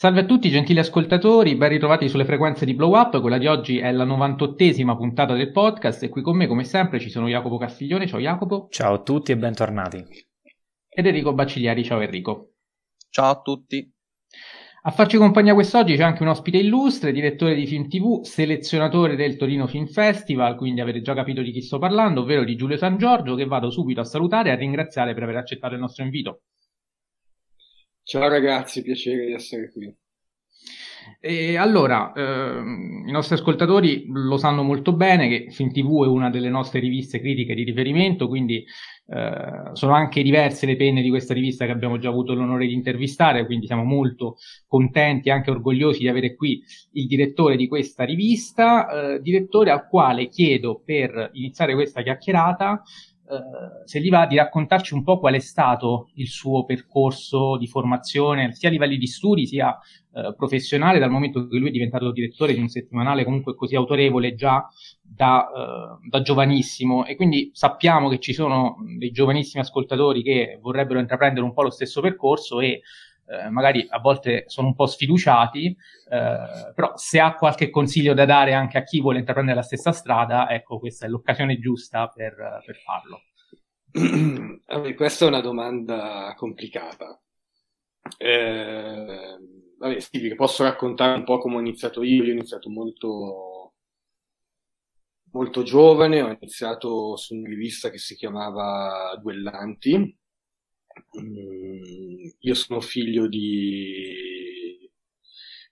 Salve 0.00 0.20
a 0.20 0.24
tutti 0.24 0.48
gentili 0.48 0.78
ascoltatori, 0.78 1.56
ben 1.56 1.68
ritrovati 1.68 2.08
sulle 2.08 2.24
frequenze 2.24 2.64
di 2.64 2.72
Blow 2.72 2.96
Up, 2.96 3.20
quella 3.20 3.36
di 3.36 3.46
oggi 3.46 3.80
è 3.80 3.92
la 3.92 4.06
98esima 4.06 4.96
puntata 4.96 5.34
del 5.34 5.52
podcast 5.52 6.02
e 6.02 6.08
qui 6.08 6.22
con 6.22 6.38
me 6.38 6.46
come 6.46 6.64
sempre 6.64 6.98
ci 6.98 7.10
sono 7.10 7.28
Jacopo 7.28 7.58
Castiglione, 7.58 8.06
ciao 8.06 8.18
Jacopo. 8.18 8.68
Ciao 8.70 8.94
a 8.94 9.02
tutti 9.02 9.32
e 9.32 9.36
bentornati. 9.36 10.02
Ed 10.88 11.04
Enrico 11.04 11.34
Baccigliari, 11.34 11.84
ciao 11.84 12.00
Enrico. 12.00 12.52
Ciao 13.10 13.30
a 13.30 13.42
tutti. 13.42 13.92
A 14.84 14.90
farci 14.90 15.18
compagnia 15.18 15.52
quest'oggi 15.52 15.96
c'è 15.96 16.02
anche 16.02 16.22
un 16.22 16.28
ospite 16.28 16.56
illustre, 16.56 17.12
direttore 17.12 17.54
di 17.54 17.66
Film 17.66 17.86
TV, 17.86 18.22
selezionatore 18.22 19.16
del 19.16 19.36
Torino 19.36 19.66
Film 19.66 19.84
Festival, 19.84 20.56
quindi 20.56 20.80
avete 20.80 21.02
già 21.02 21.12
capito 21.12 21.42
di 21.42 21.52
chi 21.52 21.60
sto 21.60 21.78
parlando, 21.78 22.22
ovvero 22.22 22.44
di 22.44 22.56
Giulio 22.56 22.78
San 22.78 22.96
Giorgio, 22.96 23.34
che 23.34 23.44
vado 23.44 23.68
subito 23.68 24.00
a 24.00 24.04
salutare 24.04 24.48
e 24.48 24.52
a 24.52 24.56
ringraziare 24.56 25.12
per 25.12 25.24
aver 25.24 25.36
accettato 25.36 25.74
il 25.74 25.80
nostro 25.80 26.04
invito. 26.04 26.44
Ciao 28.10 28.26
ragazzi, 28.26 28.82
piacere 28.82 29.26
di 29.26 29.34
essere 29.34 29.70
qui. 29.70 29.96
E 31.20 31.56
allora, 31.56 32.12
ehm, 32.12 33.04
i 33.06 33.12
nostri 33.12 33.36
ascoltatori 33.36 34.06
lo 34.08 34.36
sanno 34.36 34.64
molto 34.64 34.92
bene 34.94 35.28
che 35.28 35.50
Film 35.52 35.70
TV 35.70 36.02
è 36.02 36.08
una 36.08 36.28
delle 36.28 36.48
nostre 36.48 36.80
riviste 36.80 37.20
critiche 37.20 37.54
di 37.54 37.62
riferimento, 37.62 38.26
quindi 38.26 38.64
eh, 39.06 39.70
sono 39.74 39.92
anche 39.92 40.24
diverse 40.24 40.66
le 40.66 40.74
penne 40.74 41.02
di 41.02 41.08
questa 41.08 41.34
rivista 41.34 41.66
che 41.66 41.70
abbiamo 41.70 41.98
già 41.98 42.08
avuto 42.08 42.34
l'onore 42.34 42.66
di 42.66 42.72
intervistare, 42.72 43.46
quindi 43.46 43.66
siamo 43.66 43.84
molto 43.84 44.38
contenti 44.66 45.28
e 45.28 45.32
anche 45.32 45.52
orgogliosi 45.52 46.00
di 46.00 46.08
avere 46.08 46.34
qui 46.34 46.60
il 46.94 47.06
direttore 47.06 47.54
di 47.54 47.68
questa 47.68 48.02
rivista, 48.02 48.88
eh, 48.88 49.20
direttore 49.20 49.70
al 49.70 49.86
quale 49.86 50.26
chiedo 50.26 50.82
per 50.84 51.30
iniziare 51.34 51.74
questa 51.74 52.02
chiacchierata 52.02 52.82
eh, 53.30 53.86
se 53.86 54.00
gli 54.00 54.08
va 54.08 54.26
di 54.26 54.36
raccontarci 54.36 54.94
un 54.94 55.04
po' 55.04 55.20
qual 55.20 55.34
è 55.34 55.38
stato 55.38 56.10
il 56.14 56.26
suo 56.26 56.64
percorso 56.64 57.56
di 57.56 57.68
formazione, 57.68 58.52
sia 58.52 58.68
a 58.68 58.72
livelli 58.72 58.98
di 58.98 59.06
studi 59.06 59.46
sia 59.46 59.78
uh, 60.12 60.34
professionale, 60.34 60.98
dal 60.98 61.10
momento 61.10 61.46
che 61.46 61.56
lui 61.56 61.68
è 61.68 61.72
diventato 61.72 62.10
direttore 62.10 62.54
di 62.54 62.60
un 62.60 62.68
settimanale 62.68 63.24
comunque 63.24 63.54
così 63.54 63.76
autorevole 63.76 64.34
già 64.34 64.66
da, 65.00 65.46
uh, 65.48 66.08
da 66.08 66.22
giovanissimo. 66.22 67.06
E 67.06 67.14
quindi 67.14 67.50
sappiamo 67.52 68.08
che 68.08 68.18
ci 68.18 68.32
sono 68.32 68.76
dei 68.98 69.12
giovanissimi 69.12 69.62
ascoltatori 69.62 70.22
che 70.22 70.58
vorrebbero 70.60 70.98
intraprendere 70.98 71.44
un 71.44 71.52
po' 71.52 71.62
lo 71.62 71.70
stesso 71.70 72.00
percorso 72.00 72.60
e 72.60 72.82
eh, 73.30 73.48
magari 73.48 73.86
a 73.88 74.00
volte 74.00 74.44
sono 74.48 74.66
un 74.66 74.74
po' 74.74 74.86
sfiduciati, 74.86 75.66
eh, 75.66 76.72
però 76.74 76.96
se 76.96 77.20
ha 77.20 77.34
qualche 77.34 77.70
consiglio 77.70 78.12
da 78.12 78.24
dare 78.24 78.54
anche 78.54 78.76
a 78.76 78.82
chi 78.82 79.00
vuole 79.00 79.20
intraprendere 79.20 79.56
la 79.56 79.62
stessa 79.62 79.92
strada, 79.92 80.50
ecco, 80.50 80.80
questa 80.80 81.06
è 81.06 81.08
l'occasione 81.08 81.60
giusta 81.60 82.08
per, 82.08 82.34
per 82.66 82.76
farlo. 82.84 83.22
Allora, 84.66 84.94
questa 84.94 85.24
è 85.24 85.28
una 85.28 85.40
domanda 85.40 86.34
complicata. 86.36 87.20
Eh, 88.18 89.38
vabbè, 89.78 90.00
sì, 90.00 90.34
posso 90.34 90.62
raccontare 90.64 91.16
un 91.18 91.24
po' 91.24 91.38
come 91.38 91.56
ho 91.56 91.60
iniziato 91.60 92.02
io. 92.02 92.22
Io 92.24 92.30
ho 92.30 92.34
iniziato 92.34 92.68
molto, 92.70 93.74
molto 95.32 95.62
giovane, 95.62 96.22
ho 96.22 96.28
iniziato 96.30 97.16
su 97.16 97.34
una 97.34 97.48
rivista 97.48 97.90
che 97.90 97.98
si 97.98 98.14
chiamava 98.16 99.16
Duellanti, 99.20 100.16
Mm, 101.20 102.28
io 102.40 102.54
sono 102.54 102.80
figlio 102.80 103.26
di 103.28 104.90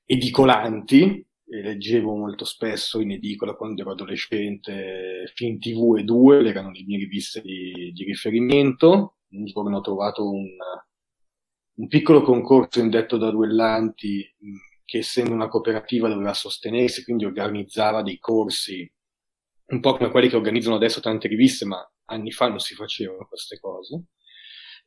edicolanti 0.06 1.26
leggevo 1.48 2.14
molto 2.14 2.44
spesso 2.44 3.00
in 3.00 3.12
edicola 3.12 3.54
quando 3.54 3.82
ero 3.82 3.92
adolescente 3.92 5.30
Film 5.34 5.58
TV 5.58 5.96
e 5.98 6.04
Due, 6.04 6.46
erano 6.46 6.70
le 6.70 6.84
mie 6.84 6.98
riviste 6.98 7.40
di, 7.40 7.92
di 7.92 8.04
riferimento. 8.04 9.16
Un 9.30 9.44
giorno 9.44 9.78
ho 9.78 9.80
trovato 9.80 10.30
un, 10.30 10.48
un 11.74 11.86
piccolo 11.88 12.22
concorso 12.22 12.80
indetto 12.80 13.16
da 13.16 13.30
duellanti 13.30 14.34
che 14.84 14.98
essendo 14.98 15.32
una 15.34 15.48
cooperativa 15.48 16.08
doveva 16.08 16.32
sostenersi, 16.34 17.04
quindi 17.04 17.24
organizzava 17.24 18.02
dei 18.02 18.18
corsi 18.18 18.90
un 19.70 19.80
po' 19.80 19.96
come 19.96 20.10
quelli 20.10 20.28
che 20.28 20.36
organizzano 20.36 20.76
adesso 20.76 21.00
tante 21.00 21.28
riviste, 21.28 21.66
ma 21.66 21.78
anni 22.06 22.30
fa 22.30 22.48
non 22.48 22.58
si 22.58 22.74
facevano 22.74 23.26
queste 23.26 23.58
cose 23.60 24.04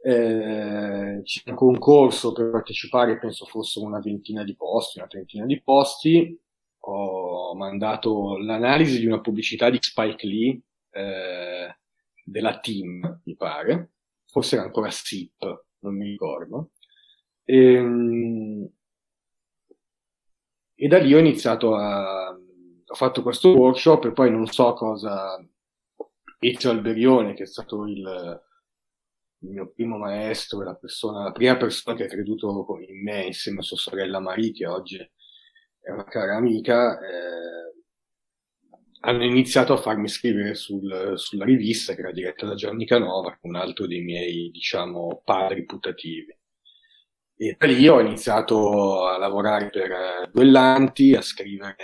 eh, 0.03 1.22
c'è 1.23 1.41
un 1.45 1.55
concorso 1.55 2.31
per 2.31 2.49
partecipare, 2.49 3.19
penso 3.19 3.45
fossero 3.45 3.85
una 3.85 3.99
ventina 3.99 4.43
di 4.43 4.55
posti, 4.55 4.97
una 4.99 5.07
trentina 5.07 5.45
di 5.45 5.61
posti. 5.61 6.39
Ho 6.83 7.55
mandato 7.55 8.37
l'analisi 8.37 8.99
di 8.99 9.05
una 9.05 9.21
pubblicità 9.21 9.69
di 9.69 9.77
Spike 9.79 10.25
Lee 10.25 10.61
eh, 10.91 11.75
della 12.23 12.59
Team, 12.59 13.21
mi 13.23 13.35
pare, 13.35 13.91
forse 14.25 14.55
era 14.55 14.65
ancora 14.65 14.89
SIP, 14.89 15.65
non 15.79 15.95
mi 15.95 16.09
ricordo. 16.09 16.71
E, 17.43 17.73
ehm, 17.73 18.69
e 20.75 20.87
da 20.87 20.97
lì 20.97 21.13
ho 21.13 21.19
iniziato 21.19 21.75
a. 21.75 22.29
Ho 22.91 22.95
fatto 22.95 23.21
questo 23.21 23.55
workshop 23.55 24.05
e 24.05 24.11
poi 24.11 24.31
non 24.31 24.47
so 24.47 24.73
cosa. 24.73 25.37
Ezio 26.39 26.71
Alberione, 26.71 27.33
che 27.35 27.43
è 27.43 27.45
stato 27.45 27.85
il 27.85 28.41
il 29.41 29.49
mio 29.49 29.71
primo 29.71 29.97
maestro, 29.97 30.61
la, 30.61 30.75
persona, 30.75 31.23
la 31.23 31.31
prima 31.31 31.57
persona 31.57 31.95
che 31.95 32.03
ha 32.05 32.07
creduto 32.07 32.65
in 32.87 33.01
me 33.01 33.25
insieme 33.25 33.59
a 33.59 33.63
sua 33.63 33.77
sorella 33.77 34.19
Marie, 34.19 34.51
che 34.51 34.67
oggi 34.67 34.97
è 35.81 35.91
una 35.91 36.03
cara 36.05 36.35
amica, 36.35 36.99
eh, 36.99 37.73
hanno 39.01 39.23
iniziato 39.25 39.73
a 39.73 39.77
farmi 39.77 40.07
scrivere 40.07 40.53
sul, 40.53 41.13
sulla 41.15 41.45
rivista 41.45 41.95
che 41.95 42.01
era 42.01 42.11
diretta 42.11 42.45
da 42.45 42.53
Gianni 42.53 42.85
Canova, 42.85 43.37
un 43.41 43.55
altro 43.55 43.87
dei 43.87 44.01
miei, 44.01 44.51
diciamo, 44.51 45.21
padri 45.25 45.65
putativi. 45.65 46.37
E 47.35 47.55
da 47.57 47.65
lì 47.65 47.87
ho 47.87 47.99
iniziato 47.99 49.07
a 49.07 49.17
lavorare 49.17 49.69
per 49.69 49.91
eh, 49.91 50.29
Duellanti, 50.31 51.15
a 51.15 51.21
scrivere 51.21 51.75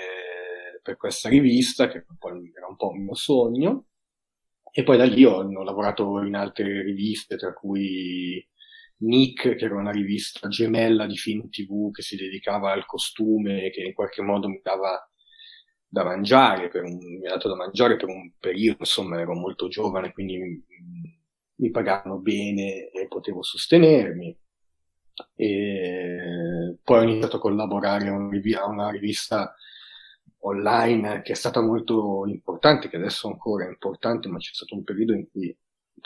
per 0.84 0.98
questa 0.98 1.30
rivista, 1.30 1.88
che 1.88 1.98
era 2.56 2.68
un 2.68 2.76
po' 2.76 2.90
un 2.90 3.04
mio 3.04 3.16
sogno. 3.16 3.88
E 4.72 4.84
poi 4.84 4.98
da 4.98 5.06
lì 5.06 5.26
ho, 5.26 5.38
ho 5.38 5.64
lavorato 5.64 6.22
in 6.22 6.36
altre 6.36 6.84
riviste, 6.84 7.36
tra 7.36 7.54
cui 7.54 8.48
Nick, 9.00 9.56
che 9.56 9.66
era 9.66 9.76
una 9.76 9.92
rivista 9.92 10.48
gemella 10.48 11.06
di 11.06 11.18
film 11.18 11.50
TV 11.50 11.92
che 11.92 12.02
si 12.02 12.16
dedicava 12.16 12.72
al 12.72 12.86
costume 12.86 13.70
che 13.70 13.82
in 13.82 13.94
qualche 13.94 14.22
modo 14.22 14.48
mi 14.48 14.60
dava 14.64 15.10
da 15.88 16.04
mangiare, 16.04 16.70
un, 16.82 16.98
mi 17.20 17.28
ha 17.28 17.32
dato 17.32 17.48
da 17.48 17.56
mangiare 17.56 17.96
per 17.96 18.10
un 18.10 18.34
periodo, 18.40 18.80
insomma 18.80 19.20
ero 19.20 19.34
molto 19.34 19.68
giovane, 19.68 20.12
quindi 20.12 20.38
mi, 20.38 20.64
mi 21.56 21.72
pagavano 21.72 22.20
bene 22.20 22.90
e 22.90 23.08
potevo 23.08 23.42
sostenermi. 23.44 24.38
E 25.36 26.78
poi 26.84 27.00
ho 27.00 27.10
iniziato 27.10 27.38
a 27.38 27.40
collaborare 27.40 28.08
a 28.10 28.68
una 28.68 28.90
rivista 28.92 29.56
online 30.40 31.22
che 31.22 31.32
è 31.32 31.36
stata 31.36 31.62
molto 31.62 32.26
importante, 32.28 32.90
che 32.90 32.98
adesso 32.98 33.28
ancora 33.28 33.66
è 33.66 33.70
importante, 33.70 34.28
ma 34.28 34.38
c'è 34.38 34.54
stato 34.54 34.76
un 34.76 34.84
periodo 34.84 35.14
in 35.14 35.28
cui 35.30 35.56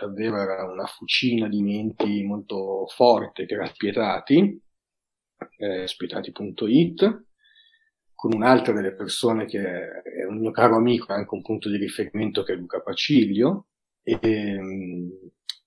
davvero 0.05 0.41
era 0.41 0.65
una 0.65 0.85
fucina 0.85 1.47
di 1.47 1.61
menti 1.61 2.23
molto 2.23 2.85
forte 2.87 3.45
che 3.45 3.53
era 3.53 3.67
Spietati, 3.67 4.61
eh, 5.57 5.87
spietati.it, 5.87 7.25
con 8.13 8.33
un'altra 8.33 8.73
delle 8.73 8.93
persone 8.93 9.45
che 9.45 9.59
è 9.59 10.25
un 10.27 10.39
mio 10.39 10.51
caro 10.51 10.75
amico, 10.75 11.11
è 11.11 11.15
anche 11.15 11.33
un 11.33 11.41
punto 11.41 11.69
di 11.69 11.77
riferimento 11.77 12.43
che 12.43 12.53
è 12.53 12.55
Luca 12.55 12.81
Paciglio, 12.81 13.67
e, 14.03 14.59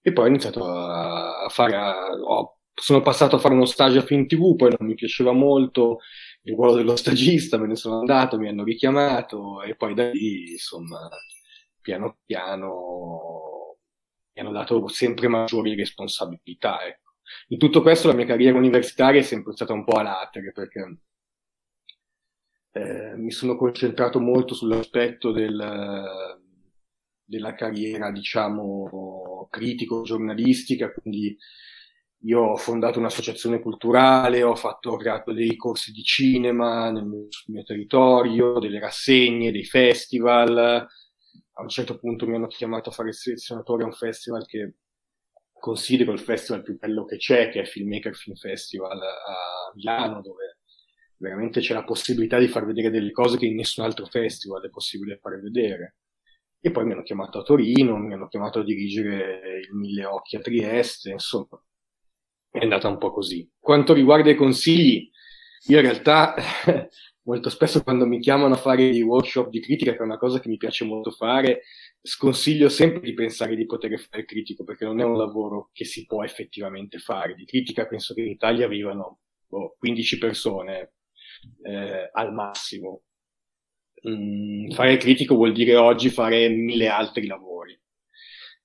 e 0.00 0.12
poi 0.12 0.24
ho 0.24 0.28
iniziato 0.28 0.64
a, 0.64 1.48
fare, 1.48 1.76
a, 1.76 2.10
ho, 2.10 2.58
sono 2.74 3.00
passato 3.02 3.36
a 3.36 3.38
fare 3.38 3.54
uno 3.54 3.64
stage 3.64 3.98
a 3.98 4.02
Film 4.02 4.26
TV, 4.26 4.56
poi 4.56 4.74
non 4.78 4.88
mi 4.88 4.94
piaceva 4.94 5.32
molto, 5.32 5.98
il 6.42 6.54
ruolo 6.54 6.74
dello 6.74 6.96
stagista, 6.96 7.58
me 7.58 7.66
ne 7.66 7.76
sono 7.76 7.98
andato, 7.98 8.38
mi 8.38 8.48
hanno 8.48 8.64
richiamato 8.64 9.62
e 9.62 9.74
poi 9.76 9.94
da 9.94 10.10
lì, 10.10 10.52
insomma, 10.52 11.08
piano 11.80 12.18
piano 12.24 13.33
mi 14.34 14.42
hanno 14.42 14.52
dato 14.52 14.86
sempre 14.88 15.28
maggiori 15.28 15.74
responsabilità. 15.74 16.84
Ecco. 16.84 17.14
In 17.48 17.58
tutto 17.58 17.82
questo 17.82 18.08
la 18.08 18.14
mia 18.14 18.26
carriera 18.26 18.58
universitaria 18.58 19.20
è 19.20 19.24
sempre 19.24 19.52
stata 19.52 19.72
un 19.72 19.84
po' 19.84 19.98
a 19.98 20.02
latere 20.02 20.52
perché 20.52 20.98
eh, 22.72 23.16
mi 23.16 23.30
sono 23.30 23.56
concentrato 23.56 24.20
molto 24.20 24.54
sull'aspetto 24.54 25.30
del, 25.30 26.38
della 27.24 27.54
carriera, 27.54 28.10
diciamo, 28.10 29.46
critico-giornalistica, 29.50 30.92
quindi 30.92 31.36
io 32.24 32.40
ho 32.40 32.56
fondato 32.56 32.98
un'associazione 32.98 33.60
culturale, 33.60 34.42
ho, 34.42 34.54
fatto, 34.54 34.90
ho 34.90 34.96
creato 34.96 35.32
dei 35.32 35.56
corsi 35.56 35.92
di 35.92 36.02
cinema 36.02 36.90
nel 36.90 37.04
mio, 37.04 37.28
mio 37.46 37.62
territorio, 37.62 38.58
delle 38.58 38.80
rassegne, 38.80 39.52
dei 39.52 39.64
festival. 39.64 40.86
A 41.54 41.62
un 41.62 41.68
certo 41.68 41.98
punto 41.98 42.26
mi 42.26 42.34
hanno 42.34 42.46
chiamato 42.46 42.90
a 42.90 42.92
fare 42.92 43.08
il 43.08 43.14
selezionatore 43.14 43.82
a 43.82 43.86
un 43.86 43.92
festival 43.92 44.44
che 44.46 44.74
considero 45.52 46.12
il 46.12 46.18
festival 46.18 46.62
più 46.62 46.76
bello 46.78 47.04
che 47.04 47.16
c'è, 47.16 47.48
che 47.48 47.62
è 47.62 47.64
Filmmaker 47.64 48.14
Film 48.14 48.34
Festival 48.34 49.00
a 49.00 49.72
Milano, 49.74 50.20
dove 50.20 50.58
veramente 51.16 51.60
c'è 51.60 51.72
la 51.72 51.84
possibilità 51.84 52.38
di 52.38 52.48
far 52.48 52.66
vedere 52.66 52.90
delle 52.90 53.12
cose 53.12 53.38
che 53.38 53.46
in 53.46 53.54
nessun 53.54 53.84
altro 53.84 54.04
festival 54.04 54.62
è 54.62 54.70
possibile 54.70 55.18
fare 55.18 55.40
vedere. 55.40 55.96
E 56.60 56.70
poi 56.70 56.84
mi 56.84 56.92
hanno 56.92 57.02
chiamato 57.02 57.38
a 57.38 57.42
Torino, 57.42 57.96
mi 57.96 58.12
hanno 58.12 58.28
chiamato 58.28 58.60
a 58.60 58.64
dirigere 58.64 59.60
il 59.60 59.74
Mille 59.74 60.04
Occhi 60.04 60.36
a 60.36 60.40
Trieste, 60.40 61.10
insomma 61.10 61.62
è 62.50 62.62
andata 62.62 62.88
un 62.88 62.98
po' 62.98 63.10
così. 63.10 63.50
Quanto 63.58 63.92
riguarda 63.92 64.30
i 64.30 64.36
consigli, 64.36 65.10
io 65.66 65.76
in 65.78 65.82
realtà 65.82 66.34
molto 67.24 67.50
spesso 67.50 67.82
quando 67.82 68.06
mi 68.06 68.20
chiamano 68.20 68.54
a 68.54 68.58
fare 68.58 68.84
i 68.84 69.02
workshop 69.02 69.48
di 69.48 69.60
critica, 69.60 69.92
che 69.92 69.98
è 69.98 70.02
una 70.02 70.18
cosa 70.18 70.40
che 70.40 70.48
mi 70.48 70.56
piace 70.56 70.84
molto 70.84 71.10
fare, 71.10 71.62
sconsiglio 72.00 72.68
sempre 72.68 73.00
di 73.00 73.14
pensare 73.14 73.56
di 73.56 73.66
poter 73.66 73.98
fare 73.98 74.22
il 74.22 74.26
critico, 74.26 74.64
perché 74.64 74.84
non 74.84 75.00
è 75.00 75.04
un 75.04 75.16
lavoro 75.16 75.70
che 75.72 75.84
si 75.84 76.06
può 76.06 76.24
effettivamente 76.24 76.98
fare. 76.98 77.34
Di 77.34 77.44
critica 77.44 77.86
penso 77.86 78.14
che 78.14 78.20
in 78.22 78.28
Italia 78.28 78.68
vivano 78.68 79.20
boh, 79.48 79.76
15 79.78 80.18
persone 80.18 80.92
eh, 81.62 82.10
al 82.12 82.32
massimo. 82.32 83.02
Mm, 84.08 84.70
fare 84.70 84.96
critico 84.98 85.34
vuol 85.34 85.52
dire 85.52 85.76
oggi 85.76 86.10
fare 86.10 86.48
mille 86.48 86.88
altri 86.88 87.26
lavori. 87.26 87.78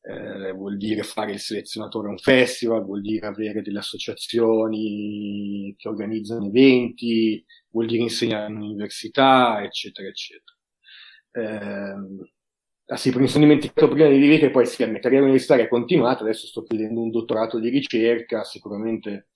Eh, 0.01 0.53
vuol 0.53 0.77
dire 0.77 1.03
fare 1.03 1.33
il 1.33 1.39
selezionatore 1.39 2.07
a 2.07 2.11
un 2.11 2.17
festival, 2.17 2.85
vuol 2.85 3.01
dire 3.01 3.27
avere 3.27 3.61
delle 3.61 3.79
associazioni 3.79 5.75
che 5.77 5.89
organizzano 5.89 6.47
eventi, 6.47 7.43
vuol 7.69 7.87
dire 7.87 8.03
insegnare 8.03 8.51
in 8.51 8.61
università, 8.61 9.61
eccetera, 9.63 10.07
eccetera. 10.07 10.57
Eh, 11.31 11.95
ah 12.87 12.97
sì, 12.97 13.11
mi 13.17 13.27
sono 13.27 13.43
dimenticato 13.43 13.87
prima 13.89 14.07
di 14.09 14.19
dire 14.19 14.37
che 14.39 14.49
poi 14.51 14.65
sì, 14.65 14.81
la 14.83 14.89
mia 14.89 14.99
carriera 14.99 15.23
universitaria 15.23 15.65
è 15.65 15.67
continuata, 15.67 16.23
adesso 16.23 16.47
sto 16.47 16.63
chiedendo 16.63 17.01
un 17.01 17.11
dottorato 17.11 17.59
di 17.59 17.69
ricerca, 17.69 18.43
sicuramente 18.43 19.27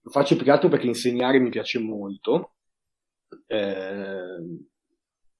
lo 0.00 0.10
faccio 0.10 0.34
più 0.36 0.44
che 0.44 0.50
altro 0.50 0.68
perché 0.68 0.86
insegnare 0.86 1.38
mi 1.38 1.50
piace 1.50 1.78
molto, 1.78 2.54
eh, 3.46 4.38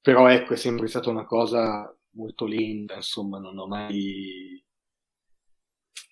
però 0.00 0.28
ecco, 0.28 0.54
è 0.54 0.56
sempre 0.56 0.86
stata 0.86 1.10
una 1.10 1.24
cosa 1.26 1.94
molto 2.14 2.46
lenta, 2.46 2.94
insomma, 2.94 3.38
non 3.38 3.58
ho 3.58 3.66
mai 3.66 4.62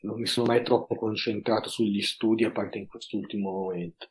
non 0.02 0.20
mi 0.20 0.26
sono 0.26 0.46
mai 0.46 0.62
troppo 0.62 0.94
concentrato 0.94 1.69
sugli 1.69 2.02
studi, 2.02 2.44
a 2.44 2.50
parte 2.50 2.78
in 2.78 2.87
quest'ultimo 2.87 3.50
momento. 3.50 4.10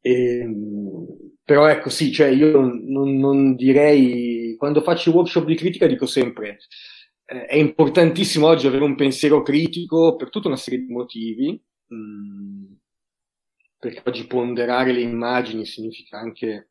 E, 0.00 0.38
ehm, 0.38 1.06
però 1.44 1.66
ecco, 1.66 1.90
sì, 1.90 2.12
cioè 2.12 2.28
io 2.28 2.60
non, 2.60 3.18
non, 3.18 3.54
direi, 3.54 4.54
quando 4.56 4.82
faccio 4.82 5.12
workshop 5.12 5.44
di 5.46 5.54
critica 5.56 5.86
dico 5.86 6.06
sempre, 6.06 6.58
eh, 7.24 7.46
è 7.46 7.56
importantissimo 7.56 8.46
oggi 8.46 8.66
avere 8.66 8.84
un 8.84 8.94
pensiero 8.96 9.42
critico 9.42 10.16
per 10.16 10.30
tutta 10.30 10.48
una 10.48 10.56
serie 10.56 10.80
di 10.80 10.92
motivi, 10.92 11.62
mh, 11.88 11.96
mm, 11.96 12.64
perché 13.78 14.02
oggi 14.06 14.26
ponderare 14.26 14.92
le 14.92 15.00
immagini 15.02 15.64
significa 15.66 16.18
anche 16.18 16.70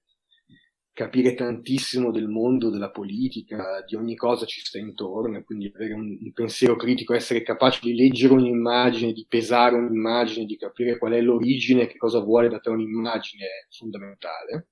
capire 0.97 1.35
tantissimo 1.35 2.09
del 2.09 2.27
mondo, 2.27 2.71
della 2.71 2.89
politica, 2.89 3.83
di 3.85 3.95
ogni 3.95 4.15
cosa 4.15 4.47
ci 4.47 4.61
sta 4.61 4.79
intorno, 4.79 5.43
quindi 5.43 5.71
avere 5.71 5.93
un, 5.93 6.17
un, 6.19 6.33
pensiero 6.33 6.75
critico, 6.75 7.13
essere 7.13 7.43
capaci 7.43 7.81
di 7.83 7.95
leggere 7.95 8.33
un'immagine, 8.33 9.13
di 9.13 9.23
pesare 9.29 9.75
un'immagine, 9.75 10.47
di 10.47 10.57
capire 10.57 10.97
qual 10.97 11.11
è 11.11 11.21
l'origine, 11.21 11.85
che 11.85 11.97
cosa 11.97 12.17
vuole 12.17 12.49
da 12.49 12.57
te 12.57 12.71
un'immagine 12.71 13.45
è 13.45 13.67
fondamentale. 13.69 14.69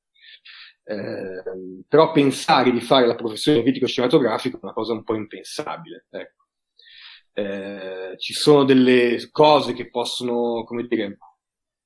Eh, 0.84 1.84
però 1.88 2.12
pensare 2.12 2.72
di 2.72 2.82
fare 2.82 3.06
la 3.06 3.14
professione 3.14 3.62
critico 3.62 3.86
cinematografico 3.86 4.58
è 4.58 4.64
una 4.64 4.74
cosa 4.74 4.94
un 4.94 5.04
po' 5.04 5.14
impensabile. 5.14 6.08
Ecco. 6.10 6.46
Eh, 7.34 8.16
ci 8.18 8.34
sono 8.34 8.64
delle 8.64 9.30
cose 9.30 9.74
che 9.74 9.92
possono, 9.92 10.64
come 10.64 10.88
dire, 10.88 11.20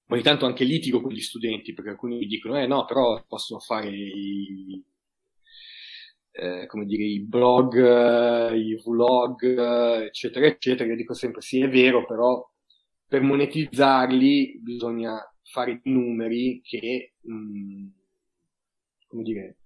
ogni 0.10 0.22
tanto 0.22 0.46
anche 0.46 0.64
litigo 0.64 1.02
con 1.02 1.12
gli 1.12 1.22
studenti 1.22 1.74
perché 1.74 1.92
alcuni 1.92 2.18
mi 2.18 2.26
dicono 2.26 2.60
eh 2.60 2.68
no 2.68 2.86
però 2.86 3.24
possono 3.28 3.60
fare 3.60 3.90
i, 3.90 4.84
eh, 6.40 6.66
come 6.68 6.86
dire, 6.86 7.04
i 7.04 7.20
blog, 7.20 8.54
i 8.54 8.82
vlog, 8.84 9.44
eccetera, 10.04 10.46
eccetera. 10.46 10.90
Io 10.90 10.96
dico 10.96 11.14
sempre 11.14 11.42
sì, 11.42 11.62
è 11.62 11.70
vero, 11.70 12.06
però 12.06 12.48
per 13.08 13.22
monetizzarli 13.22 14.60
bisogna 14.62 15.20
fare 15.44 15.82
numeri 15.84 16.62
che, 16.64 17.16
mh, 17.22 17.34
mm, 17.34 17.88
come 19.08 19.24
dire, 19.24 19.58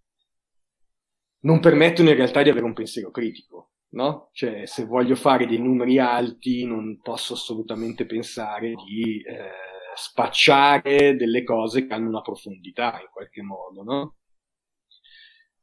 non 1.41 1.59
permettono 1.59 2.09
in 2.09 2.15
realtà 2.15 2.41
di 2.41 2.49
avere 2.49 2.65
un 2.65 2.73
pensiero 2.73 3.11
critico, 3.11 3.71
no? 3.89 4.29
Cioè, 4.33 4.65
se 4.65 4.85
voglio 4.85 5.15
fare 5.15 5.45
dei 5.45 5.59
numeri 5.59 5.99
alti, 5.99 6.65
non 6.65 6.99
posso 7.01 7.33
assolutamente 7.33 8.05
pensare 8.05 8.73
di... 8.85 9.21
Eh, 9.21 9.71
spacciare 9.95 11.15
delle 11.15 11.43
cose 11.43 11.85
che 11.85 11.93
hanno 11.93 12.09
una 12.09 12.21
profondità 12.21 12.99
in 12.99 13.07
qualche 13.11 13.41
modo, 13.41 13.83
no? 13.83 14.15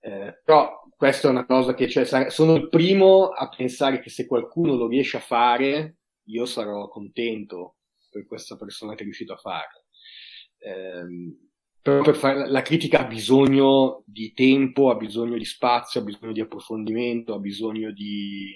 Eh, 0.01 0.41
però 0.43 0.81
questa 0.97 1.29
è 1.29 1.31
una 1.31 1.45
cosa 1.45 1.75
che 1.75 1.89
cioè, 1.89 2.31
sono 2.31 2.55
il 2.55 2.69
primo 2.69 3.29
a 3.29 3.49
pensare 3.49 4.01
che 4.01 4.11
se 4.11 4.27
qualcuno 4.27 4.75
lo 4.75 4.89
riesce 4.89 5.19
a 5.19 5.21
fare, 5.21 5.99
io 6.25 6.47
sarò 6.47 6.89
contento 6.89 7.77
per 8.11 8.27
questa 8.27 8.57
persona 8.57 8.95
che 8.95 9.01
è 9.01 9.05
riuscito 9.05 9.35
a 9.35 9.37
farlo. 9.37 9.85
Eh, 10.59 11.39
però 11.83 12.03
per 12.03 12.15
fare 12.15 12.47
la 12.49 12.61
critica 12.63 13.01
ha 13.01 13.07
bisogno 13.07 14.03
di 14.05 14.33
tempo, 14.33 14.91
ha 14.91 14.97
bisogno 14.97 15.39
di 15.39 15.45
spazio, 15.47 16.01
ha 16.01 16.05
bisogno 16.05 16.33
di 16.33 16.41
approfondimento, 16.41 17.35
ha 17.35 17.39
bisogno 17.39 17.91
di 17.93 18.55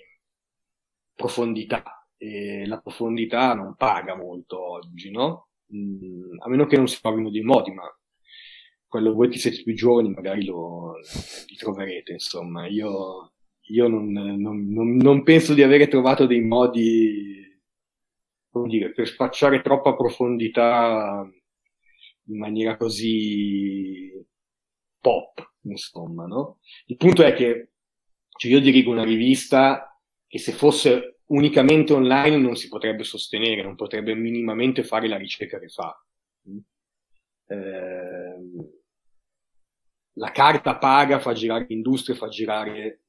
profondità. 1.14 2.06
E 2.16 2.66
la 2.66 2.80
profondità 2.80 3.54
non 3.54 3.74
paga 3.76 4.14
molto 4.16 4.60
oggi, 4.60 5.10
no? 5.10 5.48
Mh, 5.66 6.42
a 6.44 6.48
meno 6.48 6.66
che 6.66 6.76
non 6.76 6.88
si 6.88 7.00
trovino 7.00 7.30
dei 7.30 7.42
modi, 7.42 7.72
ma 7.72 7.84
quello 8.86 9.12
voi 9.12 9.28
che 9.28 9.38
siete 9.38 9.62
più 9.62 9.74
giovani 9.74 10.10
magari 10.10 10.44
lo, 10.44 10.94
li 11.48 11.56
troverete, 11.56 12.12
insomma. 12.12 12.66
Io, 12.68 13.32
io 13.62 13.88
non, 13.88 14.10
non, 14.12 14.68
non, 14.68 14.96
non, 14.96 15.22
penso 15.24 15.54
di 15.54 15.62
avere 15.62 15.88
trovato 15.88 16.26
dei 16.26 16.42
modi, 16.42 17.60
come 18.50 18.68
dire, 18.68 18.92
per 18.92 19.08
spacciare 19.08 19.62
troppa 19.62 19.94
profondità 19.94 21.28
in 22.26 22.38
maniera 22.38 22.76
così 22.76 24.10
pop, 25.00 25.54
insomma, 25.62 26.26
no? 26.26 26.58
Il 26.86 26.96
punto 26.96 27.22
è 27.24 27.34
che 27.34 27.70
cioè 28.36 28.50
io 28.50 28.60
dirigo 28.60 28.90
una 28.90 29.04
rivista 29.04 29.98
che 30.26 30.38
se 30.38 30.52
fosse 30.52 31.13
unicamente 31.26 31.92
online 31.92 32.36
non 32.36 32.56
si 32.56 32.68
potrebbe 32.68 33.04
sostenere, 33.04 33.62
non 33.62 33.76
potrebbe 33.76 34.14
minimamente 34.14 34.84
fare 34.84 35.08
la 35.08 35.16
ricerca 35.16 35.58
che 35.58 35.68
fa. 35.68 35.98
Eh, 37.46 38.36
la 40.16 40.30
carta 40.30 40.78
paga, 40.78 41.18
fa 41.18 41.32
girare 41.32 41.66
l'industria, 41.68 42.16
fa 42.16 42.28
girare 42.28 43.00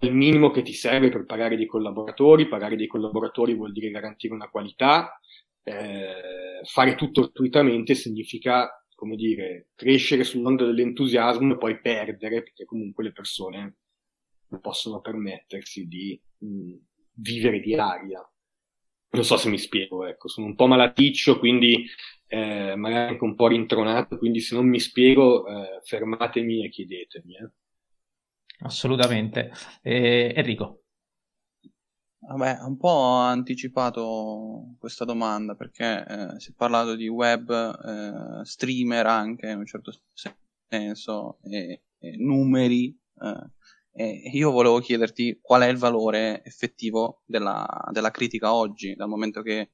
il 0.00 0.14
minimo 0.14 0.50
che 0.50 0.62
ti 0.62 0.72
serve 0.72 1.08
per 1.08 1.24
pagare 1.24 1.56
dei 1.56 1.66
collaboratori, 1.66 2.48
pagare 2.48 2.76
dei 2.76 2.86
collaboratori 2.86 3.54
vuol 3.54 3.72
dire 3.72 3.90
garantire 3.90 4.34
una 4.34 4.48
qualità, 4.48 5.18
eh, 5.62 6.60
fare 6.64 6.94
tutto 6.96 7.22
gratuitamente 7.22 7.94
significa, 7.94 8.84
come 8.94 9.16
dire, 9.16 9.68
crescere 9.74 10.24
sull'onda 10.24 10.64
dell'entusiasmo 10.64 11.54
e 11.54 11.58
poi 11.58 11.80
perdere, 11.80 12.42
perché 12.42 12.64
comunque 12.64 13.04
le 13.04 13.12
persone 13.12 13.76
non 14.48 14.60
possono 14.60 15.00
permettersi 15.00 15.86
di 15.86 16.20
mh, 16.38 16.74
vivere 17.14 17.60
di 17.60 17.74
aria. 17.74 18.20
Non 19.10 19.24
so 19.24 19.36
se 19.36 19.48
mi 19.48 19.58
spiego, 19.58 20.06
ecco, 20.06 20.28
sono 20.28 20.46
un 20.46 20.54
po' 20.56 20.66
malaticcio, 20.66 21.38
quindi 21.38 21.86
eh, 22.26 22.74
magari 22.74 23.12
anche 23.12 23.24
un 23.24 23.36
po' 23.36 23.46
rintronato, 23.46 24.18
quindi 24.18 24.40
se 24.40 24.56
non 24.56 24.66
mi 24.66 24.80
spiego 24.80 25.46
eh, 25.46 25.80
fermatemi 25.82 26.64
e 26.64 26.68
chiedetemi. 26.68 27.36
Eh. 27.36 27.50
Assolutamente. 28.60 29.52
Eh, 29.82 30.32
Enrico. 30.34 30.80
Vabbè, 32.26 32.60
un 32.62 32.76
po' 32.78 33.16
anticipato 33.16 34.74
questa 34.78 35.04
domanda 35.04 35.54
perché 35.54 36.06
eh, 36.08 36.40
si 36.40 36.50
è 36.50 36.54
parlato 36.56 36.96
di 36.96 37.06
web, 37.06 37.50
eh, 37.50 38.44
streamer 38.44 39.06
anche 39.06 39.50
in 39.50 39.58
un 39.58 39.66
certo 39.66 39.92
senso, 40.66 41.38
e, 41.42 41.82
e 41.98 42.16
numeri. 42.16 42.98
E 43.96 44.28
io 44.32 44.50
volevo 44.50 44.80
chiederti 44.80 45.38
qual 45.40 45.62
è 45.62 45.68
il 45.68 45.76
valore 45.76 46.42
effettivo 46.44 47.22
della, 47.26 47.64
della 47.92 48.10
critica 48.10 48.52
oggi, 48.52 48.96
dal 48.96 49.08
momento 49.08 49.40
che 49.40 49.70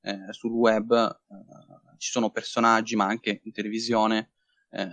eh, 0.00 0.32
sul 0.32 0.52
web 0.52 0.90
eh, 0.90 1.96
ci 1.98 2.10
sono 2.10 2.30
personaggi, 2.30 2.96
ma 2.96 3.04
anche 3.04 3.42
in 3.44 3.52
televisione, 3.52 4.30
eh, 4.70 4.88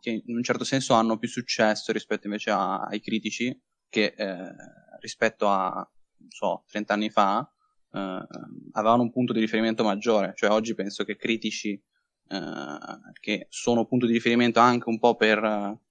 che 0.00 0.22
in 0.26 0.34
un 0.34 0.42
certo 0.42 0.64
senso 0.64 0.94
hanno 0.94 1.18
più 1.18 1.28
successo 1.28 1.92
rispetto 1.92 2.26
invece 2.26 2.50
a, 2.50 2.80
ai 2.80 3.00
critici, 3.00 3.56
che 3.88 4.14
eh, 4.16 4.54
rispetto 4.98 5.46
a, 5.46 5.88
non 6.16 6.30
so, 6.30 6.64
30 6.66 6.92
anni 6.94 7.10
fa, 7.10 7.48
eh, 7.92 8.26
avevano 8.72 9.02
un 9.02 9.12
punto 9.12 9.32
di 9.32 9.38
riferimento 9.38 9.84
maggiore. 9.84 10.32
Cioè 10.34 10.50
oggi 10.50 10.74
penso 10.74 11.04
che 11.04 11.14
critici 11.14 11.80
eh, 12.28 12.78
che 13.20 13.46
sono 13.50 13.86
punto 13.86 14.06
di 14.06 14.14
riferimento 14.14 14.58
anche 14.58 14.88
un 14.88 14.98
po' 14.98 15.14
per 15.14 15.82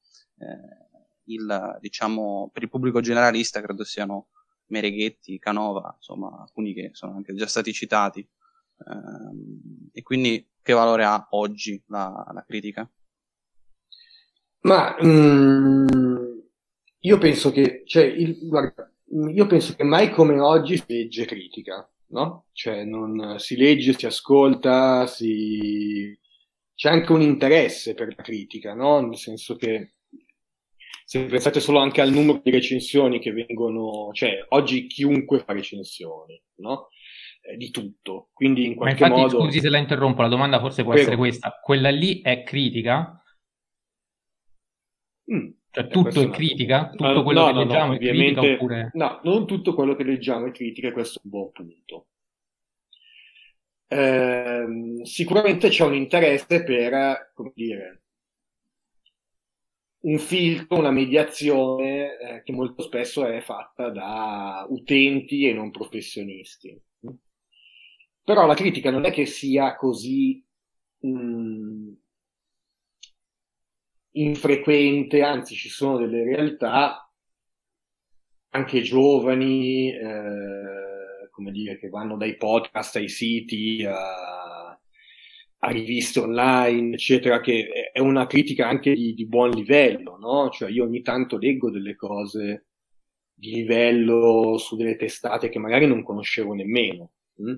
il, 1.25 1.77
diciamo, 1.79 2.49
per 2.51 2.63
il 2.63 2.69
pubblico 2.69 2.99
generalista 2.99 3.61
credo 3.61 3.83
siano 3.83 4.29
Mereghetti, 4.67 5.39
Canova, 5.39 5.93
insomma, 5.95 6.41
alcuni 6.41 6.73
che 6.73 6.89
sono 6.93 7.15
anche 7.15 7.33
già 7.33 7.47
stati 7.47 7.71
citati. 7.73 8.19
Eh, 8.19 9.99
e 9.99 10.01
quindi 10.01 10.49
che 10.61 10.73
valore 10.73 11.03
ha 11.03 11.27
oggi 11.31 11.81
la, 11.87 12.25
la 12.33 12.43
critica? 12.43 12.89
Ma 14.61 14.95
mm, 15.03 16.39
io 16.99 17.17
penso 17.17 17.51
che, 17.51 17.83
cioè, 17.85 18.03
il, 18.03 18.47
guarda, 18.47 18.89
io 19.31 19.45
penso 19.45 19.75
che 19.75 19.83
mai 19.83 20.09
come 20.11 20.39
oggi 20.39 20.77
si 20.77 20.85
legge 20.87 21.25
critica. 21.25 21.87
no? 22.07 22.45
Cioè 22.53 22.83
non, 22.85 23.39
si 23.39 23.55
legge, 23.57 23.93
si 23.93 24.05
ascolta, 24.05 25.05
si... 25.07 26.17
c'è 26.75 26.89
anche 26.89 27.11
un 27.11 27.21
interesse 27.21 27.93
per 27.93 28.15
la 28.15 28.23
critica, 28.23 28.73
no? 28.73 29.01
Nel 29.01 29.17
senso 29.17 29.55
che 29.55 29.93
se 31.05 31.25
pensate 31.25 31.59
solo 31.59 31.79
anche 31.79 32.01
al 32.01 32.11
numero 32.11 32.39
di 32.43 32.51
recensioni 32.51 33.19
che 33.19 33.31
vengono, 33.31 34.11
cioè 34.13 34.45
oggi 34.49 34.87
chiunque 34.87 35.39
fa 35.39 35.53
recensioni, 35.53 36.41
no? 36.55 36.89
Eh, 37.41 37.57
di 37.57 37.71
tutto, 37.71 38.29
quindi 38.33 38.65
in 38.65 38.75
qualche 38.75 39.01
Ma 39.01 39.07
infatti, 39.07 39.33
modo... 39.33 39.45
Scusi 39.45 39.59
se 39.59 39.69
la 39.69 39.77
interrompo, 39.77 40.21
la 40.21 40.27
domanda 40.29 40.59
forse 40.59 40.83
può 40.83 40.91
Prego. 40.93 41.07
essere 41.07 41.21
questa, 41.21 41.59
quella 41.61 41.89
lì 41.89 42.21
è 42.21 42.43
critica? 42.43 43.21
Mm. 45.33 45.49
Cioè 45.71 45.83
Eh, 45.85 45.87
tutto 45.87 46.21
è 46.21 46.25
no. 46.25 46.31
critica? 46.31 46.89
Tutto 46.89 47.11
No, 47.11 47.23
quello 47.23 47.39
no, 47.41 47.45
che 47.47 47.51
no, 47.53 47.59
no, 47.59 47.65
leggiamo 47.65 47.93
è 47.93 47.97
critica 47.97 48.39
ovviamente- 48.39 48.53
oppure... 48.53 48.89
No, 48.93 49.19
non 49.23 49.45
tutto 49.47 49.73
quello 49.73 49.95
che 49.95 50.03
leggiamo 50.03 50.45
è 50.47 50.51
critica, 50.51 50.91
questo 50.93 51.19
è 51.19 51.21
un 51.25 51.29
buon 51.31 51.51
punto. 51.51 52.07
Ehm, 53.87 55.01
sicuramente 55.03 55.69
c'è 55.69 55.83
un 55.85 55.95
interesse 55.95 56.63
per, 56.63 57.31
come 57.33 57.51
dire, 57.53 58.02
un 60.03 60.17
filtro, 60.19 60.77
una 60.79 60.91
mediazione 60.91 62.17
eh, 62.17 62.43
che 62.43 62.51
molto 62.51 62.81
spesso 62.81 63.25
è 63.25 63.41
fatta 63.41 63.89
da 63.89 64.65
utenti 64.69 65.47
e 65.47 65.53
non 65.53 65.71
professionisti. 65.71 66.79
Però 68.23 68.45
la 68.45 68.55
critica 68.55 68.89
non 68.89 69.05
è 69.05 69.11
che 69.11 69.25
sia 69.25 69.75
così 69.75 70.43
mm, 71.05 71.93
infrequente, 74.11 75.21
anzi 75.21 75.55
ci 75.55 75.69
sono 75.69 75.97
delle 75.97 76.23
realtà 76.23 77.09
anche 78.49 78.81
giovani, 78.81 79.89
eh, 79.91 81.29
come 81.31 81.51
dire, 81.51 81.77
che 81.79 81.89
vanno 81.89 82.17
dai 82.17 82.37
podcast 82.37 82.97
ai 82.97 83.09
siti, 83.09 83.83
a, 83.83 84.42
a 85.65 85.69
riviste 85.71 86.19
online, 86.19 86.95
eccetera, 86.95 87.39
che 87.39 87.91
è- 87.93 87.99
una 87.99 88.27
critica 88.27 88.67
anche 88.67 88.93
di, 88.93 89.13
di 89.13 89.25
buon 89.25 89.51
livello, 89.51 90.17
no? 90.17 90.49
Cioè 90.49 90.69
io 90.69 90.83
ogni 90.83 91.01
tanto 91.01 91.37
leggo 91.37 91.69
delle 91.71 91.95
cose 91.95 92.67
di 93.33 93.51
livello 93.53 94.57
su 94.57 94.75
delle 94.75 94.95
testate 94.97 95.49
che 95.49 95.59
magari 95.59 95.85
non 95.87 96.03
conoscevo 96.03 96.53
nemmeno. 96.53 97.11
mm? 97.41 97.55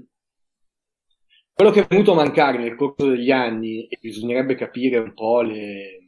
Quello 1.54 1.72
che 1.72 1.82
è 1.82 1.88
venuto 1.88 2.12
a 2.12 2.16
mancare 2.16 2.58
nel 2.60 2.76
corso 2.76 3.08
degli 3.10 3.32
anni, 3.32 3.88
e 3.88 3.98
bisognerebbe 4.00 4.56
capire 4.56 4.98
un 4.98 5.14
po' 5.14 5.42
le, 5.42 6.00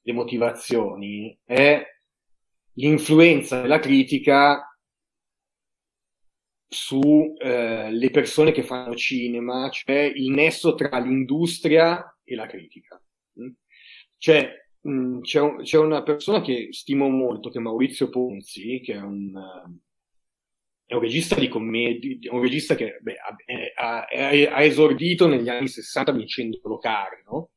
le 0.00 0.12
motivazioni, 0.12 1.36
è 1.44 1.82
l'influenza 2.74 3.60
della 3.60 3.78
critica 3.80 4.65
sulle 6.68 8.10
persone 8.10 8.52
che 8.52 8.62
fanno 8.62 8.94
cinema, 8.94 9.68
cioè 9.70 10.00
il 10.14 10.30
nesso 10.30 10.74
tra 10.74 10.98
l'industria 10.98 12.18
e 12.24 12.34
la 12.34 12.46
critica. 12.46 13.00
Mm? 13.40 13.50
Cioè, 14.18 14.50
mh, 14.80 15.20
c'è, 15.20 15.40
un- 15.40 15.62
c'è 15.62 15.78
una 15.78 16.02
persona 16.02 16.40
che 16.40 16.68
stimo 16.72 17.08
molto, 17.08 17.50
che 17.50 17.58
è 17.58 17.60
Maurizio 17.60 18.08
Ponzi, 18.08 18.80
che 18.80 18.94
è 18.94 19.00
un, 19.00 19.32
eh, 19.36 19.78
è 20.86 20.94
un 20.94 21.00
regista 21.00 21.34
di 21.38 21.48
commedie, 21.48 22.18
un 22.30 22.40
regista 22.40 22.74
che 22.76 22.98
ha, 23.76 24.06
ha 24.06 24.62
esordito 24.62 25.26
negli 25.26 25.48
anni 25.48 25.68
60 25.68 26.12
vincendo 26.12 26.60
Locarno, 26.64 27.50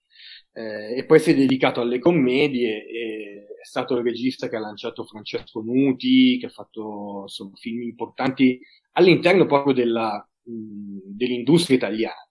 eh, 0.53 0.97
e 0.97 1.05
poi 1.05 1.19
si 1.19 1.31
è 1.31 1.35
dedicato 1.35 1.81
alle 1.81 1.99
commedie, 1.99 2.85
e 2.87 3.45
è 3.61 3.65
stato 3.65 3.95
il 3.97 4.03
regista 4.03 4.49
che 4.49 4.55
ha 4.55 4.59
lanciato 4.59 5.03
Francesco 5.05 5.61
Nuti, 5.61 6.37
che 6.39 6.47
ha 6.47 6.49
fatto 6.49 7.21
insomma, 7.23 7.55
film 7.55 7.81
importanti 7.83 8.59
all'interno 8.99 9.45
proprio 9.45 9.73
della, 9.73 10.27
dell'industria 10.43 11.77
italiana, 11.77 12.27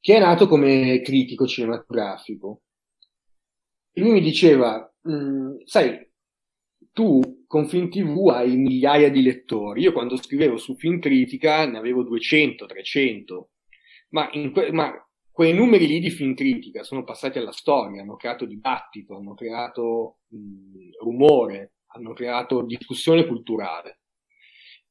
che 0.00 0.16
è 0.16 0.20
nato 0.20 0.46
come 0.46 1.00
critico 1.02 1.46
cinematografico. 1.46 2.62
E 3.92 4.00
lui 4.00 4.12
mi 4.12 4.20
diceva, 4.20 4.92
sai, 5.64 6.06
tu 6.92 7.44
con 7.46 7.66
Film 7.68 7.88
TV 7.88 8.28
hai 8.28 8.56
migliaia 8.56 9.10
di 9.10 9.22
lettori, 9.22 9.82
io 9.82 9.92
quando 9.92 10.16
scrivevo 10.16 10.56
su 10.56 10.74
Film 10.76 10.98
Critica 11.00 11.66
ne 11.66 11.78
avevo 11.78 12.02
200, 12.02 12.66
300, 12.66 13.50
ma, 14.10 14.28
que- 14.28 14.72
ma 14.72 14.92
quei 15.30 15.54
numeri 15.54 15.86
lì 15.86 16.00
di 16.00 16.10
Film 16.10 16.34
Critica 16.34 16.82
sono 16.82 17.04
passati 17.04 17.38
alla 17.38 17.52
storia, 17.52 18.02
hanno 18.02 18.16
creato 18.16 18.44
dibattito, 18.44 19.16
hanno 19.16 19.34
creato 19.34 20.18
mh, 20.28 21.02
rumore, 21.02 21.74
hanno 21.92 22.12
creato 22.12 22.62
discussione 22.62 23.26
culturale. 23.26 23.97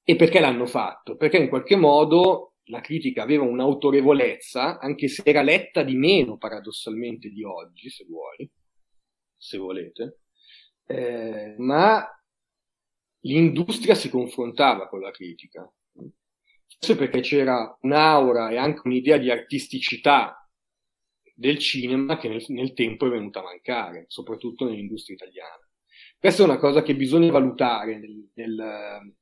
E 0.09 0.15
perché 0.15 0.39
l'hanno 0.39 0.65
fatto? 0.65 1.17
Perché 1.17 1.35
in 1.35 1.49
qualche 1.49 1.75
modo 1.75 2.53
la 2.67 2.79
critica 2.79 3.23
aveva 3.23 3.43
un'autorevolezza, 3.43 4.79
anche 4.79 5.09
se 5.09 5.21
era 5.25 5.41
letta 5.41 5.83
di 5.83 5.95
meno 5.95 6.37
paradossalmente 6.37 7.27
di 7.27 7.43
oggi, 7.43 7.89
se 7.89 8.05
vuoi, 8.05 8.49
se 9.35 9.57
volete, 9.57 10.21
eh, 10.85 11.55
ma 11.57 12.07
l'industria 13.25 13.95
si 13.95 14.09
confrontava 14.09 14.87
con 14.87 15.01
la 15.01 15.11
critica. 15.11 15.69
Forse 16.79 16.95
perché 16.95 17.19
c'era 17.19 17.77
un'aura 17.81 18.49
e 18.51 18.55
anche 18.55 18.83
un'idea 18.85 19.17
di 19.17 19.29
artisticità 19.29 20.49
del 21.33 21.57
cinema 21.57 22.17
che 22.17 22.29
nel, 22.29 22.45
nel 22.47 22.71
tempo 22.71 23.07
è 23.07 23.09
venuta 23.09 23.41
a 23.41 23.43
mancare, 23.43 24.05
soprattutto 24.07 24.63
nell'industria 24.63 25.17
italiana. 25.17 25.69
Questa 26.17 26.43
è 26.43 26.45
una 26.45 26.59
cosa 26.59 26.81
che 26.81 26.95
bisogna 26.95 27.29
valutare 27.29 27.99
nel, 27.99 28.29
nel, 28.35 29.15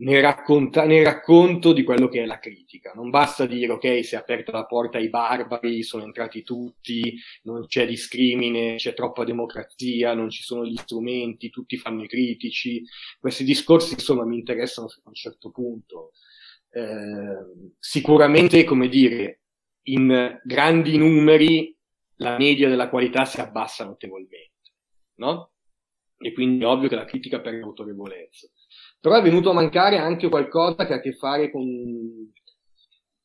nel, 0.00 0.22
racconta- 0.22 0.84
nel 0.84 1.04
racconto 1.04 1.72
di 1.72 1.82
quello 1.82 2.08
che 2.08 2.22
è 2.22 2.26
la 2.26 2.38
critica. 2.38 2.92
Non 2.94 3.10
basta 3.10 3.46
dire 3.46 3.72
ok, 3.72 4.04
si 4.04 4.14
è 4.14 4.18
aperta 4.18 4.52
la 4.52 4.66
porta 4.66 4.98
ai 4.98 5.08
barbari, 5.08 5.82
sono 5.82 6.04
entrati 6.04 6.42
tutti, 6.42 7.16
non 7.42 7.66
c'è 7.66 7.86
discrimine, 7.86 8.76
c'è 8.76 8.94
troppa 8.94 9.24
democrazia, 9.24 10.14
non 10.14 10.30
ci 10.30 10.42
sono 10.42 10.64
gli 10.64 10.76
strumenti, 10.76 11.50
tutti 11.50 11.76
fanno 11.76 12.02
i 12.04 12.08
critici. 12.08 12.82
Questi 13.18 13.44
discorsi, 13.44 13.94
insomma, 13.94 14.24
mi 14.24 14.38
interessano 14.38 14.88
fino 14.88 15.06
a 15.06 15.08
un 15.08 15.14
certo 15.14 15.50
punto. 15.50 16.12
Eh, 16.70 17.72
sicuramente, 17.78 18.64
come 18.64 18.88
dire, 18.88 19.40
in 19.84 20.40
grandi 20.44 20.96
numeri 20.96 21.76
la 22.16 22.36
media 22.38 22.68
della 22.68 22.88
qualità 22.88 23.24
si 23.24 23.40
abbassa 23.40 23.84
notevolmente, 23.84 24.74
no? 25.16 25.52
E 26.18 26.32
quindi 26.32 26.62
è 26.62 26.66
ovvio 26.66 26.88
che 26.88 26.96
la 26.96 27.06
critica 27.06 27.40
perde 27.40 27.62
autorevolezza. 27.62 28.46
Però 29.00 29.16
è 29.16 29.22
venuto 29.22 29.50
a 29.50 29.54
mancare 29.54 29.96
anche 29.96 30.28
qualcosa 30.28 30.86
che 30.86 30.92
ha 30.92 30.96
a 30.96 31.00
che 31.00 31.12
fare 31.12 31.50
con, 31.50 32.32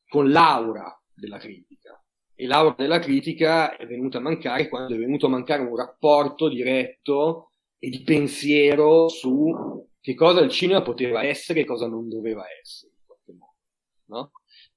con 0.08 0.30
l'aura 0.30 0.98
della 1.14 1.38
critica. 1.38 2.02
E 2.34 2.46
l'aura 2.46 2.74
della 2.76 2.98
critica 2.98 3.76
è 3.76 3.86
venuta 3.86 4.18
a 4.18 4.22
mancare 4.22 4.68
quando 4.68 4.94
è 4.94 4.98
venuto 4.98 5.26
a 5.26 5.30
mancare 5.30 5.62
un 5.62 5.76
rapporto 5.76 6.48
diretto 6.48 7.52
e 7.78 7.90
di 7.90 8.02
pensiero 8.02 9.08
su 9.08 9.86
che 10.00 10.14
cosa 10.14 10.40
il 10.40 10.50
cinema 10.50 10.82
poteva 10.82 11.24
essere 11.24 11.60
e 11.60 11.64
cosa 11.64 11.88
non 11.88 12.08
doveva 12.08 12.44
essere, 12.60 12.92
in 12.96 13.04
qualche 13.04 13.32
modo. 13.32 13.56
No? 14.04 14.30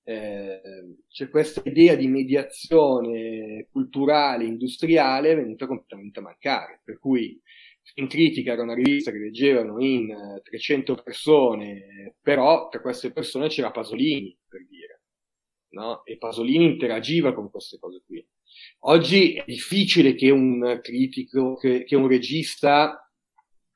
Eh, 0.03 0.97
c'è 1.07 1.29
questa 1.29 1.61
idea 1.65 1.95
di 1.95 2.07
mediazione 2.07 3.67
culturale, 3.71 4.45
industriale, 4.45 5.31
è 5.31 5.35
venuta 5.35 5.67
completamente 5.67 6.17
a 6.19 6.23
mancare. 6.23 6.81
Per 6.83 6.97
cui 6.97 7.39
in 7.95 8.07
critica 8.07 8.53
era 8.53 8.63
una 8.63 8.73
rivista 8.73 9.11
che 9.11 9.17
leggevano 9.17 9.79
in 9.83 10.09
uh, 10.09 10.41
300 10.41 10.95
persone, 11.03 12.15
però 12.21 12.69
tra 12.69 12.81
queste 12.81 13.11
persone 13.11 13.47
c'era 13.47 13.71
Pasolini, 13.71 14.37
per 14.47 14.65
dire, 14.67 15.01
no? 15.69 16.03
E 16.05 16.17
Pasolini 16.17 16.65
interagiva 16.65 17.33
con 17.33 17.49
queste 17.49 17.77
cose 17.79 18.01
qui. 18.05 18.25
Oggi 18.81 19.33
è 19.33 19.43
difficile 19.45 20.15
che 20.15 20.29
un 20.29 20.79
critico, 20.81 21.55
che, 21.55 21.83
che 21.83 21.95
un 21.95 22.07
regista, 22.07 23.09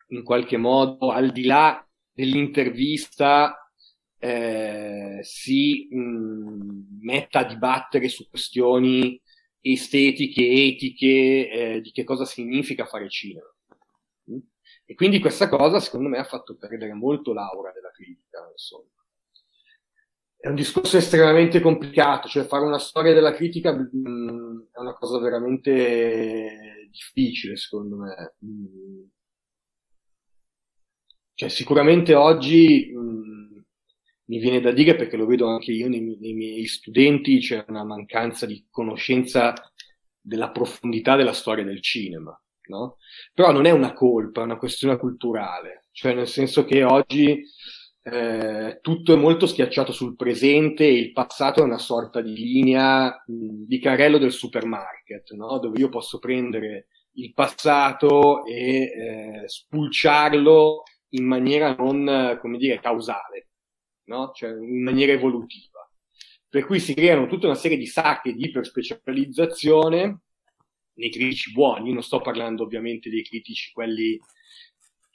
in 0.09 0.23
qualche 0.23 0.57
modo, 0.57 1.11
al 1.11 1.31
di 1.31 1.43
là 1.43 1.85
dell'intervista, 2.11 3.57
eh, 4.19 5.19
si 5.21 5.87
mh, 5.91 6.99
metta 7.01 7.39
a 7.39 7.45
dibattere 7.45 8.07
su 8.07 8.27
questioni 8.29 9.19
estetiche, 9.59 10.41
etiche, 10.41 11.49
eh, 11.49 11.81
di 11.81 11.91
che 11.91 12.03
cosa 12.03 12.25
significa 12.25 12.85
fare 12.85 13.09
cinema. 13.09 13.52
E 14.85 14.95
quindi 14.95 15.19
questa 15.19 15.47
cosa, 15.49 15.79
secondo 15.79 16.09
me, 16.09 16.17
ha 16.17 16.23
fatto 16.23 16.55
perdere 16.57 16.93
molto 16.93 17.33
l'aura 17.33 17.71
della 17.71 17.91
critica, 17.91 18.47
insomma. 18.51 18.89
È 20.37 20.47
un 20.49 20.55
discorso 20.55 20.97
estremamente 20.97 21.61
complicato, 21.61 22.27
cioè 22.27 22.43
fare 22.43 22.65
una 22.65 22.77
storia 22.77 23.13
della 23.13 23.33
critica 23.33 23.71
mh, 23.73 24.67
è 24.73 24.79
una 24.79 24.93
cosa 24.93 25.17
veramente 25.19 26.87
difficile, 26.91 27.55
secondo 27.55 27.95
me. 27.97 28.35
Mh. 28.39 29.07
Cioè, 31.35 31.49
sicuramente 31.49 32.13
oggi 32.13 32.91
mh, 32.93 33.63
mi 34.25 34.39
viene 34.39 34.59
da 34.61 34.71
dire, 34.71 34.95
perché 34.95 35.17
lo 35.17 35.25
vedo 35.25 35.47
anche 35.47 35.71
io 35.71 35.87
nei, 35.87 36.17
nei 36.19 36.33
miei 36.33 36.65
studenti, 36.65 37.39
c'è 37.39 37.63
una 37.69 37.83
mancanza 37.83 38.45
di 38.45 38.65
conoscenza 38.69 39.53
della 40.19 40.51
profondità 40.51 41.15
della 41.15 41.33
storia 41.33 41.63
del 41.63 41.81
cinema. 41.81 42.37
No? 42.65 42.97
Però 43.33 43.51
non 43.51 43.65
è 43.65 43.71
una 43.71 43.93
colpa, 43.93 44.41
è 44.41 44.45
una 44.45 44.57
questione 44.57 44.97
culturale, 44.97 45.87
cioè 45.91 46.13
nel 46.13 46.27
senso 46.27 46.63
che 46.63 46.83
oggi 46.83 47.43
eh, 48.05 48.79
tutto 48.81 49.13
è 49.13 49.15
molto 49.15 49.47
schiacciato 49.47 49.91
sul 49.91 50.15
presente 50.15 50.83
e 50.85 50.97
il 50.97 51.11
passato 51.13 51.61
è 51.61 51.63
una 51.63 51.77
sorta 51.77 52.21
di 52.21 52.33
linea 52.35 53.23
di 53.25 53.79
carrello 53.79 54.17
del 54.17 54.31
supermarket, 54.31 55.31
no? 55.31 55.57
dove 55.59 55.79
io 55.79 55.89
posso 55.89 56.19
prendere 56.19 56.87
il 57.13 57.33
passato 57.33 58.45
e 58.45 58.81
eh, 58.81 59.43
spulciarlo 59.45 60.83
in 61.09 61.25
maniera 61.25 61.75
non, 61.75 62.37
come 62.41 62.57
dire, 62.57 62.79
causale, 62.79 63.49
no? 64.05 64.31
cioè 64.33 64.49
in 64.49 64.83
maniera 64.83 65.13
evolutiva. 65.13 65.71
Per 66.49 66.65
cui 66.65 66.79
si 66.79 66.93
creano 66.93 67.27
tutta 67.27 67.47
una 67.47 67.55
serie 67.55 67.77
di 67.77 67.87
sacche 67.87 68.33
di 68.33 68.45
iperspecializzazione 68.45 70.19
nei 70.95 71.09
critici 71.09 71.51
buoni, 71.51 71.93
non 71.93 72.03
sto 72.03 72.21
parlando 72.21 72.63
ovviamente 72.63 73.09
dei 73.09 73.23
critici 73.23 73.71
quelli 73.71 74.19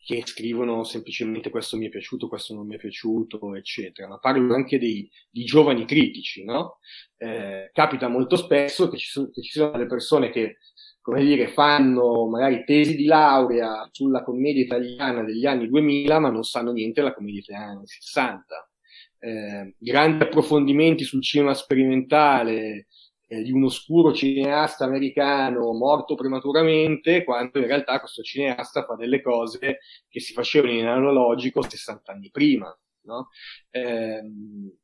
che 0.08 0.22
scrivono 0.24 0.84
semplicemente 0.84 1.50
questo 1.50 1.76
mi 1.76 1.84
è 1.86 1.90
piaciuto, 1.90 2.28
questo 2.28 2.54
non 2.54 2.66
mi 2.66 2.76
è 2.76 2.78
piaciuto, 2.78 3.54
eccetera, 3.54 4.08
ma 4.08 4.18
parlo 4.18 4.54
anche 4.54 4.78
dei, 4.78 5.06
di 5.28 5.44
giovani 5.44 5.84
critici, 5.84 6.44
no? 6.44 6.78
Eh, 7.18 7.68
capita 7.74 8.08
molto 8.08 8.36
spesso 8.36 8.88
che 8.88 8.96
ci, 8.96 9.06
sono, 9.06 9.28
che 9.28 9.42
ci 9.42 9.50
sono 9.50 9.72
delle 9.72 9.84
persone 9.84 10.30
che, 10.30 10.56
come 11.02 11.22
dire, 11.22 11.48
fanno 11.48 12.26
magari 12.26 12.64
tesi 12.64 12.96
di 12.96 13.04
laurea 13.04 13.86
sulla 13.92 14.22
commedia 14.22 14.62
italiana 14.64 15.22
degli 15.24 15.44
anni 15.44 15.68
2000, 15.68 16.18
ma 16.18 16.30
non 16.30 16.42
sanno 16.42 16.72
niente 16.72 17.02
della 17.02 17.12
commedia 17.12 17.40
italiana 17.40 17.72
anni 17.72 17.86
60. 17.86 18.70
Eh, 19.18 19.74
grandi 19.76 20.22
approfondimenti 20.24 21.04
sul 21.04 21.22
cinema 21.22 21.52
sperimentale, 21.52 22.86
eh, 23.28 23.42
di 23.42 23.52
un 23.52 23.64
oscuro 23.64 24.12
cineasta 24.12 24.84
americano 24.84 25.72
morto 25.72 26.14
prematuramente, 26.14 27.24
quando 27.24 27.58
in 27.58 27.66
realtà 27.66 28.00
questo 28.00 28.22
cineasta 28.22 28.84
fa 28.84 28.94
delle 28.94 29.22
cose 29.22 29.80
che 30.08 30.20
si 30.20 30.32
facevano 30.32 30.72
in 30.72 30.86
analogico 30.86 31.62
60 31.62 32.12
anni 32.12 32.30
prima. 32.30 32.76
No? 33.02 33.28
Eh, 33.70 34.20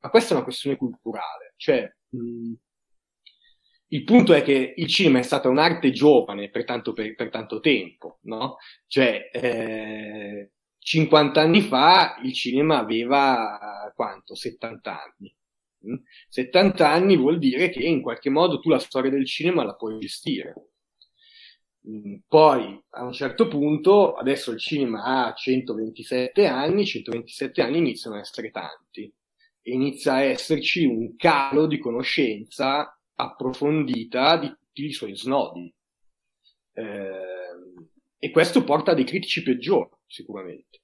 ma 0.01 0.09
questa 0.09 0.31
è 0.33 0.37
una 0.37 0.45
questione 0.45 0.77
culturale, 0.77 1.53
cioè 1.57 1.87
mh, 2.09 2.53
il 3.89 4.03
punto 4.05 4.33
è 4.35 4.43
che 4.43 4.75
il 4.77 4.87
cinema 4.89 5.19
è 5.21 5.23
stata 5.23 5.49
un'arte 5.49 5.93
giovane 5.93 6.51
per 6.51 6.65
tanto, 6.65 6.93
per, 6.93 7.15
per 7.15 7.31
tanto 7.31 7.61
tempo, 7.61 8.19
no? 8.23 8.57
Cioè, 8.87 9.31
eh, 9.33 10.51
50 10.79 11.41
anni 11.41 11.61
fa 11.63 12.17
il 12.23 12.33
cinema 12.33 12.79
aveva 12.79 13.93
quanto? 13.95 14.35
70 14.35 15.03
anni. 15.03 15.35
70 16.29 16.89
anni 16.89 17.17
vuol 17.17 17.39
dire 17.39 17.69
che 17.71 17.81
in 17.81 18.03
qualche 18.03 18.31
modo 18.31 18.61
tu 18.61 18.69
la 18.69 18.79
storia 18.79 19.11
del 19.11 19.27
cinema 19.27 19.65
la 19.65 19.75
puoi 19.75 19.99
gestire. 19.99 20.55
Mm, 21.89 22.17
poi 22.27 22.83
a 22.91 23.05
un 23.05 23.13
certo 23.13 23.47
punto, 23.49 24.15
adesso 24.15 24.51
il 24.51 24.59
cinema 24.59 25.05
ha 25.05 25.35
127 25.35 26.47
anni, 26.47 26.87
127 26.87 27.61
anni 27.61 27.79
iniziano 27.79 28.17
a 28.17 28.21
essere 28.21 28.51
tanti 28.51 29.13
e 29.63 29.73
inizia 29.73 30.15
a 30.15 30.23
esserci 30.23 30.85
un 30.85 31.17
calo 31.17 31.67
di 31.67 31.79
conoscenza 31.79 32.99
approfondita 33.15 34.37
di 34.39 34.49
tutti 34.49 34.85
i 34.87 34.93
suoi 34.93 35.17
snodi. 35.17 35.73
Eh, 36.73 37.33
e 38.19 38.31
questo 38.31 38.65
porta 38.65 38.93
a 38.93 38.95
dei 38.95 39.05
critici 39.05 39.43
peggiori, 39.43 39.91
sicuramente, 40.07 40.81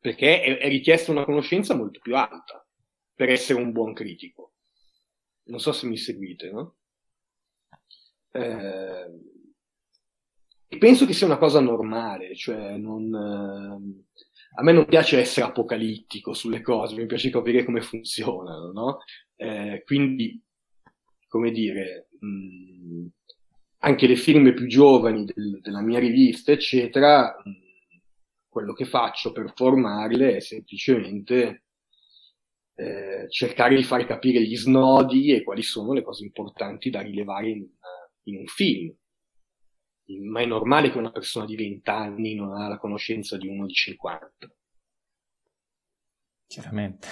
perché 0.00 0.58
è 0.58 0.68
richiesta 0.68 1.10
una 1.12 1.24
conoscenza 1.24 1.74
molto 1.74 2.00
più 2.00 2.16
alta 2.16 2.66
per 3.18 3.30
essere 3.30 3.60
un 3.60 3.72
buon 3.72 3.94
critico. 3.94 4.52
Non 5.46 5.58
so 5.58 5.72
se 5.72 5.88
mi 5.88 5.96
seguite, 5.96 6.52
no? 6.52 6.76
Eh, 8.30 9.10
penso 10.78 11.04
che 11.04 11.12
sia 11.12 11.26
una 11.26 11.36
cosa 11.36 11.58
normale, 11.58 12.36
cioè 12.36 12.76
non, 12.76 13.12
eh, 13.12 14.04
a 14.54 14.62
me 14.62 14.70
non 14.70 14.86
piace 14.86 15.18
essere 15.18 15.46
apocalittico 15.46 16.32
sulle 16.32 16.60
cose, 16.60 16.94
mi 16.94 17.06
piace 17.06 17.30
capire 17.30 17.64
come 17.64 17.80
funzionano, 17.80 18.70
no? 18.70 18.98
Eh, 19.34 19.82
quindi, 19.84 20.40
come 21.26 21.50
dire, 21.50 22.10
mh, 22.20 23.06
anche 23.78 24.06
le 24.06 24.14
firme 24.14 24.52
più 24.54 24.68
giovani 24.68 25.24
del, 25.24 25.58
della 25.60 25.82
mia 25.82 25.98
rivista, 25.98 26.52
eccetera, 26.52 27.34
mh, 27.42 27.50
quello 28.48 28.72
che 28.74 28.84
faccio 28.84 29.32
per 29.32 29.52
formarle 29.56 30.36
è 30.36 30.40
semplicemente 30.40 31.64
eh, 32.80 33.28
cercare 33.28 33.74
di 33.74 33.82
far 33.82 34.06
capire 34.06 34.40
gli 34.40 34.56
snodi 34.56 35.32
e 35.32 35.42
quali 35.42 35.62
sono 35.62 35.92
le 35.92 36.02
cose 36.02 36.22
importanti 36.22 36.90
da 36.90 37.00
rilevare 37.00 37.50
in, 37.50 37.66
in 38.24 38.36
un 38.36 38.46
film. 38.46 38.94
Ma 40.30 40.42
è 40.42 40.46
normale 40.46 40.92
che 40.92 40.96
una 40.96 41.10
persona 41.10 41.44
di 41.44 41.56
20 41.56 41.90
anni 41.90 42.34
non 42.36 42.52
ha 42.52 42.68
la 42.68 42.78
conoscenza 42.78 43.36
di 43.36 43.48
uno 43.48 43.66
di 43.66 43.72
50. 43.72 44.30
Chiaramente. 46.46 47.08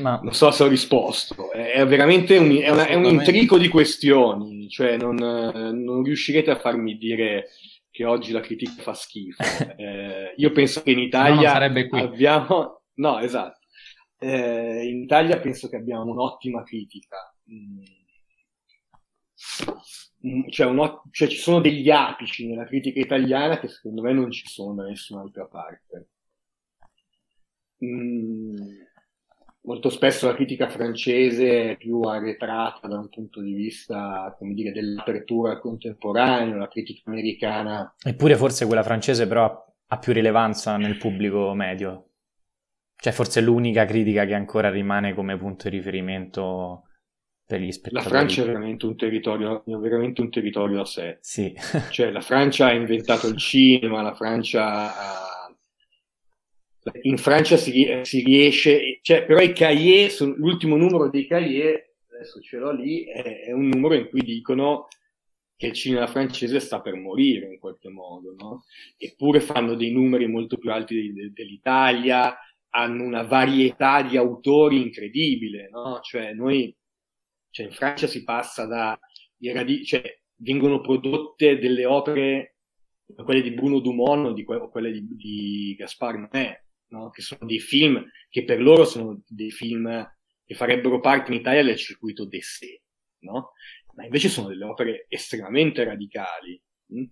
Ma... 0.00 0.18
Non 0.20 0.34
so 0.34 0.50
se 0.50 0.64
ho 0.64 0.68
risposto, 0.68 1.52
è, 1.52 1.86
veramente 1.86 2.36
un, 2.38 2.50
è 2.56 2.68
una, 2.68 2.86
è 2.86 2.94
un 2.94 3.04
intrico 3.04 3.58
di 3.58 3.68
questioni, 3.68 4.68
cioè 4.68 4.96
non, 4.96 5.14
non, 5.14 6.02
riuscirete 6.02 6.50
a 6.50 6.58
farmi 6.58 6.96
dire 6.96 7.50
che 7.90 8.04
oggi 8.04 8.32
la 8.32 8.40
critica 8.40 8.82
fa 8.82 8.94
schifo. 8.94 9.42
Eh, 9.76 10.34
io 10.36 10.50
penso 10.52 10.82
che 10.82 10.92
in 10.92 10.98
Italia 10.98 11.58
no, 11.58 11.98
abbiamo, 11.98 12.81
No, 13.02 13.18
esatto. 13.18 13.58
Eh, 14.18 14.86
in 14.88 15.02
Italia 15.02 15.40
penso 15.40 15.68
che 15.68 15.74
abbiamo 15.74 16.04
un'ottima 16.12 16.62
critica. 16.62 17.34
Mm. 17.50 17.78
mm 20.24 20.48
cioè, 20.50 20.66
un, 20.66 21.00
cioè, 21.10 21.26
ci 21.26 21.38
sono 21.38 21.60
degli 21.60 21.90
apici 21.90 22.46
nella 22.46 22.64
critica 22.64 23.00
italiana 23.00 23.58
che 23.58 23.66
secondo 23.66 24.02
me 24.02 24.12
non 24.12 24.30
ci 24.30 24.46
sono 24.46 24.74
da 24.74 24.84
nessun'altra 24.84 25.46
parte. 25.46 26.10
Mm, 27.84 28.54
molto 29.62 29.90
spesso 29.90 30.28
la 30.28 30.36
critica 30.36 30.68
francese 30.68 31.72
è 31.72 31.76
più 31.76 32.02
arretrata 32.02 32.86
da 32.86 33.00
un 33.00 33.08
punto 33.08 33.40
di 33.40 33.52
vista, 33.52 34.32
come 34.38 34.54
dire, 34.54 34.70
dell'apertura 34.70 35.50
al 35.50 35.60
contemporaneo, 35.60 36.56
la 36.56 36.68
critica 36.68 37.10
americana. 37.10 37.92
Eppure 38.00 38.36
forse 38.36 38.64
quella 38.66 38.84
francese 38.84 39.26
però 39.26 39.72
ha 39.88 39.98
più 39.98 40.12
rilevanza 40.12 40.76
nel 40.76 40.98
pubblico 40.98 41.52
medio. 41.52 42.11
Cioè, 43.02 43.12
forse 43.12 43.40
è 43.40 43.42
l'unica 43.42 43.84
critica 43.84 44.24
che 44.24 44.34
ancora 44.34 44.70
rimane 44.70 45.12
come 45.12 45.36
punto 45.36 45.68
di 45.68 45.76
riferimento 45.76 46.84
per 47.44 47.58
gli 47.58 47.72
spettatori. 47.72 48.04
La 48.04 48.08
Francia 48.08 48.42
è 48.42 48.46
veramente 48.46 48.86
un 48.86 48.96
territorio, 48.96 49.64
è 49.64 49.72
veramente 49.72 50.20
un 50.20 50.30
territorio 50.30 50.82
a 50.82 50.84
sé. 50.84 51.18
Sì. 51.20 51.52
cioè, 51.90 52.12
la 52.12 52.20
Francia 52.20 52.66
ha 52.66 52.72
inventato 52.72 53.26
il 53.26 53.38
cinema, 53.38 54.02
la 54.02 54.14
Francia 54.14 54.96
ha... 54.96 55.56
In 57.02 57.16
Francia 57.16 57.56
si, 57.56 57.88
si 58.02 58.22
riesce, 58.22 59.00
cioè, 59.02 59.24
però 59.24 59.40
i 59.40 59.52
cahiers, 59.52 60.20
l'ultimo 60.36 60.76
numero 60.76 61.10
dei 61.10 61.26
cahiers, 61.26 61.82
adesso 62.12 62.40
ce 62.40 62.58
l'ho 62.58 62.70
lì, 62.70 63.02
è, 63.02 63.46
è 63.46 63.52
un 63.52 63.66
numero 63.66 63.94
in 63.94 64.08
cui 64.10 64.22
dicono 64.22 64.86
che 65.56 65.66
il 65.66 65.72
cinema 65.72 66.06
francese 66.06 66.60
sta 66.60 66.80
per 66.80 66.94
morire 66.94 67.46
in 67.46 67.58
qualche 67.58 67.88
modo, 67.88 68.32
no? 68.38 68.64
Eppure 68.96 69.40
fanno 69.40 69.74
dei 69.74 69.90
numeri 69.90 70.28
molto 70.28 70.56
più 70.56 70.70
alti 70.70 71.12
dell'Italia, 71.32 72.36
hanno 72.74 73.04
una 73.04 73.22
varietà 73.22 74.02
di 74.02 74.16
autori 74.16 74.80
incredibile, 74.80 75.68
no? 75.70 76.00
Cioè, 76.00 76.32
noi, 76.32 76.74
cioè 77.50 77.66
in 77.66 77.72
Francia 77.72 78.06
si 78.06 78.22
passa 78.24 78.66
da, 78.66 78.98
cioè, 79.84 80.20
vengono 80.36 80.80
prodotte 80.80 81.58
delle 81.58 81.84
opere, 81.84 82.56
quelle 83.24 83.42
di 83.42 83.52
Bruno 83.52 83.80
Dumont 83.80 84.26
o, 84.28 84.32
di, 84.32 84.44
o 84.46 84.70
quelle 84.70 84.92
di, 84.92 85.06
di 85.06 85.74
Gaspar 85.76 86.16
Noé, 86.16 86.66
no? 86.88 87.10
Che 87.10 87.20
sono 87.20 87.46
dei 87.46 87.60
film 87.60 88.02
che 88.28 88.44
per 88.44 88.60
loro 88.60 88.84
sono 88.84 89.22
dei 89.26 89.50
film 89.50 90.10
che 90.44 90.54
farebbero 90.54 91.00
parte 91.00 91.32
in 91.32 91.40
Italia 91.40 91.62
del 91.62 91.76
circuito 91.76 92.26
d'essè, 92.26 92.74
no? 93.24 93.52
Ma 93.94 94.04
invece 94.04 94.30
sono 94.30 94.48
delle 94.48 94.64
opere 94.64 95.04
estremamente 95.08 95.84
radicali. 95.84 96.60
Hm? 96.86 97.04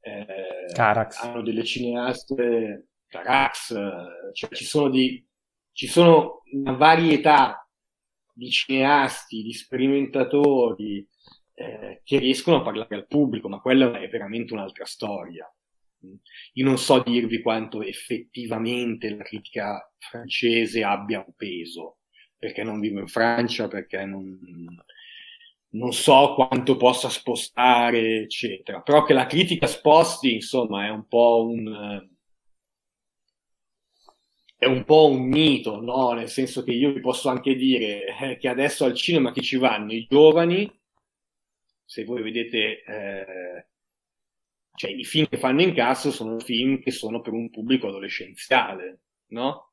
Eh, 0.00 0.72
Carax. 0.74 1.22
Hanno 1.22 1.42
delle 1.42 1.62
cineaste 1.62 2.88
Carax, 3.14 3.74
cioè 4.32 4.50
ci 4.50 4.64
sono, 4.64 4.88
di, 4.88 5.24
ci 5.72 5.86
sono 5.86 6.42
una 6.52 6.72
varietà 6.72 7.68
di 8.32 8.50
cineasti, 8.50 9.42
di 9.42 9.52
sperimentatori 9.52 11.06
eh, 11.54 12.00
che 12.02 12.18
riescono 12.18 12.56
a 12.56 12.62
parlare 12.62 12.96
al 12.96 13.06
pubblico, 13.06 13.48
ma 13.48 13.60
quella 13.60 14.00
è 14.00 14.08
veramente 14.08 14.52
un'altra 14.52 14.84
storia. 14.84 15.48
Io 16.54 16.64
non 16.64 16.76
so 16.76 17.02
dirvi 17.02 17.40
quanto 17.40 17.82
effettivamente 17.82 19.08
la 19.14 19.22
critica 19.22 19.90
francese 19.96 20.82
abbia 20.82 21.24
un 21.24 21.32
peso, 21.34 21.98
perché 22.36 22.64
non 22.64 22.80
vivo 22.80 22.98
in 22.98 23.06
Francia, 23.06 23.68
perché 23.68 24.04
non, 24.04 24.36
non 25.70 25.92
so 25.92 26.34
quanto 26.34 26.76
possa 26.76 27.08
spostare, 27.08 28.22
eccetera. 28.22 28.82
Però 28.82 29.04
che 29.04 29.14
la 29.14 29.26
critica 29.26 29.66
sposti, 29.66 30.34
insomma, 30.34 30.84
è 30.84 30.90
un 30.90 31.06
po' 31.06 31.46
un 31.48 32.12
è 34.64 34.66
un 34.66 34.84
po' 34.84 35.10
un 35.10 35.28
mito, 35.28 35.80
no? 35.80 36.12
Nel 36.12 36.28
senso 36.30 36.62
che 36.64 36.72
io 36.72 36.92
vi 36.92 37.00
posso 37.00 37.28
anche 37.28 37.54
dire 37.54 38.06
eh, 38.16 38.36
che 38.38 38.48
adesso 38.48 38.86
al 38.86 38.94
cinema 38.94 39.30
che 39.30 39.42
ci 39.42 39.56
vanno 39.58 39.92
i 39.92 40.06
giovani, 40.08 40.70
se 41.84 42.04
voi 42.04 42.22
vedete, 42.22 42.82
eh, 42.82 43.66
cioè 44.74 44.90
i 44.90 45.04
film 45.04 45.26
che 45.28 45.36
fanno 45.36 45.60
incasso 45.60 46.10
sono 46.10 46.38
film 46.38 46.80
che 46.80 46.90
sono 46.92 47.20
per 47.20 47.34
un 47.34 47.50
pubblico 47.50 47.88
adolescenziale, 47.88 49.00
no? 49.28 49.72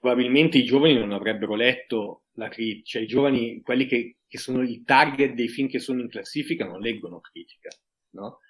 Probabilmente 0.00 0.58
i 0.58 0.64
giovani 0.64 0.94
non 0.94 1.12
avrebbero 1.12 1.54
letto 1.54 2.24
la 2.32 2.48
critica, 2.48 2.82
cioè 2.84 3.02
i 3.02 3.06
giovani, 3.06 3.60
quelli 3.62 3.86
che, 3.86 4.16
che 4.26 4.38
sono 4.38 4.62
il 4.62 4.82
target 4.84 5.34
dei 5.34 5.48
film 5.48 5.68
che 5.68 5.78
sono 5.78 6.00
in 6.00 6.08
classifica, 6.08 6.66
non 6.66 6.80
leggono 6.80 7.20
critica, 7.20 7.68
no? 8.14 8.40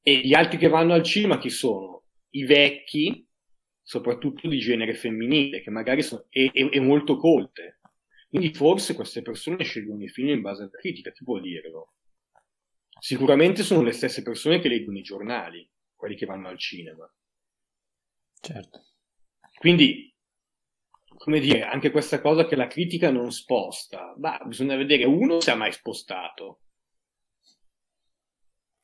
E 0.00 0.20
gli 0.20 0.32
altri 0.32 0.56
che 0.56 0.68
vanno 0.68 0.94
al 0.94 1.02
cinema 1.02 1.36
chi 1.36 1.50
sono? 1.50 2.04
I 2.30 2.44
vecchi, 2.44 3.28
soprattutto 3.90 4.46
di 4.46 4.60
genere 4.60 4.94
femminile, 4.94 5.62
che 5.62 5.70
magari 5.70 6.02
sono 6.02 6.26
e, 6.28 6.48
e, 6.52 6.68
e 6.70 6.78
molto 6.78 7.16
colte. 7.16 7.80
Quindi 8.28 8.54
forse 8.54 8.94
queste 8.94 9.20
persone 9.20 9.64
scelgono 9.64 10.04
i 10.04 10.08
film 10.08 10.28
in 10.28 10.42
base 10.42 10.62
alla 10.62 10.70
critica, 10.70 11.10
chi 11.10 11.24
può 11.24 11.40
dirlo? 11.40 11.94
Sicuramente 13.00 13.64
sono 13.64 13.82
le 13.82 13.90
stesse 13.90 14.22
persone 14.22 14.60
che 14.60 14.68
leggono 14.68 14.96
i 14.98 15.02
giornali, 15.02 15.68
quelli 15.96 16.14
che 16.14 16.24
vanno 16.24 16.46
al 16.46 16.56
cinema. 16.56 17.12
Certo. 18.40 18.80
Quindi, 19.58 20.14
come 21.16 21.40
dire, 21.40 21.64
anche 21.64 21.90
questa 21.90 22.20
cosa 22.20 22.46
che 22.46 22.54
la 22.54 22.68
critica 22.68 23.10
non 23.10 23.32
sposta, 23.32 24.14
bah, 24.16 24.40
bisogna 24.46 24.76
vedere 24.76 25.02
uno 25.04 25.40
se 25.40 25.50
ha 25.50 25.56
mai 25.56 25.72
spostato 25.72 26.60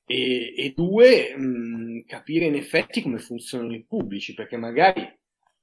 e, 0.07 0.55
e 0.57 0.73
due, 0.75 1.35
mh, 1.37 2.05
capire 2.07 2.47
in 2.47 2.55
effetti 2.55 3.03
come 3.03 3.19
funzionano 3.19 3.75
i 3.75 3.85
pubblici, 3.85 4.35
perché 4.35 4.57
magari 4.57 5.05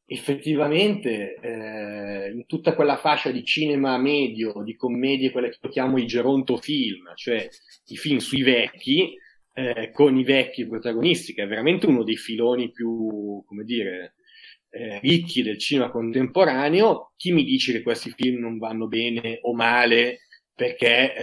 effettivamente 0.06 1.36
eh, 1.42 2.32
in 2.32 2.46
tutta 2.46 2.76
quella 2.76 2.98
fascia 2.98 3.32
di 3.32 3.44
cinema 3.46 3.98
medio, 3.98 4.62
di 4.64 4.76
commedie, 4.76 5.32
quelle 5.32 5.50
che 5.50 5.70
chiamo 5.70 5.98
i 5.98 6.06
gerontofilm, 6.06 7.14
cioè 7.16 7.48
i 7.88 7.96
film 7.96 8.18
sui 8.18 8.44
vecchi, 8.44 9.16
eh, 9.54 9.92
con 9.92 10.18
i 10.18 10.24
vecchi 10.24 10.68
protagonisti, 10.68 11.34
che 11.34 11.44
è 11.44 11.48
veramente 11.48 11.86
uno 11.86 12.04
dei 12.04 12.18
filoni 12.18 12.72
più, 12.72 13.44
come 13.46 13.64
dire, 13.64 14.16
eh, 14.70 15.00
ricchi 15.00 15.42
del 15.42 15.58
cinema 15.58 15.90
contemporaneo, 15.90 17.14
chi 17.16 17.32
mi 17.32 17.44
dice 17.44 17.72
che 17.72 17.82
questi 17.82 18.12
film 18.16 18.40
non 18.42 18.58
vanno 18.58 18.88
bene 18.88 19.40
o 19.42 19.54
male 19.54 20.20
perché 20.56 21.16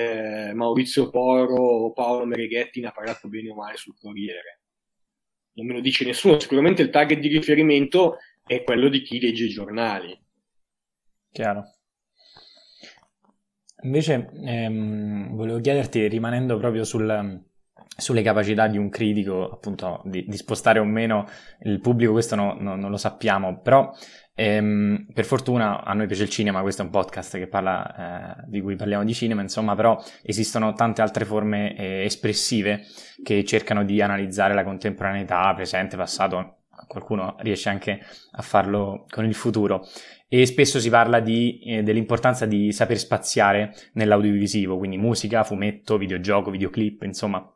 eh, 0.49 0.55
Maurizio 0.55 1.09
Porro 1.11 1.63
o 1.63 1.93
Paolo 1.93 2.25
Mereghetti 2.25 2.81
ne 2.81 2.89
ha 2.89 2.93
parlato 2.93 3.29
bene 3.29 3.51
o 3.51 3.55
male 3.55 3.77
sul 3.77 3.97
Corriere. 3.99 4.61
Non 5.53 5.67
me 5.67 5.75
lo 5.75 5.81
dice 5.81 6.05
nessuno, 6.05 6.39
sicuramente 6.39 6.83
il 6.83 6.91
target 6.91 7.19
di 7.19 7.29
riferimento 7.29 8.19
è 8.47 8.63
quello 8.63 8.89
di 8.89 9.03
chi 9.03 9.21
legge 9.21 9.45
i 9.45 9.51
giornali. 9.51 10.19
Chiaro. 11.31 11.65
Invece 13.83 14.31
ehm, 14.45 15.35
volevo 15.35 15.61
chiederti, 15.61 16.09
rimanendo 16.09 16.59
proprio 16.59 16.85
sul, 16.85 17.43
sulle 17.97 18.23
capacità 18.23 18.67
di 18.67 18.77
un 18.77 18.91
critico, 18.91 19.49
appunto, 19.49 20.03
di, 20.05 20.25
di, 20.27 20.37
spostare 20.37 20.81
o 20.81 20.85
meno 20.85 21.27
il 21.63 21.81
pubblico, 21.81 22.13
questo 22.13 22.35
no, 22.35 22.57
no, 22.59 22.77
non 22.77 22.91
lo 22.91 22.97
sappiamo, 22.97 23.61
però 23.61 23.91
Ehm, 24.41 25.09
per 25.13 25.27
fortuna 25.27 25.85
a 25.85 25.93
noi 25.93 26.07
piace 26.07 26.23
il 26.23 26.31
cinema, 26.31 26.63
questo 26.63 26.81
è 26.81 26.85
un 26.87 26.91
podcast 26.91 27.37
che 27.37 27.47
parla, 27.47 28.39
eh, 28.39 28.45
di 28.47 28.63
cui 28.63 28.75
parliamo 28.75 29.05
di 29.05 29.13
cinema, 29.13 29.43
insomma, 29.43 29.75
però 29.75 30.03
esistono 30.23 30.73
tante 30.73 31.03
altre 31.03 31.27
forme 31.27 31.77
eh, 31.77 32.05
espressive 32.05 32.87
che 33.23 33.45
cercano 33.45 33.85
di 33.85 34.01
analizzare 34.01 34.55
la 34.55 34.65
contemporaneità, 34.65 35.53
presente, 35.55 35.99
passato, 35.99 36.61
qualcuno 36.87 37.37
riesce 37.41 37.69
anche 37.69 38.01
a 38.31 38.41
farlo 38.41 39.05
con 39.11 39.27
il 39.27 39.35
futuro. 39.35 39.87
E 40.27 40.47
spesso 40.47 40.81
si 40.81 40.89
parla 40.89 41.21
di, 41.21 41.61
eh, 41.63 41.83
dell'importanza 41.83 42.47
di 42.47 42.73
saper 42.73 42.97
spaziare 42.97 43.75
nell'audiovisivo, 43.93 44.79
quindi 44.79 44.97
musica, 44.97 45.45
fumetto, 45.45 45.99
videogioco, 45.99 46.51
videoclip, 46.51 47.03
insomma. 47.03 47.47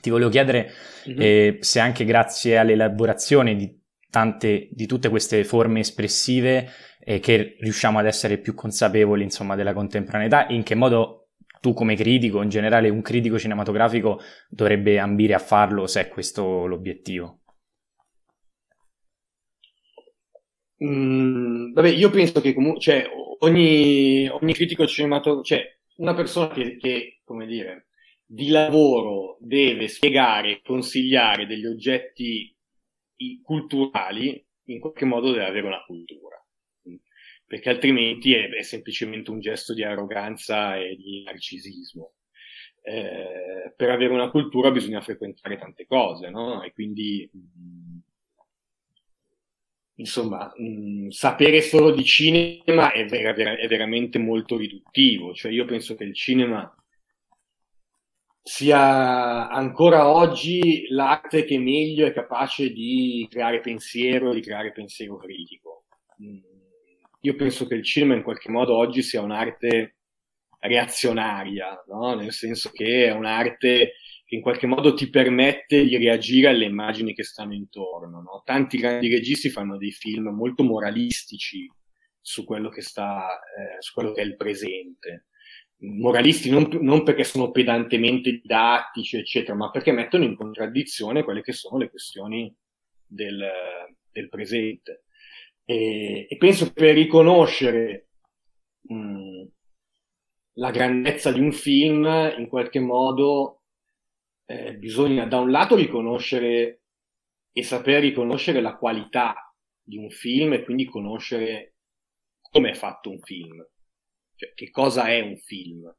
Ti 0.00 0.10
volevo 0.10 0.30
chiedere 0.30 0.70
mm-hmm. 1.08 1.56
se 1.60 1.80
anche 1.80 2.04
grazie 2.04 2.58
all'elaborazione 2.58 3.56
di 3.56 3.77
tante, 4.10 4.68
di 4.70 4.86
tutte 4.86 5.08
queste 5.08 5.44
forme 5.44 5.80
espressive 5.80 6.68
e 7.00 7.20
che 7.20 7.56
riusciamo 7.60 7.98
ad 7.98 8.06
essere 8.06 8.38
più 8.38 8.54
consapevoli, 8.54 9.22
insomma, 9.22 9.54
della 9.54 9.72
contemporaneità 9.72 10.46
in 10.48 10.62
che 10.62 10.74
modo 10.74 11.28
tu 11.60 11.72
come 11.72 11.96
critico, 11.96 12.42
in 12.42 12.48
generale 12.48 12.88
un 12.88 13.02
critico 13.02 13.38
cinematografico 13.38 14.20
dovrebbe 14.48 14.98
ambire 14.98 15.34
a 15.34 15.38
farlo 15.38 15.86
se 15.86 16.02
è 16.02 16.08
questo 16.08 16.66
l'obiettivo? 16.66 17.40
Mm, 20.84 21.72
vabbè, 21.72 21.88
io 21.88 22.10
penso 22.10 22.40
che 22.40 22.54
comunque, 22.54 22.80
cioè, 22.80 23.04
ogni, 23.40 24.28
ogni 24.28 24.54
critico 24.54 24.86
cinematografico, 24.86 25.42
cioè, 25.44 25.78
una 25.96 26.14
persona 26.14 26.48
che, 26.48 26.76
che, 26.76 27.20
come 27.24 27.46
dire, 27.46 27.88
di 28.24 28.48
lavoro 28.48 29.38
deve 29.40 29.88
spiegare, 29.88 30.60
consigliare 30.62 31.46
degli 31.46 31.66
oggetti 31.66 32.54
culturali, 33.42 34.44
in 34.64 34.80
qualche 34.80 35.04
modo 35.04 35.30
deve 35.32 35.46
avere 35.46 35.66
una 35.66 35.84
cultura. 35.84 36.36
Perché 37.46 37.70
altrimenti 37.70 38.34
è, 38.34 38.48
è 38.48 38.62
semplicemente 38.62 39.30
un 39.30 39.40
gesto 39.40 39.72
di 39.72 39.82
arroganza 39.82 40.76
e 40.76 40.96
di 40.96 41.22
narcisismo. 41.24 42.12
Eh, 42.82 43.72
per 43.76 43.90
avere 43.90 44.12
una 44.12 44.30
cultura 44.30 44.70
bisogna 44.70 45.00
frequentare 45.00 45.58
tante 45.58 45.86
cose, 45.86 46.30
no? 46.30 46.62
E 46.62 46.72
quindi, 46.72 47.28
mh, 47.32 47.98
insomma, 49.96 50.52
mh, 50.56 51.08
sapere 51.08 51.60
solo 51.60 51.90
di 51.90 52.04
cinema 52.04 52.92
è, 52.92 53.04
ver- 53.06 53.36
è, 53.58 53.66
veramente 53.68 54.18
molto 54.18 54.56
riduttivo. 54.56 55.34
Cioè, 55.34 55.52
io 55.52 55.64
penso 55.64 55.94
che 55.94 56.04
il 56.04 56.14
cinema 56.14 56.72
sia 58.48 59.50
ancora 59.50 60.08
oggi 60.08 60.86
l'arte 60.88 61.44
che 61.44 61.58
meglio 61.58 62.06
è 62.06 62.14
capace 62.14 62.70
di 62.70 63.26
creare 63.28 63.60
pensiero, 63.60 64.32
di 64.32 64.40
creare 64.40 64.72
pensiero 64.72 65.18
critico. 65.18 65.84
Mm. 66.22 66.38
Io 67.20 67.34
penso 67.34 67.66
che 67.66 67.74
il 67.74 67.84
cinema 67.84 68.14
in 68.14 68.22
qualche 68.22 68.50
modo 68.50 68.74
oggi 68.74 69.02
sia 69.02 69.20
un'arte 69.20 69.96
reazionaria, 70.60 71.84
no? 71.88 72.14
nel 72.14 72.32
senso 72.32 72.70
che 72.70 73.08
è 73.08 73.12
un'arte 73.12 73.92
che 74.24 74.34
in 74.34 74.40
qualche 74.40 74.66
modo 74.66 74.94
ti 74.94 75.10
permette 75.10 75.84
di 75.84 75.98
reagire 75.98 76.48
alle 76.48 76.64
immagini 76.64 77.12
che 77.12 77.24
stanno 77.24 77.52
intorno. 77.52 78.22
No? 78.22 78.42
Tanti 78.46 78.78
grandi 78.78 79.10
registi 79.10 79.50
fanno 79.50 79.76
dei 79.76 79.92
film 79.92 80.28
molto 80.28 80.62
moralistici 80.62 81.70
su 82.18 82.44
quello 82.44 82.70
che, 82.70 82.80
sta, 82.80 83.28
eh, 83.28 83.82
su 83.82 83.92
quello 83.92 84.12
che 84.12 84.22
è 84.22 84.24
il 84.24 84.36
presente 84.36 85.26
moralisti 85.80 86.50
non, 86.50 86.68
non, 86.80 87.02
perché 87.04 87.24
sono 87.24 87.50
pedantemente 87.50 88.30
didattici, 88.32 89.16
eccetera, 89.18 89.56
ma 89.56 89.70
perché 89.70 89.92
mettono 89.92 90.24
in 90.24 90.34
contraddizione 90.34 91.22
quelle 91.22 91.42
che 91.42 91.52
sono 91.52 91.78
le 91.78 91.90
questioni 91.90 92.54
del, 93.06 93.46
del 94.10 94.28
presente. 94.28 95.04
E, 95.64 96.26
e, 96.28 96.36
penso 96.36 96.66
che 96.66 96.72
per 96.72 96.94
riconoscere 96.94 98.08
mh, 98.82 99.44
la 100.54 100.70
grandezza 100.70 101.30
di 101.30 101.40
un 101.40 101.52
film, 101.52 102.04
in 102.38 102.48
qualche 102.48 102.80
modo, 102.80 103.62
eh, 104.46 104.74
bisogna 104.76 105.26
da 105.26 105.38
un 105.38 105.50
lato 105.50 105.76
riconoscere 105.76 106.82
e 107.52 107.62
saper 107.62 108.00
riconoscere 108.00 108.60
la 108.60 108.76
qualità 108.76 109.54
di 109.82 109.98
un 109.98 110.10
film 110.10 110.54
e 110.54 110.64
quindi 110.64 110.86
conoscere 110.86 111.74
come 112.40 112.70
è 112.70 112.74
fatto 112.74 113.10
un 113.10 113.20
film 113.20 113.64
cioè, 114.38 114.52
che 114.54 114.70
cosa 114.70 115.08
è 115.08 115.18
un 115.20 115.36
film? 115.36 115.92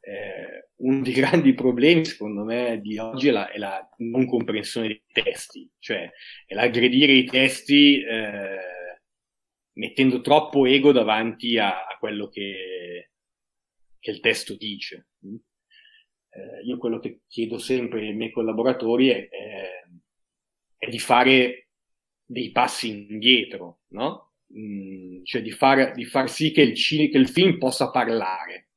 Eh, 0.00 0.70
uno 0.76 1.02
dei 1.02 1.12
grandi 1.20 1.52
problemi, 1.52 2.06
secondo 2.06 2.42
me, 2.42 2.80
di 2.80 2.96
oggi 2.96 3.28
è 3.28 3.30
la, 3.30 3.50
è 3.50 3.58
la 3.58 3.86
non 3.98 4.26
comprensione 4.26 4.86
dei 4.86 5.02
testi, 5.12 5.70
cioè 5.78 6.10
è 6.46 6.54
l'aggredire 6.54 7.12
i 7.12 7.24
testi 7.24 8.02
eh, 8.02 9.02
mettendo 9.74 10.22
troppo 10.22 10.64
ego 10.64 10.90
davanti 10.92 11.58
a, 11.58 11.86
a 11.86 11.98
quello 11.98 12.28
che, 12.28 13.10
che, 13.98 14.10
il 14.10 14.20
testo 14.20 14.56
dice. 14.56 15.08
Eh, 16.30 16.64
io 16.64 16.78
quello 16.78 16.98
che 16.98 17.20
chiedo 17.26 17.58
sempre 17.58 18.00
ai 18.00 18.14
miei 18.14 18.30
collaboratori 18.30 19.08
è, 19.08 19.28
è 20.78 20.88
di 20.88 20.98
fare 20.98 21.68
dei 22.24 22.52
passi 22.52 22.88
indietro, 22.88 23.80
no? 23.88 24.29
Mm, 24.58 25.22
cioè 25.24 25.42
di 25.42 25.52
far, 25.52 25.92
di 25.92 26.04
far 26.04 26.28
sì 26.28 26.50
che 26.50 26.62
il, 26.62 26.74
che 26.74 27.18
il, 27.18 27.28
film 27.28 27.58
possa 27.58 27.90
parlare. 27.90 28.68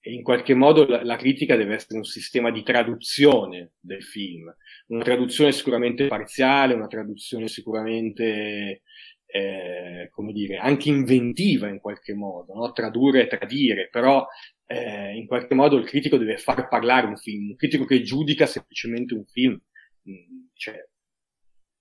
E 0.00 0.12
in 0.12 0.22
qualche 0.22 0.54
modo 0.54 0.86
la, 0.86 1.02
la, 1.04 1.16
critica 1.16 1.56
deve 1.56 1.74
essere 1.74 1.98
un 1.98 2.04
sistema 2.04 2.50
di 2.50 2.62
traduzione 2.62 3.72
del 3.80 4.02
film, 4.02 4.54
una 4.88 5.02
traduzione 5.02 5.52
sicuramente 5.52 6.06
parziale, 6.06 6.74
una 6.74 6.86
traduzione 6.86 7.48
sicuramente, 7.48 8.82
eh, 9.26 10.08
come 10.10 10.32
dire, 10.32 10.56
anche 10.56 10.88
inventiva 10.88 11.68
in 11.68 11.80
qualche 11.80 12.14
modo, 12.14 12.54
no? 12.54 12.72
tradurre 12.72 13.22
e 13.22 13.26
tradire, 13.26 13.88
però 13.90 14.24
eh, 14.66 15.14
in 15.16 15.26
qualche 15.26 15.54
modo 15.54 15.76
il 15.76 15.86
critico 15.86 16.16
deve 16.16 16.38
far 16.38 16.68
parlare 16.68 17.06
un 17.06 17.16
film, 17.16 17.50
un 17.50 17.56
critico 17.56 17.84
che 17.84 18.02
giudica 18.02 18.46
semplicemente 18.46 19.12
un 19.14 19.24
film, 19.24 19.60
mm, 20.08 20.46
cioè, 20.54 20.88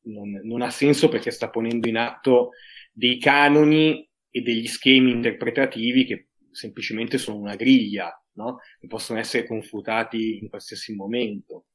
non, 0.06 0.32
non 0.43 0.62
ha 0.62 0.69
senso 0.69 1.10
perché 1.10 1.32
sta 1.32 1.49
ponendo 1.49 1.88
in 1.88 1.97
atto 1.97 2.51
dei 2.95 3.19
canoni 3.19 4.10
e 4.29 4.41
degli 4.41 4.67
schemi 4.67 5.12
interpretativi 5.12 6.05
che 6.05 6.29
semplicemente 6.51 7.17
sono 7.17 7.38
una 7.38 7.55
griglia, 7.55 8.10
no? 8.34 8.60
che 8.79 8.88
possono 8.88 9.19
essere 9.19 9.45
confutati 9.45 10.38
in 10.39 10.49
qualsiasi 10.49 10.95
momento. 10.95 11.65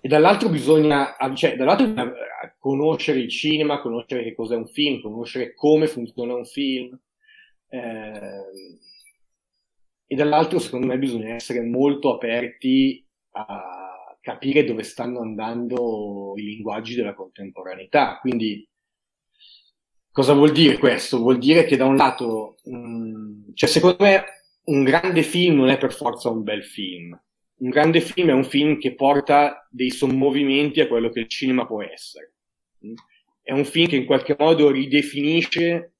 e 0.00 0.08
dall'altro 0.08 0.48
bisogna, 0.48 1.14
cioè, 1.34 1.56
dall'altro 1.56 1.86
bisogna 1.86 2.14
conoscere 2.58 3.18
il 3.18 3.28
cinema, 3.28 3.82
conoscere 3.82 4.22
che 4.22 4.34
cos'è 4.34 4.56
un 4.56 4.68
film, 4.68 5.02
conoscere 5.02 5.52
come 5.54 5.86
funziona 5.86 6.34
un 6.34 6.46
film. 6.46 6.98
Eh, 7.68 8.44
e 10.06 10.14
dall'altro, 10.16 10.58
secondo 10.58 10.86
me, 10.86 10.98
bisogna 10.98 11.34
essere 11.34 11.60
molto 11.62 12.14
aperti 12.14 13.06
a 13.32 14.16
capire 14.20 14.64
dove 14.64 14.82
stanno 14.82 15.20
andando 15.20 16.32
i 16.36 16.42
linguaggi 16.42 16.94
della 16.94 17.14
contemporaneità. 17.14 18.18
Quindi, 18.20 18.66
cosa 20.10 20.32
vuol 20.34 20.52
dire 20.52 20.78
questo? 20.78 21.18
Vuol 21.18 21.38
dire 21.38 21.64
che 21.64 21.76
da 21.76 21.86
un 21.86 21.96
lato, 21.96 22.56
mh, 22.64 22.76
mm, 22.76 23.42
cioè, 23.54 23.68
secondo 23.68 23.96
me, 24.00 24.24
un 24.64 24.84
grande 24.84 25.22
film 25.22 25.56
non 25.56 25.68
è 25.68 25.78
per 25.78 25.92
forza 25.92 26.28
un 26.28 26.42
bel 26.42 26.64
film 26.64 27.18
un 27.60 27.68
grande 27.68 28.00
film 28.00 28.28
è 28.28 28.32
un 28.32 28.44
film 28.44 28.78
che 28.78 28.94
porta 28.94 29.66
dei 29.70 29.90
sommovimenti 29.90 30.80
a 30.80 30.88
quello 30.88 31.10
che 31.10 31.20
il 31.20 31.28
cinema 31.28 31.66
può 31.66 31.82
essere. 31.82 32.34
È 33.42 33.52
un 33.52 33.64
film 33.64 33.88
che 33.88 33.96
in 33.96 34.06
qualche 34.06 34.34
modo 34.38 34.70
ridefinisce 34.70 35.94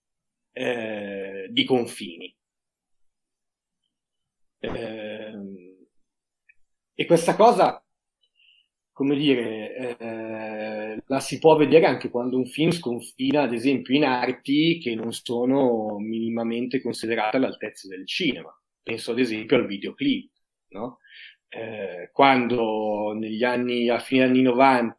eh, 0.53 1.49
di 1.51 1.65
confini. 1.65 2.35
Eh, 4.59 5.35
e 6.95 7.07
questa 7.07 7.37
cosa, 7.37 7.83
come 9.01 9.17
dire, 9.17 9.97
eh, 9.99 11.03
la 11.07 11.21
si 11.21 11.39
può 11.39 11.57
vedere 11.57 11.87
anche 11.87 12.11
quando 12.11 12.37
un 12.37 12.45
film 12.45 12.71
sconfina, 12.71 13.41
ad 13.41 13.55
esempio, 13.55 13.95
in 13.95 14.05
arti 14.05 14.79
che 14.79 14.95
non 14.95 15.11
sono 15.13 15.97
minimamente 15.99 16.83
considerate 16.83 17.39
all'altezza 17.39 17.89
del 17.89 18.07
cinema. 18.07 18.55
Penso 18.83 19.13
ad 19.13 19.19
esempio 19.19 19.57
al 19.57 19.65
videoclip, 19.65 20.31
no? 20.73 20.99
eh, 21.49 22.11
quando 22.13 23.15
negli 23.15 23.43
anni, 23.43 23.89
a 23.89 23.99
fine 24.01 24.25
anni 24.25 24.43
90 24.43 24.95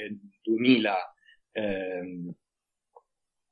e 0.00 0.18
2000 0.42 1.14
ehm, 1.52 2.34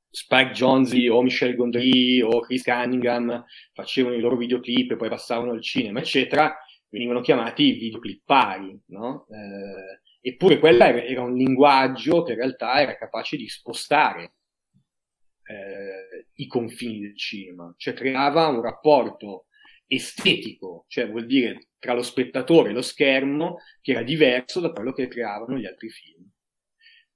Spike 0.09 0.51
Jonze 0.51 1.09
o 1.09 1.21
Michel 1.21 1.55
Gondry 1.55 2.21
o 2.21 2.41
Chris 2.41 2.63
Cunningham 2.63 3.45
facevano 3.71 4.15
i 4.15 4.19
loro 4.19 4.35
videoclip 4.35 4.91
e 4.91 4.95
poi 4.97 5.07
passavano 5.07 5.51
al 5.51 5.61
cinema, 5.61 5.99
eccetera, 5.99 6.53
venivano 6.91 7.21
chiamati 7.21 7.71
videoclippari, 7.71 8.79
no? 8.87 9.25
Eh, 9.29 10.29
eppure 10.29 10.59
quella 10.59 10.89
era, 10.89 11.03
era, 11.03 11.21
un 11.23 11.33
linguaggio 11.33 12.21
che 12.21 12.33
in 12.33 12.37
realtà 12.37 12.79
era 12.79 12.97
capace 12.97 13.37
di 13.37 13.47
spostare 13.47 14.33
eh, 15.45 16.27
i 16.35 16.47
confini 16.47 16.99
del 16.99 17.17
cinema, 17.17 17.73
cioè 17.77 17.93
creava 17.93 18.47
un 18.47 18.61
rapporto 18.61 19.45
estetico, 19.87 20.85
cioè 20.87 21.09
vuol 21.09 21.25
dire 21.25 21.69
tra 21.79 21.93
lo 21.93 22.03
spettatore 22.03 22.69
e 22.69 22.73
lo 22.73 22.81
schermo, 22.81 23.57
che 23.81 23.93
era 23.93 24.03
diverso 24.03 24.59
da 24.59 24.71
quello 24.71 24.91
che 24.91 25.07
creavano 25.07 25.57
gli 25.57 25.65
altri 25.65 25.89
film. 25.89 26.29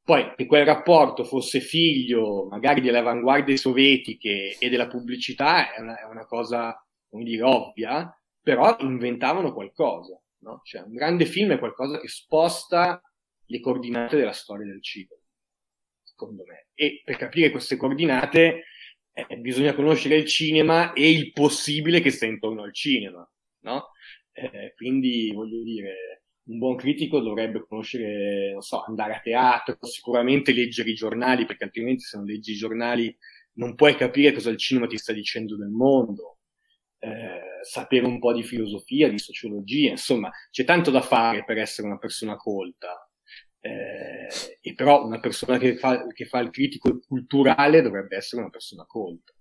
Poi 0.01 0.33
che 0.35 0.45
quel 0.45 0.65
rapporto 0.65 1.23
fosse 1.23 1.59
figlio 1.59 2.47
magari 2.47 2.79
delle 2.79 2.99
avanguardie 2.99 3.57
sovietiche 3.57 4.55
e 4.59 4.69
della 4.69 4.87
pubblicità 4.87 5.73
è 5.73 5.81
una, 5.81 5.99
è 5.99 6.03
una 6.05 6.25
cosa, 6.25 6.75
come 7.09 7.23
dire, 7.23 7.41
ovvia, 7.43 8.15
però 8.45 8.77
inventavano 8.81 9.51
qualcosa. 9.53 10.21
No? 10.43 10.61
Cioè, 10.63 10.83
un 10.83 10.93
grande 10.93 11.25
film 11.25 11.53
è 11.53 11.57
qualcosa 11.57 11.99
che 11.99 12.07
sposta 12.07 13.01
le 13.47 13.59
coordinate 13.59 14.17
della 14.17 14.33
storia 14.33 14.67
del 14.67 14.83
cibo, 14.83 15.19
secondo 16.03 16.43
me. 16.45 16.67
E 16.75 17.01
per 17.03 17.17
capire 17.17 17.49
queste 17.49 17.75
coordinate 17.75 18.65
eh, 19.13 19.37
bisogna 19.37 19.73
conoscere 19.73 20.17
il 20.17 20.25
cinema 20.25 20.93
e 20.93 21.09
il 21.09 21.31
possibile 21.31 22.01
che 22.01 22.11
sta 22.11 22.27
intorno 22.27 22.61
al 22.61 22.73
cinema, 22.73 23.27
no? 23.61 23.87
Eh, 24.31 24.73
quindi 24.75 25.31
voglio 25.33 25.63
dire, 25.63 26.25
un 26.43 26.59
buon 26.59 26.75
critico 26.75 27.21
dovrebbe 27.21 27.65
conoscere, 27.67 28.51
non 28.51 28.61
so, 28.61 28.83
andare 28.83 29.15
a 29.15 29.21
teatro, 29.21 29.75
sicuramente 29.81 30.53
leggere 30.53 30.91
i 30.91 30.93
giornali, 30.93 31.47
perché 31.47 31.63
altrimenti 31.63 32.03
se 32.03 32.17
non 32.17 32.27
leggi 32.27 32.51
i 32.51 32.57
giornali 32.57 33.17
non 33.53 33.73
puoi 33.73 33.95
capire 33.95 34.33
cosa 34.33 34.51
il 34.51 34.57
cinema 34.57 34.85
ti 34.85 34.97
sta 34.97 35.13
dicendo 35.13 35.57
del 35.57 35.69
mondo, 35.69 36.37
eh, 36.99 37.54
sapere 37.65 38.05
un 38.05 38.19
po' 38.19 38.33
di 38.33 38.43
filosofia, 38.43 39.09
di 39.09 39.19
sociologia, 39.19 39.89
insomma, 39.89 40.31
c'è 40.51 40.63
tanto 40.63 40.91
da 40.91 41.01
fare 41.01 41.43
per 41.43 41.57
essere 41.57 41.87
una 41.87 41.97
persona 41.97 42.35
colta. 42.35 43.09
Eh, 43.59 44.27
e 44.61 44.73
però 44.75 45.05
una 45.05 45.19
persona 45.19 45.57
che 45.57 45.75
fa, 45.75 46.05
che 46.07 46.25
fa 46.25 46.39
il 46.39 46.51
critico 46.51 46.99
culturale 46.99 47.81
dovrebbe 47.81 48.15
essere 48.15 48.41
una 48.41 48.51
persona 48.51 48.85
colta. 48.85 49.33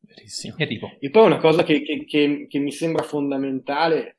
Verissimo. 0.00 0.56
E, 0.56 0.66
tipo. 0.66 0.96
e 0.98 1.10
poi 1.10 1.26
una 1.26 1.36
cosa 1.38 1.62
che, 1.64 1.82
che, 1.82 2.04
che, 2.06 2.46
che 2.48 2.58
mi 2.58 2.72
sembra 2.72 3.02
fondamentale 3.02 4.17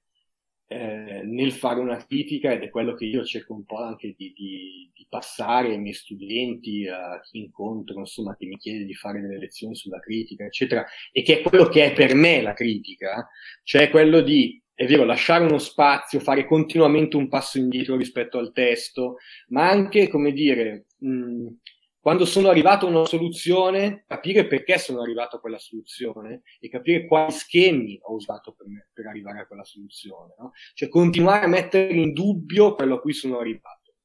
eh, 0.71 1.23
nel 1.23 1.51
fare 1.51 1.79
una 1.79 1.97
critica, 1.97 2.51
ed 2.51 2.61
è 2.61 2.69
quello 2.69 2.93
che 2.93 3.05
io 3.05 3.23
cerco 3.25 3.53
un 3.53 3.65
po' 3.65 3.81
anche 3.81 4.13
di, 4.15 4.31
di, 4.35 4.91
di, 4.93 5.07
passare 5.09 5.69
ai 5.69 5.79
miei 5.79 5.95
studenti, 5.95 6.87
a 6.87 7.19
chi 7.21 7.39
incontro, 7.39 7.97
insomma, 7.97 8.35
che 8.35 8.45
mi 8.45 8.55
chiede 8.57 8.85
di 8.85 8.93
fare 8.93 9.19
delle 9.19 9.39
lezioni 9.39 9.73
sulla 9.75 9.99
critica, 9.99 10.45
eccetera, 10.45 10.85
e 11.11 11.23
che 11.23 11.39
è 11.39 11.41
quello 11.41 11.65
che 11.65 11.85
è 11.85 11.93
per 11.93 12.13
me 12.13 12.43
la 12.43 12.53
critica, 12.53 13.27
cioè 13.63 13.89
quello 13.89 14.21
di 14.21 14.61
è 14.75 14.85
vero, 14.85 15.03
lasciare 15.05 15.43
uno 15.43 15.57
spazio, 15.57 16.19
fare 16.19 16.45
continuamente 16.45 17.17
un 17.17 17.27
passo 17.27 17.57
indietro 17.57 17.97
rispetto 17.97 18.37
al 18.37 18.53
testo, 18.53 19.17
ma 19.47 19.67
anche, 19.69 20.07
come 20.07 20.31
dire, 20.31 20.85
mh, 20.99 21.47
quando 22.01 22.25
sono 22.25 22.49
arrivato 22.49 22.85
a 22.85 22.89
una 22.89 23.05
soluzione, 23.05 24.05
capire 24.07 24.47
perché 24.47 24.77
sono 24.77 25.01
arrivato 25.01 25.35
a 25.35 25.39
quella 25.39 25.59
soluzione 25.59 26.43
e 26.59 26.69
capire 26.69 27.05
quali 27.05 27.31
schemi 27.31 27.99
ho 28.01 28.13
usato 28.13 28.53
per, 28.53 28.67
me, 28.67 28.89
per 28.93 29.07
arrivare 29.07 29.41
a 29.41 29.47
quella 29.47 29.65
soluzione. 29.65 30.33
No? 30.37 30.51
Cioè 30.73 30.87
continuare 30.87 31.45
a 31.45 31.49
mettere 31.49 31.93
in 31.93 32.13
dubbio 32.13 32.75
quello 32.75 32.95
a 32.95 33.01
cui 33.01 33.13
sono 33.13 33.39
arrivato, 33.39 33.95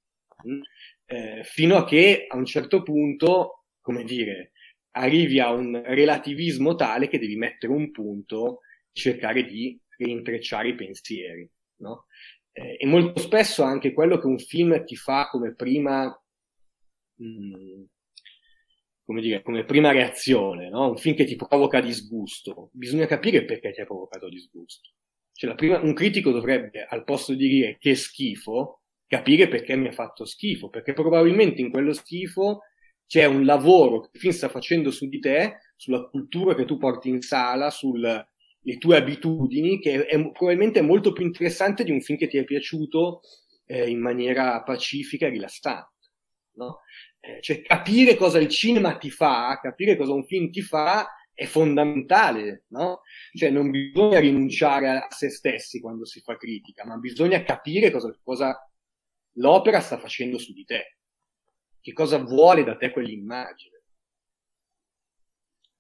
mh? 0.43 0.61
eh, 1.07 1.43
fino 1.45 1.77
a 1.77 1.85
che 1.85 2.27
a 2.29 2.37
un 2.37 2.45
certo 2.45 2.83
punto, 2.83 3.67
come 3.81 4.03
dire, 4.03 4.53
arrivi 4.97 5.39
a 5.39 5.51
un 5.51 5.81
relativismo 5.85 6.75
tale 6.75 7.09
che 7.09 7.19
devi 7.19 7.37
mettere 7.37 7.73
un 7.73 7.91
punto, 7.91 8.61
cercare 8.93 9.45
di 9.45 9.81
intrecciare 9.99 10.69
i 10.69 10.75
pensieri, 10.75 11.49
no? 11.77 12.07
Eh, 12.53 12.77
e 12.79 12.87
molto 12.87 13.21
spesso 13.21 13.63
anche 13.63 13.93
quello 13.93 14.19
che 14.19 14.27
un 14.27 14.39
film 14.39 14.85
ti 14.85 14.95
fa 14.95 15.29
come 15.29 15.55
prima, 15.55 16.17
mm, 17.25 17.85
come 19.05 19.21
dire, 19.21 19.43
come 19.43 19.65
prima 19.65 19.93
reazione, 19.93 20.69
no? 20.71 20.89
Un 20.91 20.97
film 20.97 21.15
che 21.15 21.25
ti 21.25 21.37
provoca 21.37 21.81
disgusto, 21.81 22.71
bisogna 22.73 23.07
capire 23.07 23.45
perché 23.45 23.73
ti 23.73 23.81
ha 23.81 23.87
provocato 23.87 24.29
disgusto. 24.29 24.91
Cioè, 25.33 25.55
prima, 25.55 25.81
un 25.81 25.95
critico 25.95 26.31
dovrebbe, 26.31 26.87
al 26.89 27.05
posto 27.05 27.35
di 27.35 27.49
dire 27.49 27.77
che 27.79 27.95
schifo, 27.95 28.83
capire 29.07 29.49
perché 29.49 29.77
mi 29.77 29.89
ha 29.89 29.93
fatto 29.93 30.25
schifo, 30.25 30.69
perché 30.71 30.93
probabilmente 30.93 31.61
in 31.61 31.71
quello 31.71 31.93
schifo 31.93 32.61
c'è 33.07 33.27
un 33.27 33.45
lavoro 33.45 34.01
che 34.01 34.11
il 34.15 34.21
film 34.21 34.33
sta 34.33 34.49
facendo 34.49 34.91
su 34.91 35.07
di 35.09 35.19
te, 35.19 35.59
sulla 35.77 36.09
cultura 36.09 36.55
che 36.55 36.65
tu 36.65 36.79
porti 36.79 37.09
in 37.09 37.21
sala, 37.21 37.71
sul, 37.71 38.01
le 38.01 38.79
tue 38.79 38.97
abitudini, 38.97 39.79
che 39.81 40.07
è, 40.07 40.31
probabilmente 40.31 40.81
molto 40.81 41.13
più 41.13 41.25
interessante 41.25 41.85
di 41.85 41.91
un 41.91 42.01
film 42.01 42.19
che 42.19 42.29
ti 42.29 42.39
è 42.39 42.45
piaciuto 42.45 43.21
eh, 43.67 43.89
in 43.91 44.01
maniera 44.01 44.63
pacifica 44.63 45.27
e 45.27 45.31
rilassante. 45.31 45.93
No? 46.57 46.81
Eh, 47.27 47.41
cioè 47.41 47.63
capire 47.63 48.17
cosa 48.17 48.39
il 48.39 48.49
cinema 48.49 48.99
ti 48.99 49.09
fa, 49.09 49.59
capire 49.63 49.97
cosa 49.97 50.13
un 50.13 50.27
film 50.27 50.51
ti 50.51 50.61
fa 50.61 51.09
è 51.33 51.47
fondamentale, 51.47 52.65
no? 52.69 53.01
Cioè 53.33 53.49
non 53.49 53.71
bisogna 53.71 54.21
rinunciare 54.21 54.89
a 54.91 55.07
se 55.11 55.31
stessi 55.31 55.81
quando 55.81 56.05
si 56.05 56.21
fa 56.21 56.37
critica, 56.37 56.85
ma 56.85 56.99
bisogna 56.99 57.43
capire 57.43 57.91
cosa, 57.91 58.15
cosa 58.23 58.71
l'opera 59.37 59.81
sta 59.81 59.99
facendo 59.99 60.37
su 60.37 60.53
di 60.53 60.65
te, 60.65 60.99
che 61.81 61.93
cosa 61.95 62.19
vuole 62.19 62.63
da 62.63 62.77
te 62.77 62.91
quell'immagine. 62.91 63.83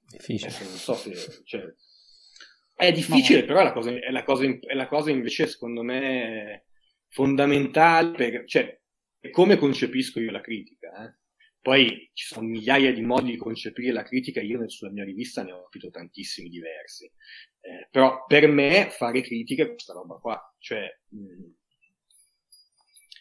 Difficile. 0.00 0.50
Eh, 0.50 0.64
non 0.64 0.76
so 0.76 0.94
se, 0.94 1.42
cioè, 1.44 1.62
è 2.74 2.90
difficile, 2.90 3.40
no. 3.40 3.46
però 3.46 3.60
è 3.60 3.64
la, 3.64 3.72
cosa, 3.72 3.90
è, 3.90 4.10
la 4.10 4.24
cosa, 4.24 4.44
è 4.44 4.74
la 4.74 4.88
cosa 4.88 5.10
invece, 5.10 5.46
secondo 5.46 5.82
me, 5.82 6.64
fondamentale, 7.08 8.12
per, 8.12 8.44
cioè, 8.46 8.80
è 9.20 9.28
come 9.28 9.58
concepisco 9.58 10.20
io 10.20 10.30
la 10.30 10.40
critica. 10.40 11.04
Eh? 11.04 11.22
Poi 11.64 12.10
ci 12.12 12.26
sono 12.26 12.46
migliaia 12.46 12.92
di 12.92 13.00
modi 13.00 13.30
di 13.30 13.38
concepire 13.38 13.90
la 13.90 14.02
critica, 14.02 14.42
io 14.42 14.68
sulla 14.68 14.90
mia 14.90 15.02
rivista 15.02 15.42
ne 15.42 15.52
ho 15.52 15.62
capito 15.62 15.88
tantissimi 15.88 16.50
diversi. 16.50 17.06
Eh, 17.06 17.88
però 17.90 18.26
per 18.26 18.46
me 18.48 18.90
fare 18.90 19.22
critica 19.22 19.62
è 19.62 19.68
questa 19.68 19.94
roba 19.94 20.16
qua. 20.16 20.38
Cioè, 20.58 20.86
mh, 21.08 21.18
mm, 21.18 21.44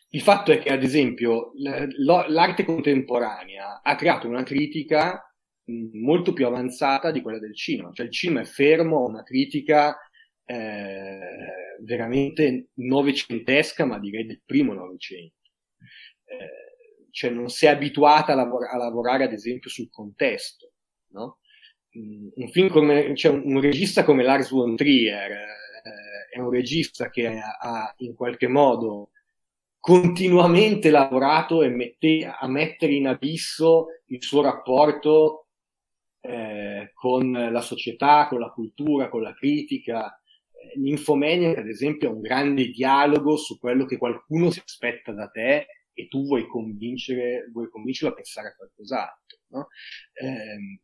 il 0.10 0.22
fatto 0.22 0.52
è 0.52 0.60
che, 0.60 0.72
ad 0.72 0.84
esempio, 0.84 1.54
l'arte 1.56 2.66
contemporanea 2.66 3.82
ha 3.82 3.96
creato 3.96 4.28
una 4.28 4.44
critica 4.44 5.26
molto 5.94 6.34
più 6.34 6.46
avanzata 6.46 7.12
di 7.12 7.22
quella 7.22 7.40
del 7.40 7.56
cinema. 7.56 7.94
Cioè 7.94 8.08
il 8.08 8.12
cinema 8.12 8.42
è 8.42 8.46
fermo 8.46 8.98
a 8.98 9.08
una 9.08 9.24
critica 9.24 9.98
eh, 10.44 11.20
veramente 11.82 12.72
novecentesca, 12.74 13.86
ma 13.86 14.00
direi 14.00 14.26
del 14.26 14.42
primo 14.46 14.74
Novecento. 14.74 15.38
Eh, 16.26 16.73
cioè 17.14 17.30
non 17.30 17.48
si 17.50 17.68
è 17.68 17.70
abituata 17.70 18.34
a, 18.34 18.36
lavor- 18.36 18.68
a, 18.68 18.76
lavorare, 18.76 19.26
ad 19.26 19.34
esempio, 19.34 19.70
sul 19.70 19.90
contesto. 19.92 20.72
No? 21.10 21.38
Un 21.94 22.50
film 22.50 22.70
come, 22.70 23.16
cioè 23.16 23.32
un 23.32 23.62
regista 23.62 24.04
come 24.04 24.24
Lars 24.24 24.50
von 24.50 24.76
Trier 24.76 25.32
eh, 25.32 26.28
è 26.32 26.40
un 26.40 26.50
regista 26.50 27.12
che 27.12 27.28
ha, 27.28 27.58
ha 27.60 27.94
in 27.98 28.16
qualche 28.16 28.48
modo 28.48 29.12
continuamente 29.80 30.90
lavorato 30.90 31.62
e 31.62 31.70
mette, 31.70 32.26
a 32.26 32.48
mettere 32.48 32.94
in 32.94 33.06
abisso 33.06 33.88
il 34.08 34.24
suo 34.24 34.42
rapporto 34.42 35.50
eh, 36.20 36.94
con 36.96 37.32
la 37.32 37.62
società, 37.62 38.26
con 38.28 38.40
la 38.40 38.50
cultura, 38.50 39.08
con 39.08 39.22
la 39.22 39.36
critica. 39.36 40.20
L'infomania, 40.78 41.60
ad 41.60 41.68
esempio, 41.68 42.10
è 42.10 42.12
un 42.12 42.22
grande 42.22 42.70
dialogo 42.70 43.36
su 43.36 43.60
quello 43.60 43.86
che 43.86 43.98
qualcuno 43.98 44.50
si 44.50 44.64
aspetta 44.66 45.12
da 45.12 45.28
te 45.28 45.68
e 45.94 46.08
tu 46.08 46.26
vuoi 46.26 46.48
convincere, 46.48 47.50
vuoi 47.52 47.70
convincerlo 47.70 48.14
a 48.14 48.16
pensare 48.16 48.50
a 48.50 48.56
qualcos'altro. 48.56 49.40
No? 49.48 49.68
Eh, 50.14 50.80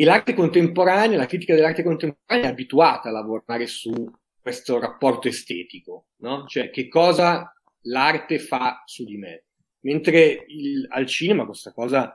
e 0.00 0.04
l'arte 0.04 0.32
contemporanea, 0.32 1.18
la 1.18 1.26
critica 1.26 1.54
dell'arte 1.54 1.82
contemporanea 1.82 2.46
è 2.46 2.50
abituata 2.50 3.10
a 3.10 3.12
lavorare 3.12 3.66
su 3.66 3.92
questo 4.40 4.78
rapporto 4.78 5.28
estetico, 5.28 6.06
no? 6.20 6.46
Cioè 6.46 6.70
che 6.70 6.88
cosa 6.88 7.52
l'arte 7.82 8.38
fa 8.38 8.82
su 8.86 9.04
di 9.04 9.18
me. 9.18 9.44
Mentre 9.80 10.44
il, 10.48 10.86
al 10.88 11.06
cinema 11.06 11.44
questa 11.44 11.72
cosa 11.72 12.14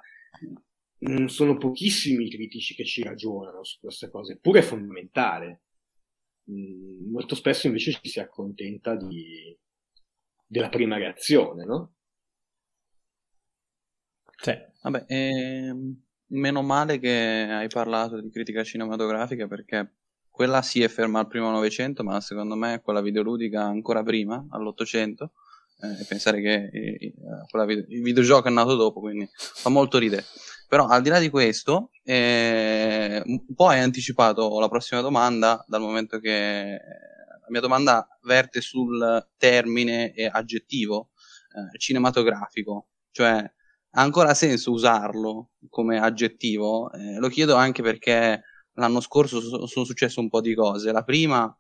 mm, 1.08 1.25
sono 1.25 1.58
pochissimi 1.58 2.25
i 2.25 2.29
critici 2.31 2.73
che 2.73 2.86
ci 2.86 3.03
ragionano 3.03 3.63
su 3.63 3.79
queste 3.79 4.10
cose, 4.10 4.34
eppure 4.34 4.60
è 4.60 4.63
fondamentale. 4.63 5.62
Mm, 6.49 7.12
molto 7.12 7.36
spesso 7.36 7.67
invece 7.67 7.91
ci 7.91 8.10
si 8.10 8.19
accontenta 8.19 8.95
di, 8.95 9.55
della 10.45 10.69
prima 10.69 10.97
reazione, 10.97 11.65
no? 11.65 11.93
Sì. 14.38 14.53
Vabbè, 14.81 15.05
ehm, 15.08 16.03
meno 16.27 16.62
male 16.62 16.99
che 16.99 17.47
hai 17.49 17.67
parlato 17.67 18.21
di 18.21 18.29
critica 18.29 18.63
cinematografica 18.63 19.47
perché 19.47 19.95
quella 20.29 20.62
si 20.62 20.84
è 20.84 20.88
ferma 20.88 21.19
al 21.19 21.27
primo 21.27 21.49
Novecento, 21.49 22.03
ma 22.03 22.19
secondo 22.19 22.55
me 22.55 22.81
quella 22.84 23.01
videoludica 23.01 23.63
ancora 23.63 24.03
prima, 24.03 24.45
all'Ottocento, 24.49 25.31
eh, 25.81 26.05
pensare 26.05 26.41
che 26.41 26.69
eh, 26.71 27.13
video, 27.65 27.86
il 27.88 28.01
videogioco 28.01 28.47
è 28.47 28.51
nato 28.51 28.75
dopo, 28.75 28.99
quindi 28.99 29.27
fa 29.34 29.69
molto 29.69 29.97
ridere. 29.97 30.25
Però 30.67 30.88
al 30.88 31.01
di 31.01 31.10
là 31.10 31.19
di 31.19 31.29
questo, 31.29 31.91
eh, 32.03 33.21
un 33.25 33.55
po' 33.55 33.67
hai 33.67 33.79
anticipato 33.79 34.60
la 34.60 34.67
prossima 34.67 34.99
domanda, 35.01 35.63
dal 35.67 35.81
momento 35.81 36.19
che 36.19 36.79
la 37.41 37.47
mia 37.47 37.62
domanda 37.62 38.08
verte 38.25 38.59
sul 38.61 39.27
termine 39.38 40.13
e 40.13 40.25
aggettivo 40.25 41.11
eh, 41.55 41.77
cinematografico, 41.77 42.89
cioè 43.11 43.38
ha 43.97 44.01
ancora 44.01 44.33
senso 44.33 44.71
usarlo 44.71 45.51
come 45.69 45.99
aggettivo? 45.99 46.91
Eh, 46.91 47.17
lo 47.17 47.29
chiedo 47.29 47.55
anche 47.55 47.81
perché 47.81 48.41
l'anno 48.73 48.99
scorso 48.99 49.39
so- 49.39 49.65
sono 49.67 49.85
successe 49.85 50.19
un 50.19 50.29
po' 50.29 50.41
di 50.41 50.53
cose. 50.53 50.91
La 50.91 51.03
prima 51.03 51.57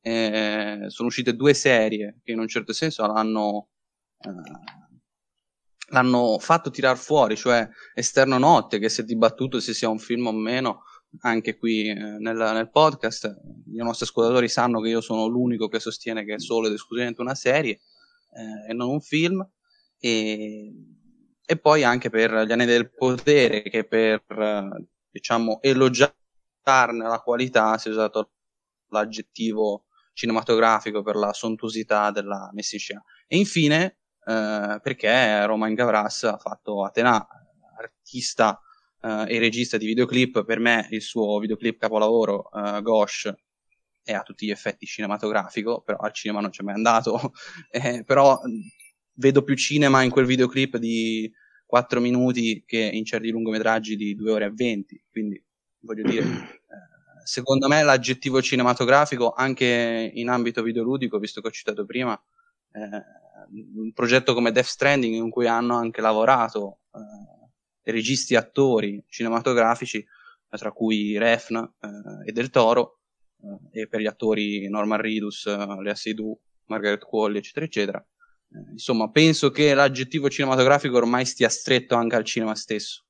eh, 0.00 0.84
sono 0.88 1.08
uscite 1.08 1.34
due 1.34 1.54
serie 1.54 2.18
che 2.22 2.32
in 2.32 2.40
un 2.40 2.48
certo 2.48 2.72
senso 2.72 3.06
l'hanno, 3.06 3.68
eh, 4.18 4.30
l'hanno 5.90 6.38
fatto 6.38 6.70
tirar 6.70 6.98
fuori, 6.98 7.36
cioè 7.36 7.66
Esterno 7.94 8.38
Notte, 8.38 8.78
che 8.78 8.88
si 8.90 9.00
è 9.00 9.04
dibattuto 9.04 9.58
se 9.60 9.72
sia 9.72 9.88
un 9.88 9.98
film 9.98 10.26
o 10.26 10.32
meno, 10.32 10.82
anche 11.20 11.56
qui 11.56 11.88
eh, 11.88 11.94
nel, 11.94 12.36
nel, 12.36 12.70
podcast. 12.70 13.24
I 13.72 13.76
nostri 13.76 14.06
ascoltatori 14.06 14.48
sanno 14.48 14.80
che 14.80 14.88
io 14.88 15.00
sono 15.00 15.26
l'unico 15.26 15.68
che 15.68 15.80
sostiene 15.80 16.24
che 16.24 16.34
è 16.34 16.40
solo 16.40 16.66
ed 16.66 16.74
esclusivamente 16.74 17.20
una 17.20 17.34
serie 17.34 17.80
eh, 18.32 18.70
e 18.70 18.74
non 18.74 18.88
un 18.88 19.00
film. 19.00 19.46
E, 19.98 20.72
e, 21.44 21.58
poi 21.58 21.82
anche 21.82 22.10
per 22.10 22.44
Gli 22.44 22.52
Anni 22.52 22.66
del 22.66 22.92
Potere, 22.92 23.62
che 23.62 23.84
per 23.84 24.22
diciamo 25.10 25.60
elogiare 25.62 26.14
la 26.64 27.20
qualità 27.24 27.78
si 27.78 27.88
è 27.88 27.90
usato 27.90 28.32
l'aggettivo 28.90 29.86
cinematografico 30.12 31.02
per 31.02 31.16
la 31.16 31.32
sontuosità 31.32 32.10
della 32.10 32.50
messa 32.52 32.74
in 32.74 32.80
scena. 32.80 33.04
E 33.26 33.36
infine, 33.38 33.98
eh, 34.26 34.78
perché 34.82 35.46
Romain 35.46 35.74
Gavras 35.74 36.24
ha 36.24 36.36
fatto 36.36 36.84
Atena, 36.84 37.26
artista 37.78 38.60
eh, 39.00 39.24
e 39.28 39.38
regista 39.38 39.76
di 39.76 39.86
videoclip, 39.86 40.44
per 40.44 40.58
me 40.58 40.86
il 40.90 41.02
suo 41.02 41.38
videoclip 41.38 41.78
capolavoro, 41.78 42.50
eh, 42.52 42.82
Ghosh, 42.82 43.32
è 44.02 44.12
a 44.12 44.22
tutti 44.22 44.46
gli 44.46 44.50
effetti 44.50 44.86
cinematografico, 44.86 45.82
però 45.82 45.98
al 45.98 46.12
cinema 46.12 46.40
non 46.40 46.50
c'è 46.50 46.62
mai 46.62 46.74
andato, 46.74 47.32
eh, 47.70 48.04
però 48.04 48.40
vedo 49.14 49.42
più 49.42 49.54
cinema 49.54 50.02
in 50.02 50.10
quel 50.10 50.26
videoclip 50.26 50.76
di 50.78 51.30
4 51.66 52.00
minuti 52.00 52.64
che 52.64 52.78
in 52.78 53.04
certi 53.04 53.30
lungometraggi 53.30 53.96
di 53.96 54.14
2 54.14 54.32
ore 54.32 54.44
e 54.46 54.52
20, 54.54 55.04
quindi 55.10 55.42
voglio 55.80 56.08
dire, 56.08 56.24
eh, 56.24 57.24
secondo 57.24 57.68
me 57.68 57.82
l'aggettivo 57.82 58.40
cinematografico 58.40 59.32
anche 59.32 60.10
in 60.14 60.28
ambito 60.28 60.62
videoludico, 60.62 61.18
visto 61.18 61.40
che 61.40 61.48
ho 61.48 61.52
citato 61.52 61.84
prima, 61.84 62.18
eh, 62.72 63.16
un 63.76 63.92
progetto 63.92 64.34
come 64.34 64.52
Death 64.52 64.66
Stranding 64.66 65.14
in 65.14 65.30
cui 65.30 65.46
hanno 65.46 65.76
anche 65.76 66.00
lavorato 66.00 66.80
eh, 66.94 67.37
registi 67.90 68.34
e 68.34 68.36
attori 68.36 69.02
cinematografici, 69.08 70.04
tra 70.50 70.72
cui 70.72 71.18
Refn 71.18 71.56
eh, 71.56 72.28
e 72.28 72.32
Del 72.32 72.50
Toro, 72.50 73.00
eh, 73.72 73.82
e 73.82 73.88
per 73.88 74.00
gli 74.00 74.06
attori 74.06 74.68
Norman 74.68 75.00
Reedus, 75.00 75.46
Lea 75.46 75.94
Seydoux, 75.94 76.40
Margaret 76.66 77.04
Qualley, 77.04 77.38
eccetera, 77.38 77.66
eccetera. 77.66 78.06
Eh, 78.50 78.72
insomma, 78.72 79.10
penso 79.10 79.50
che 79.50 79.74
l'aggettivo 79.74 80.28
cinematografico 80.30 80.96
ormai 80.96 81.24
stia 81.26 81.48
stretto 81.48 81.94
anche 81.94 82.16
al 82.16 82.24
cinema 82.24 82.54
stesso. 82.54 83.04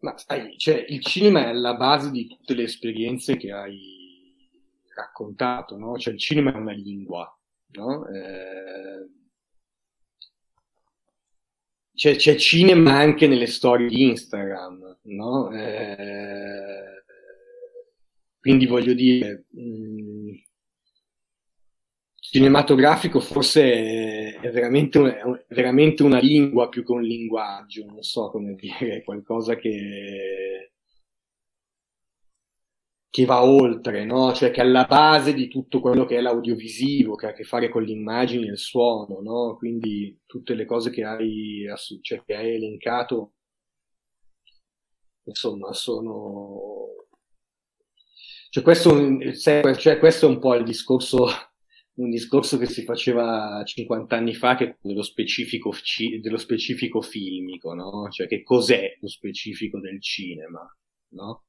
Ma 0.00 0.16
sai, 0.16 0.56
cioè, 0.56 0.84
il 0.88 1.02
cinema 1.02 1.48
è 1.48 1.52
la 1.52 1.74
base 1.74 2.12
di 2.12 2.28
tutte 2.28 2.54
le 2.54 2.62
esperienze 2.62 3.36
che 3.36 3.50
hai 3.50 4.48
raccontato, 4.94 5.76
no? 5.76 5.98
Cioè, 5.98 6.12
il 6.12 6.20
cinema 6.20 6.52
è 6.52 6.56
una 6.56 6.72
lingua, 6.72 7.36
no? 7.72 8.06
Eh... 8.06 9.16
C'è, 11.98 12.14
c'è, 12.14 12.36
cinema 12.36 12.92
anche 12.92 13.26
nelle 13.26 13.48
storie 13.48 13.88
di 13.88 14.04
Instagram, 14.04 14.98
no? 15.02 15.50
Eh... 15.50 17.02
Quindi 18.38 18.66
voglio 18.66 18.94
dire, 18.94 19.46
mh 19.50 19.60
mm, 19.60 20.28
cinematografico 22.14 23.18
forse 23.18 24.38
è 24.40 24.50
veramente, 24.52 24.98
un, 24.98 25.08
è 25.08 25.54
veramente, 25.54 26.04
una 26.04 26.20
lingua 26.20 26.68
più 26.68 26.84
che 26.84 26.92
un 26.92 27.02
linguaggio, 27.02 27.84
non 27.86 28.00
so 28.02 28.30
come 28.30 28.54
dire, 28.54 29.02
qualcosa 29.02 29.56
che, 29.56 30.74
che 33.10 33.24
va 33.24 33.42
oltre, 33.44 34.04
no? 34.04 34.32
Cioè 34.32 34.50
che 34.50 34.60
è 34.60 34.64
alla 34.64 34.84
base 34.84 35.32
di 35.34 35.48
tutto 35.48 35.80
quello 35.80 36.04
che 36.04 36.16
è 36.16 36.20
l'audiovisivo, 36.20 37.14
che 37.16 37.26
ha 37.26 37.28
a 37.30 37.32
che 37.32 37.44
fare 37.44 37.68
con 37.68 37.82
l'immagine 37.82 38.46
e 38.46 38.50
il 38.50 38.58
suono, 38.58 39.20
no? 39.20 39.56
Quindi 39.56 40.20
tutte 40.26 40.54
le 40.54 40.64
cose 40.66 40.90
che 40.90 41.04
hai, 41.04 41.64
cioè, 42.02 42.22
che 42.24 42.34
hai 42.34 42.54
elencato, 42.54 43.32
insomma, 45.24 45.72
sono... 45.72 46.86
Cioè 48.50 48.62
questo, 48.62 48.90
cioè 49.34 49.98
questo 49.98 50.26
è 50.26 50.28
un 50.28 50.38
po' 50.38 50.54
il 50.54 50.64
discorso 50.64 51.26
un 51.98 52.10
discorso 52.10 52.58
che 52.58 52.66
si 52.66 52.84
faceva 52.84 53.62
50 53.64 54.16
anni 54.16 54.34
fa 54.34 54.54
che 54.56 54.78
dello 54.80 55.02
specifico, 55.02 55.72
dello 56.20 56.36
specifico 56.38 57.00
filmico, 57.00 57.74
no? 57.74 58.08
Cioè 58.10 58.26
che 58.26 58.42
cos'è 58.42 58.96
lo 59.00 59.08
specifico 59.08 59.80
del 59.80 60.00
cinema, 60.00 60.60
no? 61.14 61.44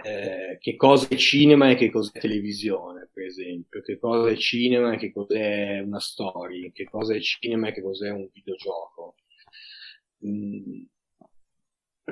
Eh, 0.00 0.58
che 0.60 0.76
cosa 0.76 1.08
è 1.08 1.16
cinema 1.16 1.70
e 1.70 1.74
che 1.74 1.90
cos'è 1.90 2.20
televisione, 2.20 3.08
per 3.12 3.24
esempio, 3.24 3.82
che 3.82 3.98
cosa 3.98 4.30
è 4.30 4.36
cinema 4.36 4.94
e 4.94 4.96
che 4.96 5.12
cos'è 5.12 5.80
una 5.80 5.98
storia, 5.98 6.70
che 6.72 6.84
cosa 6.84 7.14
è 7.14 7.20
cinema 7.20 7.68
e 7.68 7.72
che 7.72 7.82
cos'è 7.82 8.10
un 8.10 8.28
videogioco. 8.32 9.16
Mm. 10.24 10.84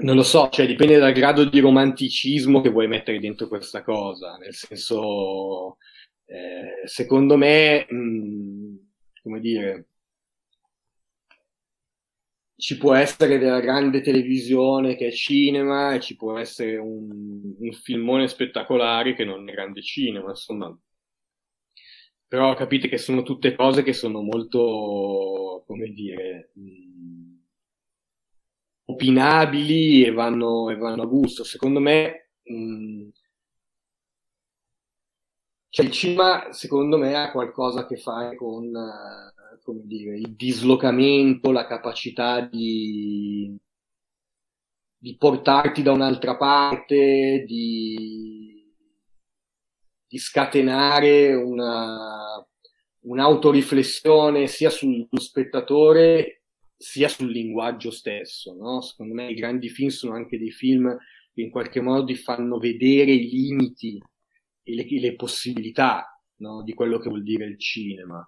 Non 0.03 0.17
lo 0.17 0.23
so, 0.23 0.49
cioè 0.51 0.67
dipende 0.67 0.99
dal 0.99 1.13
grado 1.13 1.45
di 1.45 1.59
romanticismo 1.61 2.61
che 2.61 2.71
vuoi 2.71 2.87
mettere 2.87 3.19
dentro 3.19 3.49
questa 3.49 3.83
cosa, 3.83 4.37
nel 4.37 4.53
senso 4.53 5.79
eh, 6.27 6.83
secondo 6.87 7.37
me, 7.37 7.87
mm, 7.93 8.77
come 9.23 9.41
dire, 9.41 9.89
ci 12.57 12.79
può 12.79 12.95
essere 12.95 13.39
della 13.39 13.61
grande 13.61 14.01
televisione 14.01 14.97
che 14.97 15.09
è 15.09 15.13
cinema 15.13 15.95
e 15.95 16.01
ci 16.01 16.17
può 16.17 16.39
essere 16.39 16.77
un, 16.79 17.55
un 17.59 17.73
filmone 17.73 18.29
spettacolare 18.29 19.15
che 19.15 19.25
non 19.25 19.49
è 19.49 19.53
grande 19.53 19.83
cinema, 19.83 20.31
insomma. 20.31 20.77
Però 22.29 22.55
capite 22.55 22.89
che 22.89 22.99
sono 22.99 23.23
tutte 23.23 23.55
cose 23.55 23.83
che 23.83 23.93
sono 23.93 24.21
molto, 24.21 25.63
come 25.67 25.89
dire, 25.91 26.51
mh, 26.55 26.61
mm, 26.61 27.37
opinabili 28.87 30.05
e 30.05 30.11
vanno, 30.13 30.71
e 30.71 30.77
vanno, 30.77 31.03
a 31.03 31.07
gusto. 31.07 31.45
Secondo 31.45 31.79
me, 31.81 32.31
mh, 32.43 32.55
mm, 32.55 33.09
cioè, 35.69 35.85
il 35.87 35.93
cinema, 35.93 36.53
secondo 36.53 36.97
me, 36.97 37.15
ha 37.15 37.31
qualcosa 37.31 37.81
a 37.81 37.87
che 37.87 37.97
fare 37.97 38.35
con, 38.37 38.65
uh, 38.75 39.36
come 39.67 39.83
dire, 39.85 40.17
il 40.17 40.37
dislocamento, 40.37 41.51
la 41.51 41.67
capacità 41.67 42.41
di, 42.41 43.53
di 44.97 45.17
portarti 45.17 45.83
da 45.83 45.91
un'altra 45.91 46.37
parte, 46.37 47.43
di, 47.45 48.73
di 50.07 50.19
scatenare 50.19 51.35
una, 51.35 52.47
un'autoriflessione 53.01 54.47
sia 54.47 54.71
sul 54.71 55.09
spettatore 55.11 56.43
sia 56.77 57.09
sul 57.09 57.33
linguaggio 57.33 57.91
stesso. 57.91 58.55
No? 58.55 58.81
Secondo 58.83 59.15
me 59.15 59.31
i 59.31 59.35
grandi 59.35 59.69
film 59.69 59.89
sono 59.89 60.15
anche 60.15 60.39
dei 60.39 60.53
film 60.53 60.97
che 61.35 61.41
in 61.41 61.51
qualche 61.51 61.81
modo 61.81 62.15
fanno 62.15 62.59
vedere 62.59 63.11
i 63.11 63.29
limiti 63.29 64.01
e 64.63 64.75
le, 64.77 64.87
le 64.89 65.17
possibilità 65.17 66.23
no? 66.37 66.63
di 66.63 66.73
quello 66.73 67.01
che 67.01 67.09
vuol 67.09 67.25
dire 67.25 67.47
il 67.47 67.59
cinema. 67.59 68.25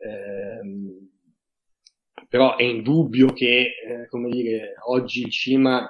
Eh, 0.00 1.08
però 2.28 2.56
è 2.56 2.62
indubbio 2.62 3.32
che, 3.32 3.72
eh, 3.84 4.08
come 4.08 4.28
dire, 4.30 4.74
oggi 4.86 5.22
il 5.22 5.30
cinema 5.30 5.88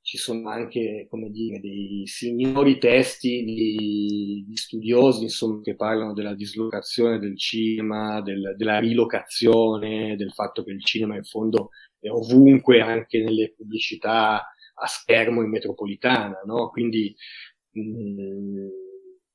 ci 0.00 0.16
sono 0.18 0.48
anche, 0.48 1.06
come 1.08 1.30
dire, 1.30 1.60
dei 1.60 2.02
signori 2.06 2.78
testi 2.78 3.44
di, 3.44 4.44
di 4.48 4.56
studiosi, 4.56 5.24
insomma, 5.24 5.60
che 5.60 5.76
parlano 5.76 6.12
della 6.12 6.34
dislocazione 6.34 7.18
del 7.18 7.38
cinema, 7.38 8.20
del, 8.22 8.54
della 8.56 8.78
rilocazione, 8.80 10.16
del 10.16 10.32
fatto 10.32 10.64
che 10.64 10.72
il 10.72 10.84
cinema 10.84 11.16
in 11.16 11.24
fondo 11.24 11.70
è 12.00 12.08
ovunque, 12.08 12.80
anche 12.80 13.22
nelle 13.22 13.52
pubblicità 13.54 14.44
a 14.74 14.86
schermo 14.86 15.42
in 15.42 15.50
metropolitana, 15.50 16.40
no? 16.46 16.70
Quindi, 16.70 17.14
mh, 17.72 17.80
mm, 17.80 18.68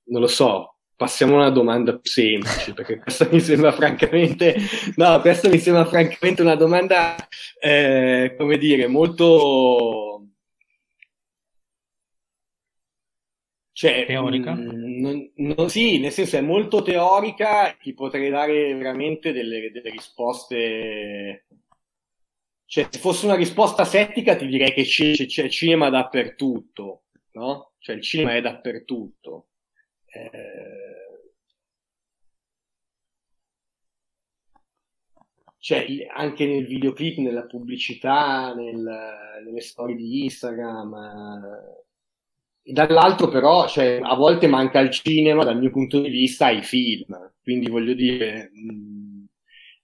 non 0.06 0.22
lo 0.22 0.28
so, 0.28 0.77
passiamo 0.98 1.36
a 1.36 1.42
una 1.42 1.50
domanda 1.52 1.98
più 1.98 2.10
semplice, 2.10 2.74
perché 2.74 2.98
questa 2.98 3.30
mi 3.32 3.40
sembra 3.40 3.72
francamente, 3.72 4.56
no, 4.96 5.22
questa 5.22 5.48
mi 5.48 5.60
sembra 5.60 5.86
francamente 5.86 6.42
una 6.42 6.56
domanda, 6.56 7.16
eh, 7.62 8.36
come 8.38 8.58
dire, 8.58 8.88
molto... 8.88 10.24
Cioè, 13.72 14.06
teorica? 14.08 14.56
Mh, 14.56 14.76
mm, 14.76 15.00
non, 15.00 15.32
non, 15.36 15.70
sì, 15.70 16.00
nel 16.00 16.12
senso 16.12 16.38
è 16.38 16.42
molto 16.42 16.82
teorica, 16.82 17.78
ti 17.80 17.94
potrei 17.94 18.32
dare 18.32 18.74
veramente 18.74 19.32
delle, 19.32 19.70
delle 19.72 19.92
risposte... 19.92 21.46
Cioè, 22.66 22.88
se 22.90 23.00
fosse 23.00 23.26
una 23.28 23.36
risposta 23.36 23.86
settica 23.86 24.36
ti 24.36 24.48
direi 24.48 24.74
che 24.74 24.84
c'è, 24.84 25.14
c'è 25.14 25.48
cinema 25.48 25.90
dappertutto, 25.90 27.04
no? 27.34 27.74
Cioè, 27.78 27.96
il 27.96 28.02
cinema 28.02 28.36
è 28.36 28.42
dappertutto. 28.42 29.50
Eh, 30.08 30.87
cioè 35.60 35.86
anche 36.14 36.46
nel 36.46 36.66
videoclip, 36.66 37.18
nella 37.18 37.46
pubblicità, 37.46 38.54
nel, 38.54 38.84
nelle 39.44 39.62
storie 39.62 39.96
di 39.96 40.24
Instagram. 40.24 40.96
E 42.62 42.72
dall'altro 42.72 43.28
però, 43.30 43.68
cioè, 43.68 44.00
a 44.02 44.16
volte 44.16 44.48
manca 44.48 44.80
il 44.80 44.92
cinema, 44.92 45.44
dal 45.44 45.58
mio 45.58 45.72
punto 45.72 46.00
di 46.00 46.10
vista, 46.10 46.48
ai 46.48 46.62
film. 46.64 47.34
Quindi 47.42 47.70
voglio 47.70 47.94
dire, 47.94 48.52
mh, 48.54 48.74
mm, 48.74 49.26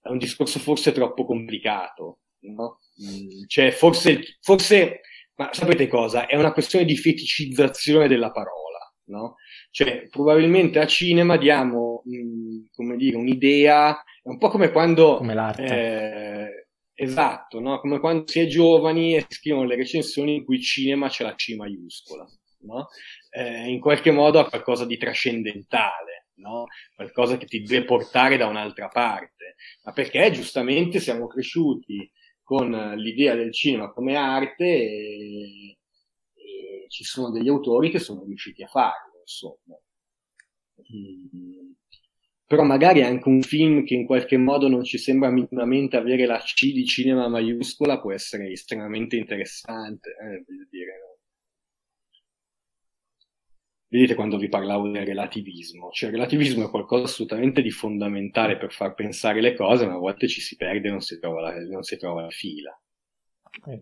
è 0.01 0.09
un 0.09 0.17
discorso 0.17 0.59
forse 0.59 0.91
troppo 0.91 1.25
complicato, 1.25 2.19
no? 2.41 2.79
Mm, 3.01 3.45
cioè, 3.47 3.71
forse, 3.71 4.37
forse, 4.41 5.01
ma 5.35 5.49
sapete 5.53 5.87
cosa? 5.87 6.27
È 6.27 6.35
una 6.35 6.51
questione 6.51 6.85
di 6.85 6.97
feticizzazione 6.97 8.07
della 8.07 8.31
parola, 8.31 8.93
no? 9.05 9.35
Cioè, 9.71 10.07
probabilmente 10.09 10.79
a 10.79 10.85
cinema 10.85 11.37
diamo, 11.37 12.01
mh, 12.05 12.17
mm, 12.17 12.63
come 12.73 12.95
dire, 12.97 13.15
un'idea 13.15 14.03
è 14.23 14.29
un 14.29 14.37
po' 14.37 14.47
come 14.47 14.71
quando... 14.71 15.17
Come 15.17 15.33
l'arte. 15.33 15.63
Eh, 15.65 16.67
esatto, 16.93 17.59
no? 17.59 17.81
come 17.81 17.99
quando 17.99 18.25
si 18.25 18.39
è 18.39 18.47
giovani 18.47 19.15
e 19.15 19.25
si 19.27 19.35
scrivono 19.35 19.65
le 19.65 19.75
recensioni 19.75 20.35
in 20.35 20.45
cui 20.45 20.61
cinema 20.61 21.09
c'è 21.09 21.25
la 21.25 21.35
C 21.35 21.53
maiuscola. 21.55 22.25
No? 22.59 22.87
Eh, 23.31 23.69
in 23.69 23.81
qualche 23.81 24.11
modo 24.11 24.39
ha 24.39 24.47
qualcosa 24.47 24.85
di 24.85 24.97
trascendentale, 24.97 26.27
no? 26.35 26.67
qualcosa 26.95 27.35
che 27.35 27.45
ti 27.47 27.61
deve 27.63 27.83
portare 27.83 28.37
da 28.37 28.47
un'altra 28.47 28.87
parte, 28.87 29.55
ma 29.83 29.91
perché 29.91 30.31
giustamente 30.31 31.01
siamo 31.01 31.27
cresciuti 31.27 32.09
con 32.41 32.71
l'idea 32.95 33.35
del 33.35 33.51
cinema 33.51 33.91
come 33.91 34.15
arte 34.15 34.63
e, 34.63 35.77
e 36.33 36.85
ci 36.87 37.03
sono 37.03 37.29
degli 37.29 37.49
autori 37.49 37.89
che 37.89 37.99
sono 37.99 38.23
riusciti 38.23 38.63
a 38.63 38.67
farlo, 38.67 39.19
insomma. 39.19 39.77
Mm 40.95 41.62
però 42.53 42.65
magari 42.65 43.01
anche 43.01 43.27
un 43.27 43.41
film 43.41 43.83
che 43.83 43.95
in 43.95 44.05
qualche 44.05 44.37
modo 44.37 44.67
non 44.67 44.83
ci 44.83 44.99
sembra 44.99 45.31
minimamente 45.31 45.97
avere 45.97 46.27
la 46.27 46.37
C 46.37 46.71
di 46.71 46.85
cinema 46.85 47.27
maiuscola 47.27 47.99
può 47.99 48.11
essere 48.11 48.51
estremamente 48.51 49.15
interessante, 49.15 50.11
eh, 50.11 50.43
voglio 50.45 50.67
dire. 50.69 50.91
No? 50.99 51.17
Vedete 53.87 54.13
quando 54.13 54.37
vi 54.37 54.49
parlavo 54.49 54.87
del 54.87 55.03
relativismo, 55.03 55.89
cioè 55.89 56.09
il 56.09 56.15
relativismo 56.15 56.67
è 56.67 56.69
qualcosa 56.69 57.05
assolutamente 57.05 57.63
di 57.63 57.71
fondamentale 57.71 58.57
per 58.57 58.71
far 58.71 58.93
pensare 58.93 59.41
le 59.41 59.55
cose, 59.55 59.87
ma 59.87 59.95
a 59.95 59.97
volte 59.97 60.27
ci 60.27 60.39
si 60.39 60.55
perde 60.55 60.89
e 60.89 60.91
non 60.91 61.01
si 61.01 61.17
trova 61.17 61.41
la, 61.41 61.59
non 61.59 61.81
si 61.81 61.97
trova 61.97 62.21
la 62.21 62.29
fila. 62.29 62.79
Eh. 63.65 63.81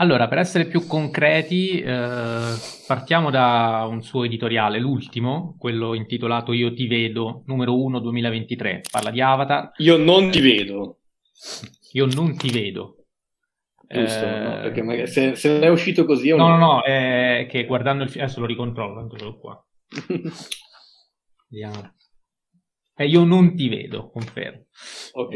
Allora, 0.00 0.28
per 0.28 0.38
essere 0.38 0.66
più 0.66 0.86
concreti, 0.86 1.80
eh, 1.80 2.54
partiamo 2.86 3.30
da 3.30 3.84
un 3.90 4.00
suo 4.02 4.22
editoriale, 4.22 4.78
l'ultimo, 4.78 5.56
quello 5.58 5.94
intitolato 5.94 6.52
Io 6.52 6.72
ti 6.72 6.86
vedo, 6.86 7.42
numero 7.46 7.82
1 7.82 7.98
2023. 7.98 8.82
Parla 8.88 9.10
di 9.10 9.20
Avatar. 9.20 9.72
Io 9.78 9.96
non 9.96 10.30
ti 10.30 10.40
vedo. 10.40 10.98
Io 11.92 12.06
non 12.06 12.36
ti 12.36 12.50
vedo. 12.50 13.06
Giusto, 13.88 14.24
eh... 14.24 14.38
no? 14.38 14.60
perché 14.60 14.82
magari 14.82 15.08
se, 15.08 15.34
se, 15.34 15.52
non 15.52 15.64
è 15.64 15.68
uscito 15.68 16.04
così... 16.04 16.28
No, 16.30 16.48
no, 16.48 16.56
no, 16.56 16.82
è 16.82 17.48
che 17.50 17.64
guardando 17.64 18.04
il 18.04 18.10
film... 18.10 18.22
Adesso 18.22 18.38
lo 18.38 18.46
ricontrollo, 18.46 18.94
tanto 18.94 19.24
l'ho 19.24 19.36
qua. 19.36 19.66
Vediamo. 21.48 21.94
Eh, 22.94 23.06
io 23.06 23.24
non 23.24 23.56
ti 23.56 23.68
vedo, 23.68 24.10
confermo. 24.10 24.66
Ok. 25.12 25.34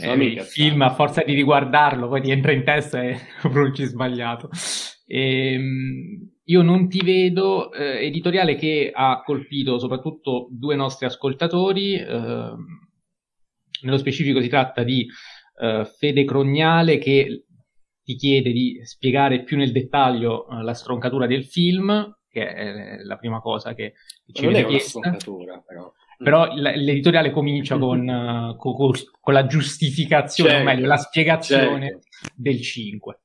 Eh, 0.00 0.10
eh, 0.10 0.24
il 0.24 0.40
film 0.42 0.82
a 0.82 0.94
forza 0.94 1.22
di 1.22 1.34
riguardarlo 1.34 2.08
poi 2.08 2.22
ti 2.22 2.30
entra 2.30 2.52
in 2.52 2.64
testa 2.64 3.02
e 3.02 3.18
pronunci 3.42 3.84
sbagliato. 3.84 4.50
E, 5.06 5.52
ehm, 5.54 6.30
io 6.44 6.62
non 6.62 6.88
ti 6.88 7.00
vedo, 7.04 7.72
eh, 7.72 8.04
editoriale 8.06 8.56
che 8.56 8.90
ha 8.92 9.20
colpito 9.24 9.78
soprattutto 9.78 10.48
due 10.50 10.74
nostri 10.74 11.06
ascoltatori, 11.06 11.94
eh, 11.94 12.52
nello 13.82 13.98
specifico 13.98 14.40
si 14.40 14.48
tratta 14.48 14.82
di 14.82 15.06
eh, 15.60 15.84
Fede 15.84 16.24
Crognale 16.24 16.98
che 16.98 17.44
ti 18.02 18.16
chiede 18.16 18.50
di 18.50 18.80
spiegare 18.82 19.44
più 19.44 19.56
nel 19.56 19.70
dettaglio 19.70 20.46
uh, 20.48 20.62
la 20.62 20.74
stroncatura 20.74 21.26
del 21.26 21.44
film, 21.44 22.18
che 22.28 22.44
è 22.52 22.96
la 23.04 23.16
prima 23.16 23.40
cosa 23.40 23.74
che, 23.74 23.94
ci 24.32 24.46
viene 24.46 24.66
chiesta. 24.66 24.98
Non 24.98 25.06
è 25.06 25.10
una 25.10 25.18
stroncatura, 25.20 25.64
però 25.64 25.92
però 26.22 26.52
l'editoriale 26.54 27.30
comincia 27.30 27.78
con, 27.78 28.06
uh, 28.06 28.56
con, 28.56 28.92
con 29.20 29.32
la 29.32 29.46
giustificazione, 29.46 30.50
certo, 30.50 30.64
o 30.64 30.72
meglio, 30.72 30.86
la 30.86 30.96
spiegazione 30.96 31.86
certo. 31.86 32.06
del 32.34 32.60
5. 32.60 33.20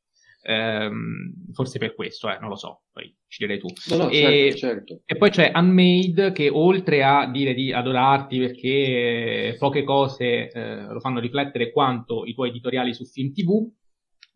Ehm, 0.48 1.52
forse 1.54 1.80
per 1.80 1.96
questo, 1.96 2.30
eh, 2.30 2.38
non 2.40 2.50
lo 2.50 2.56
so, 2.56 2.84
poi 2.92 3.12
ci 3.28 3.46
direi 3.46 3.60
tu. 3.60 3.68
No, 3.90 4.04
no, 4.04 4.10
e, 4.10 4.54
certo, 4.56 4.58
certo. 4.58 5.02
e, 5.04 5.18
poi 5.18 5.32
c'è 5.32 5.52
Unmade 5.56 6.32
che 6.34 6.50
oltre 6.50 7.04
a 7.04 7.30
dire 7.32 7.56
di 7.56 7.74
adorarti 7.74 8.38
perché 8.38 9.56
poche 9.58 9.84
cose 9.84 10.50
eh, 10.50 10.84
lo 10.84 11.00
fanno 11.00 11.20
riflettere 11.20 11.72
quanto 11.72 12.26
i 12.26 12.36
tuoi 12.36 12.50
editoriali 12.50 12.94
su 12.94 13.06
Film 13.06 13.32
TV, 13.32 13.68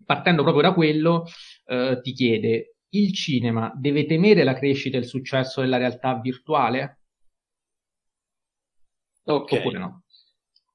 partendo 0.03 0.41
proprio 0.41 0.63
da 0.63 0.73
quello, 0.73 1.25
eh, 1.67 1.99
ti 2.01 2.11
chiede, 2.13 2.77
il 2.89 3.13
cinema 3.13 3.71
deve 3.75 4.05
temere 4.07 4.43
la 4.43 4.55
crescita 4.55 4.97
e 4.97 5.01
il 5.01 5.05
successo 5.05 5.61
della 5.61 5.77
realtà 5.77 6.19
virtuale? 6.19 6.98
Ok. 9.29 9.51
Oppure 9.51 9.79
no? 9.79 10.03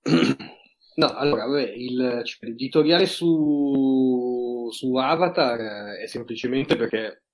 No, 0.97 1.09
allora, 1.09 1.47
vabbè, 1.47 1.73
il, 1.73 2.21
cioè, 2.23 2.49
l'editoriale 2.49 3.07
su, 3.07 4.69
su 4.71 4.95
Avatar 4.95 5.97
è 5.97 6.07
semplicemente 6.07 6.77
perché 6.77 7.25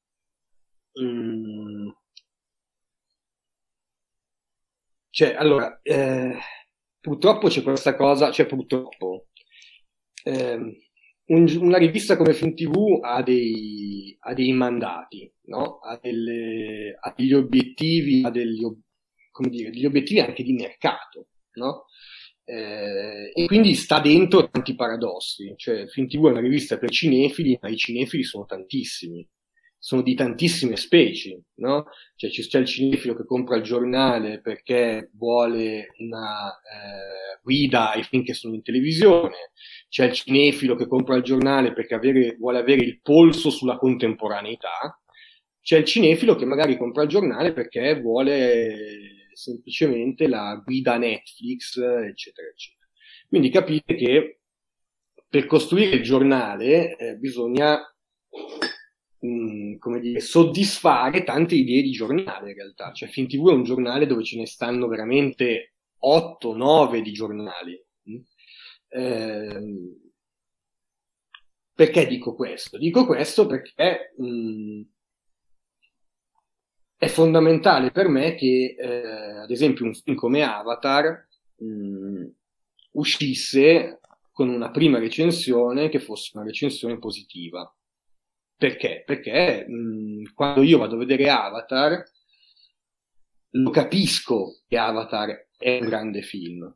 mm, 0.98 1.90
cioè, 5.10 5.34
allora, 5.34 5.78
eh, 5.82 6.38
purtroppo 7.00 7.48
c'è 7.48 7.62
questa 7.62 7.94
cosa, 7.96 8.30
cioè 8.30 8.46
purtroppo, 8.46 9.26
eh, 10.24 10.54
un, 11.26 11.56
una 11.60 11.76
rivista 11.76 12.16
come 12.16 12.32
Film 12.32 12.54
TV 12.54 13.00
ha 13.02 13.22
dei, 13.22 14.16
ha 14.20 14.32
dei 14.32 14.52
mandati, 14.52 15.30
no? 15.48 15.80
ha, 15.80 15.98
delle, 16.00 16.96
ha 16.98 17.12
degli 17.14 17.34
obiettivi, 17.34 18.22
ha 18.24 18.30
degli 18.30 18.64
obiettivi 18.64 18.88
come 19.30 19.48
dire, 19.48 19.70
degli 19.70 19.86
obiettivi 19.86 20.20
anche 20.20 20.42
di 20.42 20.52
mercato, 20.52 21.28
no? 21.54 21.86
Eh, 22.44 23.30
e 23.32 23.46
quindi 23.46 23.74
sta 23.74 24.00
dentro 24.00 24.48
tanti 24.50 24.74
paradossi, 24.74 25.54
cioè 25.56 25.86
Film 25.86 26.08
TV 26.08 26.26
è 26.26 26.30
una 26.30 26.40
rivista 26.40 26.78
per 26.78 26.90
cinefili, 26.90 27.56
ma 27.60 27.68
i 27.68 27.76
cinefili 27.76 28.24
sono 28.24 28.44
tantissimi, 28.44 29.24
sono 29.78 30.02
di 30.02 30.14
tantissime 30.14 30.76
specie, 30.76 31.42
no? 31.56 31.86
Cioè 32.16 32.28
c'è 32.30 32.58
il 32.58 32.66
cinefilo 32.66 33.14
che 33.14 33.24
compra 33.24 33.56
il 33.56 33.62
giornale 33.62 34.40
perché 34.40 35.10
vuole 35.14 35.88
una 35.98 36.50
eh, 36.58 37.38
guida 37.42 37.92
ai 37.92 38.02
film 38.02 38.24
che 38.24 38.34
sono 38.34 38.54
in 38.54 38.62
televisione, 38.62 39.52
c'è 39.88 40.06
il 40.06 40.12
cinefilo 40.12 40.74
che 40.74 40.88
compra 40.88 41.16
il 41.16 41.22
giornale 41.22 41.72
perché 41.72 41.94
avere, 41.94 42.36
vuole 42.36 42.58
avere 42.58 42.82
il 42.82 43.00
polso 43.00 43.50
sulla 43.50 43.78
contemporaneità, 43.78 45.00
c'è 45.62 45.78
il 45.78 45.84
cinefilo 45.84 46.34
che 46.34 46.46
magari 46.46 46.76
compra 46.76 47.02
il 47.04 47.08
giornale 47.08 47.52
perché 47.52 48.00
vuole 48.00 49.19
semplicemente 49.40 50.28
la 50.28 50.60
guida 50.64 50.96
Netflix, 50.98 51.76
eccetera, 51.78 52.48
eccetera. 52.48 52.88
Quindi 53.28 53.50
capite 53.50 53.94
che 53.94 54.40
per 55.28 55.46
costruire 55.46 55.96
il 55.96 56.02
giornale 56.02 56.96
eh, 56.96 57.16
bisogna 57.16 57.78
mh, 59.20 59.26
mm, 59.28 59.78
come 59.78 60.00
dire, 60.00 60.20
soddisfare 60.20 61.24
tante 61.24 61.54
idee 61.54 61.82
di 61.82 61.90
giornale 61.92 62.50
in 62.50 62.56
realtà. 62.56 62.92
Cioè, 62.92 63.08
FinTV 63.08 63.50
è 63.50 63.54
un 63.54 63.64
giornale 63.64 64.06
dove 64.06 64.24
ce 64.24 64.36
ne 64.38 64.46
stanno 64.46 64.88
veramente 64.88 65.74
8, 65.98 66.56
9 66.56 67.02
di 67.02 67.12
giornali. 67.12 67.82
Eh, 68.88 69.94
perché 71.74 72.06
dico 72.06 72.34
questo? 72.34 72.76
Dico 72.76 73.06
questo 73.06 73.46
perché 73.46 74.14
mh, 74.18 74.26
mm, 74.26 74.82
è 77.00 77.08
fondamentale 77.08 77.92
per 77.92 78.08
me 78.08 78.34
che, 78.34 78.76
eh, 78.78 79.38
ad 79.38 79.50
esempio, 79.50 79.86
un 79.86 79.94
film 79.94 80.14
come 80.16 80.42
Avatar 80.42 81.26
mh, 81.56 81.64
mm, 81.64 82.26
uscisse 82.90 84.00
con 84.30 84.50
una 84.50 84.70
prima 84.70 84.98
recensione 84.98 85.88
che 85.88 85.98
fosse 85.98 86.32
una 86.34 86.44
recensione 86.44 86.98
positiva. 86.98 87.74
Perché? 88.54 89.02
Perché 89.06 89.64
mh, 89.66 90.34
quando 90.34 90.60
io 90.60 90.76
vado 90.76 90.96
a 90.96 90.98
vedere 90.98 91.30
Avatar, 91.30 92.04
lo 93.52 93.70
capisco 93.70 94.60
che 94.68 94.76
Avatar 94.76 95.48
è 95.56 95.78
un 95.80 95.86
grande 95.86 96.20
film. 96.20 96.70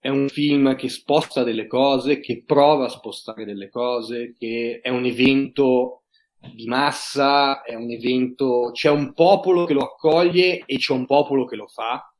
È 0.00 0.08
un 0.08 0.28
film 0.28 0.74
che 0.74 0.88
sposta 0.88 1.44
delle 1.44 1.68
cose, 1.68 2.18
che 2.18 2.42
prova 2.44 2.86
a 2.86 2.90
spostare 2.90 3.44
delle 3.44 3.68
cose, 3.68 4.34
che 4.36 4.80
è 4.82 4.88
un 4.88 5.04
evento 5.04 6.06
di 6.54 6.66
massa, 6.66 7.62
è 7.62 7.74
un 7.74 7.90
evento, 7.90 8.70
c'è 8.72 8.90
un 8.90 9.12
popolo 9.12 9.64
che 9.64 9.74
lo 9.74 9.82
accoglie 9.82 10.62
e 10.66 10.76
c'è 10.76 10.92
un 10.92 11.06
popolo 11.06 11.44
che 11.44 11.56
lo 11.56 11.66
fa. 11.66 12.12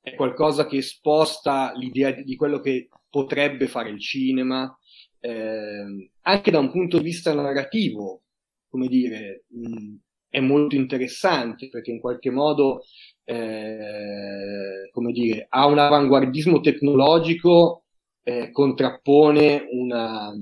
È 0.00 0.14
qualcosa 0.14 0.66
che 0.66 0.82
sposta 0.82 1.72
l'idea 1.76 2.10
di 2.12 2.36
quello 2.36 2.60
che 2.60 2.88
potrebbe 3.08 3.68
fare 3.68 3.90
il 3.90 4.00
cinema, 4.00 4.74
eh, 5.20 6.08
anche 6.22 6.50
da 6.50 6.58
un 6.58 6.70
punto 6.70 6.98
di 6.98 7.04
vista 7.04 7.34
narrativo, 7.34 8.22
come 8.68 8.88
dire, 8.88 9.44
mh, 9.48 9.94
è 10.28 10.40
molto 10.40 10.76
interessante 10.76 11.68
perché 11.68 11.90
in 11.90 12.00
qualche 12.00 12.30
modo, 12.30 12.82
eh, 13.24 14.88
come 14.92 15.12
dire, 15.12 15.46
ha 15.48 15.66
un 15.66 15.78
avanguardismo 15.78 16.60
tecnologico, 16.60 17.84
eh, 18.22 18.50
contrappone 18.52 19.66
una, 19.72 20.32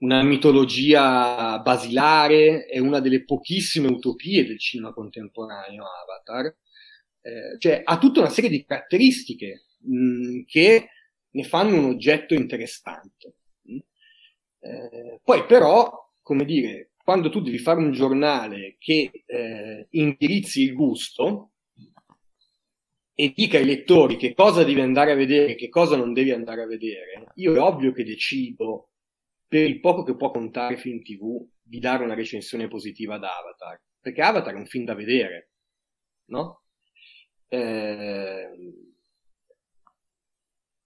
una 0.00 0.22
mitologia 0.22 1.58
basilare, 1.60 2.66
è 2.66 2.78
una 2.78 3.00
delle 3.00 3.24
pochissime 3.24 3.88
utopie 3.88 4.46
del 4.46 4.58
cinema 4.58 4.92
contemporaneo, 4.92 5.84
Avatar, 5.84 6.46
eh, 7.22 7.58
cioè 7.58 7.82
ha 7.84 7.98
tutta 7.98 8.20
una 8.20 8.30
serie 8.30 8.50
di 8.50 8.64
caratteristiche 8.64 9.66
mh, 9.78 10.42
che 10.46 10.88
ne 11.30 11.42
fanno 11.44 11.76
un 11.76 11.84
oggetto 11.84 12.34
interessante. 12.34 13.34
Eh, 14.62 15.20
poi 15.22 15.44
però, 15.46 16.12
come 16.22 16.44
dire, 16.44 16.92
quando 17.02 17.30
tu 17.30 17.40
devi 17.40 17.58
fare 17.58 17.78
un 17.78 17.92
giornale 17.92 18.76
che 18.78 19.10
eh, 19.26 19.86
indirizzi 19.90 20.62
il 20.62 20.74
gusto 20.74 21.52
e 23.14 23.32
dica 23.34 23.58
ai 23.58 23.64
lettori 23.64 24.16
che 24.16 24.32
cosa 24.32 24.64
devi 24.64 24.80
andare 24.80 25.12
a 25.12 25.14
vedere 25.14 25.52
e 25.52 25.54
che 25.56 25.68
cosa 25.68 25.96
non 25.96 26.12
devi 26.12 26.30
andare 26.30 26.62
a 26.62 26.66
vedere, 26.66 27.32
io 27.34 27.54
è 27.54 27.58
ovvio 27.58 27.92
che 27.92 28.04
decido, 28.04 28.89
per 29.50 29.64
il 29.64 29.80
poco 29.80 30.04
che 30.04 30.14
può 30.14 30.30
contare 30.30 30.76
Film 30.76 31.02
TV, 31.02 31.44
di 31.60 31.80
dare 31.80 32.04
una 32.04 32.14
recensione 32.14 32.68
positiva 32.68 33.16
ad 33.16 33.24
Avatar. 33.24 33.82
Perché 34.00 34.22
Avatar 34.22 34.54
è 34.54 34.56
un 34.56 34.66
film 34.66 34.84
da 34.84 34.94
vedere, 34.94 35.50
no? 36.26 36.62
Eh, 37.48 38.48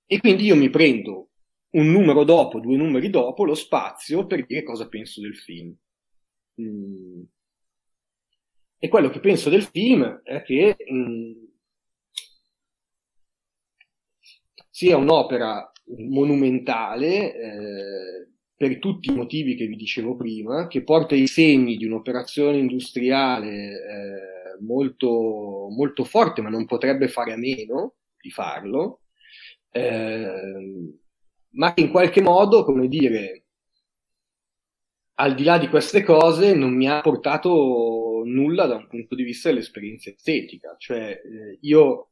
e 0.07 0.21
quindi 0.21 0.45
io 0.45 0.57
mi 0.57 0.71
prendo 0.71 1.29
un 1.73 1.91
numero 1.91 2.25
dopo, 2.25 2.59
due 2.59 2.79
numeri 2.79 3.11
dopo, 3.11 3.45
lo 3.45 3.55
spazio 3.55 4.25
per 4.25 4.47
dire 4.47 4.62
cosa 4.62 4.89
penso 4.89 5.21
del 5.21 5.37
film. 5.37 5.77
Mm. 6.62 7.23
E 8.79 8.89
quello 8.89 9.11
che 9.11 9.21
penso 9.21 9.51
del 9.51 9.65
film 9.65 10.23
è 10.23 10.43
che 10.43 10.75
mm, 10.91 11.33
sia 14.71 14.97
un'opera 14.97 15.71
monumentale 16.09 17.35
eh, 17.35 18.34
per 18.57 18.78
tutti 18.78 19.11
i 19.11 19.14
motivi 19.14 19.57
che 19.57 19.66
vi 19.66 19.76
dicevo 19.76 20.16
prima, 20.16 20.66
che 20.68 20.82
porta 20.82 21.14
i 21.14 21.26
segni 21.26 21.76
di 21.76 21.86
un'operazione 21.86 22.59
industriale 22.59 23.50
eh, 23.50 24.62
molto, 24.64 25.68
molto 25.70 26.05
forte, 26.05 26.40
ma 26.40 26.50
non 26.50 26.66
potrebbe 26.66 27.09
fare 27.09 27.32
a 27.32 27.36
meno 27.36 27.94
di 28.20 28.30
farlo, 28.30 29.00
eh, 29.70 30.92
ma 31.50 31.74
che 31.74 31.80
in 31.82 31.90
qualche 31.90 32.22
modo, 32.22 32.64
come 32.64 32.88
dire, 32.88 33.44
al 35.16 35.34
di 35.34 35.44
là 35.44 35.59
di 35.59 35.68
queste 35.68 36.02
cose, 36.02 36.55
non 36.55 36.74
mi 36.74 36.88
ha 36.88 37.00
portato 37.00 38.22
nulla 38.24 38.66
da 38.66 38.76
un 38.76 38.86
punto 38.88 39.14
di 39.14 39.22
vista 39.22 39.48
dell'esperienza 39.48 40.11
estetica. 40.11 40.74
Cioè, 40.78 41.11
eh, 41.11 41.59
io 41.61 42.11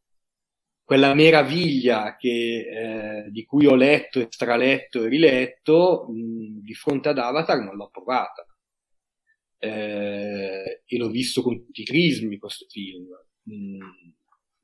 quella 0.93 1.15
meraviglia 1.15 2.17
che, 2.17 3.25
eh, 3.25 3.31
di 3.31 3.47
cui 3.47 3.65
ho 3.65 3.75
letto 3.75 4.21
e 4.21 4.27
straletto 4.29 5.03
e 5.03 5.09
riletto, 5.09 6.07
mh, 6.11 6.61
di 6.61 6.75
fronte 6.75 7.09
ad 7.09 7.17
Avatar 7.17 7.59
non 7.61 7.77
l'ho 7.77 7.89
provata. 7.91 8.47
Eh, 9.59 10.83
e 10.85 10.99
l'ho 10.99 11.09
visto 11.09 11.41
con 11.41 11.65
tutti 11.65 11.81
i 11.81 11.85
crismi 11.87 12.37
questo 12.37 12.67
film. 12.69 13.07
Mh, 13.45 14.13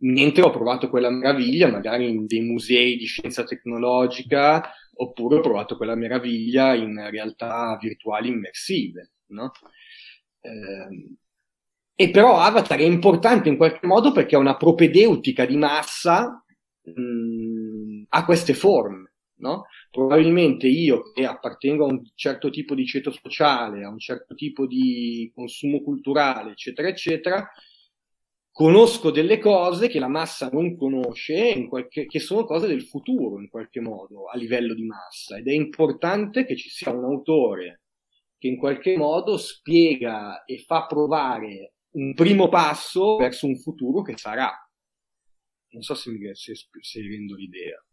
mentre 0.01 0.43
ho 0.43 0.51
provato 0.51 0.91
quella 0.91 1.09
meraviglia 1.09 1.71
magari 1.71 2.11
in 2.11 2.27
dei 2.27 2.43
musei 2.43 2.99
di 2.99 3.07
scienza 3.07 3.45
tecnologica 3.45 4.71
oppure 4.97 5.37
ho 5.37 5.41
provato 5.41 5.77
quella 5.79 5.95
meraviglia 5.95 6.75
in 6.75 7.09
realtà 7.11 7.79
virtuali 7.81 8.29
immersive, 8.29 9.13
no? 9.29 9.51
eh, 10.43 11.17
e 12.01 12.11
però 12.11 12.39
Avatar 12.39 12.79
è 12.79 12.85
importante 12.85 13.49
in 13.49 13.57
qualche 13.57 13.85
modo 13.85 14.13
perché 14.13 14.37
ha 14.37 14.39
una 14.39 14.57
propedeutica 14.57 15.45
di 15.45 15.57
massa 15.57 16.45
mh, 16.81 18.05
a 18.11 18.25
queste 18.25 18.55
forme, 18.55 19.15
no? 19.39 19.65
Probabilmente 19.91 20.69
io 20.69 21.11
che 21.13 21.25
appartengo 21.25 21.87
a 21.87 21.89
un 21.89 22.01
certo 22.15 22.51
tipo 22.51 22.77
di 22.77 22.87
ceto 22.87 23.11
sociale, 23.11 23.83
a 23.83 23.89
un 23.89 23.99
certo 23.99 24.37
tipo 24.37 24.65
di 24.69 25.29
consumo 25.35 25.83
culturale, 25.83 26.53
eccetera, 26.53 26.87
eccetera, 26.87 27.51
conosco 28.53 29.11
delle 29.11 29.41
cose 29.41 29.89
che 29.89 29.99
la 29.99 30.07
massa 30.07 30.51
non 30.53 30.77
conosce, 30.77 31.67
qualche, 31.67 32.07
che 32.07 32.21
sono 32.21 32.45
cose 32.45 32.69
del 32.69 32.85
futuro 32.85 33.41
in 33.41 33.49
qualche 33.49 33.81
modo 33.81 34.27
a 34.27 34.37
livello 34.37 34.73
di 34.73 34.85
massa 34.85 35.37
ed 35.37 35.49
è 35.49 35.53
importante 35.53 36.45
che 36.45 36.55
ci 36.55 36.69
sia 36.69 36.93
un 36.93 37.03
autore 37.03 37.81
che 38.39 38.47
in 38.47 38.57
qualche 38.57 38.97
modo 38.97 39.37
spiega 39.37 40.45
e 40.45 40.59
fa 40.59 40.87
provare 40.87 41.73
un 41.93 42.15
primo 42.15 42.49
passo 42.49 43.17
verso 43.17 43.47
un 43.47 43.57
futuro 43.57 44.03
che 44.03 44.17
sarà. 44.17 44.53
Non 45.71 45.83
so 45.83 45.95
se 45.95 46.11
mi 46.11 46.35
se, 46.35 46.55
se 46.55 47.01
rendo 47.01 47.35
l'idea. 47.35 47.85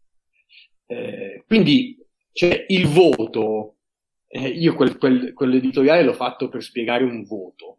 Eh, 0.86 1.44
quindi 1.46 1.96
cioè, 2.32 2.64
il 2.68 2.86
voto, 2.86 3.78
eh, 4.26 4.48
io 4.48 4.74
quel, 4.74 4.96
quel, 4.98 5.32
quell'editoriale 5.32 6.02
l'ho 6.02 6.14
fatto 6.14 6.48
per 6.48 6.62
spiegare 6.62 7.04
un 7.04 7.24
voto 7.24 7.76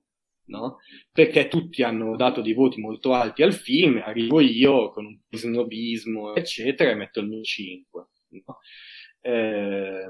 no? 0.47 0.78
Perché 1.11 1.47
tutti 1.47 1.84
hanno 1.84 2.15
dato 2.15 2.41
dei 2.41 2.53
voti 2.53 2.80
molto 2.80 3.13
alti 3.13 3.43
al 3.43 3.53
film, 3.53 4.01
arrivo 4.03 4.39
io 4.39 4.91
con 4.91 5.05
un 5.05 5.20
snobismo, 5.30 6.36
eccetera, 6.36 6.91
e 6.91 6.95
metto 6.95 7.20
il 7.20 7.28
mio 7.28 7.41
5. 7.41 8.07
No? 8.30 8.59
Eh, 9.22 10.05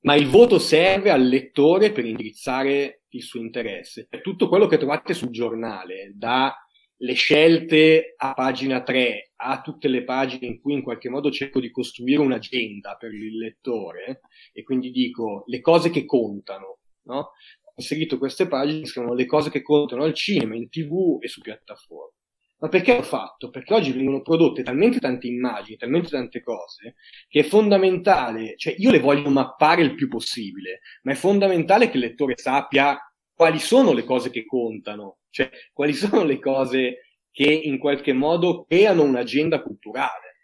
ma 0.00 0.14
il 0.14 0.26
voto 0.26 0.58
serve 0.58 1.10
al 1.10 1.26
lettore 1.26 1.92
per 1.92 2.04
indirizzare 2.04 2.97
il 3.10 3.22
suo 3.22 3.40
interesse. 3.40 4.08
Tutto 4.22 4.48
quello 4.48 4.66
che 4.66 4.78
trovate 4.78 5.14
sul 5.14 5.30
giornale, 5.30 6.12
dalle 6.14 7.14
scelte 7.14 8.14
a 8.16 8.34
pagina 8.34 8.82
3 8.82 9.32
a 9.36 9.60
tutte 9.60 9.88
le 9.88 10.04
pagine 10.04 10.46
in 10.46 10.60
cui 10.60 10.74
in 10.74 10.82
qualche 10.82 11.08
modo 11.08 11.30
cerco 11.30 11.60
di 11.60 11.70
costruire 11.70 12.20
un'agenda 12.20 12.96
per 12.96 13.14
il 13.14 13.36
lettore 13.36 14.20
e 14.52 14.62
quindi 14.62 14.90
dico 14.90 15.44
le 15.46 15.60
cose 15.60 15.90
che 15.90 16.04
contano, 16.04 16.78
no? 17.04 17.30
inserito 17.76 18.18
queste 18.18 18.48
pagine 18.48 18.80
che 18.80 18.86
sono 18.86 19.14
le 19.14 19.26
cose 19.26 19.50
che 19.50 19.62
contano 19.62 20.02
al 20.02 20.14
cinema, 20.14 20.56
in 20.56 20.68
tv 20.68 21.18
e 21.20 21.28
su 21.28 21.40
piattaforme. 21.40 22.16
Ma 22.60 22.68
perché 22.68 22.96
l'ho 22.96 23.02
fatto? 23.02 23.50
Perché 23.50 23.72
oggi 23.74 23.92
vengono 23.92 24.20
prodotte 24.20 24.64
talmente 24.64 24.98
tante 24.98 25.28
immagini, 25.28 25.76
talmente 25.76 26.08
tante 26.08 26.42
cose, 26.42 26.96
che 27.28 27.40
è 27.40 27.42
fondamentale, 27.44 28.56
cioè 28.56 28.74
io 28.76 28.90
le 28.90 28.98
voglio 28.98 29.30
mappare 29.30 29.82
il 29.82 29.94
più 29.94 30.08
possibile, 30.08 30.80
ma 31.02 31.12
è 31.12 31.14
fondamentale 31.14 31.88
che 31.88 31.96
il 31.98 32.02
lettore 32.02 32.34
sappia 32.36 32.98
quali 33.32 33.60
sono 33.60 33.92
le 33.92 34.02
cose 34.02 34.30
che 34.30 34.44
contano, 34.44 35.18
cioè 35.30 35.48
quali 35.72 35.92
sono 35.92 36.24
le 36.24 36.40
cose 36.40 37.02
che 37.30 37.48
in 37.48 37.78
qualche 37.78 38.12
modo 38.12 38.64
creano 38.64 39.04
un'agenda 39.04 39.62
culturale. 39.62 40.34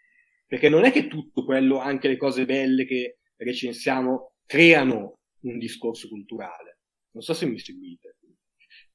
Perché 0.47 0.69
non 0.69 0.85
è 0.85 0.91
che 0.91 1.07
tutto 1.07 1.43
quello, 1.43 1.79
anche 1.79 2.07
le 2.07 2.15
cose 2.15 2.45
belle 2.45 2.85
che 2.85 3.17
recensiamo, 3.35 4.35
creano 4.45 5.19
un 5.41 5.57
discorso 5.57 6.07
culturale 6.07 6.79
Non 7.11 7.23
so 7.23 7.33
se 7.33 7.45
mi 7.45 7.59
seguite. 7.59 8.15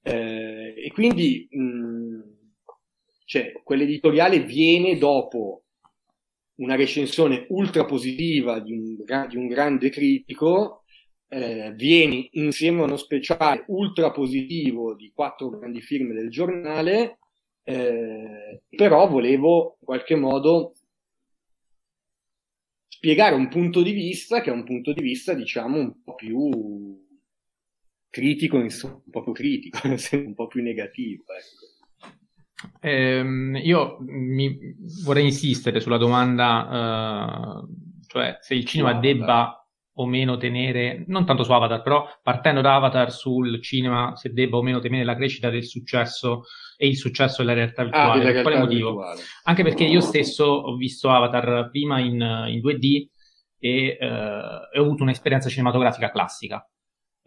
Eh, 0.02 0.74
e 0.86 0.90
quindi 0.92 1.46
mh, 1.50 2.39
cioè, 3.30 3.52
quell'editoriale 3.62 4.40
viene 4.40 4.98
dopo 4.98 5.62
una 6.56 6.74
recensione 6.74 7.46
ultra 7.50 7.84
positiva 7.84 8.58
di 8.58 8.72
un, 8.72 8.96
di 9.28 9.36
un 9.36 9.46
grande 9.46 9.88
critico, 9.88 10.82
eh, 11.28 11.72
viene 11.76 12.26
insieme 12.32 12.80
a 12.80 12.86
uno 12.86 12.96
speciale 12.96 13.62
ultra 13.68 14.10
positivo 14.10 14.96
di 14.96 15.12
quattro 15.14 15.48
grandi 15.48 15.80
firme 15.80 16.12
del 16.12 16.28
giornale, 16.28 17.20
eh, 17.62 18.62
però 18.68 19.06
volevo 19.06 19.76
in 19.78 19.86
qualche 19.86 20.16
modo 20.16 20.74
spiegare 22.88 23.36
un 23.36 23.48
punto 23.48 23.80
di 23.80 23.92
vista 23.92 24.40
che 24.40 24.50
è 24.50 24.52
un 24.52 24.64
punto 24.64 24.92
di 24.92 25.02
vista, 25.02 25.34
diciamo, 25.34 25.78
un 25.78 26.02
po' 26.02 26.16
più 26.16 27.06
critico, 28.10 28.56
un 28.56 28.68
po' 29.08 29.22
più 29.22 29.32
critico, 29.32 29.78
un 29.86 30.34
po' 30.34 30.48
più 30.48 30.64
negativo. 30.64 31.22
Ecco. 31.28 31.69
Eh, 32.80 33.22
io 33.62 33.96
mi 34.00 34.76
vorrei 35.04 35.24
insistere 35.24 35.80
sulla 35.80 35.96
domanda, 35.96 37.62
eh, 37.62 38.06
cioè 38.06 38.38
se 38.40 38.54
il 38.54 38.64
cinema 38.64 38.92
no, 38.92 39.00
debba 39.00 39.66
o 39.94 40.06
meno 40.06 40.36
tenere, 40.36 41.04
non 41.08 41.26
tanto 41.26 41.42
su 41.42 41.52
Avatar, 41.52 41.82
però 41.82 42.06
partendo 42.22 42.60
da 42.60 42.76
Avatar 42.76 43.12
sul 43.12 43.62
cinema, 43.62 44.16
se 44.16 44.32
debba 44.32 44.56
o 44.56 44.62
meno 44.62 44.80
tenere 44.80 45.04
la 45.04 45.16
crescita 45.16 45.50
del 45.50 45.64
successo 45.64 46.44
e 46.76 46.86
il 46.86 46.96
successo 46.96 47.42
della 47.42 47.54
realtà 47.54 47.82
ah, 47.82 47.84
virtuale. 47.84 48.28
Ah, 48.28 48.32
per 48.32 48.42
quale 48.42 48.58
motivo? 48.58 48.90
Virtuale. 48.96 49.20
Anche 49.44 49.62
perché 49.62 49.84
io 49.84 50.00
stesso 50.00 50.44
ho 50.44 50.76
visto 50.76 51.10
Avatar 51.10 51.68
prima 51.70 51.98
in, 52.00 52.14
in 52.48 52.60
2D 52.60 53.06
e, 53.58 53.98
eh, 54.00 54.78
ho 54.78 54.82
avuto 54.82 55.02
un'esperienza 55.02 55.50
cinematografica 55.50 56.10
classica. 56.10 56.66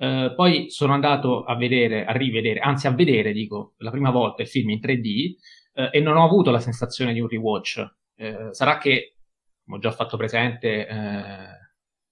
Eh, 0.04 0.34
poi 0.36 0.70
sono 0.70 0.91
andato 0.91 1.45
a 1.45 1.56
vedere, 1.56 2.04
a 2.04 2.12
rivedere, 2.12 2.60
anzi 2.60 2.88
a 2.88 2.91
vedere, 2.91 3.32
dico, 3.32 3.76
la 3.78 3.89
prima 3.89 4.12
volta 4.12 4.41
il 4.41 4.49
film 4.49 4.72
in 4.72 4.80
3D 4.82 5.36
eh, 5.76 5.89
e 5.91 6.01
non 6.01 6.18
ho 6.18 6.26
avuto 6.26 6.51
la 6.51 6.60
sensazione 6.60 7.14
di 7.14 7.22
un 7.22 7.30
rewatch. 7.30 7.95
Eh, 8.16 8.49
sarà 8.51 8.78
che, 8.80 9.16
come 9.64 9.78
ho 9.78 9.80
già 9.80 9.91
fatto 9.91 10.18
presente 10.18 10.86
eh, 10.86 10.95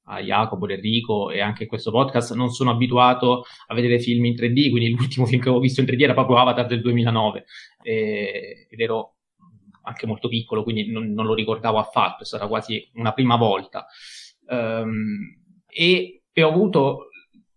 a 0.04 0.22
Jacopo, 0.22 0.70
Enrico 0.70 1.32
e 1.32 1.42
anche 1.42 1.64
in 1.64 1.70
questo 1.70 1.92
podcast, 1.92 2.34
non 2.34 2.50
sono 2.52 2.72
abituato 2.72 3.44
a 3.68 3.74
vedere 3.74 4.00
film 4.00 4.24
in 4.24 4.36
3D, 4.36 4.70
quindi 4.70 4.92
l'ultimo 4.92 5.26
film 5.28 5.42
che 5.42 5.50
avevo 5.50 5.62
visto 5.62 5.82
in 5.82 5.88
3D 5.88 6.02
era 6.02 6.14
proprio 6.14 6.38
Avatar 6.38 6.68
del 6.68 6.80
2009 6.80 7.44
e, 7.84 8.68
ed 8.70 8.80
ero 8.80 9.16
anche 9.84 10.08
molto 10.08 10.30
piccolo, 10.30 10.64
quindi 10.64 10.90
non, 10.90 11.12
non, 11.12 11.26
lo 11.26 11.34
ricordavo 11.34 11.78
affatto, 11.78 12.24
è 12.24 12.26
stata 12.26 12.48
quasi 12.48 12.90
una 12.94 13.12
prima 13.12 13.36
volta. 13.36 13.86
Um, 14.48 15.40
e, 15.68 16.24
e, 16.32 16.44
ho 16.44 16.50
avuto, 16.50 17.10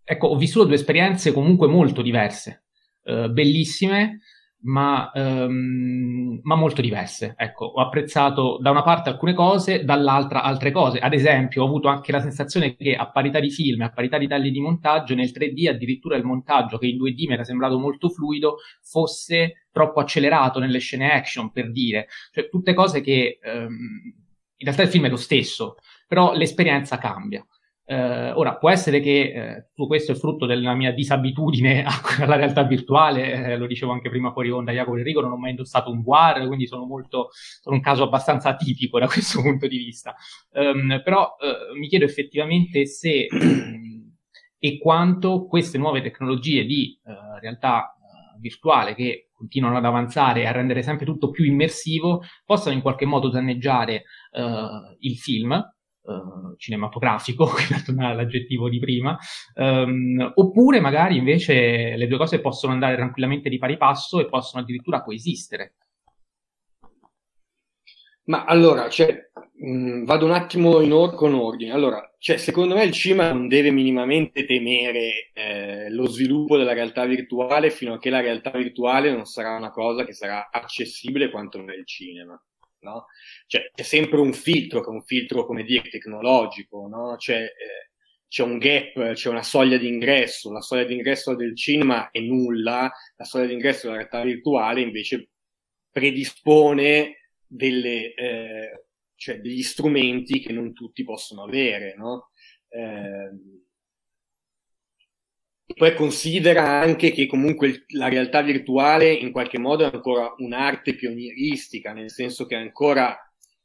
ecco, 0.05 0.27
ho 0.27 0.37
vissuto 0.37 0.65
due 0.65 0.75
esperienze 0.75 1.33
comunque 1.33 1.67
molto 1.67 2.01
diverse, 2.01 2.65
uh, 3.03 3.29
bellissime, 3.29 4.19
ma, 4.65 5.11
um, 5.13 6.39
ma, 6.43 6.55
molto 6.55 6.81
diverse. 6.81 7.33
Ecco, 7.37 7.65
ho 7.65 7.81
apprezzato 7.81 8.57
da 8.61 8.71
una 8.71 8.83
parte 8.83 9.09
alcune 9.09 9.33
cose, 9.33 9.83
dall'altra 9.83 10.43
altre 10.43 10.71
cose. 10.71 10.99
Ad 10.99 11.13
esempio, 11.13 11.63
ho 11.63 11.67
avuto 11.67 11.87
anche 11.87 12.11
la 12.11 12.21
sensazione 12.21 12.75
che 12.75 12.95
a 12.95 13.09
parità 13.09 13.39
di 13.39 13.51
film, 13.51 13.81
a 13.81 13.91
parità 13.91 14.17
di 14.17 14.27
tagli 14.27 14.51
di 14.51 14.59
montaggio, 14.59 15.15
nel 15.15 15.31
3D 15.31 15.69
addirittura 15.69 16.15
il 16.15 16.23
montaggio, 16.23 16.77
che 16.77 16.87
in 16.87 16.97
2D 16.97 17.27
mi 17.27 17.33
era 17.33 17.43
sembrato 17.43 17.77
molto 17.77 18.09
fluido, 18.09 18.57
fosse 18.81 19.67
troppo 19.71 19.99
accelerato 19.99 20.59
nelle 20.59 20.79
scene 20.79 21.11
action, 21.11 21.51
per 21.51 21.71
dire. 21.71 22.07
Cioè, 22.31 22.49
tutte 22.49 22.73
cose 22.73 23.01
che 23.01 23.39
um, 23.43 23.77
in 24.57 24.65
realtà 24.65 24.83
il 24.83 24.89
film 24.89 25.05
è 25.05 25.09
lo 25.09 25.17
stesso, 25.17 25.75
però 26.07 26.33
l'esperienza 26.33 26.97
cambia. 26.97 27.45
Eh, 27.87 28.31
ora, 28.31 28.55
può 28.55 28.71
essere 28.71 28.99
che 28.99 29.19
eh, 29.19 29.67
tutto 29.67 29.85
questo 29.85 30.11
è 30.11 30.15
frutto 30.15 30.47
della 30.47 30.73
mia 30.73 30.91
disabitudine 30.91 31.85
alla 32.19 32.35
realtà 32.35 32.63
virtuale, 32.63 33.51
eh, 33.51 33.57
lo 33.57 33.67
dicevo 33.67 33.91
anche 33.91 34.09
prima 34.09 34.31
fuori 34.31 34.49
onda 34.49 34.71
Jacopo 34.71 34.97
Enrico, 34.97 35.21
non 35.21 35.33
ho 35.33 35.37
mai 35.37 35.51
indossato 35.51 35.91
un 35.91 36.01
VR, 36.01 36.47
quindi 36.47 36.65
sono, 36.65 36.85
molto, 36.85 37.29
sono 37.61 37.75
un 37.75 37.81
caso 37.81 38.03
abbastanza 38.03 38.49
atipico 38.49 38.97
da 38.97 39.05
questo 39.07 39.41
punto 39.41 39.67
di 39.67 39.77
vista. 39.77 40.15
Um, 40.53 40.99
però 41.03 41.35
eh, 41.39 41.77
mi 41.77 41.87
chiedo 41.87 42.05
effettivamente 42.05 42.87
se 42.87 43.27
e 44.57 44.79
quanto 44.79 45.45
queste 45.45 45.77
nuove 45.77 46.01
tecnologie 46.01 46.65
di 46.65 46.99
eh, 47.05 47.39
realtà 47.39 47.93
eh, 47.93 48.39
virtuale 48.39 48.95
che 48.95 49.29
continuano 49.31 49.77
ad 49.77 49.85
avanzare 49.85 50.41
e 50.41 50.45
a 50.47 50.51
rendere 50.51 50.81
sempre 50.81 51.05
tutto 51.05 51.29
più 51.29 51.43
immersivo 51.43 52.23
possano 52.45 52.73
in 52.73 52.81
qualche 52.81 53.05
modo 53.05 53.29
danneggiare 53.29 54.05
il 54.99 55.17
film 55.17 55.74
uh, 56.05 56.55
cinematografico, 56.57 57.45
per 57.69 57.83
tornare 57.83 58.13
all'aggettivo 58.13 58.69
di 58.69 58.79
prima, 58.79 59.17
um, 59.55 60.31
oppure 60.35 60.79
magari 60.79 61.17
invece 61.17 61.95
le 61.95 62.07
due 62.07 62.17
cose 62.17 62.41
possono 62.41 62.73
andare 62.73 62.95
tranquillamente 62.95 63.49
di 63.49 63.57
pari 63.57 63.77
passo 63.77 64.19
e 64.19 64.27
possono 64.27 64.61
addirittura 64.63 65.03
coesistere. 65.03 65.75
Ma 68.27 68.43
allora, 68.45 68.89
cioè, 68.89 69.29
mh, 69.53 69.69
mm, 69.69 70.03
vado 70.05 70.25
un 70.25 70.31
attimo 70.31 70.79
in 70.81 70.91
or- 70.93 71.13
con 71.13 71.33
ordine. 71.33 71.71
Allora, 71.71 72.15
cioè, 72.17 72.37
secondo 72.37 72.73
me 72.75 72.83
il 72.83 72.91
cinema 72.91 73.31
non 73.31 73.47
deve 73.47 73.69
minimamente 73.71 74.45
temere 74.45 75.31
eh, 75.33 75.91
lo 75.91 76.07
sviluppo 76.07 76.57
della 76.57 76.73
realtà 76.73 77.05
virtuale 77.05 77.69
fino 77.69 77.93
a 77.93 77.99
che 77.99 78.09
la 78.09 78.21
realtà 78.21 78.51
virtuale 78.51 79.11
non 79.11 79.25
sarà 79.25 79.55
una 79.55 79.69
cosa 79.69 80.05
che 80.05 80.13
sarà 80.13 80.49
accessibile 80.51 81.29
quanto 81.29 81.59
è 81.67 81.75
il 81.75 81.85
cinema 81.85 82.39
no? 82.85 83.07
Cioè, 83.47 83.71
c'è 83.73 83.83
sempre 83.83 84.19
un 84.19 84.33
filtro, 84.33 84.81
che 84.81 84.89
è 84.89 84.93
un 84.93 85.03
filtro, 85.03 85.45
come 85.45 85.63
dire, 85.63 85.89
tecnologico, 85.89 86.87
no? 86.87 87.15
C'è, 87.17 87.41
eh, 87.43 87.89
c'è 88.27 88.43
un 88.43 88.57
gap, 88.57 89.13
c'è 89.13 89.29
una 89.29 89.43
soglia 89.43 89.77
di 89.77 89.87
ingresso, 89.87 90.51
la 90.51 90.61
soglia 90.61 90.83
di 90.85 90.93
ingresso 90.93 91.35
del 91.35 91.55
cinema 91.55 92.09
è 92.11 92.19
nulla, 92.19 92.91
la 93.15 93.23
soglia 93.25 93.47
di 93.47 93.53
ingresso 93.53 93.87
della 93.87 93.97
realtà 93.99 94.23
virtuale 94.23 94.81
invece 94.81 95.29
predispone 95.91 97.29
delle, 97.47 98.13
eh, 98.13 98.85
cioè 99.15 99.39
degli 99.39 99.63
strumenti 99.63 100.39
che 100.39 100.51
non 100.53 100.73
tutti 100.73 101.03
possono 101.03 101.43
avere, 101.43 101.95
no? 101.95 102.31
Eh, 102.67 103.29
poi 105.73 105.95
considera 105.95 106.79
anche 106.79 107.11
che 107.11 107.25
comunque 107.25 107.85
la 107.89 108.07
realtà 108.07 108.41
virtuale 108.41 109.11
in 109.11 109.31
qualche 109.31 109.57
modo 109.57 109.83
è 109.83 109.91
ancora 109.91 110.33
un'arte 110.37 110.95
pionieristica, 110.95 111.91
nel 111.91 112.11
senso 112.11 112.45
che 112.45 112.55
ancora, 112.55 113.17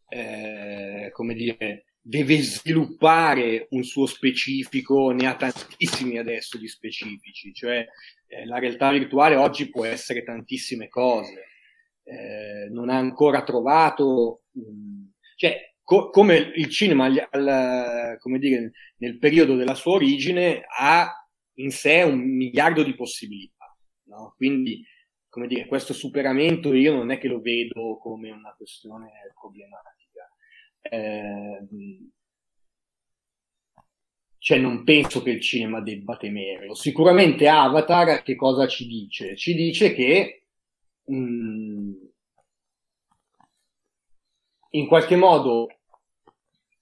eh, 0.08 1.10
come 1.12 1.34
dire, 1.34 1.84
deve 2.00 2.40
sviluppare 2.40 3.66
un 3.70 3.82
suo 3.82 4.06
specifico, 4.06 5.10
ne 5.10 5.26
ha 5.26 5.36
tantissimi 5.36 6.18
adesso 6.18 6.56
di 6.56 6.66
specifici, 6.68 7.52
cioè 7.52 7.86
eh, 8.26 8.46
la 8.46 8.58
realtà 8.58 8.90
virtuale 8.90 9.36
oggi 9.36 9.68
può 9.68 9.84
essere 9.84 10.22
tantissime 10.22 10.88
cose, 10.88 11.44
eh, 12.04 12.68
non 12.70 12.88
ha 12.88 12.96
ancora 12.96 13.42
trovato, 13.42 14.44
um, 14.52 15.12
cioè 15.36 15.74
co- 15.84 16.08
come 16.08 16.36
il 16.54 16.68
cinema 16.68 17.04
al, 17.04 18.16
come 18.18 18.38
dire, 18.38 18.72
nel 18.98 19.18
periodo 19.18 19.54
della 19.54 19.74
sua 19.74 19.92
origine 19.92 20.62
ha 20.78 21.19
in 21.62 21.70
sé 21.70 22.02
un 22.02 22.18
miliardo 22.20 22.82
di 22.82 22.94
possibilità. 22.94 23.76
No? 24.04 24.34
Quindi, 24.36 24.84
come 25.28 25.46
dire, 25.46 25.66
questo 25.66 25.92
superamento 25.92 26.72
io 26.74 26.94
non 26.94 27.10
è 27.10 27.18
che 27.18 27.28
lo 27.28 27.40
vedo 27.40 27.98
come 27.98 28.30
una 28.30 28.54
questione 28.56 29.10
problematica. 29.34 30.28
Eh, 30.82 31.66
cioè 34.38 34.58
non 34.58 34.84
penso 34.84 35.22
che 35.22 35.30
il 35.30 35.40
cinema 35.40 35.80
debba 35.80 36.16
temerlo. 36.16 36.74
Sicuramente 36.74 37.46
Avatar 37.46 38.22
che 38.22 38.36
cosa 38.36 38.66
ci 38.66 38.86
dice? 38.86 39.36
Ci 39.36 39.54
dice 39.54 39.92
che 39.92 40.46
mh, 41.04 41.14
mm, 41.14 41.92
in 44.70 44.86
qualche 44.86 45.16
modo 45.16 45.66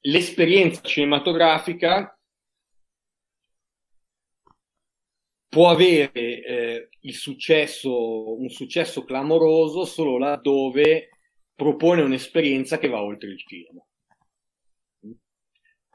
l'esperienza 0.02 0.80
cinematografica 0.82 2.17
può 5.48 5.70
avere 5.70 6.12
eh, 6.12 6.88
il 7.00 7.14
successo, 7.14 8.38
un 8.38 8.48
successo 8.48 9.04
clamoroso 9.04 9.84
solo 9.84 10.18
laddove 10.18 11.08
propone 11.54 12.02
un'esperienza 12.02 12.78
che 12.78 12.88
va 12.88 13.02
oltre 13.02 13.30
il 13.30 13.38
cinema. 13.38 13.82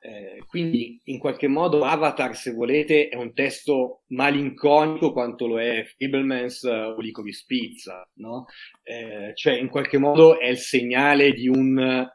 Eh, 0.06 0.44
quindi 0.48 1.00
in 1.06 1.18
qualche 1.18 1.48
modo 1.48 1.86
Avatar, 1.86 2.36
se 2.36 2.52
volete, 2.52 3.08
è 3.08 3.16
un 3.16 3.34
testo 3.34 4.04
malinconico 4.08 5.14
quanto 5.14 5.48
lo 5.48 5.62
è 5.62 5.86
Fiblemans 5.96 6.64
o 6.64 7.00
Licorice 7.00 7.46
Pizza, 7.48 8.06
no? 8.16 8.48
Eh, 8.82 9.32
cioè 9.34 9.54
in 9.54 9.70
qualche 9.70 9.98
modo 9.98 10.38
è 10.40 10.48
il 10.48 10.58
segnale 10.58 11.32
di, 11.32 11.48
un, 11.48 12.06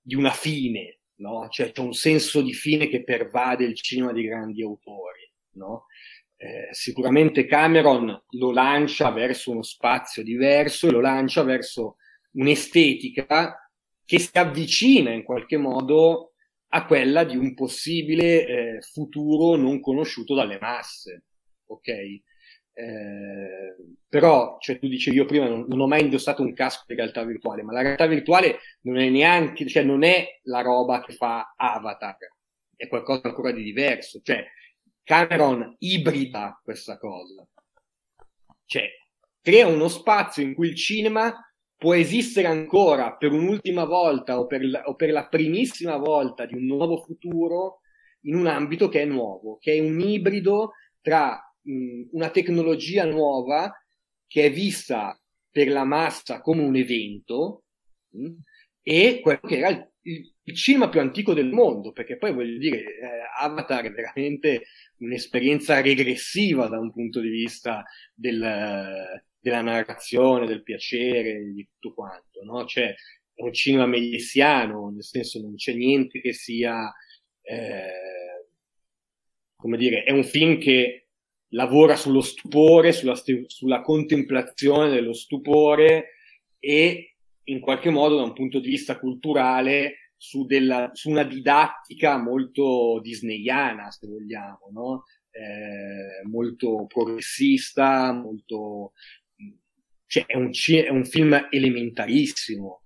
di 0.00 0.16
una 0.16 0.32
fine, 0.32 0.98
no? 1.20 1.46
Cioè 1.48 1.70
c'è 1.70 1.80
un 1.80 1.92
senso 1.92 2.42
di 2.42 2.52
fine 2.52 2.88
che 2.88 3.04
pervade 3.04 3.64
il 3.64 3.76
cinema 3.76 4.12
di 4.12 4.24
grandi 4.24 4.62
autori 4.62 5.21
no? 5.54 5.86
Eh, 6.36 6.68
sicuramente 6.72 7.46
Cameron 7.46 8.24
lo 8.30 8.50
lancia 8.50 9.10
verso 9.10 9.52
uno 9.52 9.62
spazio 9.62 10.24
diverso 10.24 10.88
e 10.88 10.90
lo 10.90 11.00
lancia 11.00 11.44
verso 11.44 11.98
un'estetica 12.32 13.70
che 14.04 14.18
si 14.18 14.36
avvicina 14.36 15.12
in 15.12 15.22
qualche 15.22 15.56
modo 15.56 16.32
a 16.74 16.84
quella 16.86 17.24
di 17.24 17.36
un 17.36 17.54
possibile 17.54 18.46
eh, 18.46 18.80
futuro 18.80 19.56
non 19.56 19.80
conosciuto 19.80 20.34
dalle 20.34 20.58
masse, 20.58 21.24
ok? 21.66 21.88
Eh, 22.74 23.76
però, 24.08 24.56
cioè, 24.58 24.78
tu 24.78 24.88
dicevi 24.88 25.16
io 25.16 25.26
prima 25.26 25.46
non, 25.46 25.66
non, 25.68 25.80
ho 25.80 25.86
mai 25.86 26.02
indossato 26.02 26.42
un 26.42 26.54
casco 26.54 26.84
di 26.86 26.94
realtà 26.94 27.22
virtuale, 27.24 27.62
ma 27.62 27.72
la 27.72 27.82
realtà 27.82 28.06
virtuale 28.06 28.58
non 28.82 28.98
è 28.98 29.08
neanche, 29.10 29.66
cioè 29.68 29.82
non 29.82 30.02
è 30.02 30.40
la 30.44 30.62
roba 30.62 31.02
che 31.02 31.12
fa 31.12 31.54
Avatar, 31.56 32.16
è 32.74 32.88
qualcosa 32.88 33.28
ancora 33.28 33.52
di 33.52 33.62
diverso, 33.62 34.20
cioè 34.22 34.44
Cameron 35.04 35.74
ibrida 35.78 36.60
questa 36.62 36.96
cosa, 36.98 37.46
cioè 38.64 38.88
crea 39.40 39.66
uno 39.66 39.88
spazio 39.88 40.42
in 40.42 40.54
cui 40.54 40.68
il 40.68 40.76
cinema 40.76 41.34
può 41.76 41.94
esistere 41.94 42.46
ancora 42.46 43.16
per 43.16 43.32
un'ultima 43.32 43.84
volta 43.84 44.38
o 44.38 44.46
per, 44.46 44.64
la, 44.64 44.82
o 44.84 44.94
per 44.94 45.10
la 45.10 45.26
primissima 45.26 45.96
volta 45.96 46.46
di 46.46 46.54
un 46.54 46.66
nuovo 46.66 47.02
futuro 47.02 47.80
in 48.22 48.36
un 48.36 48.46
ambito 48.46 48.88
che 48.88 49.02
è 49.02 49.04
nuovo, 49.04 49.58
che 49.58 49.72
è 49.72 49.80
un 49.80 49.98
ibrido 50.00 50.74
tra 51.00 51.36
mh, 51.60 52.10
una 52.12 52.30
tecnologia 52.30 53.04
nuova 53.04 53.72
che 54.28 54.44
è 54.44 54.52
vista 54.52 55.20
per 55.50 55.68
la 55.68 55.84
massa 55.84 56.40
come 56.40 56.62
un 56.62 56.76
evento 56.76 57.64
mh, 58.10 58.30
e 58.80 59.20
quello 59.20 59.40
che 59.40 59.58
era 59.58 59.68
il, 59.68 59.91
il, 60.02 60.34
il, 60.42 60.56
cinema 60.56 60.88
più 60.88 61.00
antico 61.00 61.34
del 61.34 61.50
mondo, 61.50 61.92
perché 61.92 62.16
poi 62.16 62.32
voglio 62.32 62.58
dire, 62.58 62.78
eh, 62.78 63.08
Avatar 63.38 63.84
è 63.84 63.90
veramente 63.90 64.64
un'esperienza 64.98 65.80
regressiva 65.80 66.66
da 66.68 66.78
un 66.78 66.92
punto 66.92 67.20
di 67.20 67.28
vista 67.28 67.84
del, 68.14 69.22
della 69.38 69.60
narrazione, 69.60 70.46
del 70.46 70.62
piacere, 70.62 71.52
di 71.52 71.66
tutto 71.72 71.94
quanto, 71.94 72.42
no? 72.44 72.64
Cioè, 72.64 72.94
è 73.34 73.42
un 73.42 73.52
cinema 73.52 73.86
mediziano, 73.86 74.90
nel 74.90 75.04
senso 75.04 75.40
non 75.40 75.54
c'è 75.56 75.72
niente 75.72 76.20
che 76.20 76.32
sia, 76.32 76.92
eh, 77.42 78.46
come 79.56 79.76
dire, 79.76 80.04
è 80.04 80.12
un 80.12 80.24
film 80.24 80.58
che 80.58 81.08
lavora 81.48 81.96
sullo 81.96 82.20
stupore, 82.20 82.92
sulla, 82.92 83.20
sulla 83.46 83.80
contemplazione 83.82 84.90
dello 84.90 85.12
stupore 85.12 86.16
e 86.58 87.11
in 87.44 87.60
qualche 87.60 87.90
modo 87.90 88.16
da 88.16 88.22
un 88.22 88.32
punto 88.32 88.60
di 88.60 88.68
vista 88.68 88.98
culturale 88.98 90.12
su, 90.16 90.46
della, 90.46 90.90
su 90.92 91.10
una 91.10 91.24
didattica 91.24 92.16
molto 92.16 93.00
disneyana, 93.02 93.90
se 93.90 94.06
vogliamo, 94.06 94.70
no? 94.72 95.04
eh, 95.30 96.26
molto 96.28 96.86
progressista, 96.86 98.12
molto... 98.12 98.92
Cioè, 100.06 100.26
è 100.26 100.36
un, 100.36 100.50
è 100.52 100.90
un, 100.90 101.04
film 101.06 101.48
elementarissimo 101.50 102.84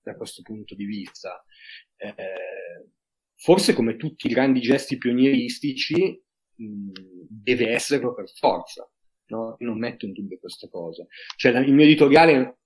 da 0.00 0.14
questo 0.14 0.42
punto 0.42 0.74
di 0.76 0.84
vista. 0.84 1.44
Eh, 1.96 2.88
forse 3.34 3.74
come 3.74 3.96
tutti 3.96 4.26
i 4.28 4.30
grandi 4.30 4.60
gesti 4.60 4.96
pionieristici, 4.96 6.22
deve 6.54 7.70
esserlo 7.70 8.14
per 8.14 8.28
forza. 8.30 8.90
No? 9.30 9.56
non 9.58 9.78
metto 9.78 10.06
in 10.06 10.12
dubbio 10.12 10.38
questa 10.38 10.68
cosa. 10.68 11.04
Cioè, 11.36 11.52
la, 11.52 11.60
il 11.60 11.74
mio 11.74 11.84
editoriale, 11.84 12.57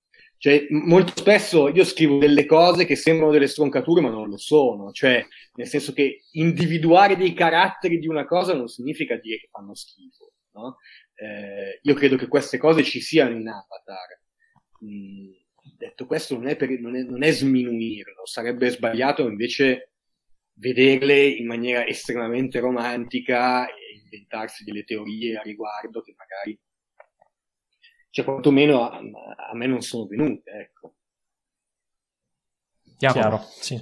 cioè, 0.43 0.67
molto 0.71 1.13
spesso 1.15 1.69
io 1.69 1.85
scrivo 1.85 2.19
delle 2.19 2.47
cose 2.47 2.85
che 2.85 2.97
sembrano 2.97 3.31
delle 3.31 3.47
stroncature, 3.47 4.01
ma 4.01 4.11
non 4.11 4.29
lo 4.29 4.39
sono. 4.39 4.91
Cioè, 4.91 5.25
nel 5.55 5.69
senso 5.69 5.93
che 5.93 6.25
individuare 6.33 7.17
dei 7.17 7.33
caratteri 7.33 8.01
di 8.01 8.09
una 8.09 8.25
cosa 8.25 8.53
non 8.53 8.67
significa 8.67 9.15
dire 9.19 9.39
che 9.39 9.49
fanno 9.53 9.73
schifo. 9.73 10.33
No? 10.55 10.79
Eh, 11.15 11.79
io 11.81 11.95
credo 11.95 12.17
che 12.17 12.27
queste 12.27 12.59
cose 12.59 12.83
ci 12.83 13.01
siano 13.01 13.37
in 13.37 13.47
Avatar. 13.47 14.21
Mm, 14.85 15.31
detto 15.79 16.07
questo, 16.07 16.35
non 16.35 16.49
è, 16.49 16.57
per, 16.57 16.71
non, 16.81 16.97
è, 16.97 17.03
non 17.03 17.23
è 17.23 17.31
sminuirlo, 17.31 18.27
sarebbe 18.27 18.69
sbagliato 18.71 19.23
invece 19.29 19.93
vederle 20.55 21.25
in 21.25 21.47
maniera 21.47 21.87
estremamente 21.87 22.59
romantica 22.59 23.69
e 23.69 24.01
inventarsi 24.03 24.65
delle 24.65 24.83
teorie 24.83 25.37
a 25.37 25.43
riguardo 25.43 26.01
che 26.01 26.17
magari, 26.17 26.59
cioè 28.13 28.25
quantomeno 28.27 28.83
a, 28.83 28.99
a 29.51 29.55
me 29.55 29.67
non 29.67 29.81
sono 29.81 30.07
venute, 30.07 30.51
ecco. 30.51 30.95
Chiaro, 32.99 33.41
sì. 33.43 33.81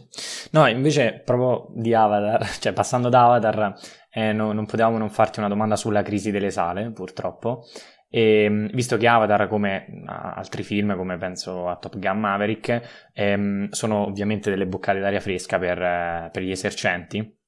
No, 0.52 0.66
invece 0.68 1.20
proprio 1.24 1.66
di 1.74 1.92
Avatar, 1.92 2.48
cioè 2.58 2.72
passando 2.72 3.08
da 3.08 3.24
Avatar, 3.24 3.74
eh, 4.10 4.32
no, 4.32 4.52
non 4.52 4.66
potevamo 4.66 4.96
non 4.96 5.10
farti 5.10 5.40
una 5.40 5.48
domanda 5.48 5.76
sulla 5.76 6.02
crisi 6.02 6.30
delle 6.30 6.50
sale, 6.50 6.90
purtroppo. 6.92 7.64
E, 8.08 8.44
ehm, 8.44 8.70
visto 8.70 8.96
che 8.96 9.08
Avatar, 9.08 9.48
come 9.48 10.04
altri 10.06 10.62
film, 10.62 10.96
come 10.96 11.18
penso 11.18 11.68
a 11.68 11.76
Top 11.76 11.98
Gun 11.98 12.18
Maverick, 12.20 13.10
ehm, 13.12 13.68
sono 13.70 14.06
ovviamente 14.06 14.48
delle 14.48 14.66
boccate 14.66 15.00
d'aria 15.00 15.20
fresca 15.20 15.58
per, 15.58 15.82
eh, 15.82 16.28
per 16.32 16.42
gli 16.42 16.52
esercenti. 16.52 17.38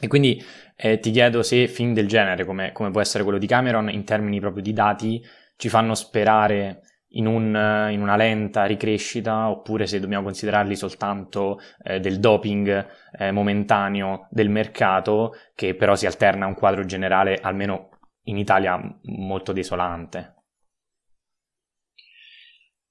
E 0.00 0.06
quindi 0.06 0.40
eh, 0.76 1.00
ti 1.00 1.10
chiedo 1.10 1.42
se 1.42 1.66
film 1.66 1.92
del 1.94 2.06
genere, 2.06 2.44
come, 2.44 2.70
come, 2.70 2.90
può 2.90 3.00
essere 3.00 3.24
quello 3.24 3.38
di 3.38 3.48
Cameron, 3.48 3.90
in 3.90 4.04
termini 4.04 4.38
proprio 4.38 4.62
di 4.62 4.72
dati, 4.72 5.20
ci 5.58 5.68
fanno 5.68 5.94
sperare 5.94 6.82
in, 7.12 7.26
un, 7.26 7.46
in 7.90 8.00
una 8.00 8.16
lenta 8.16 8.64
ricrescita, 8.64 9.50
oppure 9.50 9.86
se 9.86 9.98
dobbiamo 9.98 10.24
considerarli 10.24 10.76
soltanto 10.76 11.58
eh, 11.82 11.98
del 11.98 12.20
doping 12.20 12.86
eh, 13.18 13.32
momentaneo 13.32 14.28
del 14.30 14.50
mercato, 14.50 15.34
che 15.54 15.74
però 15.74 15.96
si 15.96 16.06
alterna 16.06 16.44
a 16.44 16.48
un 16.48 16.54
quadro 16.54 16.84
generale, 16.84 17.38
almeno 17.42 17.88
in 18.26 18.38
Italia 18.38 18.78
molto 19.02 19.52
desolante. 19.52 20.34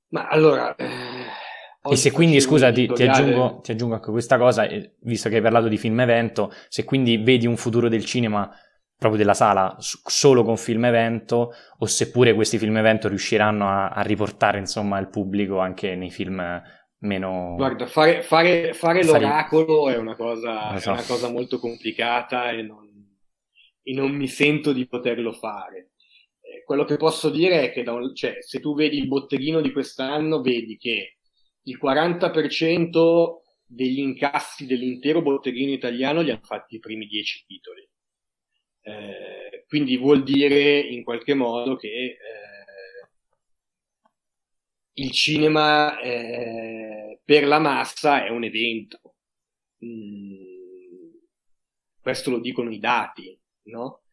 Ma 0.09 0.27
allora... 0.27 0.75
Eh, 0.75 1.45
e 1.89 1.95
se 1.95 2.11
quindi, 2.11 2.41
scusa, 2.41 2.69
ti, 2.73 2.85
ti, 2.85 3.03
aggiungo, 3.03 3.61
ti, 3.61 3.71
aggiungo, 3.71 3.95
anche 3.95 4.11
questa 4.11 4.37
cosa, 4.37 4.67
visto 5.03 5.29
che 5.29 5.35
hai 5.35 5.41
parlato 5.41 5.69
di 5.69 5.77
film 5.77 6.01
evento, 6.01 6.51
se 6.67 6.83
quindi 6.83 7.15
vedi 7.15 7.47
un 7.47 7.55
futuro 7.55 7.87
del 7.87 8.03
cinema 8.03 8.53
proprio 8.97 9.19
della 9.19 9.33
sala 9.33 9.75
solo 9.79 10.43
con 10.43 10.57
film 10.57 10.85
evento, 10.85 11.53
o 11.77 11.85
seppure 11.85 12.33
questi 12.33 12.57
film 12.57 12.77
evento 12.77 13.07
riusciranno 13.07 13.67
a, 13.67 13.89
a 13.89 14.01
riportare 14.01 14.57
insomma 14.59 14.97
il 14.99 15.09
pubblico 15.09 15.59
anche 15.59 15.95
nei 15.95 16.09
film 16.09 16.41
meno... 16.99 17.53
Guarda, 17.55 17.85
fare, 17.85 18.23
fare, 18.23 18.73
fare 18.73 19.03
l'oracolo 19.03 19.89
è 19.89 19.97
una, 19.97 20.15
cosa, 20.15 20.77
so. 20.79 20.89
è 20.89 20.93
una 20.93 21.03
cosa 21.03 21.29
molto 21.29 21.59
complicata 21.59 22.51
e 22.51 22.61
non, 22.63 22.87
e 23.83 23.93
non 23.93 24.11
mi 24.11 24.27
sento 24.27 24.73
di 24.73 24.87
poterlo 24.87 25.31
fare. 25.31 25.91
Eh, 26.41 26.63
quello 26.63 26.85
che 26.85 26.97
posso 26.97 27.29
dire 27.29 27.61
è 27.61 27.71
che 27.71 27.87
un, 27.89 28.15
cioè, 28.15 28.37
se 28.39 28.59
tu 28.59 28.73
vedi 28.73 28.97
il 28.97 29.07
botteghino 29.07 29.61
di 29.61 29.71
quest'anno, 29.71 30.41
vedi 30.41 30.77
che 30.77 31.17
il 31.63 31.79
40% 31.81 33.45
degli 33.65 33.99
incassi 33.99 34.65
dell'intero 34.65 35.21
botteghino 35.21 35.71
italiano 35.71 36.21
li 36.21 36.31
hanno 36.31 36.39
fatti 36.41 36.75
i 36.75 36.79
primi 36.79 37.05
10 37.05 37.43
titoli. 37.45 37.87
Eh, 38.87 39.65
quindi 39.67 39.97
vuol 39.97 40.23
dire 40.23 40.79
in 40.79 41.03
qualche 41.03 41.33
modo 41.33 41.75
che 41.75 41.87
eh, 41.87 42.17
il 44.93 45.11
cinema 45.11 45.99
eh, 45.99 47.19
per 47.23 47.45
la 47.45 47.59
massa 47.59 48.25
è 48.25 48.29
un 48.29 48.43
evento. 48.45 49.15
Mm, 49.85 50.35
questo 52.01 52.31
lo 52.31 52.39
dicono 52.39 52.71
i 52.71 52.79
dati 52.79 53.37
no? 53.65 54.03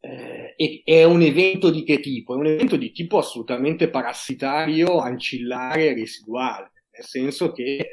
Eh, 0.00 0.54
è 0.84 1.04
un 1.04 1.22
evento 1.22 1.70
di 1.70 1.82
che 1.82 2.00
tipo? 2.00 2.34
È 2.34 2.36
un 2.36 2.46
evento 2.46 2.76
di 2.76 2.92
tipo 2.92 3.18
assolutamente 3.18 3.88
parassitario, 3.88 4.98
ancillare 4.98 5.94
residuale, 5.94 6.72
nel 6.90 7.04
senso 7.04 7.52
che 7.52 7.76
eh, 7.76 7.88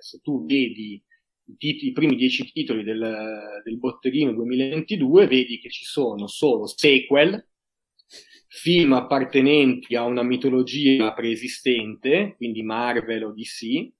se 0.00 0.20
tu 0.22 0.44
vedi 0.46 1.02
i, 1.58 1.86
i 1.86 1.92
primi 1.92 2.16
dieci 2.16 2.50
titoli 2.52 2.82
del, 2.84 3.62
del 3.64 3.78
botteghino 3.78 4.32
2022, 4.32 5.26
vedi 5.26 5.58
che 5.58 5.70
ci 5.70 5.84
sono 5.84 6.26
solo 6.26 6.66
sequel, 6.66 7.46
film 8.48 8.92
appartenenti 8.92 9.94
a 9.96 10.04
una 10.04 10.22
mitologia 10.22 11.12
preesistente, 11.12 12.34
quindi 12.36 12.62
Marvel 12.62 13.24
o 13.24 13.32
DC, 13.32 13.90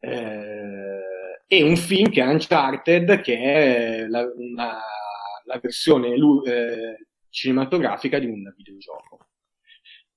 eh, 0.00 1.00
e 1.46 1.62
un 1.62 1.76
film 1.76 2.10
che 2.10 2.22
è 2.22 2.26
Uncharted, 2.26 3.20
che 3.20 3.36
è 3.38 4.06
la, 4.06 4.24
una 4.36 4.80
la 5.44 5.58
versione 5.60 6.14
eh, 6.14 7.06
cinematografica 7.28 8.18
di 8.18 8.26
un 8.26 8.52
videogioco. 8.56 9.28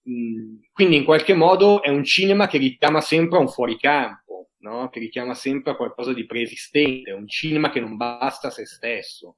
Mm, 0.10 0.58
quindi 0.72 0.98
in 0.98 1.04
qualche 1.04 1.34
modo 1.34 1.82
è 1.82 1.90
un 1.90 2.04
cinema 2.04 2.48
che 2.48 2.58
richiama 2.58 3.02
sempre 3.02 3.38
a 3.38 3.42
un 3.42 3.50
fuoricampo, 3.50 4.52
no? 4.66 4.90
che 4.90 5.00
richiama 5.00 5.36
sempre 5.36 5.72
a 5.72 5.76
qualcosa 5.76 6.14
di 6.14 6.26
preesistente, 6.26 7.12
un 7.12 7.28
cinema 7.28 7.70
che 7.70 7.80
non 7.80 7.96
basta 7.96 8.48
a 8.48 8.52
se 8.52 8.66
stesso. 8.66 9.38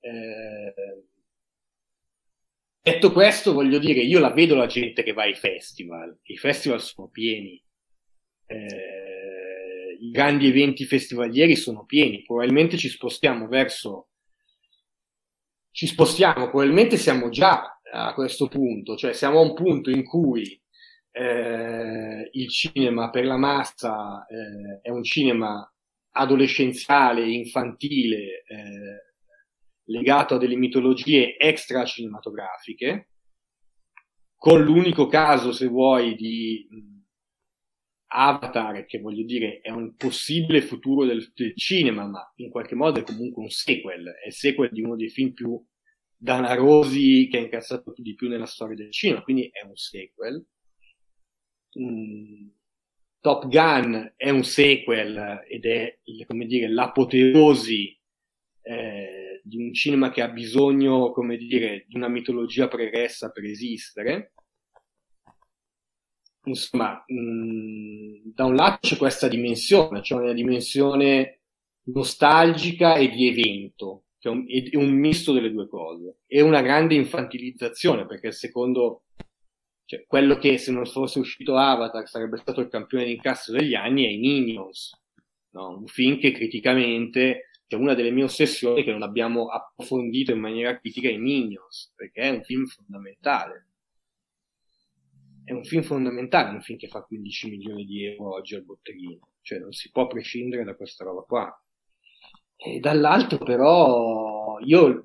Eh, 0.00 1.04
detto 2.80 3.12
questo, 3.12 3.52
voglio 3.52 3.78
dire, 3.78 4.00
io 4.00 4.18
la 4.18 4.32
vedo 4.32 4.54
la 4.54 4.66
gente 4.66 5.02
che 5.02 5.12
va 5.12 5.22
ai 5.22 5.34
festival, 5.34 6.18
i 6.22 6.36
festival 6.38 6.80
sono 6.80 7.08
pieni. 7.08 7.62
Eh, 8.46 9.98
I 10.00 10.10
grandi 10.10 10.46
eventi 10.48 10.84
festivalieri 10.86 11.54
sono 11.54 11.84
pieni, 11.84 12.22
probabilmente 12.22 12.78
ci 12.78 12.88
spostiamo 12.88 13.46
verso 13.46 14.08
ci 15.70 15.86
spostiamo, 15.86 16.48
probabilmente 16.48 16.96
siamo 16.96 17.28
già 17.28 17.80
a 17.92 18.12
questo 18.12 18.48
punto, 18.48 18.96
cioè 18.96 19.12
siamo 19.12 19.38
a 19.38 19.42
un 19.42 19.54
punto 19.54 19.90
in 19.90 20.02
cui 20.04 20.60
eh, 21.18 22.28
il 22.32 22.48
cinema 22.48 23.10
per 23.10 23.24
la 23.24 23.36
massa 23.36 24.24
eh, 24.26 24.80
è 24.82 24.90
un 24.90 25.02
cinema 25.02 25.68
adolescenziale, 26.10 27.28
infantile, 27.28 28.44
eh, 28.46 29.14
legato 29.86 30.34
a 30.34 30.38
delle 30.38 30.54
mitologie 30.54 31.36
extra 31.36 31.84
cinematografiche, 31.84 33.08
con 34.36 34.62
l'unico 34.62 35.08
caso, 35.08 35.50
se 35.50 35.66
vuoi, 35.66 36.14
di 36.14 36.68
Avatar, 38.10 38.86
che 38.86 39.00
voglio 39.00 39.24
dire 39.24 39.60
è 39.60 39.70
un 39.70 39.96
possibile 39.96 40.62
futuro 40.62 41.04
del, 41.04 41.32
del, 41.34 41.56
cinema, 41.56 42.06
ma 42.06 42.32
in 42.36 42.48
qualche 42.48 42.76
modo 42.76 43.00
è 43.00 43.02
comunque 43.02 43.42
un 43.42 43.50
sequel, 43.50 44.06
è 44.22 44.28
il 44.28 44.32
sequel 44.32 44.70
di 44.70 44.82
uno 44.82 44.94
dei 44.94 45.08
film 45.08 45.32
più 45.32 45.60
danarosi 46.16 47.28
che 47.28 47.38
ha 47.38 47.40
incassato 47.40 47.92
di 47.96 48.14
più 48.14 48.28
nella 48.28 48.46
storia 48.46 48.76
del 48.76 48.92
cinema, 48.92 49.22
quindi 49.22 49.50
è 49.52 49.66
un 49.66 49.74
sequel. 49.74 50.46
Mm, 51.80 52.48
Top 53.20 53.48
Gun 53.48 54.14
è 54.16 54.30
un 54.30 54.44
sequel 54.44 55.44
ed 55.48 55.66
è, 55.66 55.98
come 56.26 56.46
dire, 56.46 56.68
l'apoteosi 56.68 57.96
eh, 58.62 59.40
di 59.42 59.56
un 59.56 59.74
cinema 59.74 60.10
che 60.10 60.22
ha 60.22 60.28
bisogno, 60.28 61.10
come 61.12 61.36
dire, 61.36 61.84
di 61.88 61.96
una 61.96 62.08
mitologia 62.08 62.68
pregressa 62.68 63.30
per 63.30 63.44
esistere. 63.44 64.32
Insomma, 66.44 67.04
mh, 67.06 67.14
mm, 67.14 68.14
da 68.34 68.44
un 68.44 68.54
lato 68.54 68.78
c'è 68.88 68.96
questa 68.96 69.28
dimensione, 69.28 70.02
cioè 70.02 70.22
una 70.22 70.32
dimensione 70.32 71.40
nostalgica 71.84 72.94
e 72.94 73.08
di 73.08 73.28
evento, 73.28 74.04
che 74.18 74.28
è 74.28 74.32
un, 74.32 74.44
è 74.46 74.76
un 74.76 74.90
misto 74.90 75.32
delle 75.32 75.50
due 75.50 75.68
cose, 75.68 76.20
e 76.26 76.40
una 76.40 76.62
grande 76.62 76.94
infantilizzazione, 76.94 78.06
perché 78.06 78.32
secondo 78.32 79.04
cioè, 79.88 80.04
quello 80.06 80.36
che 80.36 80.58
se 80.58 80.70
non 80.70 80.84
fosse 80.84 81.18
uscito 81.18 81.56
Avatar 81.56 82.06
sarebbe 82.06 82.36
stato 82.36 82.60
il 82.60 82.68
campione 82.68 83.06
di 83.06 83.12
incasso 83.12 83.52
degli 83.52 83.74
anni 83.74 84.04
è 84.04 84.08
i 84.08 84.18
Minions, 84.18 84.94
no? 85.52 85.78
un 85.78 85.86
film 85.86 86.18
che 86.18 86.30
criticamente, 86.32 87.48
cioè 87.66 87.80
una 87.80 87.94
delle 87.94 88.10
mie 88.10 88.24
ossessioni 88.24 88.84
che 88.84 88.92
non 88.92 89.02
abbiamo 89.02 89.46
approfondito 89.46 90.32
in 90.32 90.40
maniera 90.40 90.78
critica 90.78 91.08
i 91.08 91.16
Minions, 91.16 91.94
perché 91.96 92.20
è 92.20 92.28
un 92.28 92.42
film 92.42 92.66
fondamentale 92.66 93.68
è 95.42 95.52
un 95.52 95.64
film 95.64 95.82
fondamentale, 95.82 96.50
un 96.50 96.60
film 96.60 96.76
che 96.76 96.88
fa 96.88 97.00
15 97.00 97.48
milioni 97.48 97.86
di 97.86 98.04
euro 98.04 98.34
oggi 98.34 98.56
al 98.56 98.64
botteghino, 98.64 99.30
cioè 99.40 99.58
non 99.58 99.72
si 99.72 99.90
può 99.90 100.06
prescindere 100.06 100.64
da 100.64 100.74
questa 100.74 101.04
roba 101.04 101.22
qua. 101.22 101.62
E 102.54 102.78
dall'altro 102.78 103.38
però 103.38 104.58
io 104.60 105.04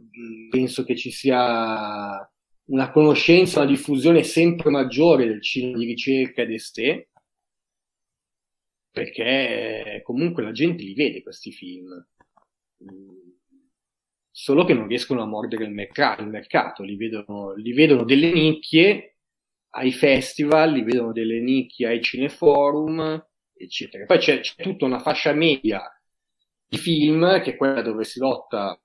penso 0.49 0.83
che 0.83 0.97
ci 0.97 1.11
sia 1.11 2.29
una 2.65 2.91
conoscenza, 2.91 3.61
una 3.61 3.69
diffusione 3.69 4.23
sempre 4.23 4.69
maggiore 4.69 5.27
del 5.27 5.41
cinema 5.41 5.77
di 5.77 5.85
ricerca 5.85 6.41
ed 6.43 6.51
esté, 6.51 7.09
perché 8.91 10.01
comunque 10.03 10.43
la 10.43 10.51
gente 10.51 10.83
li 10.83 10.93
vede 10.93 11.23
questi 11.23 11.51
film, 11.51 12.05
solo 14.29 14.65
che 14.65 14.73
non 14.73 14.87
riescono 14.87 15.21
a 15.21 15.27
mordere 15.27 15.63
il 15.63 15.71
mercato, 15.71 16.21
il 16.21 16.29
mercato 16.29 16.83
li, 16.83 16.95
vedono, 16.95 17.53
li 17.53 17.73
vedono 17.73 18.03
delle 18.03 18.31
nicchie 18.31 19.17
ai 19.75 19.91
festival, 19.91 20.73
li 20.73 20.83
vedono 20.83 21.11
delle 21.11 21.39
nicchie 21.39 21.87
ai 21.87 22.01
cineforum, 22.01 23.27
eccetera. 23.55 24.05
Poi 24.05 24.17
c'è, 24.19 24.39
c'è 24.39 24.61
tutta 24.61 24.85
una 24.85 24.99
fascia 24.99 25.33
media 25.33 25.81
di 26.67 26.77
film, 26.77 27.41
che 27.41 27.51
è 27.51 27.55
quella 27.55 27.81
dove 27.81 28.03
si 28.03 28.19
lotta, 28.19 28.79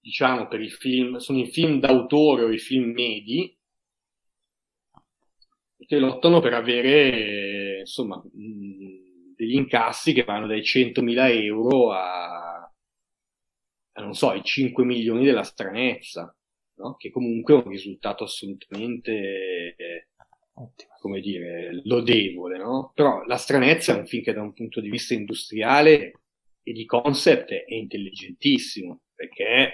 diciamo, 0.00 0.48
per 0.48 0.60
i 0.60 0.70
film, 0.70 1.16
sono 1.18 1.40
i 1.40 1.50
film 1.50 1.78
d'autore 1.80 2.44
o 2.44 2.50
i 2.50 2.58
film 2.58 2.90
medi, 2.90 3.56
che 5.86 5.98
lottano 5.98 6.40
per 6.40 6.54
avere, 6.54 7.80
insomma, 7.80 8.22
degli 8.32 9.54
incassi 9.54 10.12
che 10.12 10.24
vanno 10.24 10.46
dai 10.46 10.60
100.000 10.60 11.42
euro 11.44 11.92
a, 11.92 12.54
a 13.92 14.02
non 14.02 14.14
so, 14.14 14.30
ai 14.30 14.42
5 14.42 14.84
milioni 14.84 15.24
della 15.24 15.42
stranezza 15.42 16.34
no? 16.80 16.96
che 16.96 17.10
comunque 17.10 17.54
è 17.54 17.56
un 17.58 17.70
risultato 17.70 18.24
assolutamente, 18.24 19.74
eh, 19.76 20.08
come 20.98 21.20
dire, 21.20 21.80
lodevole, 21.84 22.58
no? 22.58 22.92
Però 22.94 23.24
la 23.24 23.36
stranezza 23.36 23.94
è 23.94 23.98
un 23.98 24.06
film 24.06 24.22
che 24.22 24.32
da 24.32 24.42
un 24.42 24.52
punto 24.52 24.80
di 24.80 24.90
vista 24.90 25.14
industriale 25.14 26.12
e 26.62 26.72
di 26.72 26.84
concept 26.84 27.52
è 27.52 27.74
intelligentissimo, 27.74 29.02
perché 29.14 29.69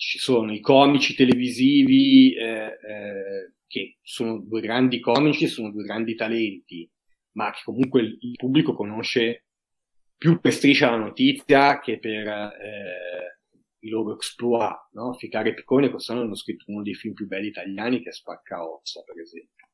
ci 0.00 0.18
sono 0.18 0.50
i 0.50 0.60
comici 0.60 1.14
televisivi 1.14 2.32
eh, 2.34 2.68
eh, 2.68 3.52
che 3.66 3.98
sono 4.00 4.38
due 4.38 4.62
grandi 4.62 4.98
comici, 4.98 5.46
sono 5.46 5.70
due 5.70 5.82
grandi 5.82 6.14
talenti, 6.14 6.90
ma 7.32 7.50
che 7.50 7.60
comunque 7.62 8.00
il, 8.00 8.34
pubblico 8.34 8.72
conosce 8.72 9.44
più 10.16 10.40
per 10.40 10.54
striscia 10.54 10.90
la 10.90 10.96
notizia 10.96 11.80
che 11.80 11.98
per 11.98 12.26
eh, 12.26 13.40
i 13.80 13.90
loro 13.90 14.14
exploit, 14.14 14.88
no? 14.92 15.12
Ficare 15.12 15.52
Piccone 15.52 15.90
quest'anno 15.90 16.22
hanno 16.22 16.34
scritto 16.34 16.64
uno 16.68 16.80
dei 16.80 16.94
film 16.94 17.12
più 17.12 17.26
belli 17.26 17.48
italiani 17.48 18.00
che 18.00 18.08
è 18.08 18.12
Spacca 18.12 18.66
Ozza, 18.66 19.02
per 19.02 19.20
esempio. 19.20 19.68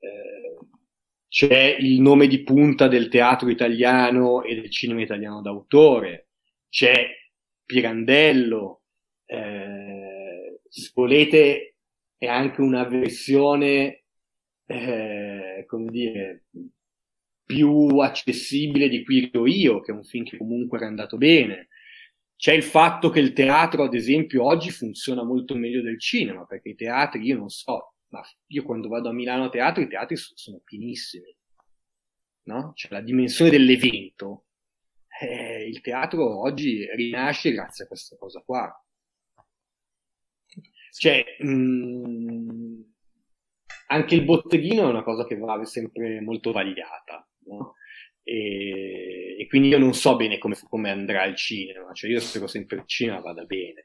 Eh, 0.00 0.66
c'è 1.28 1.76
il 1.78 2.00
nome 2.00 2.26
di 2.26 2.42
punta 2.42 2.88
del 2.88 3.08
teatro 3.08 3.48
italiano 3.48 4.42
e 4.42 4.56
del 4.56 4.70
cinema 4.70 5.00
italiano 5.00 5.40
d'autore, 5.42 6.30
c'è 6.68 7.06
Pirandello, 7.64 8.80
eh, 9.26 10.60
se 10.68 10.90
volete 10.94 11.76
è 12.16 12.26
anche 12.26 12.60
una 12.60 12.84
versione, 12.84 14.04
eh, 14.66 15.64
come 15.66 15.90
dire, 15.90 16.44
più 17.44 17.98
accessibile 17.98 18.88
di 18.88 19.04
Quirio 19.04 19.46
Io, 19.46 19.80
che 19.80 19.92
è 19.92 19.94
un 19.94 20.04
film 20.04 20.24
che 20.24 20.36
comunque 20.36 20.78
era 20.78 20.86
andato 20.86 21.16
bene. 21.16 21.68
C'è 22.36 22.52
il 22.52 22.62
fatto 22.62 23.10
che 23.10 23.20
il 23.20 23.32
teatro, 23.32 23.84
ad 23.84 23.94
esempio, 23.94 24.44
oggi 24.44 24.70
funziona 24.70 25.22
molto 25.22 25.54
meglio 25.54 25.82
del 25.82 26.00
cinema, 26.00 26.44
perché 26.46 26.70
i 26.70 26.74
teatri, 26.74 27.22
io 27.22 27.36
non 27.36 27.48
so, 27.48 27.94
ma 28.08 28.22
io 28.48 28.62
quando 28.64 28.88
vado 28.88 29.08
a 29.08 29.12
Milano 29.12 29.44
a 29.44 29.50
teatro, 29.50 29.82
i 29.82 29.88
teatri 29.88 30.16
sono 30.16 30.60
pienissimi, 30.64 31.34
no? 32.44 32.72
Cioè 32.74 32.92
la 32.92 33.00
dimensione 33.00 33.50
dell'evento. 33.50 34.46
Eh, 35.20 35.68
il 35.68 35.80
teatro 35.80 36.40
oggi 36.40 36.84
rinasce 36.94 37.52
grazie 37.52 37.84
a 37.84 37.86
questa 37.86 38.16
cosa 38.16 38.42
qua. 38.44 38.83
Cioè, 40.96 41.24
mh, 41.40 41.48
mm, 41.48 42.80
anche 43.88 44.14
il 44.14 44.24
botteghino 44.24 44.82
è 44.82 44.86
una 44.86 45.02
cosa 45.02 45.26
che 45.26 45.36
va 45.36 45.64
sempre 45.64 46.20
molto 46.20 46.52
vagliata, 46.52 47.28
no? 47.46 47.74
E, 48.22 49.36
e, 49.38 49.46
quindi 49.48 49.68
io 49.68 49.78
non 49.78 49.92
so 49.92 50.16
bene 50.16 50.38
come, 50.38 50.56
come, 50.68 50.90
andrà 50.90 51.24
il 51.24 51.36
cinema, 51.36 51.92
cioè 51.92 52.10
io 52.10 52.20
spero 52.20 52.46
sempre 52.46 52.76
che 52.76 52.82
il 52.82 52.88
cinema 52.88 53.20
vada 53.20 53.44
bene. 53.44 53.84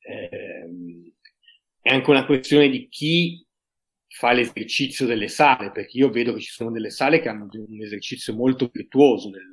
Eh, 0.00 0.68
è 1.80 1.92
anche 1.92 2.10
una 2.10 2.26
questione 2.26 2.68
di 2.68 2.88
chi 2.88 3.46
fa 4.08 4.32
l'esercizio 4.32 5.06
delle 5.06 5.28
sale, 5.28 5.70
perché 5.70 5.98
io 5.98 6.10
vedo 6.10 6.34
che 6.34 6.40
ci 6.40 6.50
sono 6.50 6.70
delle 6.72 6.90
sale 6.90 7.20
che 7.20 7.28
hanno 7.28 7.48
un 7.50 7.82
esercizio 7.82 8.34
molto 8.34 8.68
virtuoso 8.72 9.30
del, 9.30 9.50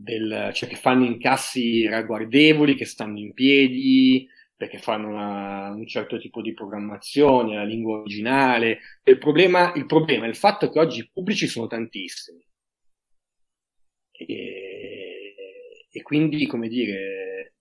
del, 0.00 0.50
cioè 0.54 0.68
che 0.68 0.76
fanno 0.76 1.04
incassi 1.04 1.86
ragguardevoli, 1.86 2.74
che 2.74 2.84
stanno 2.84 3.18
in 3.18 3.32
piedi, 3.32 4.28
perché 4.56 4.78
fanno 4.78 5.08
una, 5.08 5.70
un 5.70 5.86
certo 5.86 6.18
tipo 6.18 6.40
di 6.40 6.54
programmazione, 6.54 7.56
la 7.56 7.64
lingua 7.64 7.98
originale. 7.98 8.78
Il 9.04 9.18
problema, 9.18 9.72
il 9.74 9.86
problema 9.86 10.26
è 10.26 10.28
il 10.28 10.36
fatto 10.36 10.70
che 10.70 10.78
oggi 10.78 11.00
i 11.00 11.10
pubblici 11.12 11.46
sono 11.46 11.66
tantissimi. 11.66 12.44
E, 14.12 15.34
e 15.90 16.02
quindi, 16.02 16.46
come 16.46 16.68
dire, 16.68 17.54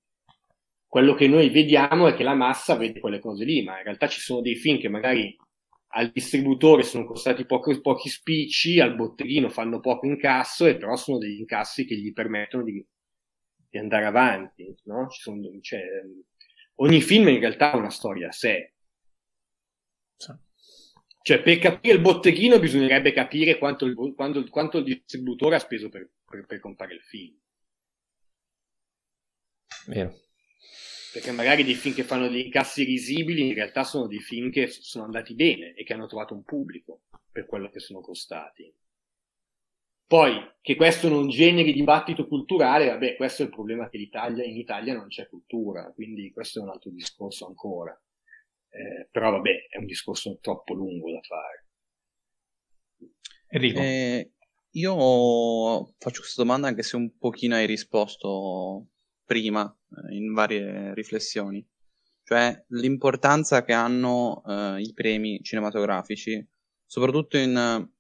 quello 0.88 1.14
che 1.14 1.28
noi 1.28 1.50
vediamo 1.50 2.08
è 2.08 2.14
che 2.14 2.24
la 2.24 2.34
massa 2.34 2.76
vede 2.76 3.00
quelle 3.00 3.20
cose 3.20 3.46
lì, 3.46 3.64
ma 3.64 3.78
in 3.78 3.84
realtà 3.84 4.08
ci 4.08 4.20
sono 4.20 4.42
dei 4.42 4.56
film 4.56 4.80
che 4.80 4.90
magari 4.90 5.36
al 5.90 6.12
distributore 6.12 6.84
sono 6.84 7.06
costati 7.06 7.46
pochi, 7.46 7.80
pochi 7.82 8.10
spicci, 8.10 8.80
al 8.80 8.96
botteghino 8.96 9.50
fanno 9.50 9.80
poco 9.80 10.06
incasso, 10.06 10.66
e 10.66 10.78
però 10.78 10.96
sono 10.96 11.18
degli 11.18 11.40
incassi 11.40 11.86
che 11.86 11.96
gli 11.96 12.12
permettono 12.14 12.64
di, 12.64 12.86
di 13.70 13.78
andare 13.78 14.06
avanti. 14.06 14.76
No? 14.84 15.10
Sono, 15.10 15.42
cioè, 15.62 15.82
ogni 16.76 17.02
film 17.02 17.30
in 17.30 17.40
realtà 17.40 17.72
ha 17.72 17.78
una 17.78 17.90
storia 17.90 18.28
a 18.28 18.32
sé. 18.32 18.74
Cioè, 21.28 21.42
per 21.42 21.60
capire 21.60 21.96
il 21.96 22.02
botteghino 22.02 22.58
bisognerebbe 22.58 23.12
capire 23.12 23.58
quanto 23.58 23.86
il, 23.86 24.14
quanto, 24.16 24.46
quanto 24.50 24.78
il 24.78 24.86
distributore 24.86 25.58
ha 25.58 25.60
speso 25.60 25.90
per, 25.90 26.10
per, 26.24 26.46
per 26.46 26.60
comprare 26.62 26.94
il 26.94 27.02
film. 27.02 27.38
Vero. 29.88 30.27
Perché 31.18 31.32
magari 31.32 31.64
dei 31.64 31.74
film 31.74 31.96
che 31.96 32.04
fanno 32.04 32.28
dei 32.28 32.46
incassi 32.46 32.84
risibili 32.84 33.48
in 33.48 33.56
realtà 33.56 33.84
sono 33.84 34.06
dei 34.06 34.20
film 34.20 34.52
che 34.52 34.68
sono 34.68 35.06
andati 35.06 35.34
bene 35.34 35.74
e 35.74 35.84
che 35.84 35.94
hanno 35.94 36.06
trovato 36.06 36.36
un 36.36 36.44
pubblico 36.44 37.06
per 37.32 37.48
quello 37.48 37.72
che 37.72 37.80
sono 37.80 38.02
costati. 38.02 38.72
Poi, 40.06 40.34
che 40.62 40.76
questo 40.76 41.10
non 41.10 41.28
generi 41.28 41.74
dibattito 41.74 42.28
culturale, 42.28 42.90
vabbè, 42.90 43.16
questo 43.16 43.42
è 43.42 43.46
il 43.46 43.52
problema 43.52 43.90
che 43.90 43.98
l'Italia, 43.98 44.44
in 44.44 44.58
Italia 44.58 44.94
non 44.94 45.08
c'è 45.08 45.28
cultura, 45.28 45.92
quindi 45.92 46.32
questo 46.32 46.60
è 46.60 46.62
un 46.62 46.70
altro 46.70 46.92
discorso 46.92 47.48
ancora. 47.48 48.00
Eh, 48.70 49.08
però 49.10 49.32
vabbè, 49.32 49.70
è 49.70 49.78
un 49.80 49.86
discorso 49.86 50.38
troppo 50.40 50.76
lungo 50.76 51.12
da 51.12 51.22
fare. 51.22 51.66
Enrico. 53.48 53.80
Eh, 53.80 54.34
Io 54.74 55.96
faccio 55.98 56.20
questa 56.20 56.44
domanda 56.44 56.68
anche 56.68 56.84
se 56.84 56.96
un 56.96 57.18
pochino 57.18 57.56
hai 57.56 57.66
risposto 57.66 58.90
prima 59.28 59.72
eh, 60.10 60.16
in 60.16 60.34
varie 60.34 60.96
riflessioni, 60.96 61.64
cioè 62.24 62.66
l'importanza 62.70 63.64
che 63.64 63.74
hanno 63.74 64.42
eh, 64.48 64.82
i 64.82 64.94
premi 64.94 65.42
cinematografici, 65.44 66.44
soprattutto 66.86 67.38
in, 67.38 67.56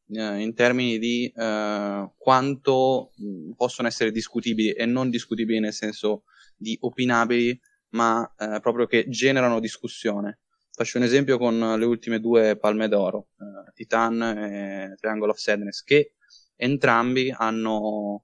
eh, 0.09 0.39
in 0.39 0.53
termini 0.55 0.97
di 0.97 1.32
eh, 1.36 2.11
quanto 2.17 3.11
mh, 3.15 3.51
possono 3.55 3.88
essere 3.88 4.11
discutibili 4.11 4.71
e 4.71 4.86
non 4.86 5.09
discutibili 5.09 5.59
nel 5.59 5.73
senso 5.73 6.23
di 6.55 6.78
opinabili, 6.82 7.59
ma 7.89 8.34
eh, 8.38 8.59
proprio 8.61 8.88
che 8.88 9.07
generano 9.09 9.59
discussione. 9.59 10.39
Faccio 10.71 10.97
un 10.97 11.03
esempio 11.03 11.38
con 11.38 11.57
le 11.59 11.86
ultime 11.86 12.19
due 12.19 12.55
palme 12.55 12.88
d'oro, 12.88 13.30
eh, 13.39 13.71
Titan 13.73 14.21
e 14.21 14.95
Triangle 14.99 15.32
of 15.32 15.38
Sadness, 15.38 15.84
che 15.84 16.13
entrambi 16.55 17.34
hanno 17.36 18.23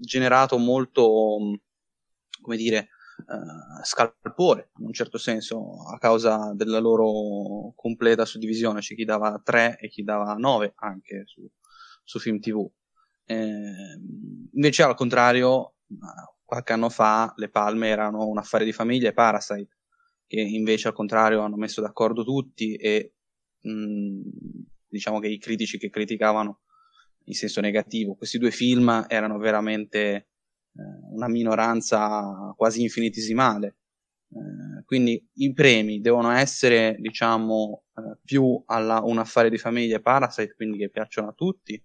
generato 0.00 0.56
molto, 0.56 1.60
come 2.40 2.56
dire, 2.56 2.88
uh, 3.26 3.84
scalpore 3.84 4.70
in 4.78 4.86
un 4.86 4.92
certo 4.92 5.18
senso 5.18 5.86
a 5.92 5.98
causa 5.98 6.52
della 6.54 6.78
loro 6.78 7.72
completa 7.74 8.24
suddivisione. 8.24 8.80
C'è 8.80 8.94
chi 8.94 9.04
dava 9.04 9.40
3 9.42 9.78
e 9.78 9.88
chi 9.88 10.02
dava 10.02 10.34
9 10.34 10.72
anche 10.76 11.22
su, 11.26 11.48
su 12.04 12.18
film 12.18 12.38
TV. 12.38 12.68
Eh, 13.24 13.98
invece, 14.52 14.82
al 14.82 14.96
contrario, 14.96 15.74
qualche 16.44 16.72
anno 16.72 16.88
fa 16.88 17.32
le 17.36 17.48
palme 17.48 17.88
erano 17.88 18.26
un 18.26 18.38
affare 18.38 18.64
di 18.64 18.72
famiglia 18.72 19.08
e 19.08 19.12
Parasite, 19.12 19.78
che 20.26 20.40
invece 20.40 20.88
al 20.88 20.94
contrario 20.94 21.42
hanno 21.42 21.56
messo 21.56 21.80
d'accordo 21.80 22.24
tutti 22.24 22.74
e 22.74 23.14
mh, 23.60 24.20
diciamo 24.88 25.20
che 25.20 25.28
i 25.28 25.38
critici 25.38 25.78
che 25.78 25.90
criticavano 25.90 26.62
in 27.24 27.34
senso 27.34 27.60
negativo. 27.60 28.14
Questi 28.14 28.38
due 28.38 28.50
film 28.50 29.06
erano 29.08 29.38
veramente 29.38 30.29
una 31.12 31.28
minoranza 31.28 32.52
quasi 32.56 32.82
infinitesimale. 32.82 33.76
Eh, 34.32 34.84
quindi 34.84 35.24
i 35.34 35.52
premi 35.52 36.00
devono 36.00 36.30
essere, 36.30 36.96
diciamo, 36.98 37.84
eh, 37.96 38.18
più 38.24 38.62
alla 38.66 39.00
un 39.02 39.18
affare 39.18 39.50
di 39.50 39.58
famiglia 39.58 40.00
Parasite, 40.00 40.54
quindi 40.54 40.78
che 40.78 40.90
piacciono 40.90 41.28
a 41.28 41.32
tutti, 41.32 41.82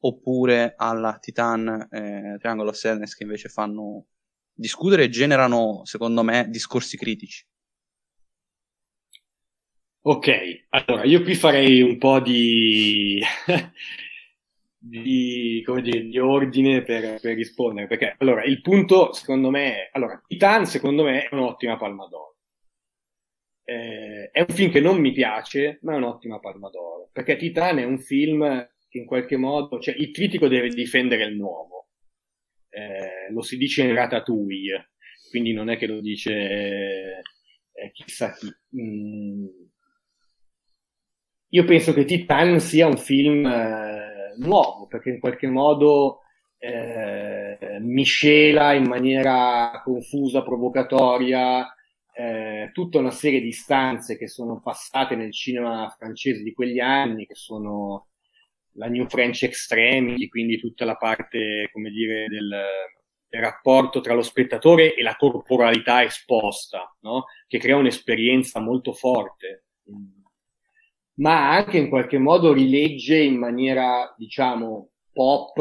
oppure 0.00 0.74
alla 0.76 1.18
Titan 1.20 1.88
eh, 1.90 2.36
Triangle 2.38 2.68
of 2.68 2.76
Sadness 2.76 3.14
che 3.14 3.24
invece 3.24 3.48
fanno 3.48 4.06
discutere 4.52 5.04
e 5.04 5.08
generano, 5.08 5.84
secondo 5.84 6.22
me, 6.22 6.46
discorsi 6.48 6.96
critici. 6.96 7.44
Ok, 10.00 10.66
allora 10.70 11.04
io 11.04 11.20
qui 11.22 11.34
farei 11.34 11.82
un 11.82 11.98
po' 11.98 12.20
di 12.20 13.20
di, 14.78 15.64
dire, 15.82 16.02
di 16.04 16.18
ordine 16.18 16.82
per, 16.82 17.20
per, 17.20 17.34
rispondere. 17.34 17.86
Perché 17.86 18.14
allora 18.18 18.44
il 18.44 18.60
punto, 18.60 19.12
secondo 19.12 19.50
me, 19.50 19.88
allora, 19.92 20.22
Titan, 20.26 20.66
secondo 20.66 21.02
me, 21.02 21.24
è 21.24 21.34
un'ottima 21.34 21.76
palma 21.76 22.06
d'oro. 22.06 22.36
Eh, 23.64 24.30
è 24.30 24.40
un 24.40 24.54
film 24.54 24.70
che 24.70 24.80
non 24.80 24.98
mi 24.98 25.12
piace, 25.12 25.78
ma 25.82 25.94
è 25.94 25.96
un'ottima 25.96 26.38
palma 26.38 26.70
d'oro. 26.70 27.10
Perché 27.12 27.36
Titan 27.36 27.78
è 27.78 27.84
un 27.84 27.98
film 27.98 28.68
che 28.88 28.98
in 28.98 29.06
qualche 29.06 29.36
modo, 29.36 29.78
cioè 29.80 29.94
il 29.96 30.10
critico 30.10 30.48
deve 30.48 30.68
difendere 30.68 31.24
il 31.24 31.36
nuovo. 31.36 31.88
Eh, 32.70 33.32
lo 33.32 33.42
si 33.42 33.56
dice 33.56 33.82
in 33.82 33.94
Ratatouille, 33.94 34.92
quindi 35.30 35.52
non 35.52 35.68
è 35.68 35.76
che 35.76 35.86
lo 35.86 36.00
dice 36.00 37.22
eh, 37.72 37.90
chissà 37.92 38.32
chi. 38.32 38.48
Mm. 38.80 39.46
Io 41.50 41.64
penso 41.64 41.94
che 41.94 42.04
Titan 42.04 42.60
sia 42.60 42.86
un 42.86 42.98
film 42.98 43.46
eh, 43.46 43.97
nuovo, 44.38 44.86
perché 44.86 45.10
in 45.10 45.20
qualche 45.20 45.46
modo 45.46 46.20
eh, 46.58 47.78
miscela 47.80 48.72
in 48.72 48.84
maniera 48.84 49.80
confusa, 49.84 50.42
provocatoria, 50.42 51.72
eh, 52.12 52.70
tutta 52.72 52.98
una 52.98 53.12
serie 53.12 53.40
di 53.40 53.48
istanze 53.48 54.18
che 54.18 54.26
sono 54.26 54.60
passate 54.60 55.14
nel 55.14 55.32
cinema 55.32 55.94
francese 55.96 56.42
di 56.42 56.52
quegli 56.52 56.80
anni, 56.80 57.26
che 57.26 57.34
sono 57.34 58.08
la 58.72 58.88
New 58.88 59.06
French 59.06 59.44
Extremity, 59.44 60.28
quindi 60.28 60.58
tutta 60.58 60.84
la 60.84 60.96
parte, 60.96 61.68
come 61.72 61.90
dire, 61.90 62.26
del, 62.28 62.48
del 63.28 63.40
rapporto 63.40 64.00
tra 64.00 64.14
lo 64.14 64.22
spettatore 64.22 64.94
e 64.94 65.02
la 65.02 65.16
corporalità 65.16 66.02
esposta, 66.02 66.92
no? 67.00 67.24
che 67.46 67.58
crea 67.58 67.76
un'esperienza 67.76 68.60
molto 68.60 68.92
forte 68.92 69.64
ma 71.18 71.50
anche 71.50 71.78
in 71.78 71.88
qualche 71.88 72.18
modo 72.18 72.52
rilegge 72.52 73.18
in 73.18 73.36
maniera, 73.36 74.14
diciamo, 74.16 74.90
pop 75.12 75.58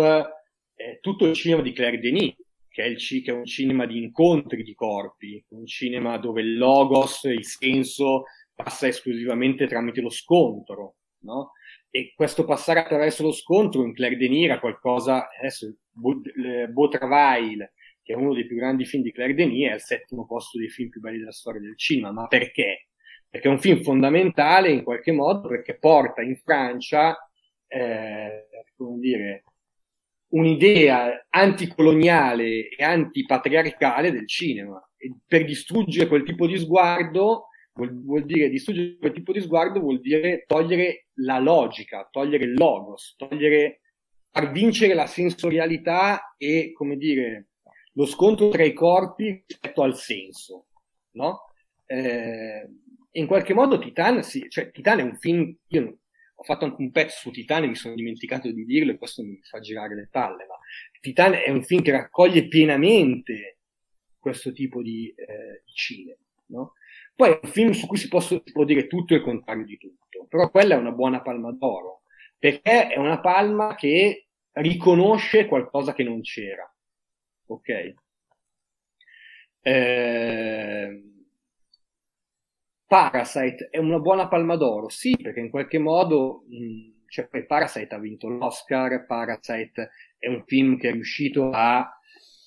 eh, 0.76 1.00
tutto 1.02 1.26
il 1.26 1.34
cinema 1.34 1.62
di 1.62 1.74
Claire 1.74 2.00
Denis, 2.00 2.36
che 2.70 2.84
è, 2.84 2.88
il, 2.88 2.98
che 3.00 3.32
è 3.32 3.34
un 3.34 3.46
cinema 3.46 3.86
di 3.86 3.98
incontri 3.98 4.64
di 4.64 4.76
corpi, 4.76 5.44
un 5.50 5.66
cinema 5.66 6.18
dove 6.18 6.42
il 6.42 6.58
logos, 6.58 7.24
il 7.24 7.44
senso, 7.44 8.26
passa 8.54 8.88
esclusivamente 8.88 9.68
tramite 9.68 10.02
lo 10.02 10.10
scontro, 10.10 10.98
no? 11.22 11.54
E 11.90 12.14
questo 12.16 12.46
passare 12.46 12.82
attraverso 12.82 13.24
lo 13.24 13.32
scontro 13.32 13.84
in 13.84 13.94
Claire 13.94 14.18
Denis 14.18 14.46
era 14.46 14.60
qualcosa, 14.60 15.28
adesso, 15.40 15.74
Beau 15.92 16.88
Travail, 16.90 17.72
che 18.04 18.14
è 18.14 18.16
uno 18.16 18.34
dei 18.36 18.46
più 18.46 18.58
grandi 18.58 18.86
film 18.86 19.02
di 19.02 19.12
Claire 19.12 19.34
Denis, 19.34 19.70
è 19.70 19.72
al 19.72 19.82
settimo 19.82 20.28
posto 20.28 20.60
dei 20.60 20.70
film 20.70 20.90
più 20.90 21.02
belli 21.02 21.18
della 21.18 21.32
storia 21.32 21.62
del 21.62 21.78
cinema, 21.78 22.12
ma 22.12 22.28
perché? 22.28 22.87
Perché 23.30 23.48
è 23.48 23.52
un 23.52 23.60
film 23.60 23.82
fondamentale 23.82 24.72
in 24.72 24.84
qualche 24.84 25.12
modo 25.12 25.48
perché 25.48 25.78
porta 25.78 26.22
in 26.22 26.36
Francia, 26.38 27.16
eh, 27.68 28.48
come 28.76 29.00
dire, 29.00 29.44
un'idea 30.30 31.28
anticoloniale 31.30 32.70
e 32.70 32.84
antipatriarcale 32.84 34.12
del 34.12 34.28
cinema. 34.28 34.82
E 34.98 35.14
per 35.26 35.46
distruggere 35.46 36.08
quel 36.08 36.24
tipo 36.24 36.48
di 36.48 36.58
sguardo, 36.58 37.48
vuol, 37.74 38.04
vuol, 38.04 38.26
dire 38.26 38.50
distruggere 38.50 38.98
quel 38.98 39.14
tipo 39.14 39.32
di 39.32 39.42
sguardo 39.42 39.80
vuol 39.80 40.00
dire 40.00 40.44
togliere 40.48 41.08
la 41.16 41.40
logica, 41.40 42.08
togliere 42.12 42.46
il 42.46 42.54
logos, 42.54 43.16
togliere, 43.18 43.82
far 44.32 44.52
vincere 44.52 44.94
la 44.94 45.06
sensorialità 45.06 46.36
e, 46.38 46.72
come 46.74 46.98
dire, 46.98 47.50
lo 47.94 48.06
scontro 48.06 48.50
tra 48.50 48.64
i 48.64 48.74
corpi 48.74 49.44
rispetto 49.46 49.82
al 49.82 49.96
senso, 49.96 50.66
no? 51.12 51.42
Eh, 51.86 52.68
in 53.18 53.26
qualche 53.28 53.54
modo 53.54 53.80
Titan, 53.80 54.24
sì, 54.24 54.48
cioè 54.50 54.72
Titan 54.72 55.00
è 55.00 55.04
un 55.04 55.18
film, 55.18 55.56
io 55.68 56.00
ho 56.36 56.44
fatto 56.44 56.66
anche 56.66 56.82
un 56.82 56.92
pezzo 56.92 57.18
su 57.18 57.32
Titan 57.32 57.64
e 57.64 57.68
mi 57.68 57.76
sono 57.76 57.96
dimenticato 57.96 58.52
di 58.52 58.64
dirlo 58.64 58.92
e 58.92 58.98
questo 58.98 59.24
mi 59.24 59.40
fa 59.42 59.60
girare 59.60 59.96
le 59.96 60.08
palle, 60.10 60.46
ma 60.46 60.56
Titan 61.00 61.34
è 61.34 61.50
un 61.50 61.64
film 61.64 61.82
che 61.82 61.92
raccoglie 61.92 62.48
pienamente 62.48 63.60
questo 64.20 64.52
tipo 64.52 64.82
di, 64.82 65.14
eh, 65.16 65.64
di 65.66 65.72
cinema, 65.74 66.22
no? 66.48 66.74
Poi 67.16 67.32
è 67.32 67.40
un 67.42 67.50
film 67.50 67.72
su 67.72 67.88
cui 67.88 67.98
si, 67.98 68.08
può, 68.08 68.20
si 68.20 68.42
può 68.52 68.64
dire 68.64 68.86
tutto 68.86 69.14
e 69.14 69.18
il 69.18 69.24
contrario 69.24 69.66
di 69.66 69.78
tutto, 69.78 70.28
però 70.30 70.52
quella 70.52 70.76
è 70.76 70.78
una 70.78 70.92
buona 70.92 71.22
palma 71.22 71.52
d'oro, 71.52 72.04
perché 72.38 72.90
è 72.90 72.98
una 72.98 73.20
palma 73.20 73.74
che 73.76 74.28
riconosce 74.52 75.48
qualcosa 75.48 75.94
che 75.94 76.04
non 76.04 76.22
c'era, 76.22 76.72
ok? 77.48 77.94
Eh, 79.62 81.02
Parasite 82.88 83.68
è 83.70 83.78
una 83.80 84.00
buona 84.00 84.28
palma 84.28 84.56
d'oro? 84.56 84.90
Sì, 84.90 85.16
perché 85.22 85.40
in 85.42 85.50
qualche 85.50 85.78
modo, 85.78 86.44
mh, 86.48 87.06
cioè, 87.10 87.28
Parasite 87.46 87.94
ha 87.96 88.00
vinto 88.00 88.30
l'Oscar, 88.30 89.06
Parasite 89.06 89.90
è 90.18 90.28
un 90.28 90.44
film 90.46 90.78
che 90.78 90.90
è 90.90 90.92
riuscito 90.94 91.50
a, 91.52 91.90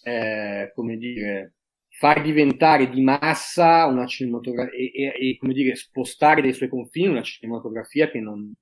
eh, 0.03 0.73
come 0.75 0.97
dire, 0.97 1.57
far 1.91 2.23
diventare 2.23 2.89
di 2.89 3.03
massa 3.03 3.85
una 3.87 4.07
cinematografia 4.07 4.77
e, 4.79 4.91
e, 4.95 5.29
e, 5.31 5.37
come 5.39 5.53
dire, 5.53 5.75
spostare 5.77 6.41
dai 6.41 6.55
suoi 6.55 6.69
confini 6.71 7.09
una 7.09 7.23
cinematografia 7.23 8.11
che 8.11 8.21
non, 8.21 8.53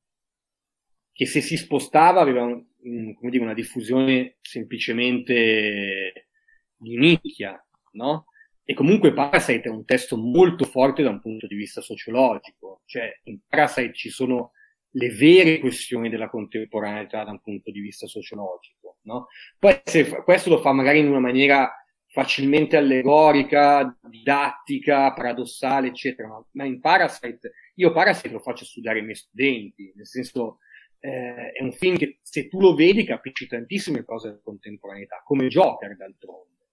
che 1.12 1.26
se 1.26 1.40
si 1.40 1.56
spostava 1.56 2.20
aveva 2.20 2.42
un, 2.44 2.64
un, 2.82 3.16
dire, 3.30 3.42
una 3.42 3.54
diffusione 3.54 4.36
semplicemente 4.40 6.28
di 6.76 6.96
nicchia, 6.96 7.60
no? 7.92 8.26
E 8.70 8.74
comunque 8.74 9.14
Parasite 9.14 9.70
è 9.70 9.70
un 9.70 9.86
testo 9.86 10.18
molto 10.18 10.66
forte 10.66 11.02
da 11.02 11.08
un 11.08 11.22
punto 11.22 11.46
di 11.46 11.54
vista 11.54 11.80
sociologico, 11.80 12.82
cioè 12.84 13.10
in 13.22 13.38
Parasite 13.48 13.94
ci 13.94 14.10
sono 14.10 14.50
le 14.90 15.08
vere 15.08 15.58
questioni 15.58 16.10
della 16.10 16.28
contemporaneità 16.28 17.24
da 17.24 17.30
un 17.30 17.40
punto 17.40 17.70
di 17.70 17.80
vista 17.80 18.06
sociologico. 18.06 18.98
No? 19.04 19.28
Poi 19.58 19.80
se 19.84 20.06
questo 20.22 20.50
lo 20.50 20.58
fa 20.58 20.72
magari 20.72 20.98
in 20.98 21.08
una 21.08 21.18
maniera 21.18 21.72
facilmente 22.08 22.76
allegorica, 22.76 23.98
didattica, 24.02 25.14
paradossale, 25.14 25.88
eccetera, 25.88 26.28
ma, 26.28 26.46
ma 26.50 26.64
in 26.66 26.78
Parasite, 26.78 27.52
io 27.76 27.90
Parasite 27.90 28.28
lo 28.28 28.40
faccio 28.40 28.66
studiare 28.66 28.98
ai 28.98 29.04
miei 29.04 29.16
studenti, 29.16 29.90
nel 29.96 30.06
senso 30.06 30.58
eh, 30.98 31.52
è 31.52 31.62
un 31.62 31.72
film 31.72 31.96
che 31.96 32.18
se 32.20 32.48
tu 32.48 32.60
lo 32.60 32.74
vedi 32.74 33.04
capisci 33.04 33.46
tantissime 33.46 34.04
cose 34.04 34.28
della 34.28 34.42
contemporaneità, 34.44 35.22
come 35.24 35.46
Joker 35.46 35.96
d'altronde. 35.96 36.66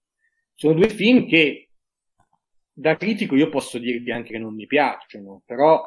Sono 0.53 0.73
due 0.73 0.89
film 0.89 1.25
che 1.25 1.69
da 2.77 2.97
critico 2.97 3.35
io 3.35 3.47
posso 3.49 3.79
dirvi 3.79 4.11
anche 4.11 4.33
che 4.33 4.37
non 4.37 4.53
mi 4.53 4.65
piacciono, 4.65 5.41
però 5.45 5.81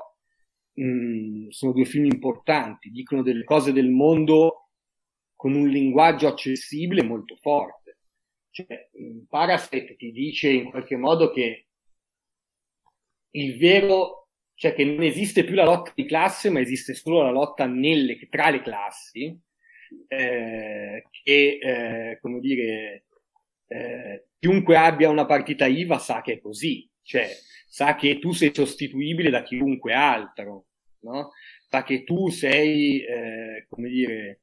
mh, 0.73 0.83
mm, 0.85 1.49
sono 1.51 1.73
due 1.73 1.85
film 1.85 2.07
importanti, 2.07 2.91
dicono 2.91 3.23
delle 3.23 3.45
cose 3.45 3.73
del 3.73 3.91
mondo 3.91 4.71
con 5.37 5.55
un 5.55 5.69
linguaggio 5.69 6.27
accessibile 6.29 7.03
molto 7.03 7.37
forte. 7.37 7.99
Cioè, 8.51 8.89
Parasite 9.29 9.97
ti 9.97 10.11
dice 10.11 10.49
in 10.49 10.71
qualche 10.71 10.97
modo 10.97 11.31
che 11.31 11.67
il 13.33 13.59
vero, 13.59 14.29
cioè 14.55 14.75
che 14.75 14.85
non 14.85 15.03
esiste 15.03 15.45
più 15.45 15.55
la 15.55 15.65
lotta 15.65 15.93
di 15.95 16.07
classe, 16.07 16.51
ma 16.51 16.61
esiste 16.61 16.95
solo 16.95 17.23
la 17.23 17.31
lotta 17.31 17.67
nelle, 17.67 18.19
tra 18.31 18.49
le 18.51 18.63
classi, 18.63 19.39
eh, 20.09 21.05
che, 21.11 21.59
eh, 21.61 22.19
come 22.21 22.41
dire, 22.41 23.05
eh, 23.69 24.27
chiunque 24.39 24.77
abbia 24.77 25.09
una 25.09 25.27
partita 25.27 25.67
IVA 25.67 25.99
sa 25.99 26.21
che 26.21 26.35
è 26.35 26.41
così, 26.41 26.89
cioè 27.03 27.29
sa 27.69 27.95
che 27.95 28.19
tu 28.19 28.33
sei 28.33 28.51
sostituibile 28.53 29.31
da 29.31 29.43
chiunque 29.43 29.93
altro, 29.93 30.67
no? 31.01 31.31
sa 31.69 31.83
che 31.83 32.03
tu 32.05 32.29
sei, 32.31 33.05
eh, 33.05 33.67
come 33.69 33.89
dire, 33.89 34.41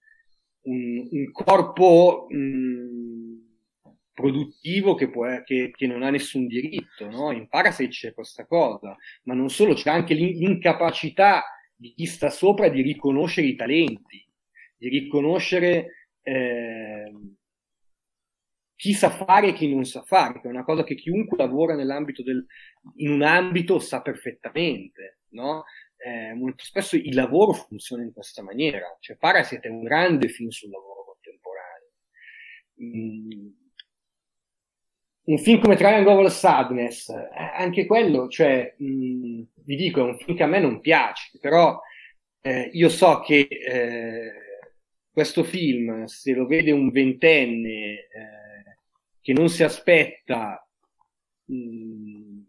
un, 0.63 1.07
un 1.11 1.31
corpo 1.31 2.27
mh, 2.29 2.37
mm, 2.37 3.37
produttivo 4.13 4.95
che, 4.95 5.09
può, 5.09 5.25
che, 5.43 5.71
che, 5.75 5.87
non 5.87 6.03
ha 6.03 6.09
nessun 6.09 6.47
diritto, 6.47 7.09
no? 7.09 7.31
In 7.31 7.47
Parasite 7.47 7.89
c'è 7.89 8.13
questa 8.13 8.45
cosa, 8.45 8.95
ma 9.23 9.33
non 9.33 9.49
solo, 9.49 9.73
c'è 9.73 9.89
anche 9.89 10.13
l'incapacità 10.13 11.43
di 11.75 11.93
chi 11.93 12.05
sta 12.05 12.29
sopra 12.29 12.69
di 12.69 12.81
riconoscere 12.81 13.47
i 13.47 13.55
talenti, 13.55 14.25
di 14.77 14.87
riconoscere 14.87 16.09
eh, 16.21 17.11
chi 18.75 18.93
sa 18.93 19.09
fare 19.09 19.49
e 19.49 19.53
chi 19.53 19.73
non 19.73 19.85
sa 19.85 20.01
fare, 20.03 20.41
che 20.41 20.47
è 20.47 20.51
una 20.51 20.63
cosa 20.63 20.83
che 20.83 20.95
chiunque 20.95 21.37
lavora 21.37 21.75
nell'ambito 21.75 22.23
del, 22.23 22.45
in 22.95 23.11
un 23.11 23.21
ambito 23.21 23.79
sa 23.79 24.01
perfettamente, 24.01 25.19
no? 25.29 25.63
eh, 25.97 26.33
molto 26.33 26.63
spesso 26.63 26.95
il 26.95 27.15
lavoro 27.15 27.53
funziona 27.53 28.03
in 28.03 28.13
questa 28.13 28.43
maniera, 28.43 28.95
cioè 28.99 29.17
Parasite 29.17 29.67
è 29.67 29.71
un 29.71 29.83
grande 29.83 30.27
film 30.27 30.49
sul 30.49 30.69
lavoro 30.69 31.03
contemporaneo. 31.05 31.91
Mm. 32.83 33.47
Un 35.27 35.37
film 35.39 35.59
come 35.59 35.75
Triangle 35.75 36.25
of 36.25 36.31
Sadness, 36.31 37.09
eh, 37.09 37.29
anche 37.55 37.87
quello, 37.87 38.27
cioè, 38.27 38.75
mm, 38.81 39.41
vi 39.63 39.75
dico, 39.75 40.01
è 40.01 40.03
un 40.03 40.17
film 40.17 40.37
che 40.37 40.43
a 40.43 40.47
me 40.47 40.59
non 40.59 40.81
piace, 40.81 41.39
però 41.39 41.79
eh, 42.41 42.69
io 42.73 42.89
so 42.89 43.21
che 43.21 43.47
eh, 43.49 44.31
questo 45.11 45.43
film, 45.43 46.05
se 46.05 46.33
lo 46.33 46.45
vede 46.45 46.71
un 46.71 46.91
ventenne 46.91 47.71
eh, 47.71 48.44
che 49.25 49.33
non 49.33 49.49
si 49.49 49.63
aspetta 49.63 50.69
mh, 51.45 52.41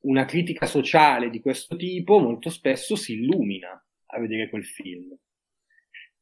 una 0.00 0.24
critica 0.24 0.66
sociale 0.66 1.30
di 1.30 1.38
questo 1.38 1.76
tipo 1.76 2.18
molto 2.18 2.50
spesso 2.50 2.96
si 2.96 3.12
illumina 3.12 3.80
a 4.06 4.18
vedere 4.18 4.50
quel 4.50 4.64
film. 4.64 5.16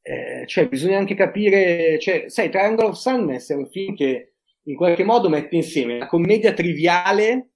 Eh, 0.02 0.44
cioè, 0.46 0.68
bisogna 0.68 0.98
anche 0.98 1.14
capire, 1.14 1.98
cioè, 1.98 2.28
sai, 2.28 2.50
Triangle 2.50 2.88
of 2.88 2.98
Sadness 2.98 3.52
è 3.52 3.54
un 3.54 3.70
film 3.70 3.94
che 3.94 4.34
in 4.64 4.76
qualche 4.76 5.02
modo 5.02 5.30
mette 5.30 5.56
insieme 5.56 5.96
la 5.96 6.08
commedia 6.08 6.52
triviale 6.52 7.52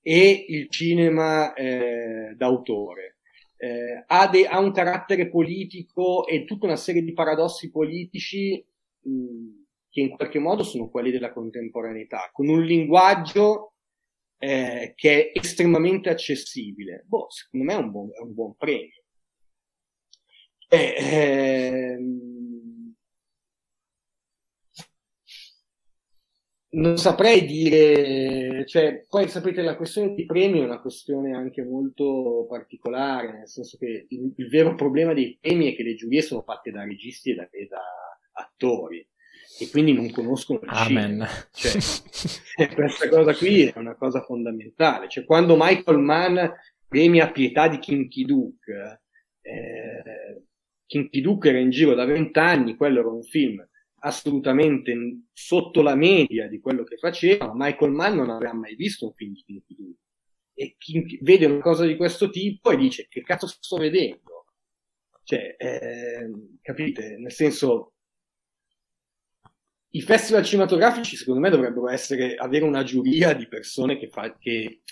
e 0.00 0.46
il 0.48 0.70
cinema 0.70 1.52
eh, 1.52 2.32
d'autore. 2.38 3.18
Eh, 3.58 4.02
ha, 4.06 4.28
de- 4.28 4.46
ha, 4.46 4.58
un 4.60 4.72
carattere 4.72 5.28
politico 5.28 6.26
e 6.26 6.46
tutta 6.46 6.64
una 6.64 6.76
serie 6.76 7.02
di 7.02 7.12
paradossi 7.12 7.70
politici 7.70 8.64
mh, 9.00 9.63
che 9.94 10.00
in 10.00 10.10
qualche 10.10 10.40
modo 10.40 10.64
sono 10.64 10.90
quelli 10.90 11.12
della 11.12 11.32
contemporaneità, 11.32 12.28
con 12.32 12.48
un 12.48 12.64
linguaggio 12.64 13.74
eh, 14.38 14.92
che 14.96 15.30
è 15.30 15.38
estremamente 15.38 16.10
accessibile. 16.10 17.04
Boh, 17.06 17.30
secondo 17.30 17.64
me 17.64 17.74
è 17.74 17.76
un 17.76 17.90
buon, 17.92 18.10
è 18.12 18.20
un 18.20 18.34
buon 18.34 18.56
premio. 18.56 19.04
Eh, 20.68 20.94
ehm, 20.98 22.94
non 26.70 26.98
saprei 26.98 27.44
dire, 27.46 28.66
cioè, 28.66 29.06
poi 29.08 29.28
sapete 29.28 29.62
la 29.62 29.76
questione 29.76 30.12
di 30.14 30.24
premi 30.26 30.58
è 30.58 30.64
una 30.64 30.80
questione 30.80 31.36
anche 31.36 31.62
molto 31.62 32.46
particolare, 32.48 33.32
nel 33.32 33.48
senso 33.48 33.78
che 33.78 34.06
il, 34.08 34.32
il 34.36 34.48
vero 34.48 34.74
problema 34.74 35.14
dei 35.14 35.38
premi 35.40 35.72
è 35.72 35.76
che 35.76 35.84
le 35.84 35.94
giurie 35.94 36.20
sono 36.20 36.42
fatte 36.42 36.72
da 36.72 36.82
registi 36.82 37.30
e 37.30 37.34
da, 37.36 37.48
e 37.50 37.66
da 37.68 37.80
attori 38.32 39.06
e 39.58 39.70
quindi 39.70 39.92
non 39.92 40.10
conoscono 40.10 40.60
il 40.62 40.68
Amen. 40.68 41.26
Cioè, 41.52 41.72
questa 42.74 43.08
cosa 43.08 43.34
qui 43.34 43.62
è 43.62 43.78
una 43.78 43.94
cosa 43.94 44.22
fondamentale. 44.22 45.08
Cioè, 45.08 45.24
quando 45.24 45.56
Michael 45.58 45.98
Mann 45.98 46.38
premia 46.88 47.30
Pietà 47.30 47.68
di 47.68 47.78
Kinky 47.78 48.24
Duke, 48.24 49.02
eh, 49.40 50.42
Kinky 50.86 51.20
Duke 51.20 51.48
era 51.48 51.58
in 51.58 51.70
giro 51.70 51.94
da 51.94 52.04
vent'anni, 52.04 52.76
quello 52.76 53.00
era 53.00 53.08
un 53.08 53.22
film 53.22 53.66
assolutamente 54.00 54.94
sotto 55.32 55.80
la 55.82 55.94
media 55.94 56.46
di 56.46 56.60
quello 56.60 56.84
che 56.84 56.96
faceva, 56.96 57.46
ma 57.46 57.66
Michael 57.66 57.92
Mann 57.92 58.16
non 58.16 58.30
aveva 58.30 58.52
mai 58.52 58.74
visto 58.74 59.06
un 59.06 59.14
film 59.14 59.32
di 59.32 59.42
Kinky 59.44 59.74
Duke. 59.74 59.98
E 60.54 60.74
Kinky, 60.78 61.18
vede 61.22 61.46
una 61.46 61.60
cosa 61.60 61.86
di 61.86 61.96
questo 61.96 62.28
tipo 62.28 62.70
e 62.70 62.76
dice, 62.76 63.06
che 63.08 63.22
cazzo 63.22 63.46
sto 63.46 63.76
vedendo? 63.76 64.46
Cioè, 65.24 65.56
eh, 65.58 66.30
capite? 66.60 67.16
Nel 67.16 67.32
senso, 67.32 67.93
i 69.94 70.00
festival 70.02 70.44
cinematografici, 70.44 71.16
secondo 71.16 71.40
me, 71.40 71.50
dovrebbero 71.50 71.88
essere, 71.88 72.34
avere 72.34 72.64
una 72.64 72.82
giuria 72.82 73.32
di 73.32 73.46
persone 73.46 73.96
che 73.96 74.08
fa, 74.08 74.36
che, 74.36 74.82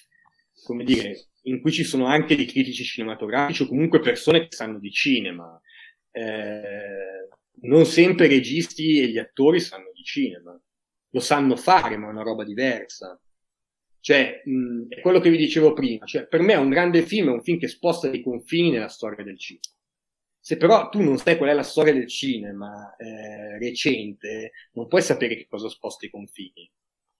come 0.62 0.84
dire, 0.84 1.26
in 1.42 1.60
cui 1.60 1.72
ci 1.72 1.82
sono 1.82 2.06
anche 2.06 2.36
dei 2.36 2.46
critici 2.46 2.84
cinematografici 2.84 3.62
o 3.62 3.66
comunque 3.66 3.98
persone 3.98 4.42
che 4.42 4.54
sanno 4.54 4.78
di 4.78 4.92
cinema. 4.92 5.60
Eh, 6.12 7.28
non 7.62 7.84
sempre 7.84 8.26
i 8.26 8.28
registi 8.28 9.00
e 9.00 9.08
gli 9.08 9.18
attori 9.18 9.58
sanno 9.58 9.90
di 9.92 10.04
cinema. 10.04 10.58
Lo 11.10 11.20
sanno 11.20 11.56
fare, 11.56 11.96
ma 11.96 12.06
è 12.06 12.10
una 12.10 12.22
roba 12.22 12.44
diversa. 12.44 13.20
Cioè, 13.98 14.42
mh, 14.44 14.86
è 14.88 15.00
quello 15.00 15.18
che 15.18 15.30
vi 15.30 15.36
dicevo 15.36 15.72
prima. 15.72 16.06
Cioè, 16.06 16.28
per 16.28 16.42
me 16.42 16.54
un 16.54 16.68
grande 16.68 17.02
film 17.02 17.28
è 17.28 17.32
un 17.32 17.42
film 17.42 17.58
che 17.58 17.66
sposta 17.66 18.08
i 18.08 18.22
confini 18.22 18.70
nella 18.70 18.88
storia 18.88 19.24
del 19.24 19.38
cinema. 19.38 19.71
Se 20.44 20.56
però 20.56 20.88
tu 20.88 21.00
non 21.00 21.18
sai 21.18 21.36
qual 21.36 21.50
è 21.50 21.52
la 21.52 21.62
storia 21.62 21.92
del 21.92 22.08
cinema 22.08 22.96
eh, 22.96 23.58
recente, 23.58 24.50
non 24.72 24.88
puoi 24.88 25.00
sapere 25.00 25.36
che 25.36 25.46
cosa 25.46 25.68
sposta 25.68 26.04
i 26.04 26.10
confini, 26.10 26.68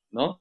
no? 0.08 0.40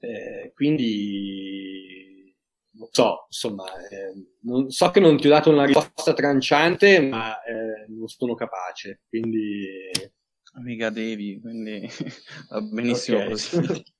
Eh, 0.00 0.50
quindi, 0.52 2.36
non 2.72 2.88
so, 2.90 3.26
insomma, 3.26 3.66
eh, 3.88 4.14
non, 4.40 4.68
so 4.70 4.90
che 4.90 4.98
non 4.98 5.16
ti 5.16 5.28
ho 5.28 5.30
dato 5.30 5.50
una 5.50 5.64
risposta 5.64 6.12
tranciante, 6.12 7.00
ma 7.00 7.40
eh, 7.44 7.86
non 7.86 8.08
sono 8.08 8.34
capace, 8.34 9.02
quindi... 9.08 9.90
Mica 10.54 10.90
devi, 10.90 11.40
quindi 11.40 11.88
va 12.50 12.60
benissimo 12.62 13.18
okay. 13.18 13.30
così. 13.30 13.58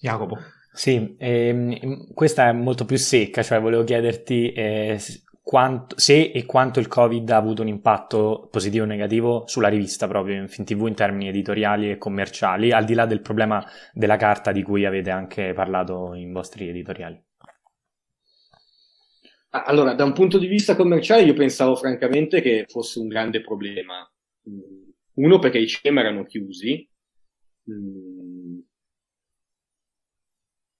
Jacopo. 0.00 0.38
Sì, 0.72 1.14
ehm, 1.18 2.12
questa 2.14 2.48
è 2.48 2.52
molto 2.52 2.84
più 2.84 2.96
secca, 2.96 3.44
cioè 3.44 3.60
volevo 3.60 3.84
chiederti 3.84 4.50
eh, 4.52 4.98
quanto, 5.44 5.98
se 5.98 6.30
e 6.30 6.46
quanto 6.46 6.80
il 6.80 6.88
Covid 6.88 7.28
ha 7.28 7.36
avuto 7.36 7.60
un 7.60 7.68
impatto 7.68 8.48
positivo 8.50 8.84
o 8.84 8.88
negativo 8.88 9.44
sulla 9.46 9.68
rivista 9.68 10.08
proprio 10.08 10.40
in 10.40 10.48
FinTV 10.48 10.86
in 10.86 10.94
termini 10.94 11.28
editoriali 11.28 11.90
e 11.90 11.98
commerciali, 11.98 12.72
al 12.72 12.86
di 12.86 12.94
là 12.94 13.04
del 13.04 13.20
problema 13.20 13.62
della 13.92 14.16
carta 14.16 14.52
di 14.52 14.62
cui 14.62 14.86
avete 14.86 15.10
anche 15.10 15.52
parlato 15.52 16.14
in 16.14 16.32
vostri 16.32 16.66
editoriali. 16.68 17.22
Allora, 19.50 19.94
da 19.94 20.04
un 20.04 20.14
punto 20.14 20.38
di 20.38 20.46
vista 20.46 20.74
commerciale 20.74 21.22
io 21.22 21.34
pensavo 21.34 21.76
francamente 21.76 22.40
che 22.40 22.64
fosse 22.66 22.98
un 22.98 23.06
grande 23.06 23.42
problema. 23.42 24.10
Uno 25.16 25.38
perché 25.38 25.58
i 25.58 25.68
cinema 25.68 26.00
erano 26.00 26.24
chiusi, 26.24 26.88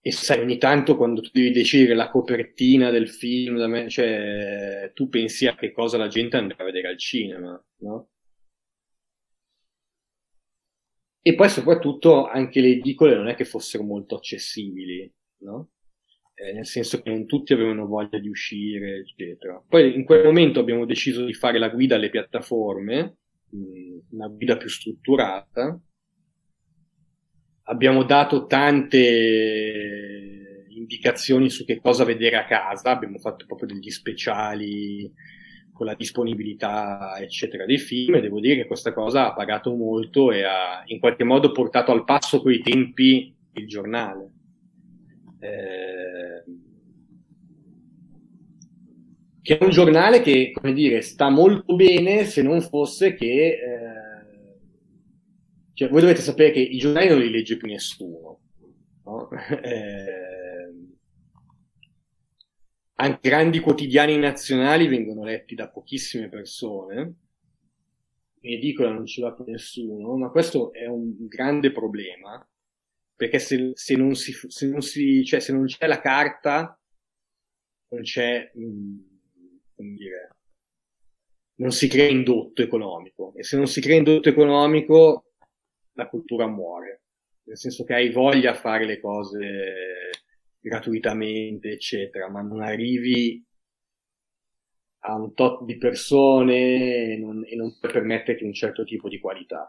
e 0.06 0.12
sai, 0.12 0.40
ogni 0.40 0.58
tanto 0.58 0.98
quando 0.98 1.22
tu 1.22 1.30
devi 1.32 1.50
decidere 1.50 1.94
la 1.94 2.10
copertina 2.10 2.90
del 2.90 3.08
film, 3.08 3.88
cioè, 3.88 4.90
tu 4.92 5.08
pensi 5.08 5.46
a 5.46 5.54
che 5.54 5.72
cosa 5.72 5.96
la 5.96 6.08
gente 6.08 6.36
andrà 6.36 6.56
a 6.58 6.64
vedere 6.66 6.88
al 6.88 6.98
cinema, 6.98 7.58
no? 7.78 8.10
E 11.22 11.34
poi 11.34 11.48
soprattutto 11.48 12.26
anche 12.26 12.60
le 12.60 12.68
edicole 12.68 13.14
non 13.14 13.28
è 13.28 13.34
che 13.34 13.46
fossero 13.46 13.82
molto 13.82 14.16
accessibili, 14.16 15.10
no? 15.38 15.70
Eh, 16.34 16.52
nel 16.52 16.66
senso 16.66 17.00
che 17.00 17.08
non 17.08 17.24
tutti 17.24 17.54
avevano 17.54 17.86
voglia 17.86 18.18
di 18.18 18.28
uscire, 18.28 18.98
eccetera. 18.98 19.64
Poi 19.66 19.94
in 19.94 20.04
quel 20.04 20.22
momento 20.24 20.60
abbiamo 20.60 20.84
deciso 20.84 21.24
di 21.24 21.32
fare 21.32 21.58
la 21.58 21.70
guida 21.70 21.94
alle 21.94 22.10
piattaforme, 22.10 23.16
mh, 23.48 23.98
una 24.10 24.28
guida 24.28 24.58
più 24.58 24.68
strutturata, 24.68 25.80
abbiamo 27.64 28.02
dato 28.04 28.46
tante 28.46 28.96
indicazioni 30.68 31.48
su 31.50 31.64
che 31.64 31.80
cosa 31.80 32.04
vedere 32.04 32.36
a 32.36 32.44
casa, 32.44 32.90
abbiamo 32.90 33.18
fatto 33.18 33.46
proprio 33.46 33.68
degli 33.68 33.90
speciali 33.90 35.10
con 35.72 35.86
la 35.86 35.94
disponibilità 35.94 37.16
eccetera 37.18 37.64
dei 37.64 37.78
film 37.78 38.14
e 38.14 38.20
devo 38.20 38.38
dire 38.38 38.54
che 38.56 38.66
questa 38.66 38.92
cosa 38.92 39.26
ha 39.26 39.34
pagato 39.34 39.74
molto 39.74 40.30
e 40.30 40.44
ha 40.44 40.82
in 40.86 41.00
qualche 41.00 41.24
modo 41.24 41.50
portato 41.50 41.90
al 41.90 42.04
passo 42.04 42.40
coi 42.40 42.60
tempi 42.60 43.34
il 43.54 43.66
giornale. 43.66 44.30
Eh, 45.40 46.44
che 49.42 49.58
è 49.58 49.62
un 49.62 49.70
giornale 49.70 50.22
che, 50.22 50.52
come 50.52 50.72
dire, 50.72 51.02
sta 51.02 51.28
molto 51.28 51.74
bene 51.74 52.24
se 52.24 52.42
non 52.42 52.60
fosse 52.60 53.14
che... 53.14 53.26
Eh, 53.26 54.03
cioè, 55.74 55.88
voi 55.88 56.00
dovete 56.00 56.20
sapere 56.20 56.52
che 56.52 56.60
i 56.60 56.78
giornali 56.78 57.08
non 57.08 57.18
li 57.18 57.30
legge 57.30 57.56
più 57.56 57.68
nessuno. 57.68 58.40
No? 59.04 59.28
Eh, 59.62 60.22
anche 62.96 63.28
grandi 63.28 63.58
quotidiani 63.58 64.16
nazionali 64.16 64.86
vengono 64.86 65.24
letti 65.24 65.54
da 65.54 65.68
pochissime 65.68 66.28
persone. 66.28 67.14
In 68.40 68.52
edicola 68.52 68.92
non 68.92 69.04
ci 69.04 69.20
va 69.20 69.32
più 69.32 69.44
nessuno, 69.46 70.16
ma 70.16 70.30
questo 70.30 70.72
è 70.72 70.86
un 70.86 71.26
grande 71.26 71.72
problema 71.72 72.46
perché 73.16 73.38
se, 73.38 73.72
se, 73.74 73.96
non, 73.96 74.14
si, 74.14 74.32
se, 74.32 74.68
non, 74.68 74.80
si, 74.80 75.24
cioè, 75.24 75.40
se 75.40 75.52
non 75.52 75.66
c'è 75.66 75.86
la 75.86 76.00
carta, 76.00 76.78
non 77.88 78.02
c'è, 78.02 78.50
mm, 78.58 78.98
come 79.74 79.94
dire, 79.94 80.36
non 81.56 81.70
si 81.70 81.88
crea 81.88 82.08
indotto 82.08 82.62
economico. 82.62 83.32
E 83.36 83.44
se 83.44 83.56
non 83.56 83.66
si 83.66 83.80
crea 83.80 83.96
indotto 83.96 84.28
economico, 84.28 85.23
la 85.94 86.08
cultura 86.08 86.46
muore. 86.46 87.02
Nel 87.44 87.58
senso 87.58 87.84
che 87.84 87.94
hai 87.94 88.10
voglia 88.10 88.52
a 88.52 88.54
fare 88.54 88.86
le 88.86 89.00
cose 89.00 90.10
gratuitamente, 90.58 91.70
eccetera, 91.70 92.30
ma 92.30 92.40
non 92.40 92.62
arrivi 92.62 93.44
a 95.06 95.14
un 95.14 95.34
tot 95.34 95.64
di 95.64 95.76
persone 95.76 97.12
e 97.12 97.16
non, 97.18 97.44
e 97.46 97.54
non 97.56 97.76
puoi 97.78 97.92
permetterti 97.92 98.44
un 98.44 98.54
certo 98.54 98.84
tipo 98.84 99.08
di 99.08 99.18
qualità. 99.18 99.66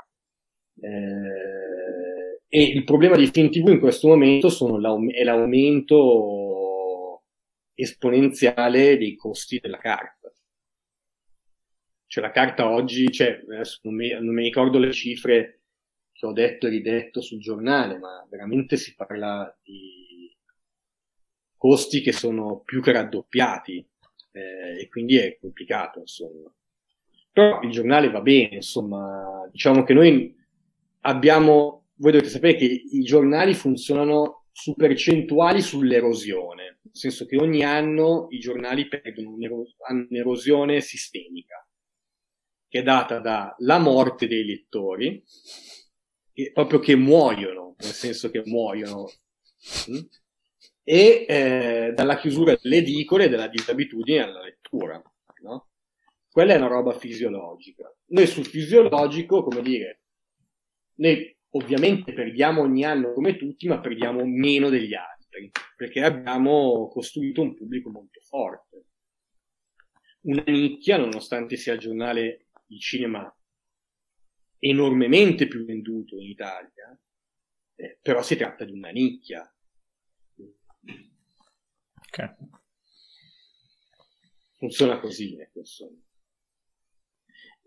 Eh, 0.79 2.39
e 2.47 2.63
il 2.63 2.83
problema 2.83 3.17
di 3.17 3.27
Film 3.27 3.49
TV 3.49 3.67
in 3.69 3.79
questo 3.79 4.07
momento 4.07 4.49
l'aum- 4.77 5.11
è 5.11 5.23
l'aumento 5.23 7.23
esponenziale 7.73 8.97
dei 8.97 9.15
costi 9.15 9.59
della 9.59 9.77
carta. 9.77 10.31
Cioè 12.07 12.23
la 12.23 12.31
carta 12.31 12.69
oggi, 12.69 13.11
cioè, 13.11 13.39
non 13.81 13.95
mi, 13.95 14.09
non 14.11 14.33
mi 14.33 14.43
ricordo 14.43 14.77
le 14.77 14.93
cifre 14.93 15.63
che 16.15 16.25
ho 16.25 16.31
detto 16.31 16.67
e 16.67 16.69
ridetto 16.69 17.19
sul 17.19 17.41
giornale, 17.41 17.97
ma 17.97 18.25
veramente 18.29 18.77
si 18.77 18.95
parla 18.95 19.53
di 19.61 20.33
costi 21.57 21.99
che 21.99 22.13
sono 22.13 22.61
più 22.63 22.81
che 22.81 22.93
raddoppiati 22.93 23.85
eh, 24.31 24.81
e 24.81 24.87
quindi 24.87 25.17
è 25.17 25.37
complicato, 25.37 25.99
insomma. 25.99 26.49
Però 27.33 27.59
il 27.63 27.69
giornale 27.69 28.09
va 28.09 28.21
bene, 28.21 28.55
insomma, 28.55 29.45
diciamo 29.51 29.83
che 29.83 29.93
noi 29.93 30.33
abbiamo, 31.01 31.87
voi 31.95 32.13
dovete 32.13 32.29
sapere 32.29 32.55
che 32.55 32.63
i 32.63 33.01
giornali 33.01 33.53
funzionano 33.53 34.45
su 34.53 34.73
percentuali 34.73 35.61
sull'erosione, 35.61 36.63
nel 36.81 36.95
senso 36.95 37.25
che 37.25 37.35
ogni 37.35 37.61
anno 37.65 38.27
i 38.29 38.39
giornali 38.39 38.87
perdono 38.87 39.35
un'erosione 39.35 40.79
sistemica, 40.79 41.67
che 42.69 42.79
è 42.79 42.83
data 42.83 43.19
dalla 43.19 43.79
morte 43.79 44.27
dei 44.27 44.45
lettori, 44.45 45.21
che, 46.35 46.51
proprio 46.53 46.79
che 46.79 46.95
muoiono, 46.95 47.75
nel 47.79 47.91
senso 47.93 48.29
che 48.29 48.41
muoiono, 48.45 49.09
mh? 49.87 49.95
Hm? 49.95 50.07
e 50.83 51.25
eh, 51.27 51.93
dalla 51.95 52.17
chiusura 52.17 52.55
delle 52.61 52.77
edicole 52.77 53.25
e 53.25 53.29
dalla 53.29 53.47
disabitudine 53.47 54.19
alla 54.19 54.41
lettura. 54.41 55.01
No? 55.41 55.69
Quella 56.29 56.53
è 56.53 56.57
una 56.57 56.67
roba 56.67 56.91
fisiologica. 56.91 57.91
Noi 58.07 58.27
sul 58.27 58.45
fisiologico, 58.45 59.43
come 59.43 59.61
dire, 59.61 60.01
noi 60.95 61.35
ovviamente 61.51 62.13
perdiamo 62.13 62.61
ogni 62.61 62.83
anno 62.83 63.13
come 63.13 63.37
tutti, 63.37 63.67
ma 63.67 63.79
perdiamo 63.79 64.25
meno 64.25 64.69
degli 64.69 64.93
altri, 64.93 65.49
perché 65.77 66.03
abbiamo 66.03 66.89
costruito 66.89 67.41
un 67.41 67.55
pubblico 67.55 67.89
molto 67.89 68.19
forte. 68.19 68.85
Una 70.23 70.43
nicchia, 70.47 70.97
nonostante 70.97 71.55
sia 71.55 71.73
il 71.73 71.79
giornale 71.79 72.47
di 72.65 72.77
cinema 72.77 73.34
enormemente 74.69 75.47
più 75.47 75.63
venduto 75.63 76.19
in 76.19 76.29
Italia, 76.29 76.99
eh, 77.75 77.99
però 78.01 78.21
si 78.23 78.35
tratta 78.35 78.65
di 78.65 78.71
una 78.71 78.89
nicchia. 78.89 79.47
Okay. 82.07 82.35
Funziona 84.57 84.99
così, 84.99 85.37
ecco, 85.39 85.59
insomma. 85.59 85.99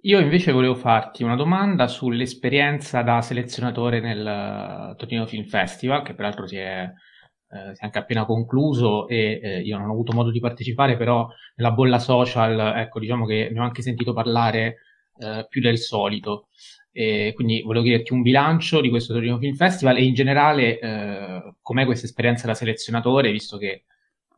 Io 0.02 0.20
invece 0.20 0.52
volevo 0.52 0.74
farti 0.74 1.22
una 1.22 1.36
domanda 1.36 1.86
sull'esperienza 1.86 3.02
da 3.02 3.20
selezionatore 3.20 4.00
nel 4.00 4.26
eh, 4.26 4.94
Torino 4.96 5.26
Film 5.26 5.44
Festival, 5.44 6.02
che 6.02 6.14
peraltro 6.14 6.46
si 6.46 6.56
è, 6.56 6.82
eh, 6.82 7.74
si 7.74 7.82
è 7.82 7.84
anche 7.84 7.98
appena 7.98 8.24
concluso 8.24 9.06
e 9.06 9.40
eh, 9.42 9.60
io 9.60 9.76
non 9.76 9.88
ho 9.88 9.92
avuto 9.92 10.12
modo 10.12 10.30
di 10.30 10.40
partecipare, 10.40 10.96
però 10.96 11.28
nella 11.56 11.72
bolla 11.72 11.98
social, 11.98 12.78
ecco, 12.78 12.98
diciamo 12.98 13.26
che 13.26 13.50
ne 13.52 13.60
ho 13.60 13.62
anche 13.62 13.82
sentito 13.82 14.12
parlare 14.12 14.76
eh, 15.18 15.46
più 15.48 15.60
del 15.60 15.78
solito. 15.78 16.48
E 16.90 17.32
quindi 17.34 17.62
volevo 17.62 17.84
chiederti 17.84 18.12
un 18.12 18.22
bilancio 18.22 18.80
di 18.80 18.88
questo 18.88 19.12
Torino 19.12 19.38
Film 19.38 19.54
Festival 19.54 19.96
e 19.96 20.04
in 20.04 20.14
generale 20.14 20.78
eh, 20.78 21.54
com'è 21.62 21.84
questa 21.84 22.06
esperienza 22.06 22.46
da 22.46 22.54
selezionatore, 22.54 23.30
visto 23.30 23.56
che 23.56 23.84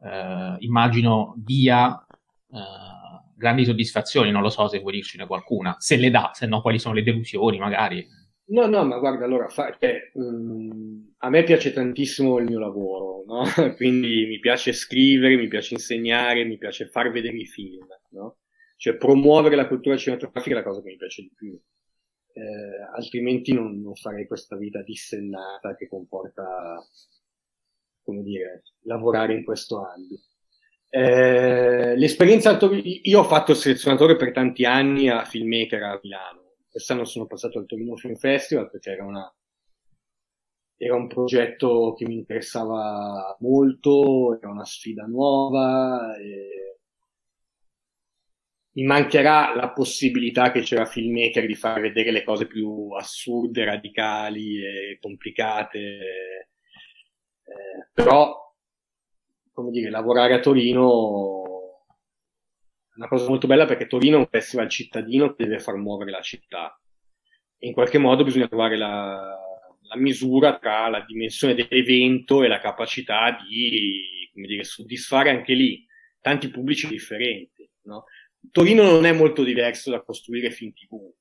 eh, 0.02 0.56
immagino 0.58 1.34
dia 1.36 2.04
grandi 3.40 3.64
soddisfazioni, 3.64 4.30
non 4.30 4.42
lo 4.42 4.50
so 4.50 4.68
se 4.68 4.80
vuoi 4.80 4.92
dircene 4.92 5.26
qualcuna, 5.26 5.74
se 5.78 5.96
le 5.96 6.10
dà, 6.10 6.30
se 6.34 6.46
no 6.46 6.60
quali 6.60 6.78
sono 6.78 6.94
le 6.94 7.02
delusioni 7.02 7.58
magari. 7.58 8.06
No, 8.50 8.66
no, 8.66 8.84
ma 8.84 8.98
guarda, 8.98 9.24
allora, 9.24 9.48
fa, 9.48 9.74
cioè, 9.80 10.10
um, 10.14 11.14
a 11.18 11.30
me 11.30 11.42
piace 11.44 11.72
tantissimo 11.72 12.38
il 12.38 12.44
mio 12.44 12.58
lavoro, 12.58 13.24
no? 13.26 13.44
quindi 13.76 14.26
mi 14.26 14.38
piace 14.40 14.72
scrivere, 14.72 15.36
mi 15.36 15.48
piace 15.48 15.74
insegnare, 15.74 16.44
mi 16.44 16.58
piace 16.58 16.86
far 16.88 17.10
vedere 17.10 17.36
i 17.36 17.46
film, 17.46 17.86
no? 18.10 18.38
Cioè 18.76 18.96
promuovere 18.96 19.56
la 19.56 19.68
cultura 19.68 19.96
cinematografica 19.96 20.56
è 20.56 20.58
la 20.58 20.64
cosa 20.64 20.82
che 20.82 20.88
mi 20.90 20.96
piace 20.96 21.22
di 21.22 21.32
più. 21.34 21.58
Eh, 22.32 22.82
altrimenti 22.94 23.52
non, 23.52 23.80
non 23.80 23.94
farei 23.94 24.26
questa 24.26 24.56
vita 24.56 24.82
dissennata 24.82 25.74
che 25.76 25.88
comporta, 25.88 26.78
come 28.02 28.22
dire, 28.22 28.62
lavorare 28.82 29.34
in 29.34 29.44
questo 29.44 29.84
ambito. 29.84 30.24
Eh, 30.92 31.96
l'esperienza 31.96 32.58
io 32.60 33.20
ho 33.20 33.24
fatto 33.24 33.52
il 33.52 33.56
selezionatore 33.56 34.16
per 34.16 34.32
tanti 34.32 34.64
anni 34.64 35.08
a 35.08 35.24
Filmmaker 35.24 35.82
a 35.82 36.00
Milano. 36.02 36.54
Quest'anno 36.70 37.04
sono 37.04 37.26
passato 37.26 37.58
al 37.58 37.66
Torino 37.66 37.96
Film 37.96 38.16
Festival 38.16 38.70
perché 38.70 38.90
era, 38.90 39.04
una, 39.04 39.32
era 40.76 40.94
un 40.94 41.06
progetto 41.08 41.94
che 41.96 42.06
mi 42.06 42.14
interessava 42.14 43.36
molto, 43.40 44.36
era 44.36 44.50
una 44.50 44.64
sfida 44.64 45.04
nuova. 45.06 46.16
E 46.16 46.69
mi 48.72 48.84
mancherà 48.84 49.54
la 49.54 49.70
possibilità 49.70 50.52
che 50.52 50.60
c'era 50.60 50.84
Filmmaker 50.84 51.46
di 51.46 51.54
far 51.54 51.80
vedere 51.80 52.12
le 52.12 52.22
cose 52.22 52.46
più 52.46 52.90
assurde, 52.92 53.64
radicali 53.64 54.64
e 54.64 54.98
complicate. 55.00 55.78
Eh, 55.78 56.48
però 57.92 58.50
come 59.52 59.70
dire, 59.70 59.90
lavorare 59.90 60.34
a 60.34 60.40
Torino 60.40 61.42
è 62.90 62.96
una 62.96 63.08
cosa 63.08 63.28
molto 63.28 63.46
bella 63.46 63.66
perché 63.66 63.86
Torino 63.86 64.16
è 64.16 64.20
un 64.20 64.28
festival 64.30 64.68
cittadino 64.68 65.34
che 65.34 65.44
deve 65.44 65.58
far 65.58 65.76
muovere 65.76 66.10
la 66.10 66.20
città. 66.20 66.78
E 67.58 67.66
in 67.66 67.72
qualche 67.72 67.98
modo 67.98 68.24
bisogna 68.24 68.48
trovare 68.48 68.76
la, 68.76 69.38
la 69.82 69.96
misura 69.96 70.58
tra 70.58 70.88
la 70.88 71.04
dimensione 71.06 71.54
dell'evento 71.54 72.42
e 72.42 72.48
la 72.48 72.58
capacità 72.58 73.30
di, 73.32 74.30
come 74.32 74.46
dire, 74.46 74.64
soddisfare 74.64 75.30
anche 75.30 75.54
lì 75.54 75.86
tanti 76.20 76.48
pubblici 76.48 76.88
differenti. 76.88 77.68
No? 77.82 78.04
Torino 78.50 78.84
non 78.84 79.04
è 79.04 79.12
molto 79.12 79.44
diverso 79.44 79.90
da 79.90 80.02
costruire 80.02 80.50
film 80.50 80.72
TV, 80.72 81.12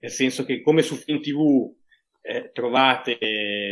nel 0.00 0.10
senso 0.10 0.44
che 0.44 0.60
come 0.60 0.82
su 0.82 0.96
film 0.96 1.20
TV 1.20 1.74
eh, 2.20 2.50
trovate 2.52 3.16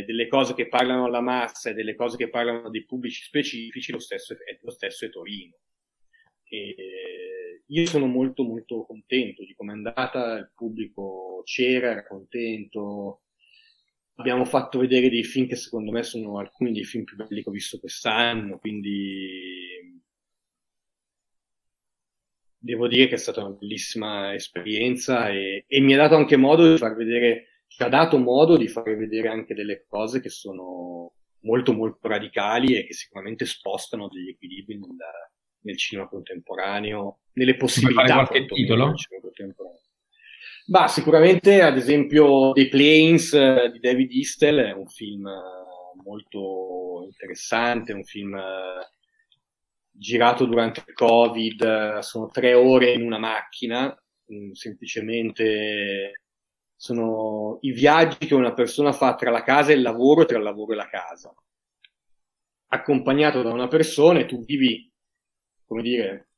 delle 0.06 0.28
cose 0.28 0.54
che 0.54 0.68
parlano 0.68 1.04
alla 1.04 1.20
massa 1.20 1.70
e 1.70 1.74
delle 1.74 1.94
cose 1.94 2.16
che 2.16 2.30
parlano 2.30 2.70
dei 2.70 2.84
pubblici 2.84 3.24
specifici, 3.24 3.92
lo 3.92 3.98
stesso 3.98 4.32
è, 4.32 4.58
lo 4.62 4.70
stesso 4.70 5.04
è 5.04 5.10
Torino. 5.10 5.56
E 6.48 7.62
io 7.66 7.86
sono 7.86 8.06
molto 8.06 8.44
molto 8.44 8.84
contento 8.84 9.44
di 9.44 9.54
come 9.54 9.72
è 9.72 9.74
andata, 9.74 10.38
il 10.38 10.52
pubblico 10.54 11.42
c'era, 11.44 11.90
era 11.90 12.06
contento. 12.06 13.22
Abbiamo 14.14 14.44
fatto 14.44 14.78
vedere 14.78 15.10
dei 15.10 15.24
film 15.24 15.46
che 15.46 15.56
secondo 15.56 15.90
me 15.90 16.02
sono 16.02 16.38
alcuni 16.38 16.72
dei 16.72 16.84
film 16.84 17.04
più 17.04 17.16
belli 17.16 17.42
che 17.42 17.48
ho 17.48 17.52
visto 17.52 17.78
quest'anno, 17.78 18.58
quindi 18.58 19.75
devo 22.66 22.88
dire 22.88 23.06
che 23.06 23.14
è 23.14 23.18
stata 23.18 23.44
una 23.44 23.54
bellissima 23.54 24.34
esperienza 24.34 25.30
e, 25.30 25.64
e 25.66 25.80
mi 25.80 25.94
ha 25.94 25.96
dato 25.96 26.16
anche 26.16 26.36
modo 26.36 26.70
di 26.70 26.76
far 26.76 26.94
vedere 26.96 27.62
ci 27.68 27.82
ha 27.82 27.88
dato 27.88 28.18
modo 28.18 28.56
di 28.56 28.68
fare 28.68 28.96
vedere 28.96 29.28
anche 29.28 29.54
delle 29.54 29.84
cose 29.88 30.20
che 30.20 30.28
sono 30.28 31.12
molto 31.40 31.72
molto 31.72 32.08
radicali 32.08 32.74
e 32.74 32.86
che 32.86 32.94
sicuramente 32.94 33.44
spostano 33.44 34.08
degli 34.08 34.30
equilibri 34.30 34.78
nel, 34.78 34.96
nel 35.60 35.76
cinema 35.76 36.08
contemporaneo, 36.08 37.20
nelle 37.34 37.56
possibilità 37.56 38.14
qualche 38.14 38.46
titolo? 38.46 38.94
Bah, 40.66 40.88
sicuramente 40.88 41.60
ad 41.60 41.76
esempio 41.76 42.52
The 42.52 42.68
Planes 42.68 43.30
uh, 43.32 43.70
di 43.70 43.78
David 43.78 44.10
Eastel 44.10 44.56
è 44.58 44.72
un 44.72 44.86
film 44.86 45.24
uh, 45.24 46.02
molto 46.02 47.04
interessante, 47.04 47.92
un 47.92 48.04
film 48.04 48.32
uh, 48.32 48.95
girato 49.98 50.44
durante 50.44 50.84
il 50.86 50.94
Covid, 50.94 51.98
sono 51.98 52.28
tre 52.28 52.54
ore 52.54 52.92
in 52.92 53.02
una 53.02 53.18
macchina, 53.18 53.94
mm, 54.32 54.52
semplicemente 54.52 56.22
sono 56.76 57.58
i 57.62 57.72
viaggi 57.72 58.26
che 58.26 58.34
una 58.34 58.52
persona 58.52 58.92
fa 58.92 59.14
tra 59.14 59.30
la 59.30 59.42
casa 59.42 59.72
e 59.72 59.76
il 59.76 59.82
lavoro 59.82 60.26
tra 60.26 60.36
il 60.36 60.44
lavoro 60.44 60.72
e 60.72 60.76
la 60.76 60.88
casa. 60.88 61.34
Accompagnato 62.68 63.42
da 63.42 63.52
una 63.52 63.68
persona 63.68 64.20
e 64.20 64.26
tu 64.26 64.44
vivi, 64.44 64.90
come 65.64 65.82
dire, 65.82 66.28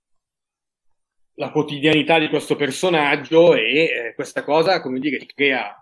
la 1.34 1.50
quotidianità 1.50 2.18
di 2.18 2.28
questo 2.28 2.56
personaggio 2.56 3.54
e 3.54 3.84
eh, 3.84 4.14
questa 4.14 4.44
cosa, 4.44 4.80
come 4.80 4.98
dire, 5.00 5.18
ti 5.18 5.26
crea 5.26 5.74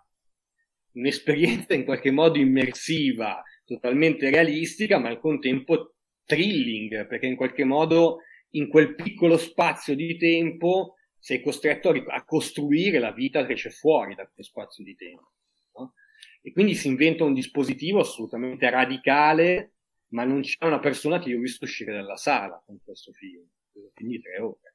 un'esperienza 0.93 1.75
in 1.75 1.85
qualche 1.85 2.11
modo 2.11 2.39
immersiva, 2.39 3.43
totalmente 3.65 4.31
realistica, 4.31 4.99
ma 4.99 5.09
al 5.09 5.21
contempo 5.21 5.96
thrilling, 6.27 7.07
perché 7.07 7.27
in 7.27 7.37
qualche 7.37 7.65
modo 7.65 8.19
in 8.51 8.69
quel 8.69 8.95
piccolo 8.95 9.37
spazio 9.37 9.95
di 9.95 10.17
tempo 10.17 10.97
sei 11.19 11.41
costretto 11.43 11.89
a, 11.89 12.05
a 12.09 12.25
costruire 12.25 12.99
la 12.99 13.13
vita 13.13 13.47
che 13.47 13.55
c'è 13.55 13.71
fuori 13.71 14.15
da 14.15 14.27
quello 14.27 14.43
spazio 14.43 14.85
di 14.85 14.95
tempo. 14.95 15.33
No? 15.75 15.95
E 16.43 16.53
quindi 16.53 16.75
si 16.75 16.89
inventa 16.89 17.25
un 17.25 17.35
dispositivo 17.35 18.01
assolutamente 18.01 18.69
radicale, 18.71 19.73
ma 20.09 20.25
non 20.25 20.43
c'è 20.43 20.65
una 20.65 20.79
persona 20.79 21.19
che 21.19 21.31
io 21.31 21.39
ho 21.39 21.41
visto 21.41 21.65
uscire 21.65 21.93
dalla 21.93 22.17
sala 22.17 22.63
con 22.65 22.79
questo 22.85 23.13
film. 23.13 23.45
Quindi 23.93 24.21
tre 24.21 24.39
ore. 24.39 24.75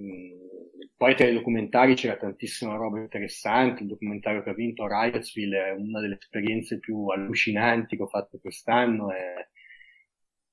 Mm, 0.00 0.88
poi 0.96 1.14
tra 1.14 1.26
i 1.26 1.34
documentari 1.34 1.94
c'era 1.94 2.16
tantissima 2.16 2.76
roba 2.76 2.98
interessante, 2.98 3.82
il 3.82 3.88
documentario 3.88 4.42
che 4.42 4.50
ha 4.50 4.54
vinto 4.54 4.86
Riotsville 4.86 5.66
è 5.66 5.70
una 5.72 6.00
delle 6.00 6.16
esperienze 6.18 6.78
più 6.78 7.08
allucinanti 7.08 7.96
che 7.96 8.02
ho 8.02 8.08
fatto 8.08 8.38
quest'anno, 8.38 9.12
è, 9.12 9.34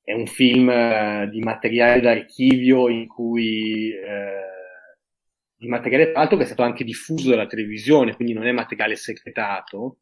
è 0.09 0.13
un 0.13 0.25
film 0.25 0.67
eh, 0.71 1.29
di 1.29 1.39
materiale 1.39 2.01
d'archivio 2.01 2.89
in 2.89 3.05
cui 3.05 3.91
eh, 3.91 4.41
di 5.55 5.67
materiale 5.67 6.09
tra 6.09 6.21
l'altro 6.21 6.37
che 6.37 6.43
è 6.43 6.45
stato 6.47 6.63
anche 6.63 6.83
diffuso 6.83 7.29
dalla 7.29 7.45
televisione, 7.45 8.15
quindi 8.15 8.33
non 8.33 8.47
è 8.47 8.51
materiale 8.51 8.95
segretato, 8.95 9.99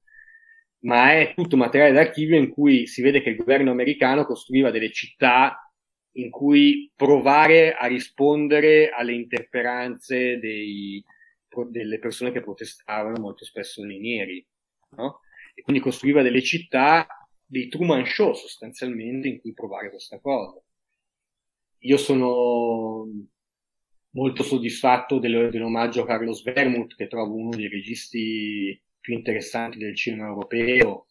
ma 0.85 1.11
è 1.11 1.34
tutto 1.35 1.57
materiale 1.57 1.91
d'archivio 1.91 2.38
in 2.38 2.47
cui 2.47 2.88
si 2.88 3.01
vede 3.01 3.21
che 3.21 3.31
il 3.31 3.35
governo 3.35 3.71
americano 3.71 4.23
costruiva 4.23 4.71
delle 4.71 4.93
città 4.93 5.69
in 6.13 6.29
cui 6.29 6.89
provare 6.95 7.73
a 7.73 7.85
rispondere 7.88 8.89
alle 8.91 9.13
interferenze 9.13 10.39
dei, 10.39 11.03
delle 11.69 11.99
persone 11.99 12.31
che 12.31 12.39
protestavano, 12.39 13.19
molto 13.19 13.43
spesso 13.43 13.85
dei 13.85 13.99
neri, 13.99 14.47
no? 14.91 15.19
E 15.53 15.63
quindi 15.63 15.81
costruiva 15.81 16.21
delle 16.21 16.41
città, 16.41 17.05
dei 17.48 17.69
Truman 17.69 18.06
Show 18.06 18.34
sostanzialmente, 18.34 19.28
in 19.28 19.40
cui 19.40 19.53
provare 19.53 19.90
questa 19.90 20.19
cosa. 20.19 20.61
Io 21.80 21.98
sono 21.98 23.07
molto 24.11 24.44
soddisfatto 24.44 25.19
dell'omaggio 25.19 26.03
a 26.03 26.06
Carlos 26.06 26.44
Vermouth, 26.44 26.95
che 26.95 27.07
trovo 27.07 27.36
uno 27.36 27.49
dei 27.56 27.68
registi 27.69 28.80
più 28.99 29.14
interessanti 29.15 29.78
del 29.78 29.95
cinema 29.95 30.28
europeo. 30.28 31.07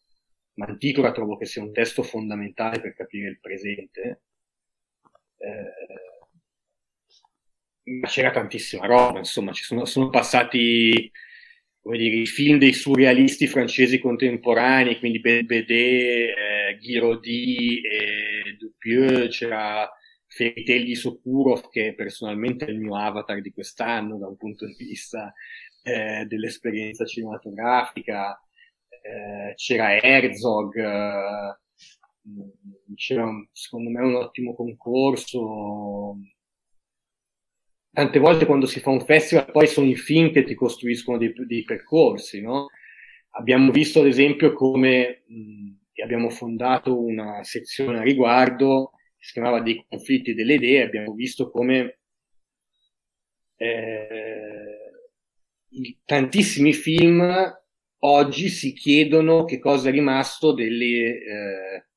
Manticola 0.55 1.11
trovo 1.11 1.37
che 1.37 1.45
sia 1.45 1.61
un 1.61 1.71
testo 1.73 2.03
fondamentale 2.03 2.81
per 2.81 2.95
capire 2.95 3.29
il 3.29 3.39
presente 3.39 4.21
eh, 5.37 5.73
ma 7.99 8.07
c'era 8.07 8.31
tantissima 8.31 8.85
roba, 8.85 9.19
insomma, 9.19 9.51
ci 9.53 9.63
sono, 9.63 9.85
sono 9.85 10.09
passati 10.09 11.09
dire, 11.95 12.15
i 12.15 12.25
film 12.25 12.57
dei 12.57 12.73
surrealisti 12.73 13.47
francesi 13.47 13.99
contemporanei, 13.99 14.99
quindi 14.99 15.19
Bédé, 15.19 16.29
eh, 16.29 16.77
Ghirodi 16.79 17.81
e 17.81 18.55
Dupieux, 18.57 19.29
c'era 19.29 19.89
di 20.83 20.95
Sokurov, 20.95 21.69
che 21.69 21.93
personalmente 21.95 22.65
è 22.65 22.69
il 22.69 22.79
mio 22.79 22.95
avatar 22.95 23.41
di 23.41 23.51
quest'anno 23.51 24.17
da 24.17 24.27
un 24.27 24.37
punto 24.37 24.65
di 24.65 24.75
vista 24.77 25.33
eh, 25.83 26.25
dell'esperienza 26.25 27.05
cinematografica, 27.05 28.39
eh, 29.01 29.53
c'era 29.55 29.99
Herzog, 29.99 30.75
eh, 30.75 31.57
c'era 32.95 33.27
secondo 33.51 33.89
me 33.89 34.01
un 34.01 34.15
ottimo 34.15 34.53
concorso. 34.53 36.17
Tante 37.97 38.19
volte 38.19 38.45
quando 38.45 38.67
si 38.67 38.79
fa 38.79 38.91
un 38.91 39.03
festival 39.03 39.49
poi 39.49 39.65
sono 39.65 39.87
i 39.87 39.95
film 39.95 40.31
che 40.31 40.43
ti 40.43 40.53
costruiscono 40.53 41.17
dei, 41.17 41.33
dei 41.47 41.63
percorsi, 41.63 42.41
no? 42.41 42.67
Abbiamo 43.31 43.71
visto 43.71 44.01
ad 44.01 44.05
esempio 44.05 44.53
come 44.53 45.23
mh, 45.25 46.01
abbiamo 46.03 46.29
fondato 46.29 46.95
una 46.95 47.43
sezione 47.43 47.97
a 47.97 48.03
riguardo, 48.03 48.91
si 49.17 49.33
chiamava 49.33 49.61
dei 49.61 49.83
conflitti 49.89 50.35
delle 50.35 50.53
idee, 50.53 50.83
abbiamo 50.83 51.15
visto 51.15 51.49
come 51.49 52.01
eh, 53.55 54.77
tantissimi 56.05 56.73
film 56.73 57.51
oggi 58.01 58.49
si 58.49 58.73
chiedono 58.73 59.43
che 59.43 59.57
cosa 59.57 59.89
è 59.89 59.91
rimasto 59.91 60.53
delle, 60.53 60.85
eh, 60.85 61.87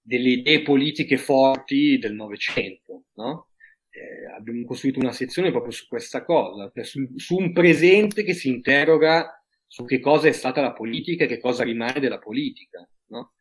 delle 0.00 0.28
idee 0.28 0.62
politiche 0.62 1.18
forti 1.18 1.98
del 1.98 2.14
Novecento, 2.14 3.04
no? 3.12 3.46
Eh, 3.92 4.32
abbiamo 4.34 4.64
costruito 4.64 4.98
una 4.98 5.12
sezione 5.12 5.50
proprio 5.50 5.72
su 5.72 5.86
questa 5.86 6.24
cosa, 6.24 6.70
cioè 6.74 6.84
su, 6.84 7.06
su, 7.16 7.36
un 7.36 7.52
presente 7.52 8.24
che 8.24 8.32
si 8.32 8.48
interroga 8.48 9.44
su 9.66 9.84
che 9.84 10.00
cosa 10.00 10.28
è 10.28 10.32
stata 10.32 10.62
la 10.62 10.72
politica 10.72 11.24
e 11.24 11.26
che 11.26 11.38
cosa 11.38 11.62
rimane 11.62 12.00
della 12.00 12.18
politica, 12.18 12.86
no? 13.08 13.34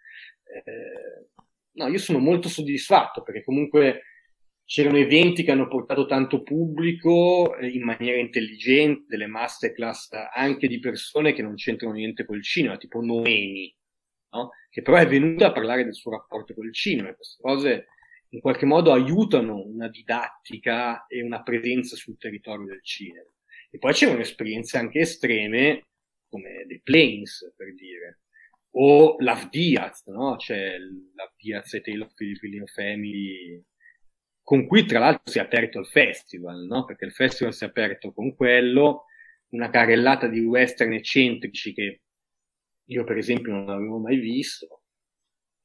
Eh, 0.44 1.30
no, 1.74 1.88
io 1.88 1.98
sono 1.98 2.20
molto 2.20 2.50
soddisfatto 2.50 3.22
perché 3.24 3.44
comunque 3.44 4.04
c'erano 4.66 4.98
eventi 4.98 5.44
che 5.44 5.52
hanno 5.52 5.68
portato 5.68 6.06
tanto 6.06 6.44
pubblico 6.44 7.56
eh, 7.58 7.68
in 7.68 7.84
maniera 7.84 8.18
intelligente, 8.18 9.06
delle 9.08 9.28
masterclass 9.28 10.10
anche 10.34 10.68
di 10.68 10.80
persone 10.80 11.34
che 11.34 11.42
non 11.42 11.56
c'entrano 11.56 11.94
niente 11.94 12.26
col 12.26 12.44
cinema, 12.44 12.78
tipo 12.78 13.02
Noemi, 13.02 13.74
no? 14.32 14.52
che 14.70 14.82
però 14.82 14.98
è 14.98 15.08
venuta 15.08 15.48
a 15.48 15.52
parlare 15.54 15.84
del 15.86 15.96
suo 15.96 16.12
rapporto 16.12 16.54
col 16.54 16.74
cinema. 16.74 17.14
Queste 17.14 17.42
cose 17.42 17.88
in 18.34 18.40
qualche 18.40 18.66
modo 18.66 18.92
aiutano 18.94 19.62
una 19.62 19.90
didattica 19.90 21.06
e 21.08 21.22
una 21.22 21.44
presenza 21.44 21.96
sul 21.96 22.18
territorio 22.18 22.66
del 22.66 22.84
cinema. 22.84 23.30
E 23.70 23.78
poi 23.78 23.94
c'erano 23.94 24.20
esperienze 24.20 24.78
anche 24.78 25.00
estreme, 25.00 25.88
come 26.30 26.66
The 26.68 26.82
Planes, 26.84 27.54
per 27.56 27.74
dire, 27.74 28.22
o 28.72 29.16
Love 29.20 29.48
Diaz, 29.50 30.06
no? 30.08 30.36
C'è 30.38 30.78
Love 30.78 31.34
Diaz 31.38 31.74
e 31.74 31.82
Tale 31.82 32.10
Filipino 32.16 32.66
Family, 32.68 33.62
con 34.42 34.66
cui 34.66 34.86
tra 34.86 35.00
l'altro 35.00 35.32
si 35.32 35.38
è 35.38 35.42
aperto 35.42 35.80
il 35.80 35.88
festival, 35.88 36.66
no? 36.66 36.86
Perché 36.86 37.06
il 37.06 37.12
festival 37.12 37.54
si 37.54 37.66
è 37.66 37.68
aperto 37.68 38.14
con 38.14 38.34
quello, 38.36 39.06
una 39.50 39.70
carrellata 39.70 40.28
di 40.28 40.40
western 40.40 40.94
eccentrici 40.94 41.74
che 41.74 42.02
io 42.86 43.04
per 43.04 43.18
esempio 43.18 43.52
non 43.52 43.66
l'avevo 43.66 44.00
mai 44.00 44.18
visto, 44.18 44.81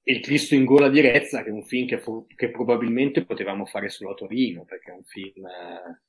Il 0.08 0.20
Cristo 0.20 0.54
in 0.54 0.64
gola 0.64 0.88
di 0.88 1.00
Rezza, 1.00 1.42
che 1.42 1.48
è 1.48 1.52
un 1.52 1.64
film 1.64 1.88
che, 1.88 1.98
fu- 1.98 2.26
che 2.36 2.50
probabilmente 2.50 3.24
potevamo 3.24 3.64
fare 3.64 3.88
solo 3.88 4.12
a 4.12 4.14
Torino, 4.14 4.64
perché 4.64 4.92
è 4.92 4.94
un 4.94 5.02
film 5.02 5.44
eh, 5.46 6.00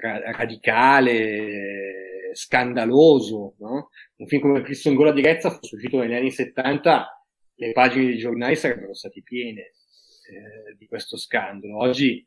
ra- 0.00 0.30
radicale, 0.30 2.30
scandaloso, 2.32 3.56
no? 3.58 3.90
Un 4.16 4.26
film 4.26 4.42
come 4.42 4.62
Cristo 4.62 4.88
in 4.88 4.94
gola 4.94 5.12
di 5.12 5.20
Rezza 5.20 5.50
fosse 5.50 5.74
uscito 5.74 5.98
negli 5.98 6.14
anni 6.14 6.30
70, 6.30 7.26
le 7.54 7.72
pagine 7.72 8.06
dei 8.06 8.18
giornali 8.18 8.54
sarebbero 8.54 8.94
state 8.94 9.20
piene 9.22 9.60
eh, 9.62 10.76
di 10.78 10.86
questo 10.86 11.16
scandalo. 11.16 11.78
Oggi 11.78 12.24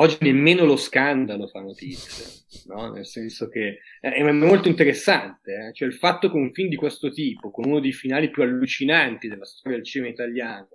Oggi 0.00 0.18
nemmeno 0.20 0.64
lo 0.64 0.76
scandalo 0.76 1.48
fa 1.48 1.60
notizia, 1.60 2.24
no? 2.66 2.92
nel 2.92 3.04
senso 3.04 3.48
che 3.48 3.80
è 4.00 4.22
molto 4.30 4.68
interessante, 4.68 5.54
eh? 5.54 5.72
cioè 5.72 5.88
il 5.88 5.94
fatto 5.94 6.30
che 6.30 6.36
un 6.36 6.52
film 6.52 6.68
di 6.68 6.76
questo 6.76 7.10
tipo, 7.10 7.50
con 7.50 7.64
uno 7.66 7.80
dei 7.80 7.92
finali 7.92 8.30
più 8.30 8.44
allucinanti 8.44 9.26
della 9.26 9.44
storia 9.44 9.76
del 9.76 9.86
cinema 9.86 10.12
italiano, 10.12 10.68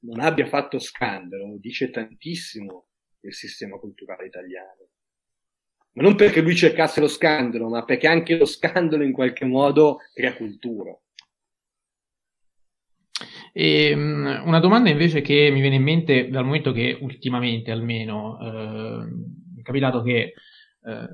non 0.00 0.18
abbia 0.18 0.46
fatto 0.46 0.80
scandalo, 0.80 1.56
dice 1.60 1.90
tantissimo 1.90 2.88
del 3.20 3.32
sistema 3.32 3.78
culturale 3.78 4.26
italiano. 4.26 4.88
Ma 5.92 6.02
non 6.02 6.16
perché 6.16 6.40
lui 6.40 6.56
cercasse 6.56 6.98
lo 6.98 7.08
scandalo, 7.08 7.68
ma 7.68 7.84
perché 7.84 8.08
anche 8.08 8.36
lo 8.36 8.44
scandalo 8.44 9.04
in 9.04 9.12
qualche 9.12 9.44
modo 9.44 9.98
crea 10.12 10.34
cultura. 10.34 10.98
E, 13.58 13.94
um, 13.94 14.42
una 14.44 14.60
domanda 14.60 14.90
invece 14.90 15.22
che 15.22 15.48
mi 15.50 15.62
viene 15.62 15.76
in 15.76 15.82
mente 15.82 16.28
dal 16.28 16.44
momento 16.44 16.72
che 16.72 16.98
ultimamente 17.00 17.70
almeno 17.70 18.38
eh, 18.38 19.60
è 19.60 19.62
capitato 19.62 20.02
che 20.02 20.34
eh, 20.82 21.08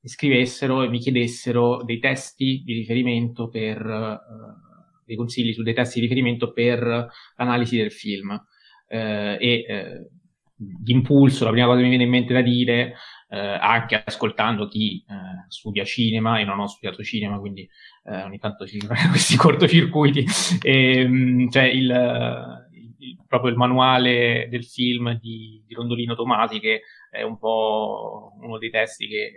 mi 0.00 0.08
scrivessero 0.08 0.82
e 0.82 0.88
mi 0.88 0.98
chiedessero 0.98 1.84
dei 1.84 2.00
testi 2.00 2.62
di 2.64 2.72
riferimento 2.72 3.48
per 3.48 3.86
eh, 3.86 4.18
dei 5.04 5.14
consigli 5.14 5.52
su 5.52 5.62
dei 5.62 5.74
testi 5.74 6.00
di 6.00 6.06
riferimento 6.06 6.50
per 6.52 7.08
l'analisi 7.36 7.76
del 7.76 7.92
film. 7.92 8.32
Eh, 8.88 9.36
e 9.38 9.64
eh, 9.68 10.08
d'impulso 10.56 11.44
la 11.44 11.52
prima 11.52 11.66
cosa 11.66 11.76
che 11.76 11.84
mi 11.84 11.90
viene 11.90 12.04
in 12.04 12.10
mente 12.10 12.32
da 12.34 12.42
dire 12.42 12.94
eh, 13.32 13.38
anche 13.38 14.02
ascoltando 14.04 14.66
chi 14.66 15.04
eh, 15.08 15.44
studia 15.48 15.84
cinema 15.84 16.40
e 16.40 16.44
non 16.44 16.58
ho 16.58 16.66
studiato 16.66 17.02
cinema, 17.04 17.38
quindi 17.38 17.68
eh, 18.04 18.22
ogni 18.24 18.38
tanto 18.38 18.66
ci 18.66 18.80
sono 18.80 18.94
questi 19.08 19.36
cortocircuiti. 19.36 20.26
E, 20.62 20.98
ehm, 20.98 21.48
cioè 21.48 21.62
il, 21.62 22.66
il, 22.98 23.18
proprio 23.28 23.52
il 23.52 23.56
manuale 23.56 24.48
del 24.50 24.64
film 24.64 25.16
di, 25.20 25.62
di, 25.64 25.74
Rondolino 25.74 26.16
Tomasi, 26.16 26.58
che 26.58 26.82
è 27.08 27.22
un 27.22 27.38
po' 27.38 28.32
uno 28.40 28.58
dei 28.58 28.70
testi 28.70 29.06
che, 29.06 29.32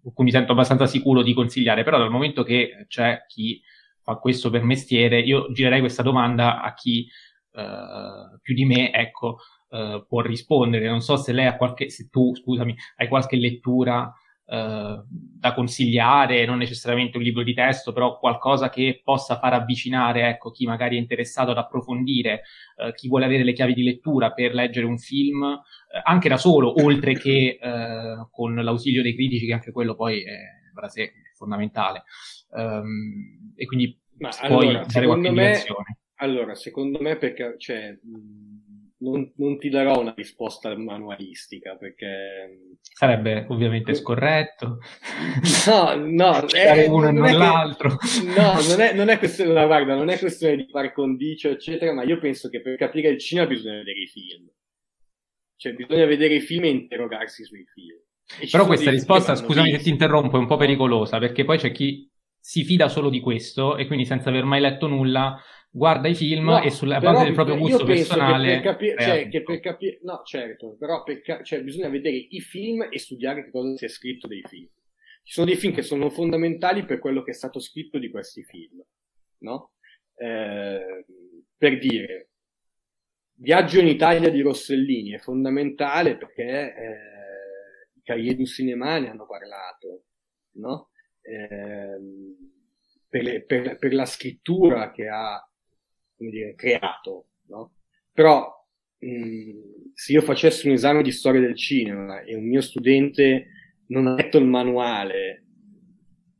su 0.00 0.12
cui 0.14 0.24
mi 0.24 0.30
sento 0.30 0.52
abbastanza 0.52 0.86
sicuro 0.86 1.22
di 1.22 1.34
consigliare, 1.34 1.84
però 1.84 1.98
dal 1.98 2.10
momento 2.10 2.42
che 2.42 2.86
c'è 2.88 3.24
chi 3.26 3.60
fa 4.02 4.16
questo 4.16 4.48
per 4.48 4.62
mestiere, 4.62 5.20
io 5.20 5.52
girerei 5.52 5.80
questa 5.80 6.02
domanda 6.02 6.62
a 6.62 6.72
chi 6.74 7.06
uh, 7.52 8.38
più 8.42 8.54
di 8.54 8.64
me, 8.66 8.92
ecco, 8.92 9.38
uh, 9.74 10.06
può 10.06 10.20
rispondere. 10.20 10.88
Non 10.88 11.00
so 11.00 11.16
se 11.16 11.32
lei 11.32 11.46
ha 11.46 11.56
qualche, 11.56 11.90
se 11.90 12.08
tu, 12.10 12.34
scusami, 12.34 12.74
hai 12.96 13.08
qualche 13.08 13.36
lettura 13.36 14.12
Uh, 14.46 15.02
da 15.08 15.54
consigliare, 15.54 16.44
non 16.44 16.58
necessariamente 16.58 17.16
un 17.16 17.22
libro 17.22 17.42
di 17.42 17.54
testo, 17.54 17.94
però 17.94 18.18
qualcosa 18.18 18.68
che 18.68 19.00
possa 19.02 19.38
far 19.38 19.54
avvicinare 19.54 20.28
ecco, 20.28 20.50
chi 20.50 20.66
magari 20.66 20.96
è 20.96 21.00
interessato 21.00 21.52
ad 21.52 21.56
approfondire, 21.56 22.42
uh, 22.76 22.92
chi 22.92 23.08
vuole 23.08 23.24
avere 23.24 23.42
le 23.42 23.54
chiavi 23.54 23.72
di 23.72 23.82
lettura 23.82 24.32
per 24.32 24.52
leggere 24.52 24.84
un 24.84 24.98
film, 24.98 25.58
anche 26.04 26.28
da 26.28 26.36
solo, 26.36 26.74
oltre 26.84 27.14
che 27.14 27.58
con 28.30 28.54
l'ausilio 28.54 29.00
dei 29.00 29.14
critici, 29.14 29.46
che 29.46 29.54
anche 29.54 29.72
quello 29.72 29.94
poi 29.94 30.22
è, 30.22 30.36
sé, 30.88 31.12
fondamentale. 31.34 32.02
Um, 32.50 33.52
e 33.56 33.64
quindi 33.64 33.98
Ma 34.18 34.28
puoi 34.46 34.68
allora, 34.68 34.86
dare 34.86 35.06
qualche 35.06 35.30
me, 35.30 35.62
Allora, 36.16 36.54
secondo 36.54 37.00
me, 37.00 37.16
perché 37.16 37.54
cioè, 37.58 37.98
non, 39.04 39.32
non, 39.36 39.58
ti 39.58 39.68
darò 39.68 40.00
una 40.00 40.14
risposta 40.16 40.74
manualistica 40.76 41.76
perché 41.76 42.76
sarebbe 42.80 43.44
ovviamente 43.50 43.94
scorretto. 43.94 44.78
No 45.66 45.94
no 45.94 46.48
è, 46.48 46.86
uno 46.86 47.08
e 47.08 47.12
non, 47.12 47.30
non 47.30 47.38
l'altro 47.38 47.96
che, 47.96 48.22
no 48.34 48.54
non 48.66 48.80
è, 48.80 48.94
non 48.94 49.08
è 49.10 49.18
questione 49.18 49.52
no, 49.52 49.66
guarda 49.66 49.94
non 49.94 50.08
è 50.08 50.18
questione 50.18 50.56
di 50.56 50.66
far 50.70 50.92
condicio 50.92 51.50
eccetera 51.50 51.92
ma 51.92 52.02
io 52.02 52.18
penso 52.18 52.48
che 52.48 52.62
per 52.62 52.76
capire 52.76 53.10
il 53.10 53.18
cinema 53.18 53.46
bisogna 53.46 53.76
vedere 53.76 54.00
i 54.00 54.06
film. 54.06 54.50
Cioè 55.56 55.74
bisogna 55.74 56.06
vedere 56.06 56.34
i 56.34 56.40
film 56.40 56.64
e 56.64 56.68
interrogarsi 56.68 57.44
sui 57.44 57.64
film. 57.64 57.98
Però 58.50 58.64
questa 58.64 58.90
risposta 58.90 59.34
scusami 59.34 59.70
se 59.70 59.78
ti 59.78 59.90
interrompo 59.90 60.36
è 60.36 60.40
un 60.40 60.46
po' 60.46 60.56
pericolosa 60.56 61.18
perché 61.18 61.44
poi 61.44 61.58
c'è 61.58 61.72
chi 61.72 62.10
si 62.38 62.64
fida 62.64 62.88
solo 62.88 63.10
di 63.10 63.20
questo 63.20 63.76
e 63.76 63.86
quindi 63.86 64.04
senza 64.04 64.30
aver 64.30 64.44
mai 64.44 64.60
letto 64.60 64.86
nulla 64.86 65.38
guarda 65.74 66.06
i 66.06 66.14
film 66.14 66.44
no, 66.44 66.62
e 66.62 66.70
sulla 66.70 67.00
base 67.00 67.24
del 67.24 67.34
proprio 67.34 67.56
gusto 67.58 67.84
personale. 67.84 68.46
Che 68.46 68.54
per 68.54 68.62
capire, 68.62 69.02
cioè, 69.02 69.28
che 69.28 69.42
per 69.42 69.60
capire, 69.60 69.98
no, 70.02 70.22
certo, 70.24 70.76
però 70.78 71.02
per, 71.02 71.20
cioè, 71.42 71.62
bisogna 71.64 71.88
vedere 71.88 72.16
i 72.16 72.40
film 72.40 72.86
e 72.88 72.98
studiare 73.00 73.44
che 73.44 73.50
cosa 73.50 73.76
si 73.76 73.84
è 73.84 73.88
scritto 73.88 74.28
dei 74.28 74.42
film. 74.46 74.68
Ci 75.24 75.32
sono 75.32 75.46
dei 75.46 75.56
film 75.56 75.74
che 75.74 75.82
sono 75.82 76.10
fondamentali 76.10 76.84
per 76.84 77.00
quello 77.00 77.22
che 77.22 77.32
è 77.32 77.34
stato 77.34 77.58
scritto 77.58 77.98
di 77.98 78.08
questi 78.08 78.44
film, 78.44 78.84
no? 79.38 79.72
Eh, 80.14 81.04
per 81.56 81.78
dire, 81.78 82.28
Viaggio 83.36 83.80
in 83.80 83.88
Italia 83.88 84.30
di 84.30 84.42
Rossellini 84.42 85.10
è 85.10 85.18
fondamentale 85.18 86.16
perché 86.16 86.44
eh, 86.44 87.98
i 87.98 88.02
Cahiers 88.04 88.36
du 88.36 88.44
Cinema 88.44 88.98
ne 88.98 89.10
hanno 89.10 89.26
parlato, 89.26 90.04
no? 90.58 90.90
Eh, 91.20 91.98
per, 93.08 93.22
le, 93.22 93.42
per, 93.44 93.76
per, 93.78 93.92
la 93.92 94.04
scrittura 94.04 94.92
che 94.92 95.08
ha 95.08 95.42
come 96.24 96.30
dire, 96.30 96.54
creato, 96.54 97.26
no? 97.48 97.72
Però 98.12 98.50
se 98.98 100.12
io 100.12 100.22
facessi 100.22 100.66
un 100.66 100.72
esame 100.72 101.02
di 101.02 101.12
storia 101.12 101.40
del 101.40 101.56
cinema 101.56 102.22
e 102.22 102.34
un 102.34 102.48
mio 102.48 102.62
studente 102.62 103.48
non 103.88 104.06
ha 104.06 104.14
letto 104.14 104.38
il 104.38 104.46
manuale 104.46 105.44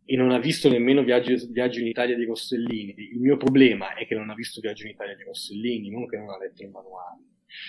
e 0.07 0.17
non 0.17 0.31
ha 0.31 0.39
visto 0.39 0.71
nemmeno 0.71 1.03
Viaggio, 1.03 1.35
Viaggio 1.51 1.81
in 1.81 1.89
Italia 1.89 2.17
di 2.17 2.25
Rossellini, 2.25 2.95
il 2.97 3.21
mio 3.21 3.37
problema 3.37 3.95
è 3.95 4.07
che 4.07 4.15
non 4.15 4.31
ha 4.31 4.35
visto 4.35 4.61
Viaggio 4.61 4.85
in 4.85 4.93
Italia 4.93 5.15
di 5.15 5.25
Rossellini, 5.25 5.91
non 5.91 6.07
che 6.07 6.17
non 6.17 6.31
ha 6.31 6.39
letto 6.39 6.63
il 6.63 6.71
manuale. 6.71 7.23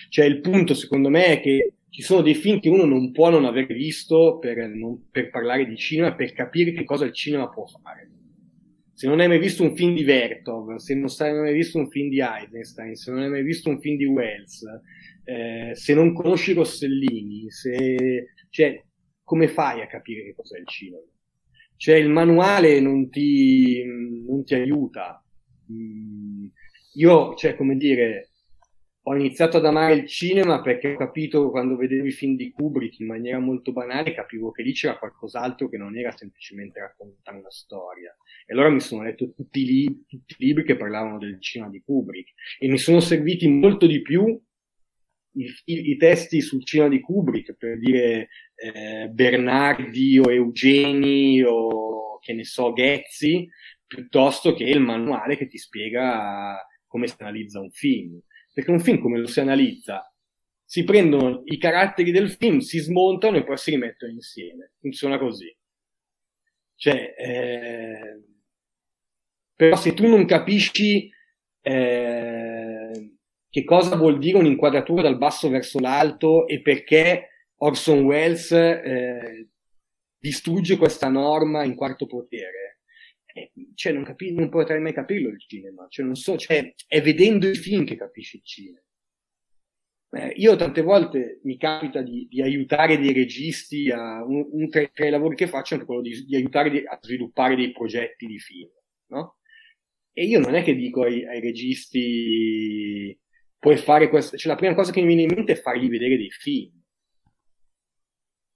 Cioè 0.10 0.26
il 0.26 0.40
punto 0.40 0.74
secondo 0.74 1.10
me 1.10 1.26
è 1.26 1.42
che 1.42 1.74
ci 1.90 2.02
sono 2.02 2.22
dei 2.22 2.36
film 2.36 2.60
che 2.60 2.70
uno 2.70 2.86
non 2.86 3.12
può 3.12 3.30
non 3.30 3.46
aver 3.46 3.68
visto 3.68 4.38
per, 4.40 4.68
non, 4.68 5.10
per 5.12 5.30
parlare 5.30 5.66
di 5.66 5.78
cinema, 5.78 6.16
per 6.16 6.34
capire 6.34 6.72
che 6.72 6.84
cosa 6.84 7.06
il 7.06 7.14
cinema 7.14 7.50
può 7.50 7.66
fare 7.66 8.10
se 8.96 9.08
non 9.08 9.20
hai 9.20 9.28
mai 9.28 9.40
visto 9.40 9.62
un 9.62 9.76
film 9.76 9.94
di 9.94 10.06
Vertov, 10.06 10.76
se 10.78 10.96
non 10.96 11.10
hai 11.20 11.34
mai 11.34 11.54
visto 11.54 11.78
un 11.78 11.90
film 11.90 12.08
di 12.08 12.22
Eisenstein, 12.22 12.96
se 12.96 13.12
non 13.12 13.24
hai 13.24 13.30
mai 13.30 13.44
visto 13.44 13.70
un 13.70 13.82
film 13.82 13.98
di 13.98 14.06
Wells, 14.06 14.64
eh, 15.26 15.72
se 15.74 15.94
non 15.94 16.14
conosci 16.14 16.54
Rossellini, 16.54 17.52
se, 17.52 18.36
cioè, 18.50 18.82
come 19.22 19.50
fai 19.50 19.82
a 19.82 19.88
capire 19.88 20.24
che 20.24 20.34
cos'è 20.34 20.60
il 20.60 20.68
cinema? 20.68 21.04
Cioè, 21.76 21.96
il 21.96 22.08
manuale 22.08 22.80
non 22.80 23.10
ti, 23.10 23.84
non 23.84 24.46
ti 24.46 24.56
aiuta. 24.56 25.22
Mm, 25.70 26.46
io, 26.94 27.36
cioè, 27.36 27.58
come 27.58 27.76
dire, 27.76 28.30
ho 29.08 29.16
iniziato 29.16 29.58
ad 29.58 29.66
amare 29.66 29.94
il 29.94 30.08
cinema 30.08 30.62
perché 30.62 30.94
ho 30.94 30.98
capito 30.98 31.52
quando 31.52 31.76
vedevo 31.76 32.08
i 32.08 32.12
film 32.12 32.36
di 32.36 32.52
Kubrick 32.52 33.00
in 33.00 33.06
maniera 33.06 33.38
molto 33.38 33.72
banale, 33.72 34.16
capivo 34.16 34.50
che 34.50 34.64
lì 34.64 34.74
c'era 34.74 34.98
qualcos'altro 34.98 35.70
che 35.70 35.78
non 35.78 35.96
era 35.96 36.12
semplicemente 36.12 36.80
raccontare 36.80 37.38
una 37.38 37.52
storia. 37.52 38.16
E 38.48 38.54
allora 38.54 38.70
mi 38.70 38.80
sono 38.80 39.04
letto 39.04 39.32
tutti 39.32 39.62
i, 39.62 39.66
libri, 39.66 40.06
tutti 40.08 40.36
i 40.40 40.46
libri 40.46 40.64
che 40.64 40.76
parlavano 40.76 41.20
del 41.20 41.40
cinema 41.40 41.70
di 41.70 41.84
Kubrick 41.84 42.32
e 42.58 42.68
mi 42.68 42.80
sono 42.80 43.00
serviti 43.00 43.48
molto 43.48 43.86
di 43.86 44.02
più 44.02 44.26
i, 45.34 45.54
i, 45.66 45.90
i 45.92 45.98
testi 45.98 46.42
sul 46.42 46.66
cinema 46.66 46.90
di 46.90 47.00
Kubrick, 47.00 47.56
per 47.58 47.78
dire 47.78 48.30
eh, 48.56 49.08
Bernardi 49.10 50.18
o 50.18 50.32
Eugeni 50.32 51.44
o 51.44 52.18
che 52.18 52.34
ne 52.34 52.44
so, 52.44 52.74
Ghezzi, 52.74 53.48
piuttosto 53.86 54.56
che 54.56 54.64
il 54.64 54.80
manuale 54.80 55.38
che 55.38 55.46
ti 55.46 55.60
spiega 55.60 56.58
come 56.88 57.06
si 57.06 57.16
analizza 57.20 57.60
un 57.60 57.70
film 57.70 58.20
perché 58.56 58.72
un 58.72 58.80
film 58.80 59.00
come 59.00 59.20
lo 59.20 59.28
si 59.28 59.42
analizza? 59.42 60.10
Si 60.64 60.86
prendono 60.86 61.42
i 61.44 61.58
caratteri 61.58 62.12
del 62.12 62.32
film, 62.32 62.60
si 62.60 62.80
smontano 62.80 63.36
e 63.36 63.44
poi 63.44 63.58
si 63.58 63.72
rimettono 63.72 64.14
insieme. 64.14 64.72
Funziona 64.80 65.20
così. 65.20 65.54
Cioè, 66.78 67.16
eh... 67.18 68.24
però 69.54 69.76
se 69.76 69.94
tu 69.94 70.08
non 70.08 70.26
capisci 70.26 71.12
eh... 71.64 73.18
che 73.50 73.64
cosa 73.66 73.98
vuol 73.98 74.20
dire 74.20 74.38
un'inquadratura 74.38 75.02
dal 75.02 75.18
basso 75.18 75.50
verso 75.50 75.80
l'alto 75.80 76.48
e 76.48 76.62
perché 76.62 77.50
Orson 77.58 78.06
Welles 78.06 78.54
eh... 78.54 79.50
distrugge 80.18 80.78
questa 80.78 81.10
norma 81.10 81.66
in 81.66 81.76
quarto 81.76 82.06
potere, 82.06 82.65
cioè 83.76 83.92
non, 83.92 84.04
capi- 84.04 84.34
non 84.34 84.50
potrai 84.50 84.80
mai 84.80 84.94
capirlo 84.94 85.30
il 85.30 85.40
cinema, 85.40 85.86
cioè 85.90 86.06
non 86.06 86.16
so, 86.16 86.38
cioè 86.38 86.74
è 86.88 87.02
vedendo 87.02 87.50
i 87.50 87.56
film 87.56 87.86
che 87.86 87.98
capisci 87.98 88.38
il 88.38 88.44
cinema. 88.44 88.80
Eh, 90.12 90.34
io 90.38 90.56
tante 90.56 90.82
volte 90.82 91.42
mi 91.44 91.58
capita 91.58 92.02
di, 92.02 92.26
di 92.30 92.42
aiutare 92.42 92.98
dei 92.98 93.12
registi 93.12 93.92
a 93.92 94.24
un, 94.24 94.48
un 94.50 94.70
tra, 94.70 94.86
tra, 94.88 95.06
i 95.06 95.10
lavori 95.10 95.36
che 95.36 95.48
faccio 95.48 95.74
è 95.74 95.78
anche 95.78 95.86
quello 95.86 96.02
di, 96.02 96.24
di 96.24 96.36
aiutare 96.36 96.70
di, 96.70 96.78
a 96.78 96.98
sviluppare 97.02 97.56
dei 97.56 97.72
progetti 97.74 98.26
di 98.26 98.40
film, 98.40 98.70
no? 99.08 99.40
E 100.14 100.24
io 100.24 100.40
non 100.40 100.56
è 100.56 100.64
che 100.64 100.76
dico 100.76 101.02
ai, 101.04 101.26
ai 101.26 101.42
registi 101.42 103.20
puoi 103.60 103.76
fare 103.76 104.08
questo, 104.08 104.38
cioè 104.38 104.54
la 104.54 104.58
prima 104.58 104.74
cosa 104.74 104.94
che 104.94 105.02
mi 105.02 105.08
viene 105.08 105.24
in 105.24 105.34
mente 105.36 105.54
è 105.54 105.62
fargli 105.62 105.90
vedere 105.90 106.16
dei 106.16 106.32
film. 106.32 106.72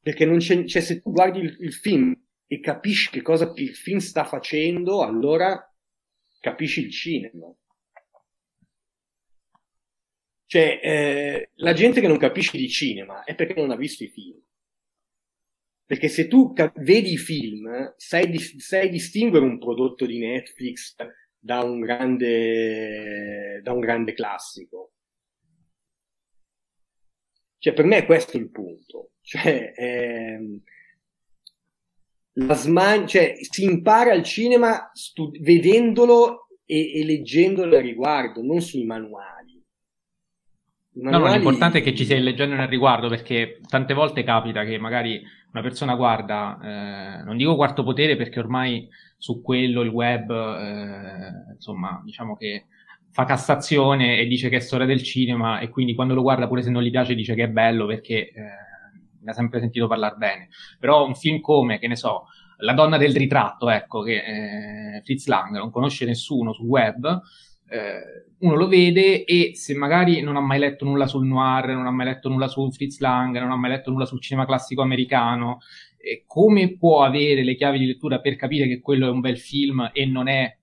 Perché 0.02 0.26
non 0.26 0.38
c'è, 0.38 0.64
cioè 0.64 0.82
se 0.82 1.02
tu 1.02 1.12
guardi 1.12 1.40
il, 1.40 1.58
il 1.60 1.74
film 1.74 2.16
e 2.52 2.60
capisci 2.62 3.12
che 3.12 3.22
cosa 3.22 3.52
il 3.58 3.76
film 3.76 4.00
sta 4.00 4.26
facendo, 4.26 5.04
allora 5.04 5.72
capisci 6.40 6.82
il 6.82 6.92
cinema. 6.92 7.54
Cioè, 10.48 10.80
eh, 10.82 11.52
la 11.58 11.74
gente 11.74 12.02
che 12.02 12.08
non 12.08 12.18
capisce 12.18 12.58
di 12.58 12.68
cinema 12.68 13.24
è 13.24 13.36
perché 13.36 13.54
non 13.54 13.70
ha 13.70 13.76
visto 13.76 14.04
i 14.04 14.10
film. 14.10 14.42
Perché 15.86 16.08
se 16.08 16.28
tu 16.28 16.52
cap- 16.54 16.80
vedi 16.82 17.14
i 17.14 17.18
film, 17.18 17.94
sai, 17.98 18.28
di- 18.32 18.40
sai 18.40 18.90
distinguere 18.90 19.46
un 19.46 19.60
prodotto 19.60 20.08
di 20.08 20.18
Netflix 20.18 20.96
da 21.38 21.62
un 21.62 21.80
grande, 21.80 23.62
da 23.62 23.74
un 23.74 23.80
grande 23.80 24.14
classico. 24.14 24.94
Cioè, 27.60 27.74
per 27.74 27.86
me 27.86 27.98
è 27.98 28.06
questo 28.06 28.38
il 28.38 28.50
punto. 28.50 29.12
Cioè, 29.22 29.74
ehm, 29.76 30.64
la 32.34 32.54
sman- 32.54 33.08
cioè, 33.08 33.36
si 33.40 33.64
impara 33.64 34.12
al 34.12 34.24
cinema 34.24 34.90
stud- 34.94 35.40
vedendolo 35.42 36.48
e, 36.66 37.00
e 37.00 37.06
leggendolo 37.06 37.78
a 37.78 37.82
riguardo, 37.82 38.42
non 38.44 38.62
sui 38.62 38.86
manuali. 38.86 39.62
manuali... 40.94 41.24
No, 41.24 41.34
l'importante 41.34 41.80
è 41.80 41.82
che 41.82 41.96
ci 41.96 42.06
sia 42.06 42.16
il 42.16 42.24
leggendo 42.24 42.56
al 42.56 42.68
riguardo, 42.68 43.10
perché 43.10 43.60
tante 43.68 43.94
volte 43.94 44.24
capita 44.24 44.64
che 44.64 44.78
magari 44.78 45.22
una 45.52 45.64
persona 45.64 45.96
guarda, 45.96 46.60
eh, 46.62 47.24
non 47.24 47.38
dico 47.38 47.56
quarto 47.56 47.84
potere 47.84 48.16
perché 48.16 48.40
ormai 48.40 48.88
su 49.18 49.42
quello 49.42 49.82
il 49.82 49.90
web, 49.90 50.30
eh, 50.30 51.54
insomma, 51.54 52.02
diciamo 52.06 52.36
che 52.38 52.66
fa 53.12 53.26
cassazione 53.26 54.20
e 54.20 54.28
dice 54.28 54.50
che 54.50 54.58
è 54.58 54.60
storia 54.60 54.86
del 54.86 55.02
cinema 55.02 55.60
e 55.60 55.70
quindi 55.70 55.96
quando 55.96 56.14
lo 56.14 56.22
guarda 56.22 56.48
pure 56.48 56.62
se 56.62 56.70
non 56.70 56.84
gli 56.84 56.92
piace 56.92 57.16
dice 57.16 57.34
che 57.34 57.46
è 57.46 57.50
bello 57.50 57.88
perché 57.88 58.30
eh, 58.30 58.69
ne 59.22 59.32
ha 59.32 59.34
sempre 59.34 59.60
sentito 59.60 59.88
parlare 59.88 60.16
bene. 60.16 60.50
Però 60.80 61.06
un 61.06 61.16
film 61.16 61.40
come, 61.40 61.80
che 61.80 61.88
ne 61.88 61.96
so, 61.96 62.26
La 62.62 62.74
donna 62.74 62.98
del 62.98 63.16
ritratto, 63.16 63.70
ecco, 63.70 64.02
che 64.02 64.16
eh, 64.98 65.02
Fritz 65.04 65.28
Lang 65.28 65.56
non 65.56 65.72
conosce 65.72 66.06
nessuno 66.06 66.52
sul 66.52 66.68
web, 66.68 67.22
eh, 67.70 68.26
uno 68.40 68.56
lo 68.56 68.68
vede 68.68 69.24
e 69.24 69.52
se 69.56 69.76
magari 69.76 70.22
non 70.22 70.36
ha 70.36 70.41
mai 70.41 70.60
letto 70.60 70.86
nulla 70.86 71.08
sul 71.08 71.26
noir, 71.26 71.68
non 71.70 71.86
ha 71.86 71.91
mai 71.91 72.08
letto 72.08 72.30
nulla 72.30 72.48
su 72.48 72.70
Fritz 72.72 73.00
Lang, 73.00 73.38
non 73.40 73.52
ha 73.52 73.56
mai 73.56 73.70
letto 73.72 73.91
nulla 73.91 74.06
sul 74.06 74.22
cinema 74.22 74.46
classico 74.46 74.82
americano, 74.82 75.60
eh, 75.98 76.24
come 76.26 76.76
può 76.78 77.04
avere 77.04 77.44
le 77.44 77.56
chiavi 77.56 77.80
di 77.80 77.86
lettura 77.86 78.20
per 78.20 78.36
capire 78.36 78.68
che 78.68 78.80
quello 78.80 79.08
è 79.08 79.12
un 79.12 79.20
bel 79.20 79.38
film 79.38 79.90
e 79.94 80.06
non 80.06 80.28
è 80.28 80.58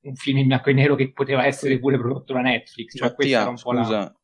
un 0.00 0.14
film 0.14 0.38
in 0.38 0.46
bianco 0.46 0.70
e 0.70 0.72
nero 0.72 0.94
che 0.94 1.12
poteva 1.12 1.44
essere 1.44 1.78
pure 1.78 1.98
prodotto 1.98 2.32
da 2.32 2.40
Netflix? 2.40 2.96
Cioè, 2.96 3.08
Mattia, 3.08 3.56
scusa, 3.56 3.90
la... 3.90 4.17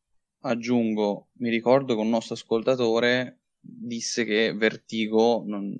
aggiungo, 0.45 1.29
mi 1.39 1.49
ricordo 1.49 1.95
che 1.95 2.01
un 2.01 2.09
nostro 2.09 2.35
ascoltatore 2.35 3.39
disse 3.59 4.23
che 4.23 4.53
Vertigo 4.53 5.43
non, 5.45 5.75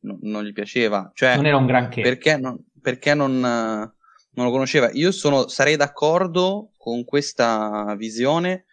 non, 0.00 0.18
non 0.22 0.44
gli 0.44 0.52
piaceva. 0.52 1.10
Cioè, 1.14 1.36
non 1.36 1.46
era 1.46 1.56
un 1.56 1.66
granché. 1.66 2.02
Perché 2.02 2.36
non, 2.36 2.58
perché 2.80 3.14
non, 3.14 3.38
non 3.40 4.44
lo 4.44 4.50
conosceva? 4.50 4.90
Io 4.92 5.12
sono, 5.12 5.48
sarei 5.48 5.76
d'accordo 5.76 6.72
con 6.76 7.04
questa 7.04 7.94
visione, 7.96 8.66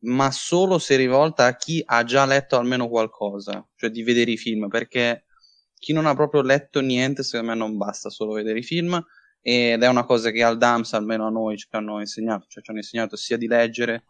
ma 0.00 0.30
solo 0.32 0.78
se 0.78 0.96
rivolta 0.96 1.46
a 1.46 1.56
chi 1.56 1.82
ha 1.84 2.02
già 2.02 2.26
letto 2.26 2.56
almeno 2.56 2.88
qualcosa, 2.88 3.64
cioè 3.76 3.90
di 3.90 4.02
vedere 4.02 4.32
i 4.32 4.36
film, 4.36 4.68
perché 4.68 5.26
chi 5.74 5.92
non 5.92 6.06
ha 6.06 6.14
proprio 6.14 6.42
letto 6.42 6.80
niente, 6.80 7.22
secondo 7.22 7.52
me 7.52 7.58
non 7.58 7.76
basta 7.76 8.10
solo 8.10 8.32
vedere 8.32 8.58
i 8.58 8.64
film 8.64 9.00
ed 9.40 9.82
è 9.82 9.88
una 9.88 10.04
cosa 10.04 10.30
che 10.30 10.42
al 10.42 10.56
DAMS, 10.56 10.92
almeno 10.92 11.26
a 11.26 11.30
noi, 11.30 11.56
ci 11.56 11.66
hanno 11.70 11.98
insegnato, 11.98 12.46
cioè 12.48 12.62
ci 12.62 12.70
hanno 12.70 12.78
insegnato 12.78 13.16
sia 13.16 13.36
di 13.36 13.48
leggere 13.48 14.04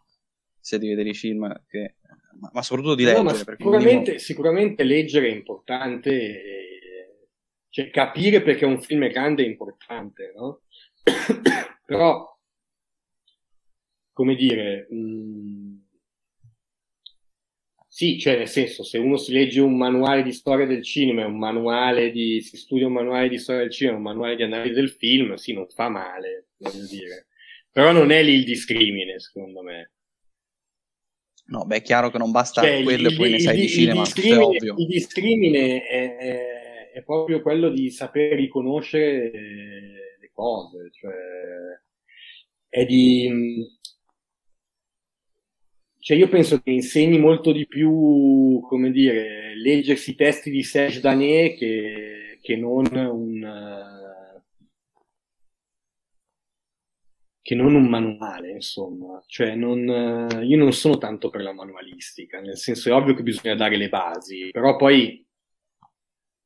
sia 0.63 0.79
di 0.79 0.89
vedere 0.89 1.11
i 1.11 1.15
film 1.15 1.63
che 1.69 1.97
ma, 2.39 2.51
ma 2.53 2.63
soprattutto 2.63 2.95
di 2.95 3.05
leggere. 3.05 3.23
No, 3.23 3.35
sicuramente, 3.35 4.01
minimo... 4.01 4.19
sicuramente, 4.19 4.85
leggere 4.85 5.29
è 5.29 5.33
importante, 5.33 6.11
eh, 6.11 7.29
cioè 7.69 7.91
capire 7.91 8.43
perché 8.43 8.65
un 8.65 8.81
film 8.81 9.05
è 9.05 9.11
grande 9.11 9.45
è 9.45 9.47
importante, 9.47 10.33
no? 10.35 10.63
Però, 11.87 12.39
come 14.13 14.35
dire, 14.35 14.87
mh, 14.91 14.97
mm, 14.97 15.77
sì, 17.87 18.19
cioè 18.19 18.39
nel 18.39 18.49
senso, 18.49 18.83
se 18.83 18.99
uno 18.99 19.17
si 19.19 19.33
legge 19.33 19.61
un 19.61 19.77
manuale 19.77 20.23
di 20.23 20.33
storia 20.33 20.67
del 20.67 20.83
cinema, 20.83 21.27
un 21.27 21.39
manuale 21.39 22.11
di, 22.11 22.41
si 22.41 22.57
studia 22.57 22.87
un 22.87 22.95
manuale 22.95 23.29
di 23.29 23.39
storia 23.39 23.63
del 23.63 23.71
cinema, 23.71 23.99
un 23.99 24.03
manuale 24.03 24.37
di 24.37 24.43
analisi 24.43 24.75
del 24.75 24.91
film, 24.91 25.35
sì, 25.35 25.53
non 25.53 25.69
fa 25.69 25.89
male, 25.89 26.49
voglio 26.57 26.87
dire. 26.87 27.27
Però 27.71 27.93
non 27.93 28.11
è 28.11 28.23
lì 28.23 28.35
il 28.35 28.45
discrimine, 28.45 29.21
secondo 29.21 29.63
me. 29.63 29.91
No, 31.45 31.65
beh, 31.65 31.77
è 31.77 31.83
chiaro 31.83 32.11
che 32.11 32.19
non 32.19 32.31
basta 32.31 32.63
cioè, 32.63 32.83
quello 32.83 33.09
e 33.09 33.15
poi 33.15 33.31
ne 33.31 33.41
sai 33.41 33.61
di 33.61 33.69
cinema, 33.69 34.05
è 34.05 34.37
ovvio. 34.39 34.75
Il 34.79 34.87
discrimine 34.87 35.83
è, 35.83 36.17
è, 36.17 36.91
è, 36.93 37.03
proprio 37.03 37.43
quello 37.43 37.69
di 37.69 37.91
sapere 37.91 38.37
riconoscere 38.37 39.31
le 40.21 40.31
cose, 40.33 40.91
cioè 40.93 41.13
è 42.69 42.87
di... 42.87 43.67
Cioè 45.99 46.17
io 46.17 46.29
penso 46.29 46.61
che 46.61 46.71
insegni 46.71 47.19
molto 47.19 47.53
di 47.53 47.67
più, 47.67 48.61
come 48.67 48.91
dire, 48.91 49.55
leggersi 49.55 50.11
i 50.11 50.15
testi 50.17 50.51
di 50.51 50.65
Serge 50.65 51.01
Danet 51.01 51.57
che, 51.57 52.39
che 52.41 52.57
non 52.57 52.87
un 52.93 54.02
che 57.43 57.57
non 57.57 57.75
un 57.75 57.89
manuale, 57.89 58.53
insomma. 58.53 59.21
Cioè, 59.27 59.55
non, 59.57 60.39
io 60.43 60.57
non 60.57 60.73
sono 60.73 60.97
tanto 60.97 61.29
per 61.29 61.43
la 61.43 61.53
manualistica, 61.53 62.41
nel 62.41 62.57
senso 62.57 62.89
è 62.89 62.95
ovvio 62.95 63.15
che 63.15 63.23
bisogna 63.23 63.57
dare 63.57 63.77
le 63.77 63.89
basi, 63.89 64.51
però 64.53 64.77
poi, 64.77 65.27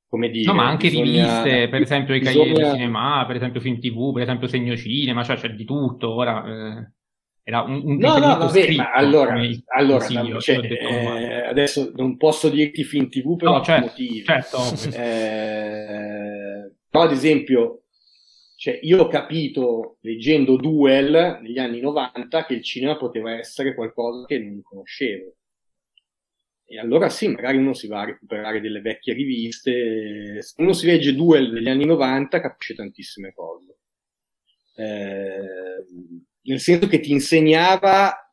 come 0.09 0.31
dire... 0.31 0.47
No, 0.47 0.55
ma 0.55 0.67
anche 0.69 0.89
bisogna, 0.89 1.43
riviste, 1.43 1.69
per 1.69 1.83
esempio 1.83 2.15
i 2.15 2.21
bisogna... 2.21 2.45
cahiers 2.45 2.59
di 2.59 2.77
cinema, 2.77 3.25
per 3.27 3.37
esempio 3.37 3.61
film 3.61 3.79
tv, 3.79 4.13
per 4.13 4.23
esempio 4.23 4.49
segno 4.49 4.75
cinema, 4.75 5.23
cioè 5.23 5.37
c'è 5.37 5.51
di 5.51 5.65
tutto, 5.65 6.15
ora... 6.15 6.45
Eh, 6.45 6.91
era 7.49 7.61
un, 7.61 7.81
un 7.85 7.97
no, 7.99 8.19
no, 8.19 8.39
vabbè, 8.39 8.63
scritto, 8.65 8.83
ma 8.83 8.91
allora, 8.91 9.41
allora 9.67 10.05
cioè, 10.41 10.57
eh, 10.67 11.47
adesso 11.47 11.93
non 11.95 12.17
posso 12.17 12.49
dirti 12.49 12.83
film 12.83 13.09
tv 13.09 13.37
per 13.37 13.49
no, 13.49 13.63
certo, 13.63 13.87
motivi. 13.87 14.25
Certo, 14.25 14.59
eh, 14.97 16.73
però 16.91 17.05
ad 17.05 17.13
esempio 17.13 17.83
cioè, 18.57 18.79
io 18.83 19.03
ho 19.03 19.09
capito, 19.09 19.99
leggendo 20.01 20.57
Duel 20.57 21.41
negli 21.43 21.59
anni 21.59 21.81
90, 21.81 22.47
che 22.47 22.55
il 22.55 22.63
cinema 22.63 22.97
poteva 22.97 23.33
essere 23.33 23.75
qualcosa 23.75 24.25
che 24.25 24.39
non 24.39 24.63
conoscevo. 24.63 25.37
E 26.65 26.79
allora 26.79 27.11
sì, 27.11 27.29
magari 27.29 27.59
uno 27.59 27.75
si 27.75 27.87
va 27.87 28.01
a 28.01 28.07
recuperare 28.07 28.63
delle 28.63 28.81
vecchie 28.81 29.13
riviste. 29.13 30.41
Se 30.41 30.55
uno 30.57 30.73
si 30.73 30.87
legge 30.87 31.15
Duel 31.15 31.53
degli 31.53 31.69
anni 31.69 31.85
90, 31.85 32.41
capisce 32.41 32.75
tantissime 32.75 33.35
cose. 33.35 33.79
Eh, 34.77 35.85
nel 36.43 36.61
senso 36.61 36.89
che 36.89 37.01
ti 37.01 37.13
insegnava 37.13 38.33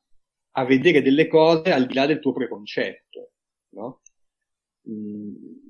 a 0.56 0.66
vedere 0.66 1.02
delle 1.02 1.28
cose 1.28 1.72
al 1.72 1.86
di 1.86 1.94
là 1.96 2.06
del 2.06 2.20
tuo 2.20 2.32
preconcetto, 2.32 3.32
no? 3.72 4.02
Mm 4.90 5.63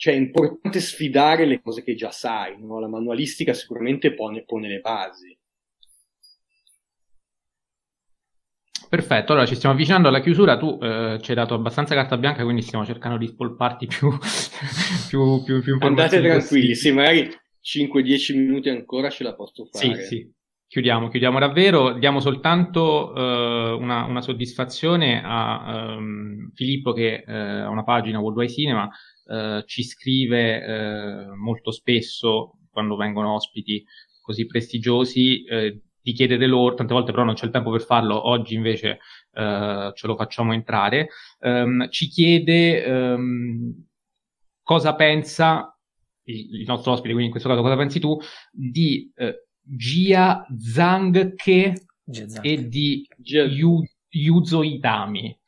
cioè 0.00 0.14
è 0.14 0.16
importante 0.16 0.80
sfidare 0.80 1.44
le 1.44 1.60
cose 1.60 1.82
che 1.82 1.94
già 1.94 2.10
sai, 2.10 2.58
no? 2.58 2.80
la 2.80 2.88
manualistica 2.88 3.52
sicuramente 3.52 4.14
pone, 4.14 4.44
pone 4.44 4.66
le 4.66 4.80
basi. 4.80 5.38
Perfetto, 8.88 9.32
allora 9.32 9.46
ci 9.46 9.54
stiamo 9.54 9.74
avvicinando 9.74 10.08
alla 10.08 10.22
chiusura, 10.22 10.56
tu 10.56 10.78
eh, 10.82 11.18
ci 11.20 11.30
hai 11.30 11.36
dato 11.36 11.52
abbastanza 11.54 11.94
carta 11.94 12.16
bianca, 12.16 12.42
quindi 12.42 12.62
stiamo 12.62 12.84
cercando 12.86 13.18
di 13.18 13.26
spolparti 13.26 13.86
più, 13.86 14.08
più, 15.08 15.44
più, 15.44 15.62
più 15.62 15.76
Andate 15.80 16.20
tranquilli, 16.20 16.74
sì, 16.74 16.90
magari 16.92 17.30
5-10 17.62 18.36
minuti 18.36 18.70
ancora 18.70 19.10
ce 19.10 19.22
la 19.22 19.34
posso 19.34 19.66
fare. 19.66 20.02
Sì, 20.02 20.06
sì. 20.06 20.32
Chiudiamo, 20.66 21.08
chiudiamo 21.08 21.38
davvero, 21.38 21.98
diamo 21.98 22.20
soltanto 22.20 23.12
uh, 23.12 23.76
una, 23.78 24.04
una, 24.04 24.20
soddisfazione 24.22 25.20
a 25.22 25.94
um, 25.96 26.50
Filippo 26.54 26.92
che 26.92 27.24
uh, 27.26 27.30
ha 27.30 27.68
una 27.68 27.82
pagina 27.82 28.20
Worldwide 28.20 28.52
Cinema 28.52 28.88
eh, 29.30 29.62
ci 29.66 29.84
scrive 29.84 30.64
eh, 30.64 31.26
molto 31.36 31.70
spesso 31.70 32.58
quando 32.70 32.96
vengono 32.96 33.34
ospiti 33.34 33.84
così 34.20 34.46
prestigiosi 34.46 35.44
eh, 35.44 35.82
di 36.02 36.12
chiedere 36.12 36.46
loro, 36.46 36.74
tante 36.74 36.94
volte 36.94 37.12
però 37.12 37.24
non 37.24 37.34
c'è 37.34 37.44
il 37.44 37.50
tempo 37.50 37.70
per 37.70 37.82
farlo, 37.82 38.28
oggi 38.28 38.54
invece 38.54 38.98
eh, 39.32 39.92
ce 39.94 40.06
lo 40.06 40.16
facciamo 40.16 40.52
entrare, 40.52 41.08
um, 41.40 41.88
ci 41.90 42.08
chiede 42.08 42.84
um, 42.90 43.86
cosa 44.62 44.94
pensa 44.94 45.78
il, 46.24 46.60
il, 46.60 46.66
nostro 46.66 46.92
ospite, 46.92 47.08
quindi 47.08 47.26
in 47.26 47.30
questo 47.30 47.48
caso 47.48 47.60
cosa 47.60 47.76
pensi 47.76 48.00
tu, 48.00 48.18
di 48.50 49.12
eh, 49.14 49.46
Jia 49.60 50.46
Zhang 50.56 51.34
Ke 51.34 51.74
e 52.40 52.68
di 52.68 53.06
Yu, 53.22 53.82
Yuzo 54.08 54.62
Itami. 54.62 55.38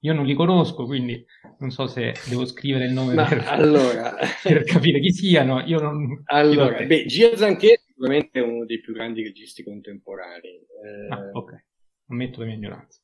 Io 0.00 0.12
non 0.12 0.24
li 0.26 0.34
conosco, 0.34 0.84
quindi 0.84 1.24
non 1.64 1.70
so 1.70 1.86
se 1.86 2.12
devo 2.28 2.44
scrivere 2.44 2.84
il 2.84 2.92
nome 2.92 3.14
per, 3.14 3.42
allora... 3.46 4.16
per, 4.42 4.64
capire 4.64 5.00
chi 5.00 5.12
siano. 5.12 5.60
Io 5.60 5.80
non... 5.80 6.22
Allora, 6.26 6.84
beh, 6.84 7.06
Gia 7.06 7.34
Zanché 7.36 7.80
sicuramente 7.86 8.38
è 8.38 8.42
uno 8.42 8.66
dei 8.66 8.80
più 8.80 8.92
grandi 8.92 9.22
registi 9.22 9.62
contemporanei. 9.62 10.60
Eh, 10.60 11.08
ah, 11.08 11.30
ok, 11.32 11.64
ammetto 12.08 12.40
la 12.40 12.46
mia 12.46 12.54
ignoranza. 12.56 13.00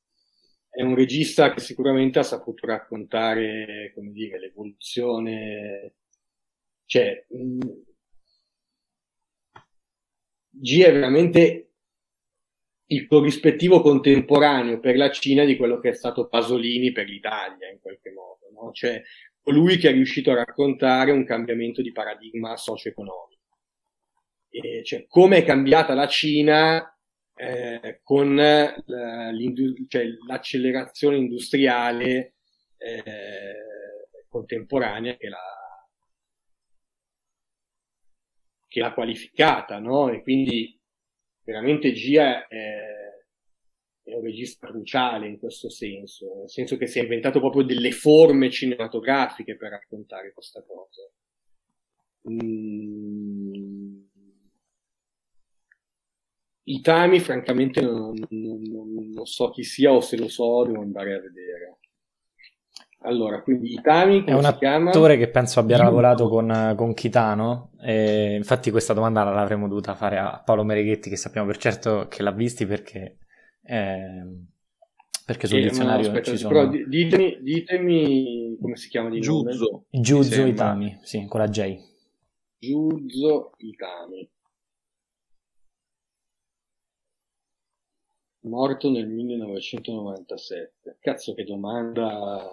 È 0.69 0.83
un 0.83 0.95
regista 0.95 1.53
che 1.55 1.61
sicuramente 1.61 2.19
ha 2.19 2.23
saputo 2.23 2.67
raccontare, 2.67 3.93
come 3.95 4.13
dire, 4.13 4.39
l'evoluzione. 4.39 5.95
Cioè, 6.85 7.27
mh... 7.29 7.59
G 10.53 10.83
è 10.83 10.93
veramente 10.93 11.71
il 12.89 13.07
corrispettivo 13.07 13.81
contemporaneo 13.81 14.81
per 14.81 14.97
la 14.97 15.11
Cina 15.11 15.45
di 15.45 15.57
quello 15.57 15.79
che 15.79 15.91
è 15.91 15.95
stato 15.95 16.29
Pasolini 16.29 16.93
per 16.93 17.07
l'Italia, 17.07 17.71
in 17.71 17.81
qualche 17.81 18.11
modo, 18.11 18.30
no? 18.61 18.73
Cioè, 18.73 19.03
colui 19.43 19.77
che 19.77 19.89
è 19.89 19.93
riuscito 19.93 20.31
a 20.31 20.37
raccontare 20.37 21.11
un 21.11 21.25
cambiamento 21.25 21.83
di 21.83 21.93
paradigma 21.93 22.57
socio-economico. 22.57 23.59
E, 24.49 24.83
cioè, 24.85 25.07
come 25.07 25.39
è 25.39 25.45
cambiata 25.45 25.95
la 25.95 26.07
Cina 26.09 26.95
eh, 27.35 28.01
con 28.03 28.35
la, 28.35 28.75
cioè, 29.89 30.05
l'accelerazione 30.27 31.17
industriale 31.17 32.35
eh, 32.77 33.55
contemporanea 34.29 35.17
che 35.17 35.29
l'ha, 35.29 35.89
che 38.69 38.81
l'ha 38.81 38.93
qualificata, 38.93 39.79
no? 39.79 40.11
E 40.11 40.23
quindi 40.23 40.79
veramente 41.45 41.93
Gia 41.93 42.47
è, 42.47 43.10
è, 44.11 44.15
un 44.15 44.23
regista 44.23 44.67
cruciale 44.69 45.29
in 45.29 45.39
questo 45.39 45.69
senso, 45.71 46.37
nel 46.39 46.51
senso 46.51 46.77
che 46.77 46.87
si 46.87 46.99
è 46.99 47.03
inventato 47.03 47.41
proprio 47.41 47.63
delle 47.63 47.93
forme 47.93 48.51
cinematografiche 48.51 49.57
per 49.57 49.71
raccontare 49.71 50.33
questa 50.33 50.63
cosa. 50.63 51.03
Mm. 52.31 54.09
Itami, 56.65 57.19
francamente, 57.19 57.81
non, 57.81 58.15
non, 58.29 58.63
non, 58.63 59.11
non, 59.13 59.27
so 59.27 59.51
chi 59.51 59.65
sia 59.65 59.93
o 59.93 60.01
se 60.01 60.17
lo 60.17 60.29
so, 60.29 60.65
devo 60.65 60.83
andare 60.83 61.15
a 61.15 61.21
vedere. 61.21 61.79
Allora, 63.03 63.41
quindi 63.41 63.73
Itami 63.73 64.25
è 64.25 64.35
un 64.35 64.45
attore 64.45 65.17
che 65.17 65.31
penso 65.31 65.59
abbia 65.59 65.79
lavorato 65.79 66.29
con, 66.29 66.75
con 66.77 66.93
Kitano. 66.93 67.71
E 67.81 68.35
infatti, 68.35 68.71
questa 68.71 68.93
domanda 68.93 69.25
l'avremmo 69.25 69.69
dovuta 69.69 69.95
fare 69.95 70.19
a 70.19 70.43
Paolo 70.45 70.65
Mereghetti, 70.65 71.09
che 71.09 71.17
sappiamo 71.17 71.47
per 71.47 71.57
certo 71.57 72.07
che 72.09 72.23
l'ha 72.23 72.31
visti 72.31 72.67
perché, 72.67 73.17
eh, 73.63 74.49
perché 75.25 75.47
sul 75.47 75.59
eh, 75.59 75.69
dizionario 75.69 76.11
no, 76.11 76.19
aspetta, 76.19 76.31
ci 76.33 76.37
sono. 76.39 76.53
Però 76.53 76.87
ditemi, 76.87 77.39
ditemi, 77.41 78.59
come 78.61 78.77
si 78.77 78.89
chiama 78.89 79.11
di 79.11 79.21
Giuzzo. 79.21 79.85
Giuzzo 79.91 80.45
Itami, 80.45 80.99
sì, 81.03 81.25
con 81.29 81.41
la 81.41 81.49
J. 81.49 81.79
Giuzzo 82.59 83.53
Itami. 83.59 84.29
Morto 88.43 88.91
nel 88.91 89.07
1997. 89.07 90.97
Cazzo, 90.99 91.35
che 91.35 91.45
domanda 91.45 92.49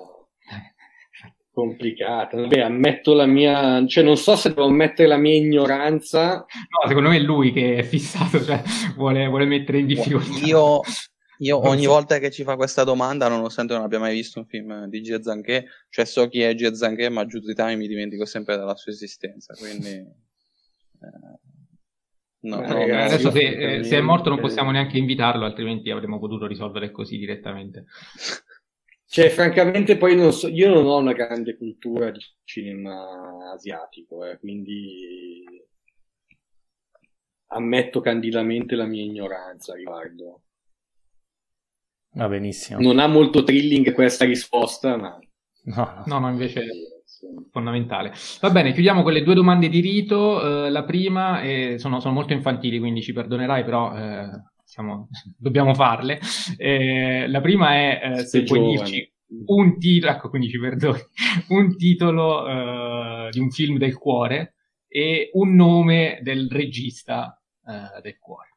complicata. 1.58 2.38
Vabbè, 2.40 2.60
ammetto 2.60 3.16
la 3.16 3.26
mia, 3.26 3.84
cioè 3.88 4.04
non 4.04 4.16
so 4.16 4.36
se 4.36 4.50
devo 4.50 4.66
ammettere 4.66 5.08
la 5.08 5.18
mia 5.18 5.34
ignoranza. 5.34 6.36
No, 6.36 6.88
secondo 6.88 7.10
me 7.10 7.18
è 7.18 7.22
lui 7.22 7.52
che 7.52 7.78
è 7.78 7.82
fissato, 7.84 8.44
cioè 8.44 8.62
vuole, 8.96 9.26
vuole 9.26 9.46
mettere 9.46 9.80
in 9.80 9.88
difficoltà. 9.88 10.46
Io, 10.46 10.82
io 11.40 11.68
ogni 11.68 11.86
so. 11.86 11.90
volta 11.90 12.20
che 12.20 12.30
ci 12.30 12.44
fa 12.44 12.56
questa 12.56 12.84
domanda, 12.84 13.28
nonostante 13.28 13.74
non 13.74 13.82
abbia 13.82 13.98
mai 13.98 14.14
visto 14.14 14.38
un 14.38 14.46
film 14.46 14.86
di 14.86 15.02
Gia 15.02 15.20
Zanché, 15.20 15.66
cioè 15.90 16.06
so 16.06 16.28
chi 16.28 16.42
è 16.42 16.54
Gia 16.54 16.76
Zanché, 16.76 17.10
ma 17.10 17.26
giù 17.26 17.40
di 17.40 17.56
time 17.56 17.76
mi 17.76 17.88
dimentico 17.88 18.26
sempre 18.26 18.56
della 18.56 18.76
sua 18.76 18.92
esistenza, 18.92 19.56
quindi... 19.56 19.90
Eh, 19.90 21.40
no, 22.42 22.56
no, 22.56 22.72
ragazzi, 22.72 23.16
adesso 23.16 23.32
se, 23.32 23.78
eh, 23.78 23.84
se, 23.84 23.98
è 23.98 24.02
morto 24.02 24.30
non 24.30 24.40
possiamo 24.40 24.70
neanche 24.70 25.00
invitarlo, 25.00 25.44
altrimenti 25.44 25.90
avremmo 25.90 26.20
potuto 26.20 26.46
risolvere 26.46 26.92
così 26.92 27.18
direttamente. 27.18 27.86
Cioè, 29.10 29.30
francamente, 29.30 29.96
poi 29.96 30.18
non 30.18 30.34
so, 30.34 30.50
io 30.50 30.70
non 30.70 30.86
ho 30.86 30.98
una 30.98 31.14
grande 31.14 31.56
cultura 31.56 32.12
di 32.12 32.20
cinema 32.44 33.54
asiatico, 33.54 34.26
eh, 34.26 34.38
quindi 34.38 35.46
ammetto 37.48 38.02
candidamente 38.02 38.76
la 38.76 38.86
mia 38.86 39.04
ignoranza 39.04 39.72
a 39.72 39.76
riguardo. 39.78 40.42
Va 42.12 42.28
benissimo. 42.28 42.82
Non 42.82 43.00
ha 43.00 43.08
molto 43.08 43.44
thrilling 43.44 43.94
questa 43.94 44.26
risposta, 44.26 44.98
ma... 44.98 45.18
No, 45.64 46.04
no, 46.06 46.20
no 46.20 46.30
invece 46.30 46.64
è 46.64 46.68
fondamentale. 47.50 48.12
Va 48.42 48.50
bene, 48.50 48.74
chiudiamo 48.74 49.04
con 49.04 49.14
le 49.14 49.24
due 49.24 49.36
domande 49.36 49.70
di 49.70 49.80
rito. 49.80 50.18
Uh, 50.18 50.70
la 50.70 50.84
prima, 50.84 51.42
eh, 51.42 51.78
sono, 51.80 52.02
sono, 52.02 52.14
molto 52.14 52.34
infantili, 52.34 52.78
quindi 52.78 53.02
ci 53.02 53.14
perdonerai, 53.14 53.64
però... 53.64 53.96
Eh 53.96 54.56
siamo, 54.68 55.07
dobbiamo 55.38 55.73
farle. 55.73 56.19
Eh, 56.57 57.27
la 57.27 57.41
prima 57.41 57.73
è 57.73 58.02
eh, 58.03 58.26
se 58.26 58.44
puoi 58.44 58.76
dirci 58.76 59.11
un 59.48 59.77
titolo, 59.77 60.11
ecco 60.11 60.30
quindi 60.30 60.49
ci 60.49 60.60
perdoni, 60.60 60.99
un 61.49 61.76
titolo 61.76 62.48
eh, 62.48 63.30
di 63.31 63.39
un 63.39 63.49
film 63.49 63.77
del 63.77 63.98
cuore 63.98 64.56
e 64.88 65.31
un 65.34 65.56
nome 65.56 66.19
del 66.22 66.49
regista 66.52 67.41
eh, 67.65 68.02
del 68.02 68.18
cuore. 68.19 68.56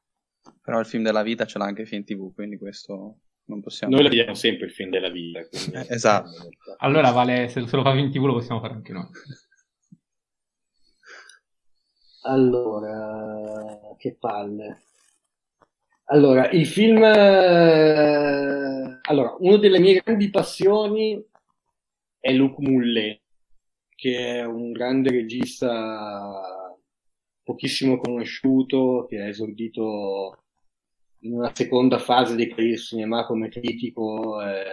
Però 0.63 0.79
il 0.79 0.87
film 0.87 1.03
della 1.03 1.23
vita 1.23 1.47
ce 1.47 1.59
l'ha 1.59 1.65
anche 1.65 1.87
film 1.87 2.05
TV, 2.05 2.33
quindi 2.35 2.59
questo 2.59 3.21
non 3.47 3.61
possiamo... 3.61 3.95
Noi 3.95 4.05
lo 4.05 4.09
diamo 4.11 4.35
sempre 4.35 4.67
il 4.67 4.73
film 4.73 4.91
della 4.91 5.11
vita. 5.11 5.41
Quindi... 5.49 5.73
Eh, 5.75 5.95
esatto. 5.95 6.49
Allora 6.79 7.11
vale, 7.11 7.49
se 7.49 7.61
lo 7.61 7.67
fa 7.67 7.93
film 7.93 8.11
TV 8.11 8.25
lo 8.25 8.35
possiamo 8.35 8.61
fare 8.61 8.75
anche 8.75 8.93
noi. 8.93 9.09
Allora, 12.23 13.95
che 13.97 14.17
palle. 14.19 14.83
Allora, 16.13 16.51
il 16.51 16.67
film... 16.67 17.03
Eh, 17.05 18.99
allora, 19.03 19.37
una 19.39 19.57
delle 19.59 19.79
mie 19.79 20.01
grandi 20.03 20.29
passioni 20.31 21.25
è 22.19 22.33
Luc 22.33 22.59
Moulet, 22.59 23.21
che 23.95 24.39
è 24.39 24.45
un 24.45 24.73
grande 24.73 25.11
regista 25.11 26.77
pochissimo 27.45 27.99
conosciuto, 27.99 29.07
che 29.09 29.21
ha 29.21 29.29
esordito 29.29 30.45
in 31.21 31.35
una 31.35 31.55
seconda 31.55 31.99
fase 31.99 32.35
di 32.35 32.49
carriera 32.49 32.77
cinema 32.77 33.25
come 33.27 33.49
critico. 33.49 34.41
Eh, 34.43 34.65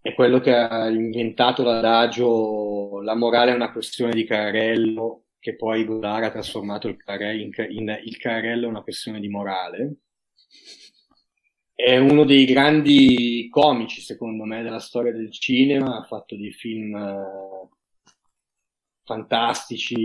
è 0.00 0.14
quello 0.14 0.40
che 0.40 0.52
ha 0.54 0.88
inventato 0.88 1.62
l'adagio 1.62 3.00
La 3.02 3.14
morale 3.14 3.52
è 3.52 3.54
una 3.54 3.70
questione 3.72 4.12
di 4.14 4.24
carrello 4.24 5.27
che 5.40 5.56
poi 5.56 5.84
Godard 5.84 6.24
ha 6.24 6.30
trasformato 6.30 6.88
il 6.88 6.96
carrello 6.96 7.42
in, 7.42 7.50
in, 7.70 8.00
il 8.04 8.16
carrello 8.18 8.66
è 8.66 8.68
una 8.68 8.82
questione 8.82 9.20
di 9.20 9.28
morale. 9.28 9.96
È 11.74 11.96
uno 11.96 12.24
dei 12.24 12.44
grandi 12.44 13.48
comici, 13.50 14.00
secondo 14.00 14.44
me, 14.44 14.62
della 14.62 14.80
storia 14.80 15.12
del 15.12 15.30
cinema, 15.30 15.98
ha 15.98 16.04
fatto 16.04 16.36
dei 16.36 16.50
film 16.52 16.94
eh, 16.96 17.68
fantastici, 19.04 19.96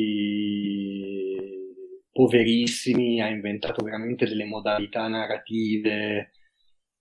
poverissimi, 2.12 3.22
ha 3.22 3.28
inventato 3.28 3.84
veramente 3.84 4.28
delle 4.28 4.46
modalità 4.46 5.08
narrative, 5.08 6.32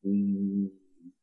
mm, 0.09 0.67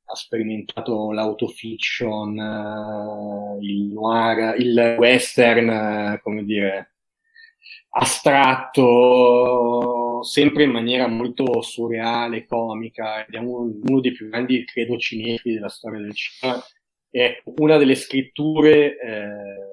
ha 0.05 0.15
sperimentato 0.15 1.11
l'autofiction, 1.11 2.37
uh, 2.37 3.59
il 3.61 3.91
noir, 3.93 4.59
il 4.59 4.95
western, 4.97 5.69
uh, 6.15 6.21
come 6.21 6.43
dire, 6.43 6.98
astratto, 7.89 8.83
sempre 10.23 10.63
in 10.63 10.71
maniera 10.71 11.07
molto 11.07 11.61
surreale, 11.61 12.45
comica, 12.45 13.25
ed 13.25 13.33
è 13.35 13.37
uno, 13.37 13.79
uno 13.83 13.99
dei 13.99 14.11
più 14.11 14.29
grandi, 14.29 14.65
credo, 14.65 14.97
cinefili 14.97 15.55
della 15.55 15.69
storia 15.69 15.99
del 15.99 16.13
cinema. 16.13 16.61
È 17.09 17.41
una 17.57 17.77
delle 17.77 17.95
scritture 17.95 18.99
eh, 18.99 19.69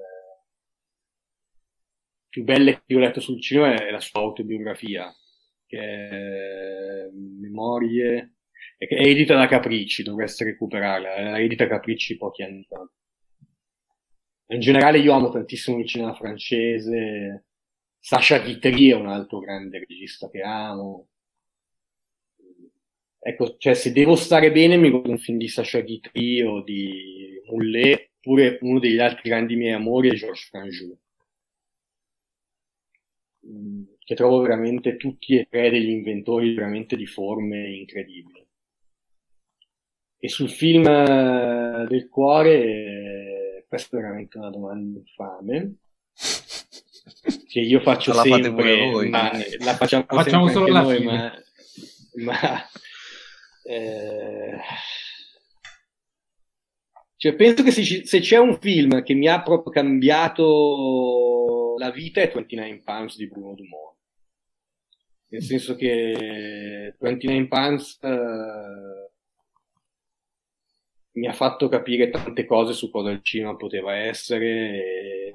più 2.29 2.43
belle 2.43 2.83
che 2.85 2.95
ho 2.95 2.99
letto 2.99 3.19
sul 3.19 3.41
cinema 3.41 3.73
è 3.73 3.89
la 3.89 3.99
sua 3.99 4.21
autobiografia, 4.21 5.11
che 5.65 5.79
è 5.79 7.09
Memorie, 7.11 8.35
è 8.77 8.85
edita 8.89 9.35
da 9.35 9.47
Capricci, 9.47 10.03
dovreste 10.03 10.43
recuperarla, 10.43 11.15
è 11.15 11.41
edita 11.41 11.67
Capricci 11.67 12.17
pochi 12.17 12.43
anni 12.43 12.63
fa. 12.67 12.87
In 14.49 14.59
generale 14.59 14.99
io 14.99 15.13
amo 15.13 15.29
tantissimo 15.29 15.79
il 15.79 15.87
cinema 15.87 16.13
francese, 16.13 17.46
Sasha 18.07 18.39
Guitry 18.39 18.91
è 18.91 18.95
un 18.95 19.07
altro 19.07 19.39
grande 19.39 19.79
regista 19.79 20.29
che 20.29 20.39
amo. 20.39 21.09
Ecco, 23.19 23.57
cioè, 23.57 23.73
se 23.73 23.91
devo 23.91 24.15
stare 24.15 24.49
bene 24.49 24.77
mi 24.77 24.89
guardo 24.89 25.09
un 25.09 25.17
film 25.17 25.37
di 25.37 25.49
Sasha 25.49 25.81
Guitry 25.81 26.41
o 26.41 26.63
di 26.63 27.41
Moulet, 27.47 28.11
oppure 28.19 28.59
uno 28.61 28.79
degli 28.79 28.99
altri 28.99 29.29
grandi 29.29 29.57
miei 29.57 29.73
amori 29.73 30.09
è 30.09 30.13
Georges 30.13 30.47
Franjou, 30.47 30.97
mm, 33.45 33.83
che 33.99 34.15
trovo 34.15 34.39
veramente 34.39 34.95
tutti 34.95 35.35
e 35.35 35.47
tre 35.49 35.69
degli 35.69 35.89
inventori 35.89 36.53
veramente 36.53 36.95
di 36.95 37.05
forme 37.05 37.75
incredibili. 37.75 38.47
E 40.17 40.29
sul 40.29 40.49
film 40.49 40.87
eh, 40.87 41.85
del 41.89 42.07
cuore, 42.07 43.57
eh, 43.59 43.65
questa 43.67 43.97
è 43.97 43.99
veramente 43.99 44.37
una 44.37 44.49
domanda 44.49 44.97
infame 44.97 45.75
che 47.57 47.63
io 47.63 47.79
faccio 47.79 48.13
la 48.13 48.21
sempre, 48.21 48.51
fate 48.51 48.91
voi, 48.91 49.09
ma 49.09 49.31
la 49.59 49.73
facciamo, 49.73 50.05
la 50.07 50.21
facciamo 50.21 50.47
solo 50.49 50.67
la 50.67 50.81
noi, 50.81 51.03
ma, 51.03 51.33
ma 52.17 52.61
eh, 53.65 54.59
cioè, 57.15 57.33
penso 57.33 57.63
che 57.63 57.71
se, 57.71 58.05
se, 58.05 58.19
c'è 58.19 58.37
un 58.37 58.59
film 58.59 59.01
che 59.01 59.15
mi 59.15 59.27
ha 59.27 59.41
proprio 59.41 59.73
cambiato 59.73 61.73
la 61.79 61.89
vita 61.89 62.21
è 62.21 62.31
29 62.31 62.81
Pounds 62.83 63.17
di 63.17 63.27
Bruno 63.27 63.55
Dumont. 63.55 63.95
Nel 65.29 65.41
senso 65.41 65.75
che 65.75 66.95
29 66.99 67.47
Pounds 67.47 67.97
eh, 68.03 69.09
mi 71.13 71.27
ha 71.27 71.33
fatto 71.33 71.67
capire 71.67 72.11
tante 72.11 72.45
cose 72.45 72.73
su 72.73 72.91
cosa 72.91 73.09
il 73.09 73.23
cinema 73.23 73.55
poteva 73.55 73.95
essere. 73.95 74.45
E, 74.45 75.26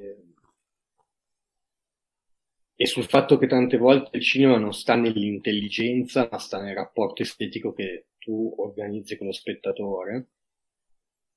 e 2.83 2.87
sul 2.87 3.05
fatto 3.05 3.39
che 3.39 3.47
tante 3.47 3.77
volte 3.77 4.17
il 4.17 4.25
cinema 4.25 4.59
non 4.59 4.73
sta 4.73 4.97
nell'intelligenza, 4.97 6.29
ma 6.29 6.39
sta 6.39 6.61
nel 6.61 6.75
rapporto 6.75 7.23
estetico 7.23 7.73
che 7.73 8.09
tu 8.19 8.57
organizzi 8.59 9.17
con 9.17 9.29
lo 9.29 9.33
spettatore. 9.33 10.31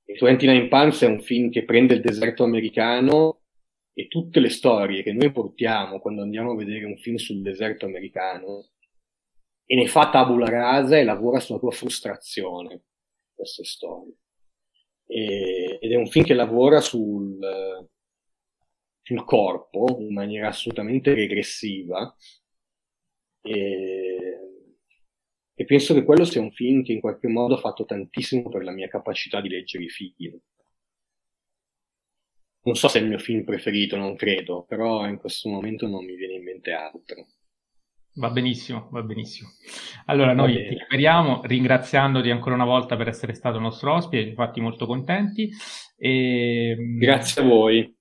E 0.06 0.18
29 0.20 0.68
Palms 0.68 1.04
è 1.04 1.06
un 1.06 1.22
film 1.22 1.52
che 1.52 1.64
prende 1.64 1.94
il 1.94 2.02
deserto 2.02 2.44
americano 2.44 3.42
e 3.94 4.08
tutte 4.08 4.40
le 4.40 4.50
storie 4.50 5.04
che 5.04 5.14
noi 5.14 5.32
portiamo 5.32 6.00
quando 6.00 6.24
andiamo 6.24 6.54
a 6.54 6.56
vedere 6.56 6.84
un 6.86 6.98
film 6.98 7.18
sul 7.18 7.44
deserto 7.44 7.86
americano 7.86 8.70
e 9.66 9.76
ne 9.76 9.86
fa 9.86 10.10
tabula 10.10 10.50
rasa 10.50 10.98
e 10.98 11.04
lavora 11.04 11.40
sulla 11.40 11.60
tua 11.60 11.72
frustrazione, 11.72 12.86
queste 13.36 13.66
storie. 13.66 14.16
E, 15.06 15.78
ed 15.80 15.92
è 15.92 15.96
un 15.96 16.08
film 16.08 16.26
che 16.26 16.34
lavora 16.34 16.82
sul, 16.82 17.38
sul 19.06 19.24
corpo 19.24 19.98
in 20.00 20.14
maniera 20.14 20.48
assolutamente 20.50 21.14
regressiva. 21.14 22.14
E, 23.44 24.40
E 25.58 25.66
penso 25.66 25.94
che 25.94 26.04
quello 26.04 26.24
sia 26.24 26.40
un 26.42 26.52
film 26.52 26.84
che 26.84 26.94
in 26.94 27.00
qualche 27.02 27.28
modo 27.28 27.56
ha 27.56 27.60
fatto 27.60 27.86
tantissimo 27.86 28.50
per 28.50 28.64
la 28.64 28.72
mia 28.72 28.88
capacità 28.88 29.42
di 29.42 29.50
leggere 29.50 29.86
i 29.86 29.90
film. 29.90 30.40
Non 32.64 32.76
so 32.76 32.90
se 32.90 33.00
è 33.00 33.02
il 33.02 33.08
mio 33.08 33.18
film 33.18 33.46
preferito, 33.46 33.96
non 33.96 34.18
credo, 34.18 34.66
però 34.66 35.08
in 35.08 35.18
questo 35.18 35.48
momento 35.48 35.88
non 35.88 36.04
mi 36.04 36.16
viene 36.16 36.34
in 36.34 36.44
mente 36.44 36.74
altro. 36.74 37.28
Va 38.18 38.30
benissimo, 38.30 38.88
va 38.92 39.02
benissimo. 39.04 39.50
Allora, 40.06 40.34
noi 40.34 40.68
ti 40.68 40.78
speriamo 40.78 41.42
ringraziandoti 41.44 42.30
ancora 42.30 42.56
una 42.56 42.64
volta 42.64 42.96
per 42.96 43.10
essere 43.10 43.34
stato 43.34 43.60
nostro 43.60 43.94
ospite, 43.94 44.30
ci 44.30 44.34
fatti 44.34 44.62
molto 44.62 44.86
contenti. 44.86 45.50
E... 45.98 46.76
Grazie 46.98 47.42
a 47.42 47.46
voi. 47.46 47.94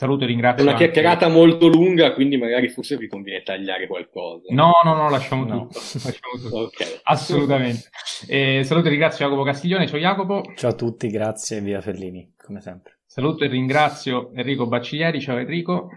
Saluto 0.00 0.24
e 0.24 0.28
ringrazio. 0.28 0.64
È 0.64 0.66
una 0.66 0.78
chiacchierata 0.78 1.26
anche... 1.26 1.36
molto 1.36 1.66
lunga, 1.66 2.14
quindi 2.14 2.38
magari 2.38 2.70
forse 2.70 2.96
vi 2.96 3.06
conviene 3.06 3.42
tagliare 3.42 3.86
qualcosa. 3.86 4.46
No, 4.48 4.72
no, 4.82 4.94
no, 4.94 5.10
lasciamo 5.10 5.44
no. 5.44 5.66
tutto. 5.66 5.78
Lasciamo 6.02 6.38
tutto. 6.40 6.58
okay. 6.58 7.00
Assolutamente. 7.02 7.90
E 8.26 8.62
saluto 8.64 8.86
e 8.86 8.90
ringrazio 8.92 9.26
Jacopo 9.26 9.42
Castiglione. 9.42 9.86
Ciao 9.86 9.98
Jacopo. 9.98 10.42
Ciao 10.54 10.70
a 10.70 10.74
tutti, 10.74 11.08
grazie 11.08 11.60
via 11.60 11.82
Fellini, 11.82 12.32
come 12.42 12.62
sempre. 12.62 13.00
Saluto 13.04 13.44
e 13.44 13.48
ringrazio 13.48 14.32
Enrico 14.32 14.66
Bacciglieri. 14.66 15.20
Ciao 15.20 15.36
Enrico. 15.36 15.90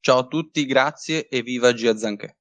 Ciao 0.00 0.20
a 0.20 0.26
tutti, 0.26 0.64
grazie 0.64 1.28
e 1.28 1.42
viva 1.42 1.74
Gia 1.74 1.94
Zanché. 1.94 2.36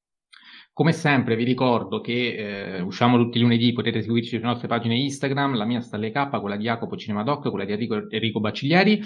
Come 0.78 0.92
sempre 0.92 1.38
vi 1.38 1.46
ricordo 1.46 2.02
che 2.02 2.36
eh, 2.36 2.82
usciamo 2.82 3.16
tutti 3.16 3.38
i 3.38 3.40
lunedì, 3.40 3.72
potete 3.72 4.02
seguirci 4.02 4.32
sulle 4.32 4.42
nostre 4.42 4.68
pagine 4.68 4.98
Instagram, 4.98 5.56
la 5.56 5.64
mia 5.64 5.80
sta 5.80 5.96
alle 5.96 6.12
K, 6.12 6.42
quella 6.42 6.58
di 6.58 6.66
Jacopo 6.66 6.98
Cinemadoc, 6.98 7.50
quella 7.50 7.64
di 7.64 7.72
Enrico, 7.72 8.10
Enrico 8.10 8.42
Baciglieri. 8.42 9.02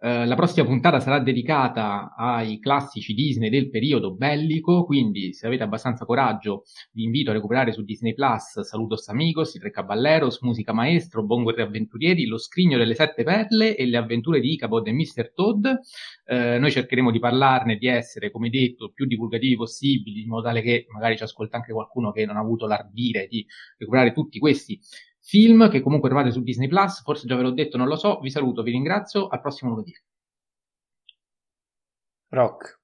Eh, 0.00 0.26
la 0.26 0.34
prossima 0.34 0.66
puntata 0.66 1.00
sarà 1.00 1.20
dedicata 1.20 2.12
ai 2.14 2.58
classici 2.60 3.14
Disney 3.14 3.48
del 3.48 3.70
periodo 3.70 4.12
bellico, 4.12 4.84
quindi 4.84 5.32
se 5.32 5.46
avete 5.46 5.62
abbastanza 5.62 6.04
coraggio 6.04 6.64
vi 6.92 7.04
invito 7.04 7.30
a 7.30 7.32
recuperare 7.32 7.72
su 7.72 7.84
Disney 7.84 8.12
Plus 8.12 8.60
Saludos 8.60 9.08
Amigos, 9.08 9.54
I 9.54 9.60
Tre 9.60 9.70
Caballeros, 9.70 10.42
Musica 10.42 10.74
Maestro, 10.74 11.24
Bongo 11.24 11.52
e 11.52 11.54
Tre 11.54 11.62
Avventurieri, 11.62 12.26
Lo 12.26 12.36
Scrigno 12.36 12.76
delle 12.76 12.94
Sette 12.94 13.22
Perle 13.22 13.76
e 13.76 13.86
le 13.86 13.96
avventure 13.96 14.40
di 14.40 14.52
Icabod 14.52 14.86
e 14.88 14.92
Mr. 14.92 15.32
Todd. 15.34 15.66
Eh, 16.26 16.58
noi 16.58 16.70
cercheremo 16.70 17.10
di 17.10 17.18
parlarne, 17.18 17.76
di 17.76 17.86
essere, 17.86 18.30
come 18.30 18.50
detto, 18.50 18.90
più 18.94 19.06
divulgativi 19.06 19.56
possibili, 19.56 20.20
in 20.20 20.28
modo 20.28 20.42
tale 20.42 20.60
che 20.60 20.84
magari 20.92 21.13
magari 21.14 21.16
ci 21.16 21.22
ascolta 21.22 21.56
anche 21.56 21.72
qualcuno 21.72 22.12
che 22.12 22.26
non 22.26 22.36
ha 22.36 22.40
avuto 22.40 22.66
l'ardire 22.66 23.26
di 23.26 23.46
recuperare 23.78 24.12
tutti 24.12 24.38
questi 24.38 24.78
film 25.20 25.70
che 25.70 25.80
comunque 25.80 26.08
trovate 26.08 26.30
su 26.30 26.42
Disney 26.42 26.68
Plus, 26.68 27.02
forse 27.02 27.26
già 27.26 27.36
ve 27.36 27.42
l'ho 27.42 27.52
detto, 27.52 27.76
non 27.76 27.88
lo 27.88 27.96
so, 27.96 28.18
vi 28.20 28.30
saluto, 28.30 28.62
vi 28.62 28.72
ringrazio, 28.72 29.28
al 29.28 29.40
prossimo 29.40 29.70
lunedì. 29.70 29.94
Rock. 32.28 32.83